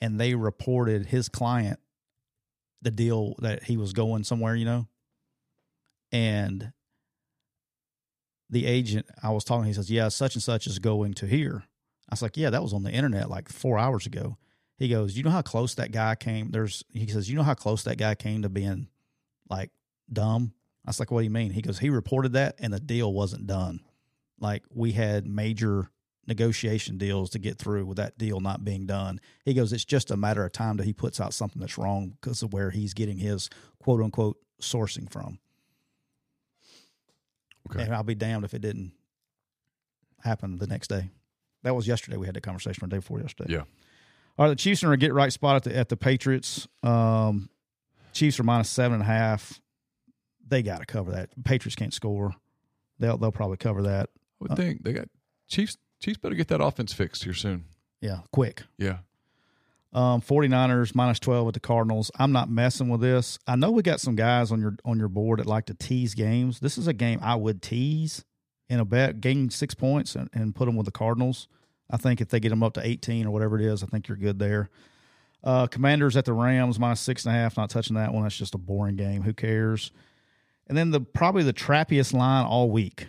and 0.00 0.18
they 0.18 0.34
reported 0.34 1.04
his 1.06 1.28
client 1.28 1.78
the 2.80 2.90
deal 2.90 3.34
that 3.40 3.64
he 3.64 3.76
was 3.76 3.92
going 3.92 4.24
somewhere, 4.24 4.54
you 4.54 4.64
know, 4.64 4.88
and 6.10 6.72
the 8.50 8.66
agent 8.66 9.06
I 9.22 9.30
was 9.30 9.44
talking, 9.44 9.66
he 9.66 9.74
says, 9.74 9.90
"Yeah, 9.90 10.08
such 10.08 10.34
and 10.34 10.42
such 10.42 10.66
is 10.66 10.78
going 10.78 11.14
to 11.14 11.26
here." 11.26 11.64
I 12.08 12.14
was 12.14 12.22
like, 12.22 12.38
"Yeah, 12.38 12.50
that 12.50 12.62
was 12.62 12.72
on 12.72 12.84
the 12.84 12.90
internet 12.90 13.28
like 13.28 13.50
four 13.50 13.78
hours 13.78 14.06
ago." 14.06 14.38
He 14.78 14.88
goes, 14.88 15.16
"You 15.16 15.24
know 15.24 15.30
how 15.30 15.42
close 15.42 15.74
that 15.74 15.90
guy 15.90 16.14
came?" 16.14 16.50
There's, 16.50 16.84
he 16.92 17.06
says, 17.08 17.28
"You 17.28 17.36
know 17.36 17.42
how 17.42 17.54
close 17.54 17.82
that 17.82 17.98
guy 17.98 18.14
came 18.14 18.42
to 18.42 18.48
being 18.48 18.88
like 19.50 19.70
dumb?" 20.10 20.54
I 20.86 20.90
was 20.90 21.00
like, 21.00 21.10
"What 21.10 21.20
do 21.20 21.24
you 21.24 21.30
mean?" 21.30 21.50
He 21.50 21.62
goes, 21.62 21.80
"He 21.80 21.90
reported 21.90 22.32
that, 22.34 22.54
and 22.58 22.72
the 22.72 22.80
deal 22.80 23.12
wasn't 23.12 23.46
done. 23.46 23.80
Like 24.38 24.64
we 24.70 24.92
had 24.92 25.26
major 25.26 25.90
negotiation 26.26 26.98
deals 26.98 27.30
to 27.30 27.38
get 27.38 27.58
through 27.58 27.86
with 27.86 27.96
that 27.96 28.18
deal 28.18 28.38
not 28.40 28.64
being 28.64 28.86
done." 28.86 29.20
He 29.44 29.52
goes, 29.52 29.72
"It's 29.72 29.84
just 29.84 30.10
a 30.12 30.16
matter 30.16 30.44
of 30.44 30.52
time 30.52 30.76
that 30.76 30.86
he 30.86 30.92
puts 30.92 31.20
out 31.20 31.34
something 31.34 31.60
that's 31.60 31.76
wrong 31.76 32.10
because 32.10 32.42
of 32.42 32.52
where 32.52 32.70
he's 32.70 32.94
getting 32.94 33.18
his 33.18 33.50
quote 33.80 34.00
unquote 34.00 34.38
sourcing 34.62 35.10
from." 35.10 35.40
Okay. 37.70 37.82
And 37.82 37.94
I'll 37.94 38.04
be 38.04 38.14
damned 38.14 38.44
if 38.44 38.54
it 38.54 38.62
didn't 38.62 38.92
happen 40.20 40.56
the 40.56 40.66
next 40.66 40.88
day. 40.88 41.10
That 41.64 41.74
was 41.74 41.86
yesterday. 41.86 42.16
We 42.16 42.26
had 42.26 42.36
the 42.36 42.40
conversation 42.40 42.84
or 42.84 42.86
the 42.86 42.92
day 42.92 42.98
before 42.98 43.20
yesterday. 43.20 43.52
Yeah. 43.52 43.64
All 44.38 44.44
right, 44.46 44.50
the 44.50 44.56
Chiefs 44.56 44.84
are 44.84 44.88
in 44.88 44.92
a 44.92 44.96
get 44.96 45.12
right 45.12 45.32
spot 45.32 45.56
at 45.56 45.62
the 45.64 45.76
at 45.76 45.88
the 45.88 45.96
Patriots. 45.96 46.68
Um, 46.82 47.48
Chiefs 48.12 48.38
are 48.38 48.44
minus 48.44 48.70
seven 48.70 48.94
and 48.94 49.02
a 49.02 49.06
half. 49.06 49.60
They 50.46 50.62
got 50.62 50.78
to 50.78 50.86
cover 50.86 51.10
that. 51.12 51.30
Patriots 51.44 51.74
can't 51.74 51.92
score. 51.92 52.34
They'll 52.98 53.18
they'll 53.18 53.32
probably 53.32 53.56
cover 53.56 53.82
that. 53.82 54.10
I 54.10 54.20
would 54.40 54.56
think 54.56 54.84
they 54.84 54.92
got 54.92 55.08
Chiefs. 55.48 55.76
Chiefs 56.00 56.18
better 56.18 56.36
get 56.36 56.48
that 56.48 56.62
offense 56.62 56.92
fixed 56.92 57.24
here 57.24 57.34
soon. 57.34 57.64
Yeah, 58.00 58.20
quick. 58.32 58.62
Yeah. 58.78 58.98
Um, 59.92 60.20
49ers 60.20 60.94
minus 60.94 61.18
12 61.18 61.48
at 61.48 61.54
the 61.54 61.60
Cardinals. 61.60 62.10
I'm 62.18 62.30
not 62.30 62.50
messing 62.50 62.88
with 62.88 63.00
this. 63.00 63.38
I 63.46 63.56
know 63.56 63.70
we 63.70 63.82
got 63.82 64.00
some 64.00 64.14
guys 64.16 64.52
on 64.52 64.60
your 64.60 64.76
on 64.84 64.98
your 64.98 65.08
board 65.08 65.40
that 65.40 65.46
like 65.46 65.66
to 65.66 65.74
tease 65.74 66.14
games. 66.14 66.60
This 66.60 66.78
is 66.78 66.86
a 66.86 66.92
game 66.92 67.18
I 67.22 67.34
would 67.34 67.62
tease 67.62 68.24
in 68.68 68.78
a 68.78 68.84
bet, 68.84 69.20
gain 69.20 69.50
six 69.50 69.74
points 69.74 70.14
and, 70.14 70.28
and 70.32 70.54
put 70.54 70.66
them 70.66 70.76
with 70.76 70.84
the 70.84 70.92
Cardinals. 70.92 71.48
I 71.90 71.96
think 71.96 72.20
if 72.20 72.28
they 72.28 72.40
get 72.40 72.50
them 72.50 72.62
up 72.62 72.74
to 72.74 72.86
18 72.86 73.26
or 73.26 73.30
whatever 73.30 73.58
it 73.58 73.64
is, 73.64 73.82
I 73.82 73.86
think 73.86 74.08
you're 74.08 74.16
good 74.16 74.38
there. 74.38 74.68
Uh, 75.42 75.66
Commanders 75.68 76.16
at 76.16 76.24
the 76.24 76.32
Rams 76.32 76.78
minus 76.78 77.00
six 77.00 77.24
and 77.24 77.34
a 77.34 77.38
half. 77.38 77.56
Not 77.56 77.70
touching 77.70 77.96
that 77.96 78.12
one. 78.12 78.24
That's 78.24 78.36
just 78.36 78.54
a 78.54 78.58
boring 78.58 78.96
game. 78.96 79.22
Who 79.22 79.32
cares? 79.32 79.90
And 80.66 80.76
then 80.76 80.90
the 80.90 81.00
probably 81.00 81.42
the 81.44 81.52
trappiest 81.54 82.12
line 82.12 82.44
all 82.44 82.70
week 82.70 83.06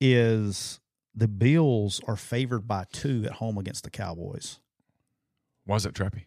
is 0.00 0.80
the 1.14 1.28
Bills 1.28 2.00
are 2.06 2.16
favored 2.16 2.66
by 2.66 2.84
two 2.92 3.22
at 3.26 3.32
home 3.32 3.58
against 3.58 3.84
the 3.84 3.90
Cowboys 3.90 4.58
Why 5.64 5.76
is 5.76 5.82
that 5.84 5.94
trappy? 5.94 6.24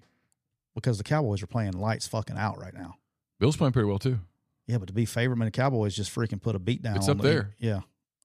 because 0.73 0.97
the 0.97 1.03
Cowboys 1.03 1.41
are 1.41 1.47
playing 1.47 1.71
lights 1.73 2.05
fucking 2.07 2.37
out 2.37 2.59
right 2.59 2.73
now. 2.73 2.95
Bill's 3.39 3.55
playing 3.57 3.71
pretty 3.73 3.87
well 3.87 3.99
too. 3.99 4.19
Yeah, 4.67 4.77
but 4.79 4.87
to 4.87 4.93
be 4.93 5.05
favored, 5.05 5.35
I 5.35 5.39
mean, 5.39 5.45
the 5.45 5.51
Cowboys 5.51 5.95
just 5.95 6.13
freaking 6.13 6.41
put 6.41 6.55
a 6.55 6.59
beat 6.59 6.81
down. 6.81 6.97
It's 6.97 7.07
on 7.07 7.17
up 7.17 7.21
the- 7.23 7.29
there. 7.29 7.55
Yeah, 7.59 7.81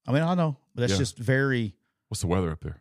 I 0.06 0.12
mean, 0.12 0.22
I 0.22 0.34
know, 0.34 0.56
but 0.74 0.80
that's 0.82 0.92
Yeah. 0.94 0.98
just 0.98 1.18
very. 1.18 1.74
What's 2.10 2.22
the 2.22 2.26
weather 2.26 2.50
up 2.50 2.60
there? 2.60 2.80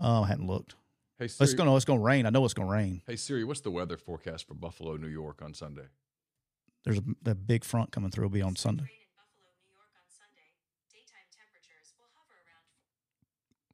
Oh, 0.00 0.22
I 0.22 0.28
hadn't 0.28 0.46
looked. 0.46 0.74
Hey 1.18 1.28
Siri, 1.28 1.44
It's 1.44 1.52
gonna. 1.54 1.76
It's 1.76 1.84
gonna 1.84 2.00
rain. 2.00 2.24
I 2.24 2.30
know 2.30 2.42
it's 2.46 2.54
gonna 2.54 2.70
rain. 2.70 3.02
Hey 3.06 3.16
Siri, 3.16 3.44
what's 3.44 3.60
the 3.60 3.70
weather 3.70 3.98
forecast 3.98 4.48
for 4.48 4.54
Buffalo, 4.54 4.96
New 4.96 5.06
York 5.08 5.42
on 5.42 5.52
Sunday? 5.52 5.88
There's 6.84 6.96
a 6.96 7.02
that 7.24 7.46
big 7.46 7.62
front 7.62 7.92
coming 7.92 8.10
through. 8.10 8.24
Will 8.24 8.30
be 8.30 8.40
on 8.40 8.56
Sunday. 8.56 8.84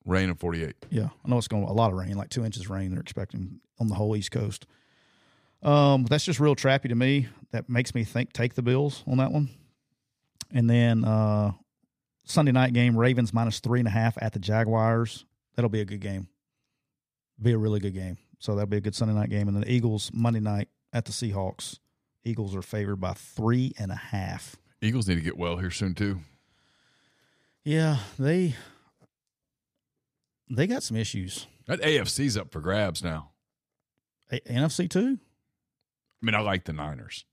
Rain 0.05 0.29
and 0.29 0.39
48. 0.39 0.75
Yeah, 0.91 1.09
I 1.25 1.29
know 1.29 1.39
it's 1.39 1.49
going 1.49 1.65
to 1.67 1.71
a 1.71 1.73
lot 1.73 1.93
of 1.93 1.99
rain, 1.99 2.17
like 2.17 2.29
two 2.29 2.45
inches 2.45 2.63
of 2.63 2.71
rain. 2.71 2.91
They're 2.91 3.01
expecting 3.01 3.61
on 3.81 3.89
the 3.89 3.95
whole 3.95 4.17
East 4.17 4.31
Coast. 4.33 4.67
Um, 5.63 6.05
that's 6.05 6.25
just 6.25 6.39
real 6.41 6.55
trappy 6.57 6.89
to 6.89 6.95
me. 6.95 7.29
That 7.53 7.69
makes 7.69 7.95
me 7.95 8.03
think 8.05 8.33
take 8.33 8.55
the 8.55 8.63
Bills 8.63 9.03
on 9.07 9.19
that 9.19 9.33
one. 9.33 9.51
And 10.53 10.71
then 10.71 11.05
uh, 11.05 11.53
Sunday 12.27 12.53
night 12.53 12.73
game, 12.73 12.97
Ravens 12.99 13.33
minus 13.33 13.61
three 13.61 13.79
and 13.79 13.89
a 13.89 13.93
half 13.93 14.19
at 14.21 14.33
the 14.33 14.39
Jaguars. 14.39 15.25
That'll 15.55 15.71
be 15.71 15.81
a 15.81 15.85
good 15.85 16.01
game. 16.01 16.29
Be 17.41 17.53
a 17.53 17.59
really 17.59 17.81
good 17.81 17.95
game. 17.95 18.19
So 18.41 18.55
that'll 18.55 18.67
be 18.69 18.77
a 18.77 18.81
good 18.81 18.95
Sunday 18.95 19.15
night 19.15 19.31
game. 19.31 19.49
And 19.49 19.57
then 19.57 19.63
the 19.63 19.73
Eagles 19.73 20.11
Monday 20.13 20.41
night 20.41 20.69
at 20.93 21.05
the 21.05 21.13
Seahawks. 21.13 21.79
Eagles 22.25 22.55
are 22.57 22.63
favored 22.63 22.97
by 22.97 23.13
three 23.15 23.73
and 23.79 23.93
a 23.93 23.97
half. 23.97 24.57
Eagles 24.83 25.09
need 25.09 25.15
to 25.15 25.21
get 25.21 25.39
well 25.39 25.57
here 25.57 25.71
soon 25.71 25.95
too. 25.95 26.19
Yeah, 27.63 27.99
they 28.19 28.55
they 30.51 30.67
got 30.67 30.83
some 30.83 30.97
issues. 30.97 31.47
That 31.67 31.81
AFC's 31.81 32.37
up 32.37 32.51
for 32.51 32.61
grabs 32.61 33.03
now. 33.03 33.31
A- 34.31 34.41
NFC 34.41 34.91
too. 34.91 35.19
I 36.23 36.27
mean, 36.27 36.35
I 36.35 36.41
like 36.41 36.65
the 36.65 36.73
Niners 36.73 37.25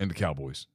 and 0.00 0.10
the 0.10 0.14
Cowboys. 0.14 0.66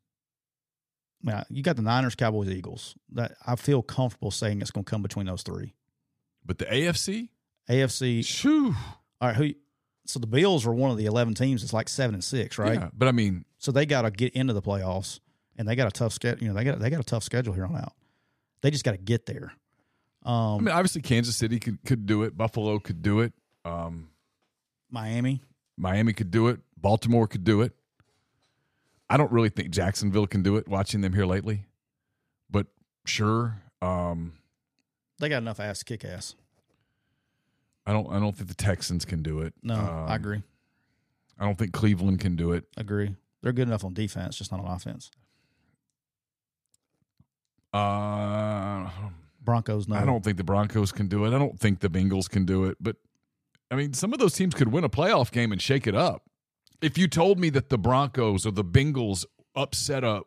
I 1.25 1.31
mean, 1.31 1.43
you 1.49 1.63
got 1.63 1.75
the 1.75 1.81
Niners, 1.81 2.15
Cowboys, 2.15 2.49
Eagles. 2.49 2.95
That 3.13 3.35
I 3.45 3.55
feel 3.55 3.81
comfortable 3.81 4.31
saying 4.31 4.61
it's 4.61 4.71
going 4.71 4.85
to 4.85 4.89
come 4.89 5.01
between 5.01 5.25
those 5.25 5.41
three. 5.43 5.73
But 6.45 6.57
the 6.59 6.65
AFC, 6.65 7.29
AFC. 7.69 8.23
shoo, 8.25 8.75
All 9.19 9.27
right, 9.29 9.35
who? 9.35 9.53
So 10.05 10.19
the 10.19 10.27
Bills 10.27 10.65
are 10.65 10.73
one 10.73 10.91
of 10.91 10.97
the 10.97 11.05
eleven 11.05 11.33
teams. 11.33 11.63
It's 11.63 11.73
like 11.73 11.89
seven 11.89 12.13
and 12.15 12.23
six, 12.23 12.57
right? 12.57 12.75
Yeah, 12.79 12.89
but 12.93 13.07
I 13.07 13.11
mean, 13.11 13.43
So 13.57 13.71
they 13.71 13.85
got 13.85 14.03
to 14.03 14.11
get 14.11 14.33
into 14.33 14.53
the 14.53 14.61
playoffs, 14.61 15.19
and 15.57 15.67
they 15.67 15.75
got 15.75 15.87
a 15.87 15.91
tough 15.91 16.13
schedule. 16.13 16.41
You 16.43 16.47
know, 16.49 16.53
they 16.53 16.63
got 16.63 16.79
they 16.79 16.89
got 16.89 17.01
a 17.01 17.03
tough 17.03 17.23
schedule 17.23 17.53
here 17.53 17.65
on 17.65 17.75
out. 17.75 17.93
They 18.61 18.71
just 18.71 18.85
got 18.85 18.91
to 18.91 18.97
get 18.97 19.25
there. 19.25 19.51
I 20.23 20.55
Um, 20.55 20.63
mean, 20.63 20.73
obviously 20.73 21.01
Kansas 21.01 21.35
City 21.35 21.59
could 21.59 21.79
could 21.85 22.05
do 22.05 22.23
it. 22.23 22.37
Buffalo 22.37 22.79
could 22.79 23.01
do 23.01 23.19
it. 23.21 23.33
Um, 23.65 24.09
Miami. 24.89 25.41
Miami 25.77 26.13
could 26.13 26.31
do 26.31 26.47
it. 26.47 26.59
Baltimore 26.77 27.27
could 27.27 27.43
do 27.43 27.61
it. 27.61 27.73
I 29.09 29.17
don't 29.17 29.31
really 29.31 29.49
think 29.49 29.69
Jacksonville 29.71 30.27
can 30.27 30.43
do 30.43 30.57
it. 30.57 30.67
Watching 30.67 31.01
them 31.01 31.13
here 31.13 31.25
lately, 31.25 31.65
but 32.49 32.67
sure. 33.05 33.61
Um, 33.81 34.33
They 35.19 35.29
got 35.29 35.37
enough 35.37 35.59
ass 35.59 35.79
to 35.79 35.85
kick 35.85 36.03
ass. 36.03 36.35
I 37.85 37.93
don't. 37.93 38.07
I 38.11 38.19
don't 38.19 38.35
think 38.35 38.49
the 38.49 38.55
Texans 38.55 39.05
can 39.05 39.23
do 39.23 39.39
it. 39.41 39.53
No, 39.63 39.75
Um, 39.75 40.05
I 40.09 40.15
agree. 40.15 40.43
I 41.39 41.45
don't 41.45 41.57
think 41.57 41.71
Cleveland 41.71 42.19
can 42.19 42.35
do 42.35 42.51
it. 42.51 42.65
Agree. 42.75 43.15
They're 43.41 43.53
good 43.53 43.67
enough 43.67 43.85
on 43.85 43.93
defense, 43.93 44.37
just 44.37 44.51
not 44.51 44.59
on 44.59 44.65
offense. 44.67 45.09
Uh, 47.73 48.89
Broncos, 49.43 49.87
no. 49.87 49.95
I 49.95 50.05
don't 50.05 50.23
think 50.23 50.37
the 50.37 50.43
Broncos 50.43 50.91
can 50.91 51.07
do 51.07 51.25
it. 51.25 51.29
I 51.35 51.39
don't 51.39 51.59
think 51.59 51.79
the 51.79 51.89
Bengals 51.89 52.29
can 52.29 52.45
do 52.45 52.65
it. 52.65 52.77
But 52.81 52.95
I 53.71 53.75
mean, 53.75 53.93
some 53.93 54.13
of 54.13 54.19
those 54.19 54.33
teams 54.33 54.53
could 54.53 54.69
win 54.69 54.83
a 54.83 54.89
playoff 54.89 55.31
game 55.31 55.51
and 55.51 55.61
shake 55.61 55.87
it 55.87 55.95
up. 55.95 56.23
If 56.81 56.97
you 56.97 57.07
told 57.07 57.39
me 57.39 57.49
that 57.51 57.69
the 57.69 57.77
Broncos 57.77 58.45
or 58.45 58.51
the 58.51 58.63
Bengals 58.63 59.25
upset 59.55 60.03
a 60.03 60.23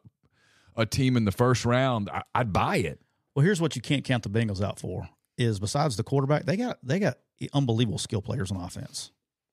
a 0.76 0.86
team 0.86 1.16
in 1.16 1.24
the 1.24 1.32
first 1.32 1.64
round, 1.64 2.08
I, 2.08 2.22
I'd 2.34 2.52
buy 2.52 2.76
it. 2.76 3.00
Well, 3.34 3.44
here's 3.44 3.60
what 3.60 3.76
you 3.76 3.82
can't 3.82 4.04
count 4.04 4.22
the 4.22 4.30
Bengals 4.30 4.62
out 4.62 4.78
for 4.78 5.08
is 5.36 5.58
besides 5.58 5.96
the 5.96 6.02
quarterback, 6.02 6.46
they 6.46 6.56
got 6.56 6.78
they 6.82 6.98
got 6.98 7.18
unbelievable 7.52 7.98
skill 7.98 8.22
players 8.22 8.50
on 8.50 8.56
offense. 8.58 9.10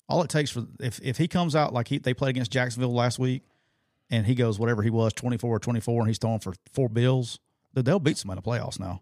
All 0.10 0.22
it 0.24 0.30
takes 0.30 0.50
for 0.52 0.66
if 0.80 1.00
if 1.02 1.18
he 1.18 1.28
comes 1.28 1.56
out 1.56 1.74
like 1.74 1.88
he 1.88 1.98
they 1.98 2.14
played 2.14 2.32
against 2.32 2.52
Jacksonville 2.52 2.94
last 2.94 3.20
week, 3.20 3.44
and 4.10 4.26
he 4.26 4.36
goes 4.36 4.60
whatever 4.60 4.82
he 4.84 4.90
was 4.90 5.14
twenty 5.14 5.38
four 5.38 5.56
or 5.56 5.60
twenty 5.60 5.80
four, 5.80 6.02
and 6.02 6.08
he's 6.08 6.18
throwing 6.18 6.40
for 6.40 6.54
four 6.74 6.90
bills, 6.90 7.40
they'll 7.74 8.00
beat 8.00 8.18
somebody 8.18 8.40
in 8.40 8.44
the 8.44 8.50
playoffs 8.50 8.80
now. 8.80 9.02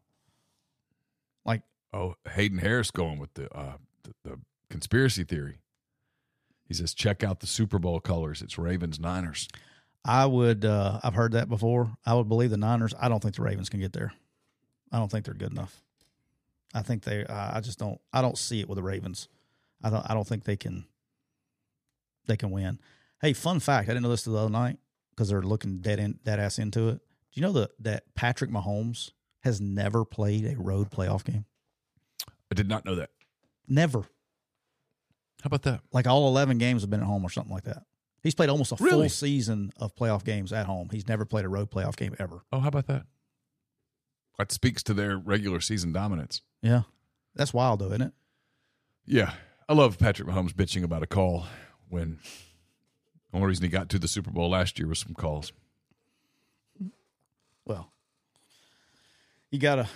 Like 1.46 1.62
Oh, 1.94 2.16
Hayden 2.34 2.58
Harris 2.58 2.92
going 2.92 3.20
with 3.20 3.34
the 3.36 3.54
uh, 3.56 3.78
the, 4.04 4.14
the 4.24 4.40
conspiracy 4.70 5.24
theory. 5.24 5.60
He 6.68 6.74
says, 6.74 6.94
check 6.94 7.24
out 7.24 7.40
the 7.40 7.48
Super 7.48 7.80
Bowl 7.80 8.00
colors. 8.00 8.42
It's 8.42 8.58
Ravens 8.58 9.00
Niners. 9.00 9.48
I 10.04 10.26
would, 10.26 10.66
uh, 10.66 11.00
I've 11.04 11.14
heard 11.14 11.34
that 11.34 11.50
before. 11.50 11.96
I 12.06 12.14
would 12.14 12.28
believe 12.28 12.50
the 12.50 12.58
Niners. 12.58 12.94
I 13.00 13.10
don't 13.10 13.22
think 13.22 13.36
the 13.36 13.44
Ravens 13.44 13.70
can 13.70 13.80
get 13.80 13.94
there. 13.94 14.14
I 14.92 14.98
don't 14.98 15.12
think 15.12 15.26
they're 15.26 15.34
good 15.34 15.52
enough. 15.52 15.82
I 16.76 16.82
think 16.82 17.04
they. 17.04 17.26
Uh, 17.26 17.52
I 17.58 17.62
just 17.62 17.80
don't. 17.80 18.00
I 18.12 18.22
don't 18.22 18.38
see 18.38 18.60
it 18.60 18.68
with 18.68 18.76
the 18.76 18.84
Ravens. 18.84 19.30
I 19.82 19.90
don't. 19.90 20.06
I 20.10 20.14
don't 20.14 20.28
think 20.28 20.44
they 20.44 20.58
can. 20.58 20.86
They 22.28 22.36
can 22.36 22.52
win. 22.52 22.80
Hey, 23.22 23.32
fun 23.32 23.62
fact! 23.62 23.88
I 23.88 23.94
didn't 23.94 24.04
know 24.04 24.10
this 24.10 24.24
the 24.24 24.36
other 24.36 24.50
night 24.50 24.78
because 25.12 25.30
they're 25.30 25.42
looking 25.42 25.78
dead 25.78 26.00
in 26.00 26.20
dead 26.26 26.40
ass 26.40 26.60
into 26.60 26.90
it. 26.90 26.96
Do 26.96 27.02
you 27.40 27.42
know 27.42 27.54
that 27.54 27.72
that 27.80 28.16
Patrick 28.16 28.52
Mahomes 28.52 29.12
has 29.44 29.62
never 29.62 30.04
played 30.04 30.46
a 30.46 30.58
road 30.58 30.92
playoff 30.92 31.24
game? 31.24 31.46
I 32.52 32.56
did 32.56 32.68
not 32.68 32.84
know 32.84 32.96
that. 32.96 33.10
Never. 33.70 34.04
How 35.46 35.48
about 35.48 35.62
that? 35.62 35.82
Like 35.94 36.08
all 36.08 36.28
eleven 36.28 36.58
games 36.58 36.82
have 36.82 36.90
been 36.90 37.02
at 37.02 37.06
home 37.06 37.24
or 37.24 37.30
something 37.30 37.54
like 37.54 37.66
that. 37.66 37.84
He's 38.24 38.34
played 38.34 38.50
almost 38.50 38.72
a 38.72 38.78
full 38.78 39.08
season 39.10 39.72
of 39.78 39.96
playoff 39.96 40.24
games 40.24 40.52
at 40.52 40.66
home. 40.66 40.90
He's 40.92 41.08
never 41.08 41.24
played 41.24 41.46
a 41.46 41.50
road 41.50 41.70
playoff 41.70 41.96
game 41.96 42.16
ever. 42.18 42.42
Oh, 42.52 42.62
how 42.62 42.70
about 42.70 42.88
that? 42.88 43.06
That 44.40 44.52
speaks 44.52 44.82
to 44.82 44.96
their 44.96 45.20
regular 45.20 45.60
season 45.60 45.94
dominance. 45.94 46.42
Yeah, 46.64 46.82
that's 47.36 47.54
wild 47.54 47.82
though, 47.82 47.90
isn't 47.90 48.02
it? 48.02 48.14
Yeah, 49.06 49.34
I 49.70 49.74
love 49.74 50.00
Patrick 50.00 50.28
Mahomes 50.28 50.52
bitching 50.52 50.84
about 50.84 51.04
a 51.04 51.08
call 51.08 51.46
when 51.90 52.18
the 53.30 53.38
only 53.38 53.48
reason 53.48 53.66
he 53.66 53.70
got 53.70 53.88
to 53.90 54.00
the 54.00 54.08
Super 54.08 54.32
Bowl 54.32 54.50
last 54.50 54.80
year 54.80 54.88
was 54.88 54.98
some 54.98 55.14
calls. 55.14 55.54
Well, 57.66 57.92
you 59.52 59.60
gotta. 59.60 59.88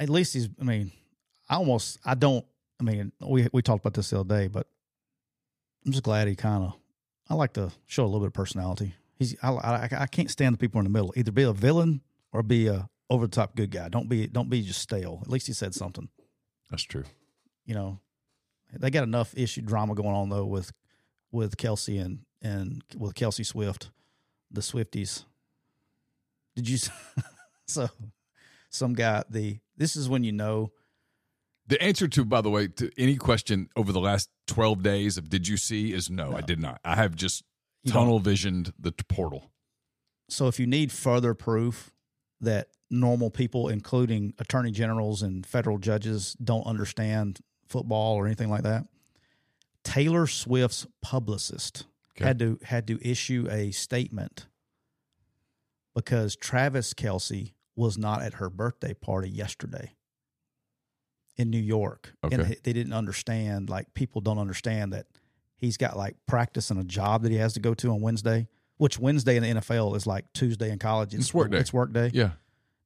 At 0.00 0.10
least 0.10 0.34
he's. 0.34 0.48
I 0.60 0.64
mean, 0.64 0.90
I 1.48 1.54
almost. 1.54 2.00
I 2.04 2.16
don't. 2.16 2.44
I 2.80 2.84
mean, 2.84 3.12
we 3.20 3.48
we 3.52 3.62
talked 3.62 3.84
about 3.84 3.94
this 3.94 4.10
the 4.10 4.20
other 4.20 4.28
day, 4.28 4.48
but 4.48 4.66
I'm 5.84 5.92
just 5.92 6.04
glad 6.04 6.28
he 6.28 6.34
kind 6.34 6.64
of. 6.64 6.74
I 7.28 7.34
like 7.34 7.54
to 7.54 7.70
show 7.86 8.04
a 8.04 8.06
little 8.06 8.20
bit 8.20 8.28
of 8.28 8.34
personality. 8.34 8.94
He's. 9.16 9.36
I, 9.42 9.52
I 9.52 9.88
I 10.00 10.06
can't 10.06 10.30
stand 10.30 10.54
the 10.54 10.58
people 10.58 10.80
in 10.80 10.84
the 10.84 10.90
middle. 10.90 11.12
Either 11.16 11.32
be 11.32 11.44
a 11.44 11.52
villain 11.52 12.02
or 12.32 12.42
be 12.42 12.66
a 12.66 12.88
over 13.10 13.26
the 13.26 13.34
top 13.34 13.54
good 13.54 13.70
guy. 13.70 13.88
Don't 13.88 14.08
be 14.08 14.26
don't 14.26 14.50
be 14.50 14.62
just 14.62 14.80
stale. 14.80 15.20
At 15.22 15.30
least 15.30 15.46
he 15.46 15.52
said 15.52 15.74
something. 15.74 16.08
That's 16.70 16.82
true. 16.82 17.04
You 17.64 17.74
know, 17.74 18.00
they 18.72 18.90
got 18.90 19.04
enough 19.04 19.34
issue 19.36 19.62
drama 19.62 19.94
going 19.94 20.14
on 20.14 20.28
though 20.28 20.46
with 20.46 20.72
with 21.30 21.56
Kelce 21.56 22.02
and 22.04 22.20
and 22.42 22.82
with 22.96 23.14
Kelce 23.14 23.46
Swift, 23.46 23.90
the 24.50 24.60
Swifties. 24.60 25.24
Did 26.56 26.68
you? 26.68 26.78
so 27.66 27.88
some 28.70 28.94
guy 28.94 29.24
the 29.30 29.58
this 29.76 29.96
is 29.96 30.08
when 30.08 30.24
you 30.24 30.32
know 30.32 30.72
The 31.66 31.80
answer 31.82 32.06
to, 32.08 32.24
by 32.24 32.40
the 32.42 32.50
way, 32.50 32.68
to 32.68 32.90
any 32.98 33.16
question 33.16 33.68
over 33.74 33.90
the 33.92 34.00
last 34.00 34.28
12 34.48 34.82
days 34.82 35.16
of 35.16 35.30
did 35.30 35.48
you 35.48 35.56
see 35.56 35.92
is 35.92 36.10
no, 36.10 36.36
I 36.36 36.42
did 36.42 36.58
not. 36.60 36.80
I 36.84 36.96
have 36.96 37.14
just 37.16 37.42
You 37.84 37.92
tunnel 37.92 38.18
visioned 38.20 38.72
the 38.78 38.90
t- 38.90 39.02
portal. 39.08 39.50
so 40.28 40.46
if 40.48 40.60
you 40.60 40.66
need 40.66 40.92
further 40.92 41.32
proof 41.34 41.90
that 42.40 42.68
normal 42.90 43.30
people 43.30 43.68
including 43.68 44.34
attorney 44.38 44.70
generals 44.70 45.22
and 45.22 45.46
federal 45.46 45.78
judges 45.78 46.36
don't 46.42 46.66
understand 46.66 47.40
football 47.66 48.14
or 48.16 48.26
anything 48.26 48.50
like 48.50 48.62
that 48.62 48.86
taylor 49.82 50.26
swift's 50.26 50.86
publicist 51.02 51.86
Okay. 52.16 52.24
had 52.26 52.38
to 52.38 52.58
had 52.62 52.86
to 52.86 52.98
issue 53.06 53.48
a 53.50 53.70
statement 53.72 54.46
because 55.94 56.36
travis 56.36 56.94
kelce 56.94 57.52
was 57.74 57.98
not 57.98 58.22
at 58.22 58.34
her 58.34 58.48
birthday 58.50 58.94
party 58.94 59.28
yesterday 59.28 59.94
in 61.36 61.50
new 61.50 61.58
york 61.58 62.12
and 62.22 62.42
they 62.62 62.72
didn't 62.72 62.92
understand 62.92 63.68
like 63.68 63.92
people 63.94 64.20
don't 64.20 64.38
understand 64.38 64.92
that 64.92 65.06
he's 65.56 65.76
got 65.76 65.96
like 65.96 66.16
practice 66.26 66.70
and 66.70 66.78
a 66.80 66.84
job 66.84 67.22
that 67.22 67.32
he 67.32 67.38
has 67.38 67.52
to 67.54 67.60
go 67.60 67.74
to 67.74 67.90
on 67.90 68.00
wednesday 68.00 68.46
which 68.76 68.98
wednesday 68.98 69.36
in 69.36 69.42
the 69.42 69.60
nfl 69.60 69.96
is 69.96 70.06
like 70.06 70.24
tuesday 70.32 70.70
in 70.70 70.78
college 70.78 71.12
It's 71.14 71.34
work 71.34 71.50
day. 71.50 71.58
it's 71.58 71.72
work 71.72 71.92
day 71.92 72.10
Yeah. 72.14 72.30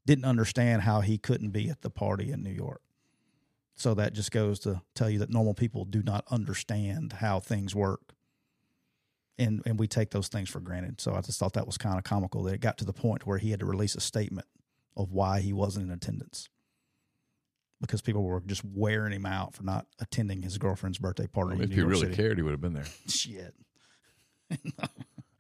didn't 0.06 0.24
understand 0.24 0.82
how 0.82 1.00
he 1.00 1.18
couldn't 1.18 1.50
be 1.50 1.68
at 1.70 1.82
the 1.82 1.90
party 1.90 2.30
in 2.32 2.42
New 2.42 2.50
York. 2.52 2.80
So 3.76 3.94
that 3.94 4.12
just 4.14 4.32
goes 4.32 4.58
to 4.60 4.80
tell 4.94 5.08
you 5.10 5.18
that 5.20 5.30
normal 5.30 5.54
people 5.54 5.84
do 5.84 6.02
not 6.02 6.24
understand 6.30 7.12
how 7.12 7.38
things 7.40 7.74
work. 7.76 8.14
And 9.38 9.62
and 9.66 9.78
we 9.78 9.86
take 9.86 10.10
those 10.10 10.26
things 10.28 10.48
for 10.48 10.58
granted. 10.60 11.00
So 11.00 11.14
I 11.14 11.20
just 11.20 11.38
thought 11.38 11.52
that 11.52 11.66
was 11.66 11.78
kind 11.78 11.96
of 11.96 12.02
comical 12.04 12.42
that 12.44 12.54
it 12.54 12.60
got 12.60 12.76
to 12.78 12.84
the 12.84 12.92
point 12.92 13.24
where 13.26 13.38
he 13.38 13.50
had 13.50 13.60
to 13.60 13.66
release 13.66 13.94
a 13.94 14.00
statement 14.00 14.48
of 14.96 15.12
why 15.12 15.40
he 15.40 15.52
wasn't 15.52 15.86
in 15.86 15.92
attendance. 15.92 16.48
Because 17.80 18.00
people 18.02 18.24
were 18.24 18.40
just 18.40 18.64
wearing 18.64 19.12
him 19.12 19.24
out 19.24 19.54
for 19.54 19.62
not 19.62 19.86
attending 20.00 20.42
his 20.42 20.58
girlfriend's 20.58 20.98
birthday 20.98 21.28
party. 21.28 21.56
in 21.56 21.62
if 21.62 21.70
he 21.70 21.80
really 21.82 22.00
City. 22.02 22.16
cared, 22.16 22.36
he 22.36 22.42
would 22.42 22.50
have 22.50 22.60
been 22.60 22.72
there. 22.74 22.86
Shit. 23.08 23.54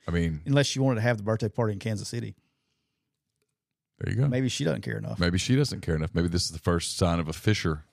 I 0.06 0.10
mean, 0.12 0.42
Unless 0.46 0.76
you 0.76 0.82
wanted 0.82 0.96
to 0.96 1.00
have 1.02 1.16
the 1.16 1.24
birthday 1.24 1.48
party 1.48 1.72
in 1.72 1.78
Kansas 1.80 2.08
City. 2.08 2.36
there 3.98 4.12
you 4.14 4.20
go. 4.20 4.28
Maybe 4.28 4.48
she 4.48 4.62
doesn't 4.64 4.82
care 4.82 4.98
enough. 4.98 5.18
Maybe 5.18 5.36
she 5.38 5.56
doesn't 5.56 5.80
care 5.80 5.96
enough. 5.96 6.10
Maybe 6.14 6.28
this 6.28 6.44
is 6.44 6.50
the 6.50 6.58
first 6.60 6.96
sign 6.96 7.18
of 7.18 7.28
a 7.28 7.32
fissure. 7.32 7.84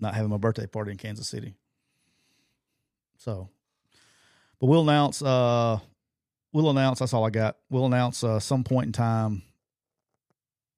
not 0.00 0.14
having 0.14 0.30
my 0.30 0.38
birthday 0.38 0.66
party 0.66 0.90
in 0.92 0.96
Kansas 0.96 1.28
City. 1.28 1.54
So, 3.18 3.48
but 4.58 4.66
we'll 4.66 4.82
announce. 4.88 5.20
Uh, 5.22 5.78
we'll 6.52 6.70
announce. 6.70 6.98
That's 7.00 7.12
all 7.12 7.24
I 7.26 7.30
got. 7.30 7.58
We'll 7.70 7.86
announce 7.86 8.24
uh, 8.24 8.40
some 8.40 8.64
point 8.64 8.86
in 8.86 8.92
time 8.92 9.42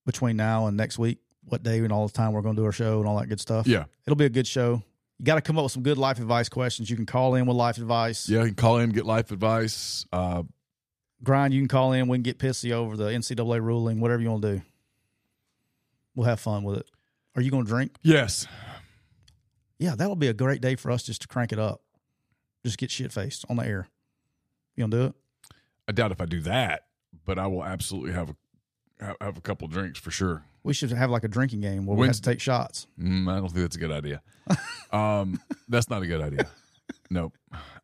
between 0.04 0.36
now 0.36 0.66
and 0.66 0.76
next 0.76 0.98
week 0.98 1.18
what 1.46 1.62
day 1.62 1.78
and 1.78 1.92
all 1.92 2.06
the 2.06 2.12
time 2.12 2.32
we're 2.32 2.42
going 2.42 2.56
to 2.56 2.60
do 2.62 2.66
our 2.66 2.72
show 2.72 2.98
and 2.98 3.08
all 3.08 3.18
that 3.18 3.28
good 3.28 3.40
stuff. 3.40 3.66
Yeah. 3.66 3.84
it'll 4.06 4.16
be 4.16 4.24
a 4.24 4.30
good 4.30 4.46
show. 4.46 4.82
You 5.18 5.24
got 5.24 5.36
to 5.36 5.40
come 5.40 5.56
up 5.58 5.62
with 5.64 5.72
some 5.72 5.82
good 5.82 5.96
life 5.96 6.18
advice 6.18 6.48
questions. 6.48 6.90
You 6.90 6.96
can 6.96 7.06
call 7.06 7.34
in 7.36 7.46
with 7.46 7.56
life 7.56 7.78
advice. 7.78 8.28
Yeah, 8.28 8.40
you 8.40 8.46
can 8.46 8.54
call 8.54 8.78
in, 8.78 8.90
get 8.90 9.06
life 9.06 9.30
advice. 9.30 10.04
Uh, 10.12 10.42
Grind, 11.22 11.54
you 11.54 11.60
can 11.60 11.68
call 11.68 11.92
in. 11.92 12.08
We 12.08 12.18
can 12.18 12.22
get 12.22 12.38
pissy 12.38 12.72
over 12.72 12.96
the 12.96 13.06
NCAA 13.06 13.62
ruling, 13.62 14.00
whatever 14.00 14.20
you 14.20 14.30
want 14.30 14.42
to 14.42 14.56
do. 14.56 14.62
We'll 16.14 16.26
have 16.26 16.40
fun 16.40 16.64
with 16.64 16.78
it. 16.78 16.90
Are 17.34 17.42
you 17.42 17.50
going 17.50 17.64
to 17.64 17.68
drink? 17.68 17.96
yes. 18.02 18.46
Yeah, 19.78 19.94
that'll 19.94 20.16
be 20.16 20.28
a 20.28 20.32
great 20.34 20.62
day 20.62 20.74
for 20.74 20.90
us 20.90 21.02
just 21.02 21.20
to 21.22 21.28
crank 21.28 21.52
it 21.52 21.58
up. 21.58 21.82
Just 22.64 22.78
get 22.78 22.90
shit 22.90 23.12
faced 23.12 23.44
on 23.50 23.56
the 23.56 23.66
air. 23.66 23.88
You 24.74 24.82
gonna 24.86 25.02
do 25.02 25.08
it? 25.08 25.14
I 25.86 25.92
doubt 25.92 26.12
if 26.12 26.20
I 26.20 26.24
do 26.24 26.40
that, 26.40 26.86
but 27.26 27.38
I 27.38 27.46
will 27.46 27.62
absolutely 27.62 28.12
have 28.12 28.30
a 28.30 28.36
have- 29.00 29.36
a 29.36 29.40
couple 29.40 29.68
drinks 29.68 29.98
for 29.98 30.10
sure. 30.10 30.44
We 30.62 30.74
should 30.74 30.90
have 30.90 31.10
like 31.10 31.24
a 31.24 31.28
drinking 31.28 31.60
game 31.60 31.86
where 31.86 31.96
we 31.96 32.06
have 32.06 32.16
to 32.16 32.22
take 32.22 32.40
shots. 32.40 32.86
Mm, 33.00 33.30
I 33.30 33.36
don't 33.36 33.48
think 33.48 33.60
that's 33.62 33.76
a 33.76 33.78
good 33.78 33.92
idea. 33.92 34.20
um, 34.92 35.40
that's 35.68 35.88
not 35.88 36.02
a 36.02 36.06
good 36.06 36.20
idea. 36.20 36.48
Nope. 37.08 37.34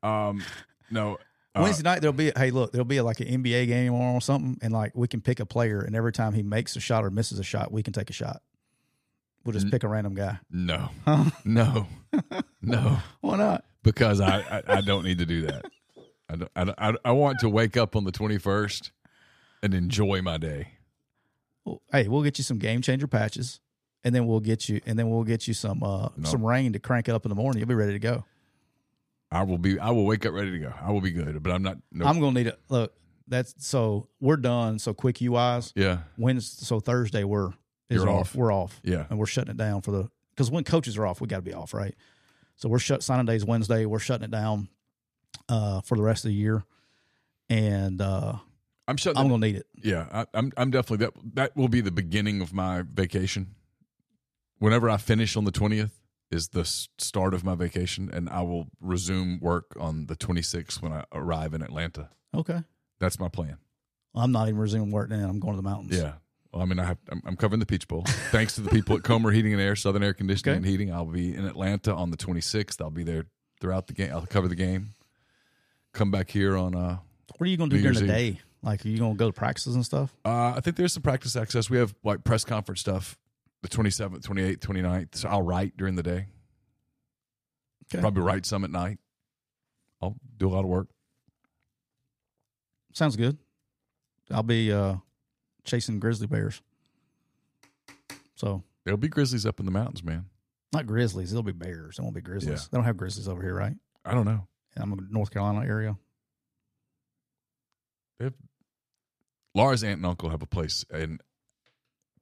Um, 0.02 0.42
no. 0.90 1.18
Uh, 1.54 1.60
Wednesday 1.62 1.82
night 1.82 2.00
there'll 2.00 2.14
be 2.14 2.32
hey 2.34 2.50
look 2.50 2.72
there'll 2.72 2.84
be 2.86 3.00
like 3.02 3.20
an 3.20 3.28
NBA 3.28 3.66
game 3.66 3.92
or 3.92 4.20
something 4.22 4.58
and 4.62 4.72
like 4.72 4.92
we 4.96 5.06
can 5.06 5.20
pick 5.20 5.38
a 5.38 5.44
player 5.44 5.82
and 5.82 5.94
every 5.94 6.10
time 6.12 6.32
he 6.32 6.42
makes 6.42 6.74
a 6.76 6.80
shot 6.80 7.04
or 7.04 7.10
misses 7.10 7.38
a 7.38 7.44
shot 7.44 7.70
we 7.70 7.82
can 7.82 7.92
take 7.92 8.08
a 8.10 8.14
shot. 8.14 8.40
We'll 9.44 9.52
just 9.52 9.70
pick 9.70 9.82
a 9.82 9.88
random 9.88 10.14
guy. 10.14 10.38
No. 10.50 10.88
No. 11.44 11.88
no. 12.62 12.98
Why 13.20 13.36
not? 13.36 13.64
Because 13.82 14.20
I, 14.20 14.38
I, 14.38 14.62
I 14.76 14.80
don't 14.80 15.04
need 15.04 15.18
to 15.18 15.26
do 15.26 15.42
that. 15.42 15.64
I, 16.28 16.36
don't, 16.36 16.78
I, 16.78 16.90
I, 16.90 16.94
I 17.06 17.12
want 17.12 17.40
to 17.40 17.48
wake 17.48 17.76
up 17.76 17.96
on 17.96 18.04
the 18.04 18.12
21st 18.12 18.90
and 19.64 19.74
enjoy 19.74 20.22
my 20.22 20.38
day. 20.38 20.68
Hey, 21.92 22.08
we'll 22.08 22.22
get 22.22 22.38
you 22.38 22.44
some 22.44 22.58
game 22.58 22.82
changer 22.82 23.06
patches, 23.06 23.60
and 24.04 24.14
then 24.14 24.26
we'll 24.26 24.40
get 24.40 24.68
you 24.68 24.80
and 24.86 24.98
then 24.98 25.08
we'll 25.10 25.24
get 25.24 25.46
you 25.46 25.54
some 25.54 25.82
uh 25.82 26.08
No. 26.16 26.28
some 26.28 26.44
Reign 26.44 26.72
to 26.72 26.78
crank 26.78 27.08
it 27.08 27.14
up 27.14 27.24
in 27.24 27.28
the 27.28 27.34
morning. 27.36 27.60
You'll 27.60 27.68
be 27.68 27.74
ready 27.74 27.92
to 27.92 27.98
go. 27.98 28.24
I 29.30 29.44
will 29.44 29.58
be. 29.58 29.78
I 29.78 29.90
will 29.90 30.04
wake 30.04 30.26
up 30.26 30.34
ready 30.34 30.50
to 30.50 30.58
go. 30.58 30.72
I 30.80 30.90
will 30.92 31.00
be 31.00 31.10
good. 31.10 31.42
But 31.42 31.52
I'm 31.52 31.62
not. 31.62 31.78
No. 31.90 32.04
I'm 32.06 32.20
gonna 32.20 32.32
need 32.38 32.48
it. 32.48 32.58
Look, 32.68 32.92
that's 33.28 33.54
so 33.58 34.08
we're 34.20 34.36
done. 34.36 34.78
So 34.78 34.92
quick 34.92 35.16
UIs. 35.16 35.72
yeah. 35.74 36.00
Wednesday, 36.18 36.64
so 36.66 36.80
Thursday 36.80 37.24
we're 37.24 37.52
is 37.88 38.02
off. 38.02 38.08
off. 38.08 38.34
We're 38.34 38.52
off. 38.52 38.80
Yeah. 38.84 39.06
and 39.08 39.18
we're 39.18 39.26
shutting 39.26 39.50
it 39.52 39.56
down 39.56 39.80
for 39.82 39.90
the 39.90 40.10
because 40.34 40.50
when 40.50 40.64
coaches 40.64 40.98
are 40.98 41.06
off, 41.06 41.20
we 41.20 41.28
got 41.28 41.36
to 41.36 41.42
be 41.42 41.54
off, 41.54 41.72
right? 41.72 41.94
So 42.56 42.68
we're 42.68 42.78
shut 42.78 43.02
signing 43.02 43.24
days 43.26 43.44
Wednesday. 43.44 43.86
We're 43.86 43.98
shutting 44.00 44.24
it 44.24 44.30
down 44.30 44.68
uh, 45.48 45.80
for 45.82 45.96
the 45.96 46.02
rest 46.02 46.24
of 46.24 46.28
the 46.30 46.34
year, 46.34 46.64
and 47.48 48.00
uh, 48.00 48.34
I'm 48.92 48.96
shutting. 48.98 49.18
I'm 49.20 49.28
gonna 49.28 49.46
need 49.46 49.56
it. 49.56 49.66
Yeah, 49.74 50.06
I, 50.12 50.26
I'm. 50.34 50.52
I'm 50.56 50.70
definitely 50.70 51.06
that. 51.06 51.14
That 51.34 51.56
will 51.56 51.68
be 51.68 51.80
the 51.80 51.90
beginning 51.90 52.40
of 52.40 52.52
my 52.52 52.82
vacation. 52.82 53.54
Whenever 54.58 54.88
I 54.88 54.96
finish 54.96 55.36
on 55.36 55.44
the 55.44 55.50
twentieth 55.50 55.98
is 56.30 56.48
the 56.48 56.64
start 56.64 57.34
of 57.34 57.44
my 57.44 57.54
vacation, 57.54 58.10
and 58.12 58.28
I 58.28 58.42
will 58.42 58.68
resume 58.80 59.38
work 59.40 59.66
on 59.78 60.06
the 60.06 60.16
26th 60.16 60.80
when 60.80 60.90
I 60.92 61.04
arrive 61.12 61.52
in 61.52 61.60
Atlanta. 61.62 62.08
Okay, 62.34 62.62
That's 63.00 63.18
my 63.20 63.28
plan. 63.28 63.58
I'm 64.14 64.32
not 64.32 64.48
even 64.48 64.58
resuming 64.60 64.90
work 64.90 65.10
then. 65.10 65.22
I'm 65.24 65.40
going 65.40 65.52
to 65.54 65.56
the 65.58 65.62
mountains. 65.68 65.94
Yeah. 65.94 66.12
Well, 66.52 66.62
I 66.62 66.64
mean, 66.64 66.78
I 66.78 66.84
have. 66.84 66.98
I'm, 67.10 67.22
I'm 67.26 67.36
covering 67.36 67.60
the 67.60 67.66
Peach 67.66 67.86
Bowl. 67.88 68.04
Thanks 68.30 68.54
to 68.54 68.60
the 68.62 68.70
people 68.70 68.96
at 68.96 69.02
Comer 69.02 69.30
Heating 69.30 69.52
and 69.52 69.60
Air, 69.60 69.74
Southern 69.76 70.02
Air 70.02 70.14
Conditioning 70.14 70.52
Okay. 70.52 70.56
and 70.58 70.66
Heating. 70.66 70.92
I'll 70.92 71.04
be 71.06 71.34
in 71.34 71.44
Atlanta 71.46 71.94
on 71.94 72.10
the 72.10 72.16
26th. 72.16 72.80
I'll 72.80 72.90
be 72.90 73.04
there 73.04 73.24
throughout 73.60 73.86
the 73.88 73.92
game. 73.94 74.10
I'll 74.12 74.24
cover 74.26 74.48
the 74.48 74.54
game. 74.54 74.90
Come 75.92 76.10
back 76.10 76.30
here 76.30 76.56
on. 76.56 76.74
Uh, 76.74 76.98
What 77.36 77.46
are 77.46 77.50
you 77.50 77.56
gonna 77.58 77.70
do 77.70 77.76
New 77.76 77.82
during 77.82 77.98
the 77.98 78.06
Year's 78.06 78.34
day? 78.36 78.40
Like, 78.62 78.84
are 78.84 78.88
you 78.88 78.98
gonna 78.98 79.14
go 79.14 79.26
to 79.28 79.32
practices 79.32 79.74
and 79.74 79.84
stuff? 79.84 80.14
Uh, 80.24 80.54
I 80.56 80.60
think 80.60 80.76
there's 80.76 80.92
some 80.92 81.02
practice 81.02 81.34
access. 81.36 81.68
We 81.68 81.78
have 81.78 81.94
like 82.04 82.22
press 82.24 82.44
conference 82.44 82.80
stuff 82.80 83.18
the 83.62 83.68
27th, 83.68 84.22
28th, 84.26 84.58
29th. 84.58 85.14
So 85.16 85.28
I'll 85.28 85.42
write 85.42 85.76
during 85.76 85.94
the 85.94 86.02
day. 86.02 86.26
Okay. 87.92 88.00
Probably 88.00 88.22
write 88.22 88.44
some 88.46 88.64
at 88.64 88.70
night. 88.70 88.98
I'll 90.00 90.16
do 90.36 90.48
a 90.48 90.50
lot 90.50 90.60
of 90.60 90.66
work. 90.66 90.88
Sounds 92.92 93.16
good. 93.16 93.38
I'll 94.30 94.42
be 94.42 94.72
uh, 94.72 94.96
chasing 95.64 96.00
grizzly 96.00 96.26
bears. 96.26 96.60
So 98.34 98.64
There'll 98.84 98.98
be 98.98 99.08
grizzlies 99.08 99.46
up 99.46 99.60
in 99.60 99.66
the 99.66 99.72
mountains, 99.72 100.02
man. 100.02 100.26
not 100.72 100.86
grizzlies. 100.86 101.32
It'll 101.32 101.42
be 101.44 101.52
bears. 101.52 101.98
It 101.98 102.02
won't 102.02 102.14
be 102.14 102.20
grizzlies. 102.20 102.62
Yeah. 102.62 102.66
They 102.70 102.78
don't 102.78 102.84
have 102.84 102.96
grizzlies 102.96 103.28
over 103.28 103.40
here, 103.42 103.54
right? 103.54 103.74
I 104.04 104.12
don't 104.12 104.24
know. 104.24 104.46
I'm 104.76 104.92
in 104.92 105.08
North 105.10 105.30
Carolina 105.30 105.66
area. 105.66 105.96
They 108.18 108.24
have, 108.26 108.34
Laura's 109.54 109.84
aunt 109.84 109.98
and 109.98 110.06
uncle 110.06 110.30
have 110.30 110.42
a 110.42 110.46
place 110.46 110.84
in 110.92 111.18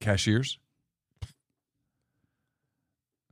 Cashiers. 0.01 0.59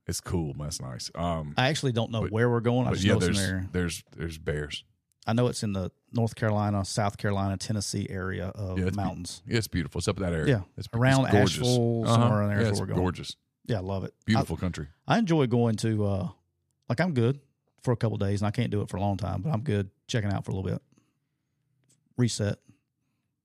It's 0.06 0.20
cool. 0.20 0.54
man. 0.54 0.66
That's 0.68 0.80
nice. 0.80 1.10
Um, 1.14 1.54
I 1.58 1.68
actually 1.68 1.92
don't 1.92 2.10
know 2.10 2.22
But- 2.22 2.32
where 2.32 2.48
we're 2.48 2.60
going. 2.60 2.86
I 2.86 2.92
just 2.92 3.04
yeah, 3.04 3.14
know 3.14 3.18
there's 3.18 3.36
there. 3.38 3.66
there's 3.72 4.02
there's 4.16 4.38
bears. 4.38 4.84
I 5.26 5.34
know 5.34 5.48
it's 5.48 5.62
in 5.62 5.74
the 5.74 5.90
North 6.12 6.34
Carolina, 6.34 6.82
South 6.86 7.18
Carolina, 7.18 7.58
Tennessee 7.58 8.06
area 8.08 8.46
of 8.48 8.78
Yeah, 8.78 8.86
it's 8.86 8.96
be- 8.96 9.02
mountains. 9.02 9.42
Yeah, 9.46 9.58
it's 9.58 9.68
beautiful. 9.68 9.98
It's 9.98 10.08
up 10.08 10.16
in 10.16 10.22
that 10.22 10.32
area. 10.32 10.46
Yeah, 10.58 10.62
it's 10.78 10.88
around 10.94 11.24
it's 11.26 11.32
gorgeous. 11.32 11.58
Asheville, 11.58 12.04
Uh-huh. 12.04 12.14
somewhere 12.14 12.42
in 12.44 12.48
there 12.48 12.62
Yeah, 12.62 12.68
it's 12.68 12.80
we're 12.80 12.86
going. 12.86 12.98
gorgeous, 13.00 13.36
Yeah, 13.66 13.76
I 13.76 13.80
love 13.80 14.04
it. 14.04 14.14
beautiful 14.24 14.56
country. 14.56 14.86
I, 15.06 15.16
I 15.16 15.18
enjoy 15.18 15.46
going 15.46 15.74
to 15.76 16.06
uh 16.06 16.28
like 16.88 17.00
I'm 17.00 17.12
good 17.12 17.40
for 17.82 17.92
a 17.92 17.96
couple 17.96 18.16
days, 18.16 18.40
and 18.40 18.46
I 18.48 18.50
can't 18.50 18.70
do 18.70 18.80
it 18.80 18.88
for 18.88 18.96
a 18.96 19.00
long 19.00 19.18
time, 19.18 19.42
but 19.42 19.50
I'm 19.50 19.60
good 19.60 19.90
checking 20.06 20.32
out 20.32 20.46
for 20.46 20.52
a 20.52 20.54
little 20.54 20.70
bit. 20.70 20.80
Reset, 22.16 22.58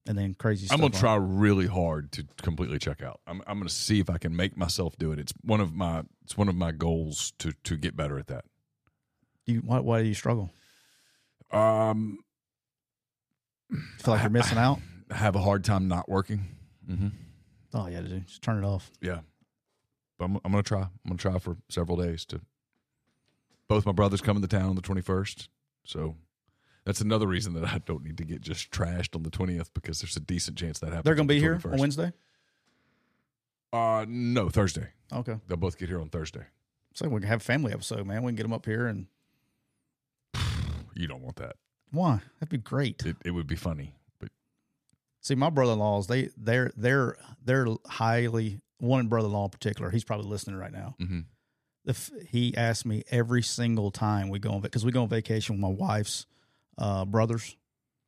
and 0.07 0.17
then 0.17 0.33
crazy. 0.33 0.65
Stuff. 0.65 0.75
I'm 0.75 0.81
gonna 0.81 0.99
try 0.99 1.15
really 1.15 1.67
hard 1.67 2.11
to 2.13 2.25
completely 2.41 2.79
check 2.79 3.01
out. 3.01 3.21
I'm 3.27 3.41
I'm 3.47 3.57
gonna 3.57 3.69
see 3.69 3.99
if 3.99 4.09
I 4.09 4.17
can 4.17 4.35
make 4.35 4.57
myself 4.57 4.97
do 4.97 5.11
it. 5.11 5.19
It's 5.19 5.33
one 5.43 5.61
of 5.61 5.73
my 5.73 6.03
it's 6.23 6.37
one 6.37 6.49
of 6.49 6.55
my 6.55 6.71
goals 6.71 7.33
to 7.39 7.53
to 7.63 7.77
get 7.77 7.95
better 7.95 8.17
at 8.17 8.27
that. 8.27 8.45
You 9.45 9.59
why, 9.59 9.79
why 9.79 10.01
do 10.01 10.07
you 10.07 10.13
struggle? 10.13 10.51
Um, 11.51 12.19
feel 13.99 14.13
like 14.13 14.21
you're 14.21 14.29
missing 14.29 14.57
out? 14.57 14.79
I 15.11 15.15
have 15.15 15.35
a 15.35 15.41
hard 15.41 15.63
time 15.63 15.87
not 15.87 16.09
working. 16.09 16.47
Mm-hmm. 16.89 17.07
Oh 17.73 17.87
yeah, 17.87 18.01
dude, 18.01 18.27
just 18.27 18.41
turn 18.41 18.63
it 18.63 18.67
off. 18.67 18.91
Yeah, 19.01 19.19
but 20.17 20.25
I'm 20.25 20.35
I'm 20.43 20.51
gonna 20.51 20.63
try. 20.63 20.81
I'm 20.81 20.89
gonna 21.07 21.17
try 21.17 21.39
for 21.39 21.57
several 21.69 21.97
days 21.97 22.25
to. 22.25 22.41
Both 23.69 23.85
my 23.85 23.93
brothers 23.93 24.19
coming 24.19 24.41
to 24.41 24.47
town 24.47 24.69
on 24.69 24.75
the 24.75 24.81
21st, 24.81 25.47
so 25.85 26.15
that's 26.85 27.01
another 27.01 27.27
reason 27.27 27.53
that 27.53 27.65
I 27.65 27.79
don't 27.85 28.03
need 28.03 28.17
to 28.17 28.25
get 28.25 28.41
just 28.41 28.71
trashed 28.71 29.15
on 29.15 29.23
the 29.23 29.29
20th 29.31 29.69
because 29.73 30.01
there's 30.01 30.15
a 30.17 30.19
decent 30.19 30.57
chance 30.57 30.79
that 30.79 30.87
happens. 30.87 31.03
They're 31.05 31.15
gonna 31.15 31.27
the 31.27 31.35
be 31.35 31.39
here 31.39 31.55
21st. 31.57 31.73
on 31.73 31.79
Wednesday. 31.79 32.13
Uh, 33.71 34.05
no, 34.07 34.49
Thursday. 34.49 34.87
Okay, 35.11 35.37
They'll 35.47 35.57
both 35.57 35.77
get 35.77 35.89
here 35.89 35.99
on 36.01 36.09
Thursday. 36.09 36.45
so 36.93 37.07
we 37.09 37.19
can 37.19 37.29
have 37.29 37.41
a 37.41 37.43
family 37.43 37.73
episode, 37.73 38.05
man. 38.05 38.23
We 38.23 38.29
can 38.31 38.35
get 38.35 38.43
them 38.43 38.53
up 38.53 38.65
here, 38.65 38.87
and 38.87 39.07
You 40.95 41.07
don't 41.07 41.21
want 41.21 41.37
that. 41.37 41.55
why? 41.91 42.21
That'd 42.39 42.49
be 42.49 42.57
great. 42.57 43.03
It 43.05 43.17
it 43.25 43.31
would 43.31 43.47
be 43.47 43.55
funny, 43.55 43.95
but 44.19 44.29
See, 45.21 45.35
my 45.35 45.49
brother-in-laws, 45.49 46.07
they 46.07 46.29
they're 46.37 46.71
they're 46.75 47.17
they're 47.43 47.67
highly 47.87 48.59
one 48.79 49.07
brother-in-law 49.07 49.45
in 49.45 49.49
particular. 49.51 49.89
He's 49.89 50.03
probably 50.03 50.27
listening 50.27 50.57
right 50.57 50.71
now. 50.73 50.95
Mhm. 51.01 51.25
The 51.85 51.91
f 51.91 52.11
he 52.29 52.55
asks 52.55 52.85
me 52.85 53.03
every 53.09 53.41
single 53.41 53.89
time 53.91 54.29
we 54.29 54.39
go 54.39 54.51
on 54.51 54.61
because 54.61 54.85
we 54.85 54.91
go 54.91 55.03
on 55.03 55.09
vacation 55.09 55.55
with 55.55 55.61
my 55.61 55.67
wife's 55.69 56.25
uh, 56.77 57.05
brothers. 57.05 57.55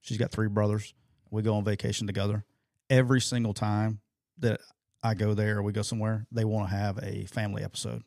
She's 0.01 0.17
got 0.17 0.31
three 0.31 0.47
brothers. 0.47 0.93
We 1.31 1.41
go 1.41 1.55
on 1.55 1.63
vacation 1.63 2.07
together. 2.07 2.43
Every 2.89 3.19
single 3.21 3.53
time 3.53 3.99
that 4.39 4.59
I 5.03 5.13
go 5.15 5.33
there 5.33 5.57
or 5.57 5.63
we 5.63 5.71
go 5.73 5.81
somewhere, 5.81 6.25
they 6.31 6.45
want 6.45 6.69
to 6.69 6.75
have 6.75 6.99
a 7.03 7.25
family 7.25 7.63
episode. 7.63 8.03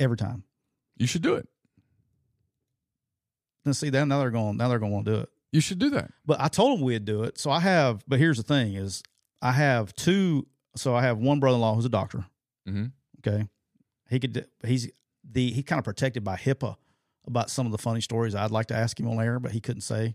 Every 0.00 0.16
time. 0.16 0.44
you 0.96 1.06
should 1.06 1.22
do 1.22 1.34
it. 1.34 1.48
And 3.64 3.76
see 3.76 3.90
that 3.90 4.06
now 4.06 4.18
they're 4.20 4.30
going 4.30 4.56
now 4.56 4.68
they're 4.68 4.78
going 4.78 4.90
to 4.90 4.94
want 4.94 5.06
to 5.06 5.12
do 5.12 5.18
it. 5.20 5.28
You 5.52 5.60
should 5.60 5.78
do 5.78 5.90
that. 5.90 6.10
But 6.26 6.40
I 6.40 6.48
told 6.48 6.76
them 6.78 6.84
we'd 6.84 7.04
do 7.04 7.22
it. 7.22 7.38
So 7.38 7.50
I 7.50 7.60
have, 7.60 8.04
but 8.06 8.18
here's 8.18 8.36
the 8.36 8.42
thing: 8.42 8.74
is 8.74 9.02
I 9.40 9.52
have 9.52 9.94
two. 9.94 10.46
So 10.76 10.94
I 10.94 11.02
have 11.02 11.18
one 11.18 11.40
brother-in-law 11.40 11.76
who's 11.76 11.84
a 11.84 11.88
doctor. 11.90 12.26
Mhm. 12.68 12.92
Okay, 13.26 13.48
He 14.10 14.18
could. 14.20 14.46
He's 14.66 14.90
the 15.28 15.50
he 15.52 15.62
kind 15.62 15.78
of 15.78 15.84
protected 15.84 16.24
by 16.24 16.36
HIPAA 16.36 16.76
about 17.26 17.50
some 17.50 17.66
of 17.66 17.72
the 17.72 17.78
funny 17.78 18.00
stories 18.00 18.34
I'd 18.34 18.50
like 18.50 18.66
to 18.66 18.76
ask 18.76 18.98
him 18.98 19.08
on 19.08 19.20
air, 19.20 19.38
but 19.40 19.52
he 19.52 19.60
couldn't 19.60 19.82
say. 19.82 20.14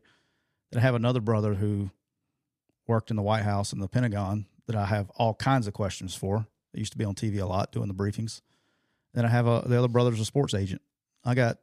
Then 0.72 0.80
I 0.80 0.84
have 0.84 0.96
another 0.96 1.20
brother 1.22 1.56
who 1.56 1.90
worked 2.88 3.10
in 3.10 3.16
the 3.16 3.24
White 3.24 3.44
House 3.44 3.74
and 3.74 3.82
the 3.82 3.88
Pentagon 3.88 4.46
that 4.68 4.76
I 4.76 4.86
have 4.86 5.10
all 5.16 5.34
kinds 5.34 5.68
of 5.68 5.74
questions 5.74 6.14
for. 6.16 6.48
They 6.74 6.80
used 6.80 6.92
to 6.92 6.98
be 6.98 7.06
on 7.06 7.16
TV 7.16 7.40
a 7.42 7.46
lot 7.46 7.72
doing 7.72 7.88
the 7.88 7.94
briefings. 7.96 8.42
Then 9.14 9.26
I 9.26 9.30
have 9.30 9.48
a, 9.48 9.64
the 9.66 9.78
other 9.78 9.88
brother's 9.88 10.20
a 10.20 10.26
sports 10.26 10.54
agent. 10.54 10.82
I 11.26 11.34
got 11.34 11.58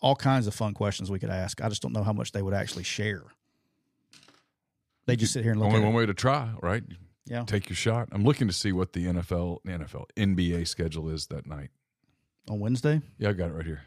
all 0.00 0.14
kinds 0.16 0.46
of 0.46 0.54
fun 0.54 0.74
questions 0.74 1.10
we 1.10 1.18
could 1.18 1.30
ask. 1.30 1.60
I 1.60 1.68
just 1.68 1.82
don't 1.82 1.92
know 1.92 2.02
how 2.04 2.12
much 2.12 2.30
they 2.32 2.42
would 2.42 2.54
actually 2.54 2.84
share. 2.84 3.22
They 5.06 5.16
just 5.16 5.32
sit 5.32 5.42
here 5.42 5.52
and 5.52 5.60
look 5.60 5.68
Only 5.68 5.80
one 5.80 5.92
it. 5.94 5.96
way 5.96 6.06
to 6.06 6.14
try, 6.14 6.50
right? 6.62 6.84
Yeah. 7.26 7.44
Take 7.44 7.68
your 7.68 7.76
shot. 7.76 8.08
I'm 8.12 8.24
looking 8.24 8.46
to 8.48 8.52
see 8.54 8.72
what 8.72 8.92
the 8.92 9.06
NFL, 9.06 9.62
NFL, 9.64 10.06
NBA 10.16 10.66
schedule 10.68 11.08
is 11.08 11.26
that 11.28 11.46
night. 11.46 11.70
on 12.48 12.60
Wednesday. 12.60 13.00
Yeah, 13.18 13.30
I 13.30 13.32
got 13.32 13.50
it 13.50 13.54
right 13.54 13.66
here. 13.66 13.82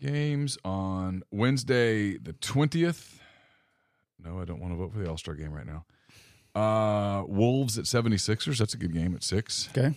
Games 0.00 0.58
on 0.64 1.22
Wednesday, 1.30 2.18
the 2.18 2.34
20th. 2.34 3.18
No, 4.22 4.40
I 4.40 4.44
don't 4.44 4.60
want 4.60 4.72
to 4.72 4.76
vote 4.76 4.92
for 4.92 4.98
the 4.98 5.08
All 5.08 5.16
Star 5.16 5.34
game 5.34 5.52
right 5.52 5.66
now. 5.66 5.84
Uh, 6.54 7.24
Wolves 7.26 7.78
at 7.78 7.84
76ers. 7.84 8.58
That's 8.58 8.74
a 8.74 8.78
good 8.78 8.92
game 8.92 9.14
at 9.14 9.22
6. 9.22 9.68
Okay. 9.76 9.94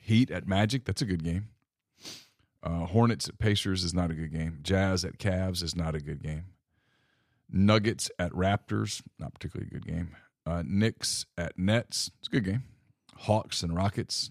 Heat 0.00 0.30
at 0.30 0.46
Magic. 0.46 0.84
That's 0.84 1.02
a 1.02 1.06
good 1.06 1.22
game. 1.24 1.48
Uh, 2.62 2.86
Hornets 2.86 3.28
at 3.28 3.38
Pacers 3.38 3.84
is 3.84 3.94
not 3.94 4.10
a 4.10 4.14
good 4.14 4.32
game. 4.32 4.58
Jazz 4.62 5.04
at 5.04 5.18
Cavs 5.18 5.62
is 5.62 5.74
not 5.74 5.94
a 5.94 6.00
good 6.00 6.22
game. 6.22 6.44
Nuggets 7.48 8.10
at 8.18 8.32
Raptors, 8.32 9.02
not 9.18 9.34
particularly 9.34 9.68
a 9.70 9.74
good 9.74 9.86
game. 9.86 10.16
Uh, 10.46 10.62
Knicks 10.66 11.26
at 11.38 11.58
Nets, 11.58 12.10
it's 12.18 12.28
a 12.28 12.30
good 12.30 12.44
game. 12.44 12.62
Hawks 13.16 13.62
and 13.62 13.74
Rockets. 13.74 14.30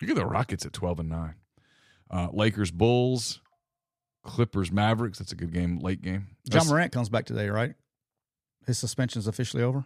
Look 0.00 0.10
at 0.10 0.16
the 0.16 0.26
Rockets 0.26 0.66
at 0.66 0.72
12 0.72 1.00
and 1.00 1.08
9. 1.08 1.34
Uh, 2.10 2.28
Lakers 2.32 2.70
Bulls, 2.70 3.40
Clippers 4.22 4.70
Mavericks, 4.70 5.18
that's 5.18 5.32
a 5.32 5.36
good 5.36 5.52
game, 5.52 5.78
late 5.78 6.02
game. 6.02 6.28
Ja 6.44 6.64
Morant 6.64 6.92
comes 6.92 7.08
back 7.08 7.24
today, 7.24 7.48
right? 7.48 7.74
His 8.66 8.78
suspension 8.78 9.18
is 9.20 9.26
officially 9.26 9.62
over. 9.62 9.84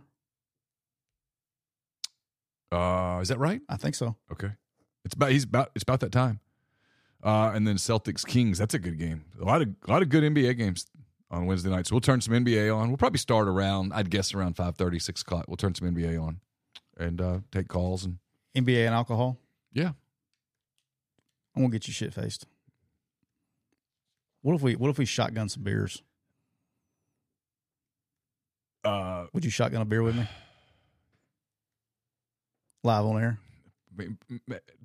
Uh, 2.71 3.19
is 3.23 3.29
that 3.29 3.39
right? 3.39 3.61
I 3.69 3.77
think 3.77 3.95
so. 3.95 4.17
Okay. 4.31 4.51
It's 5.05 5.15
about 5.15 5.31
he's 5.31 5.45
about 5.45 5.71
it's 5.75 5.83
about 5.83 6.01
that 6.01 6.13
time. 6.13 6.41
Uh, 7.23 7.51
and 7.55 7.67
then 7.67 7.77
Celtics 7.77 8.27
Kings, 8.27 8.59
that's 8.59 8.75
a 8.75 8.79
good 8.79 8.99
game. 8.99 9.25
A 9.41 9.45
lot 9.45 9.63
of 9.63 9.69
a 9.87 9.91
lot 9.91 10.03
of 10.03 10.09
good 10.09 10.23
NBA 10.23 10.57
games 10.59 10.87
on 11.31 11.47
Wednesday 11.47 11.71
night. 11.71 11.87
So 11.87 11.95
we'll 11.95 12.01
turn 12.01 12.21
some 12.21 12.35
NBA 12.35 12.75
on. 12.75 12.89
We'll 12.89 12.97
probably 12.97 13.19
start 13.19 13.49
around 13.49 13.93
I'd 13.95 14.11
guess 14.11 14.35
around 14.35 14.57
5:30, 14.57 15.01
6 15.01 15.23
o'clock. 15.23 15.47
We'll 15.49 15.57
turn 15.57 15.75
some 15.75 15.93
NBA 15.95 16.23
on 16.23 16.41
and 16.97 17.21
uh, 17.21 17.39
take 17.51 17.69
calls 17.69 18.05
and 18.05 18.19
NBA 18.57 18.87
and 18.87 18.95
alcohol. 18.95 19.39
Yeah. 19.73 19.93
I'm 21.55 21.63
gonna 21.63 21.73
get 21.73 21.87
you 21.89 21.93
shit 21.93 22.15
faced. 22.15 22.47
What 24.43 24.55
if 24.55 24.63
we 24.63 24.77
What 24.77 24.91
if 24.91 24.99
we 24.99 25.05
shotgun 25.05 25.49
some 25.49 25.63
beers? 25.63 26.03
Uh, 28.85 29.27
Would 29.33 29.45
you 29.45 29.51
shotgun 29.51 29.83
a 29.83 29.85
beer 29.85 30.03
with 30.03 30.17
me? 30.17 30.27
Live 32.85 33.05
on 33.05 33.21
air. 33.21 33.39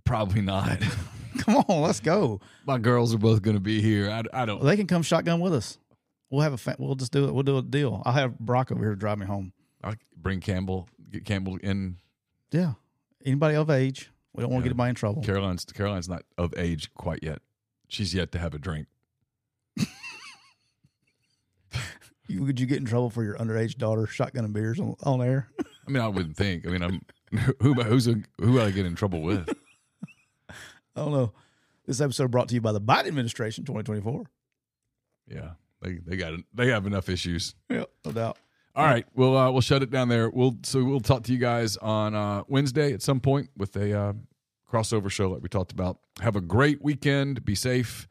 probably 0.04 0.42
not. 0.42 0.80
Come 1.40 1.58
on, 1.68 1.82
let's 1.82 2.00
go. 2.00 2.40
My 2.66 2.78
girls 2.78 3.14
are 3.14 3.18
both 3.18 3.42
going 3.42 3.56
to 3.56 3.62
be 3.62 3.82
here. 3.82 4.10
I, 4.10 4.24
I 4.34 4.46
don't. 4.46 4.64
They 4.64 4.76
can 4.76 4.88
come 4.88 5.02
shotgun 5.02 5.40
with 5.40 5.54
us. 5.54 5.78
We'll 6.30 6.42
have 6.42 6.54
a. 6.54 6.58
Fa- 6.58 6.76
we'll 6.78 6.96
just 6.96 7.12
do 7.12 7.28
it. 7.28 7.34
We'll 7.34 7.44
do 7.44 7.58
a 7.58 7.62
deal. 7.62 8.02
I'll 8.06 8.14
have 8.14 8.38
Brock 8.40 8.72
over 8.72 8.82
here 8.82 8.92
to 8.92 8.96
drive 8.96 9.18
me 9.18 9.26
home. 9.26 9.52
I'll 9.84 9.96
bring 10.16 10.40
Campbell. 10.40 10.88
Get 11.12 11.26
Campbell 11.26 11.58
in. 11.58 11.98
Yeah. 12.52 12.74
Anybody 13.26 13.56
of 13.56 13.70
age. 13.70 14.12
We 14.36 14.42
don't 14.42 14.52
want 14.52 14.64
to 14.64 14.70
Yeah. 14.70 14.74
get 14.74 14.76
anybody 14.76 14.90
in 14.90 14.96
trouble. 14.96 15.24
Caroline's 15.24 15.66
Caroline's 15.66 16.10
not 16.10 16.24
of 16.38 16.54
age 16.58 16.94
quite 16.96 17.20
yet. 17.24 17.42
She's 17.88 18.14
yet 18.14 18.32
to 18.32 18.40
have 18.40 18.54
a 18.54 18.60
drink. 18.60 18.88
You, 22.30 22.42
would 22.46 22.58
you 22.58 22.66
get 22.66 22.78
in 22.78 22.86
trouble 22.86 23.10
for 23.10 23.22
your 23.24 23.36
underage 23.36 23.78
daughter 23.78 24.04
shotgunning 24.04 24.54
beers 24.54 24.80
on, 24.80 24.96
on 25.04 25.22
air? 25.22 25.50
I 25.86 25.92
mean, 25.92 26.02
I 26.02 26.08
wouldn't 26.08 26.38
think. 26.38 26.66
I 26.66 26.70
mean, 26.72 26.82
I'm 26.82 27.02
who 27.62 27.74
who's 27.74 28.08
a, 28.08 28.16
who 28.40 28.62
I 28.62 28.72
get 28.72 28.86
in 28.86 28.96
trouble 28.96 29.22
with. 29.22 29.50
I 30.50 30.54
don't 30.96 31.12
know. 31.12 31.34
This 31.86 32.00
episode 32.00 32.32
brought 32.32 32.48
to 32.48 32.56
you 32.56 32.62
by 32.62 32.72
the 32.72 32.80
Biden 32.80 33.08
administration 33.08 33.66
2024. 33.66 34.26
Yeah, 35.28 35.52
they 35.82 35.96
they 35.96 36.16
got 36.16 36.34
they 36.54 36.68
have 36.70 36.88
enough 36.88 37.10
issues. 37.10 37.56
Yeah, 37.70 37.84
no 38.06 38.14
doubt. 38.14 38.38
All 38.76 38.86
right, 38.86 39.06
we'll 39.14 39.38
uh, 39.38 39.52
we'll 39.52 39.62
shut 39.62 39.84
it 39.84 39.92
down 39.92 40.10
there. 40.10 40.32
We'll 40.32 40.58
so 40.64 40.84
we'll 40.84 41.00
talk 41.00 41.24
to 41.24 41.32
you 41.32 41.38
guys 41.38 41.78
on 41.78 42.16
uh, 42.16 42.44
Wednesday 42.48 42.92
at 42.92 43.04
some 43.04 43.20
point 43.20 43.52
with 43.56 43.76
a 43.76 43.96
uh, 43.96 44.14
crossover 44.72 45.12
show 45.12 45.30
like 45.30 45.44
we 45.44 45.50
talked 45.50 45.72
about. 45.72 46.00
Have 46.22 46.36
a 46.36 46.42
great 46.42 46.82
weekend. 46.82 47.46
Be 47.46 47.54
safe, 47.54 48.08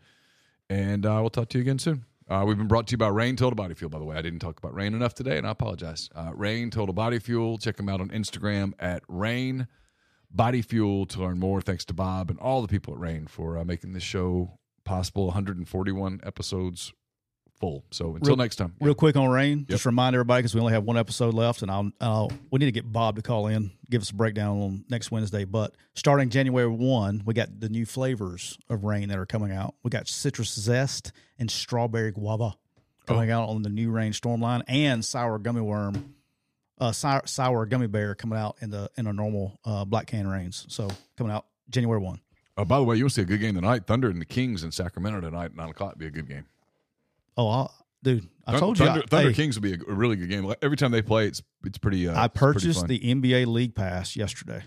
and 0.71 1.05
uh, 1.05 1.19
we'll 1.21 1.31
talk 1.31 1.49
to 1.49 1.59
you 1.59 1.63
again 1.63 1.81
soon. 1.81 2.05
Uh, 2.29 2.45
we've 2.47 2.57
been 2.57 2.69
brought 2.69 2.87
to 2.87 2.93
you 2.93 2.99
by 2.99 3.09
Reign 3.09 3.35
Total 3.35 3.57
Body 3.57 3.75
Fuel. 3.75 3.91
By 3.91 3.99
the 3.99 4.05
way, 4.05 4.17
I 4.17 4.23
didn't 4.23 4.39
talk 4.39 4.57
about 4.57 4.73
Reign 4.73 4.95
enough 4.95 5.15
today, 5.15 5.37
and 5.37 5.49
I 5.49 5.51
apologize. 5.51 6.09
Uh, 6.15 6.31
Reign 6.33 6.71
Total 6.71 6.93
Body 6.93 7.19
Fuel. 7.19 7.59
Check 7.59 7.77
them 7.77 7.89
out 7.89 8.01
on 8.01 8.11
Instagram 8.11 8.73
at 8.79 9.03
Reign 9.09 9.67
Body 10.31 10.63
Fuel 10.63 11.07
to 11.07 11.21
learn 11.21 11.41
more. 11.41 11.61
Thanks 11.61 11.85
to 11.87 11.93
Bob 11.93 12.31
and 12.31 12.39
all 12.39 12.63
the 12.63 12.69
people 12.69 12.95
at 12.95 13.01
Reign 13.01 13.27
for 13.27 13.63
making 13.65 13.95
this 13.95 14.05
show 14.05 14.61
possible. 14.85 15.27
141 15.27 16.21
episodes 16.23 16.93
full. 17.63 17.85
So 17.93 18.17
until 18.17 18.31
Real- 18.31 18.37
next 18.37 18.57
time. 18.57 18.75
Real 18.81 18.95
quick 18.95 19.15
on 19.17 19.31
Reign, 19.31 19.67
just 19.71 19.87
remind 19.87 20.17
everybody 20.17 20.41
because 20.41 20.55
we 20.55 20.61
only 20.61 20.73
have 20.73 20.83
one 20.83 20.99
episode 20.99 21.33
left, 21.33 21.63
and 21.63 21.71
I'll, 21.71 21.91
I'll 22.01 22.31
we 22.51 22.59
need 22.59 22.67
to 22.67 22.73
get 22.73 22.91
Bob 22.93 23.17
to 23.17 23.23
call 23.23 23.47
in, 23.47 23.71
give 23.89 24.03
us 24.03 24.11
a 24.11 24.15
breakdown 24.15 24.61
on 24.61 24.85
next 24.91 25.13
Wednesday. 25.13 25.45
But 25.45 25.77
starting 25.95 26.29
January 26.29 26.69
one, 26.69 27.23
we 27.25 27.35
got 27.35 27.61
the 27.61 27.69
new 27.69 27.87
flavors 27.87 28.59
of 28.69 28.83
Reign 28.83 29.09
that 29.11 29.19
are 29.19 29.27
coming 29.27 29.53
out. 29.53 29.77
We 29.85 29.91
got 29.91 30.09
citrus 30.09 30.53
zest 30.53 31.13
and 31.39 31.49
strawberry 31.51 32.11
guava 32.11 32.55
coming 33.07 33.31
out 33.31 33.49
on 33.49 33.63
the 33.63 33.71
new 33.71 33.91
Reign 33.93 34.13
storm 34.13 34.41
line, 34.41 34.65
and 34.67 35.05
sour 35.05 35.39
gummy 35.39 35.61
worm, 35.61 36.17
uh, 36.81 36.91
sour, 36.91 37.23
sour 37.27 37.65
gummy 37.67 37.87
bear 37.87 38.17
coming 38.17 38.39
out 38.39 38.57
in 38.61 38.71
the 38.71 38.91
in 38.97 39.07
a 39.07 39.13
normal 39.13 39.61
uh, 39.65 39.85
black 39.85 40.09
can 40.09 40.27
Reigns. 40.27 40.67
So 40.69 40.89
coming 41.17 41.33
out 41.33 41.47
January 41.71 42.01
one. 42.01 42.21
Uh, 42.57 42.65
by 42.65 42.79
the 42.79 42.85
way, 42.85 42.97
you'll 42.97 43.09
see 43.09 43.23
a 43.23 43.25
good 43.25 43.41
game 43.41 43.55
tonight. 43.55 43.87
Thunder 43.87 44.11
and 44.11 44.21
the 44.21 44.27
Kings 44.27 44.63
in 44.65 44.73
Sacramento 44.73 45.21
tonight 45.21 45.47
at 45.47 45.57
nine 45.57 45.71
o'clock. 45.71 45.97
Be 45.97 46.07
a 46.07 46.11
good 46.11 46.29
game. 46.29 46.45
Oh, 47.37 47.49
I'll, 47.49 47.75
dude, 48.03 48.29
I 48.47 48.59
told 48.59 48.79
you, 48.79 48.87
Thunder, 48.87 49.03
I, 49.05 49.09
Thunder 49.09 49.31
hey, 49.31 49.35
Kings 49.35 49.57
will 49.57 49.63
be 49.63 49.75
a, 49.75 49.93
really 49.93 50.17
good 50.17 50.29
game. 50.29 50.53
Every 50.63 50.77
time 50.77 50.91
they 50.91 51.03
play, 51.03 51.27
it's 51.27 51.43
it's 51.65 51.79
pretty. 51.79 52.09
Uh, 52.09 52.21
I 52.21 52.29
pretty 52.29 52.55
purchased 52.55 52.81
fun. 52.81 52.89
the 52.89 53.01
NBA 53.01 53.47
League 53.47 53.75
Pass 53.75 54.17
yesterday. 54.17 54.63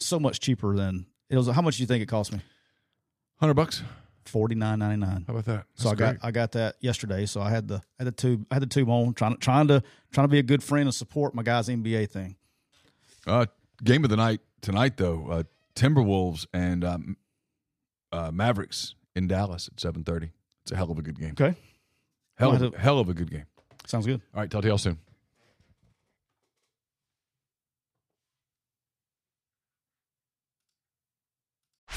So 0.00 0.18
much 0.18 0.40
cheaper 0.40 0.74
than 0.74 1.06
it 1.30 1.36
was. 1.36 1.48
How 1.48 1.62
much 1.62 1.76
do 1.76 1.82
you 1.82 1.86
think 1.86 2.02
it 2.02 2.06
cost 2.06 2.32
me? 2.32 2.40
hundred 3.38 3.54
bucks. 3.54 3.82
Forty 4.24 4.54
nine 4.54 4.78
ninety 4.78 5.04
nine. 5.04 5.24
How 5.26 5.34
about 5.34 5.44
that? 5.46 5.66
So 5.74 5.90
I 5.90 5.94
That's 5.94 6.18
got. 6.18 6.28
I 6.28 6.30
got 6.30 6.52
that 6.52 6.76
yesterday. 6.80 7.26
So 7.26 7.40
I 7.40 7.50
had 7.50 7.68
the 7.68 7.76
I 7.98 8.04
had 8.04 8.06
the 8.06 8.12
tube 8.12 8.46
I 8.50 8.54
had 8.54 8.62
the 8.62 8.66
tube 8.66 8.88
on 8.88 9.14
trying 9.14 9.34
to 9.34 9.38
trying 9.38 9.68
to 9.68 9.82
trying 10.12 10.24
to 10.24 10.30
be 10.30 10.38
a 10.38 10.44
good 10.44 10.62
friend 10.62 10.86
and 10.86 10.94
support 10.94 11.34
my 11.34 11.42
guys 11.42 11.68
NBA 11.68 12.10
thing. 12.10 12.36
uh, 13.26 13.46
game 13.82 14.04
of 14.04 14.10
the 14.10 14.16
night 14.16 14.40
tonight 14.60 14.96
though. 14.96 15.26
Uh, 15.28 15.42
Timberwolves 15.74 16.46
and 16.52 16.84
um, 16.84 17.16
uh, 18.12 18.30
Mavericks 18.30 18.94
in 19.16 19.26
Dallas 19.26 19.68
at 19.72 19.80
seven 19.80 20.04
thirty. 20.04 20.30
It's 20.62 20.72
a 20.72 20.76
hell 20.76 20.92
of 20.92 20.98
a 20.98 21.02
good 21.02 21.18
game. 21.18 21.32
Okay, 21.32 21.56
Hell, 22.38 22.52
Well, 22.52 22.62
I 22.62 22.66
of, 22.66 22.74
hell 22.74 22.98
of 22.98 23.08
a 23.08 23.14
good 23.14 23.30
game. 23.30 23.46
sounds 23.86 24.06
good. 24.06 24.20
All 24.34 24.40
right, 24.40 24.50
talk 24.50 24.62
to 24.62 24.68
y'all 24.68 24.78
soon. 24.78 24.98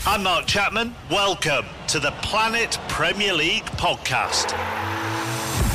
I'm 0.05 0.23
Mark 0.23 0.45
Chapman. 0.45 0.93
Welcome 1.09 1.65
to 1.87 1.99
the 1.99 2.11
Planet 2.21 2.77
Premier 2.87 3.33
League 3.33 3.63
podcast. 3.65 4.51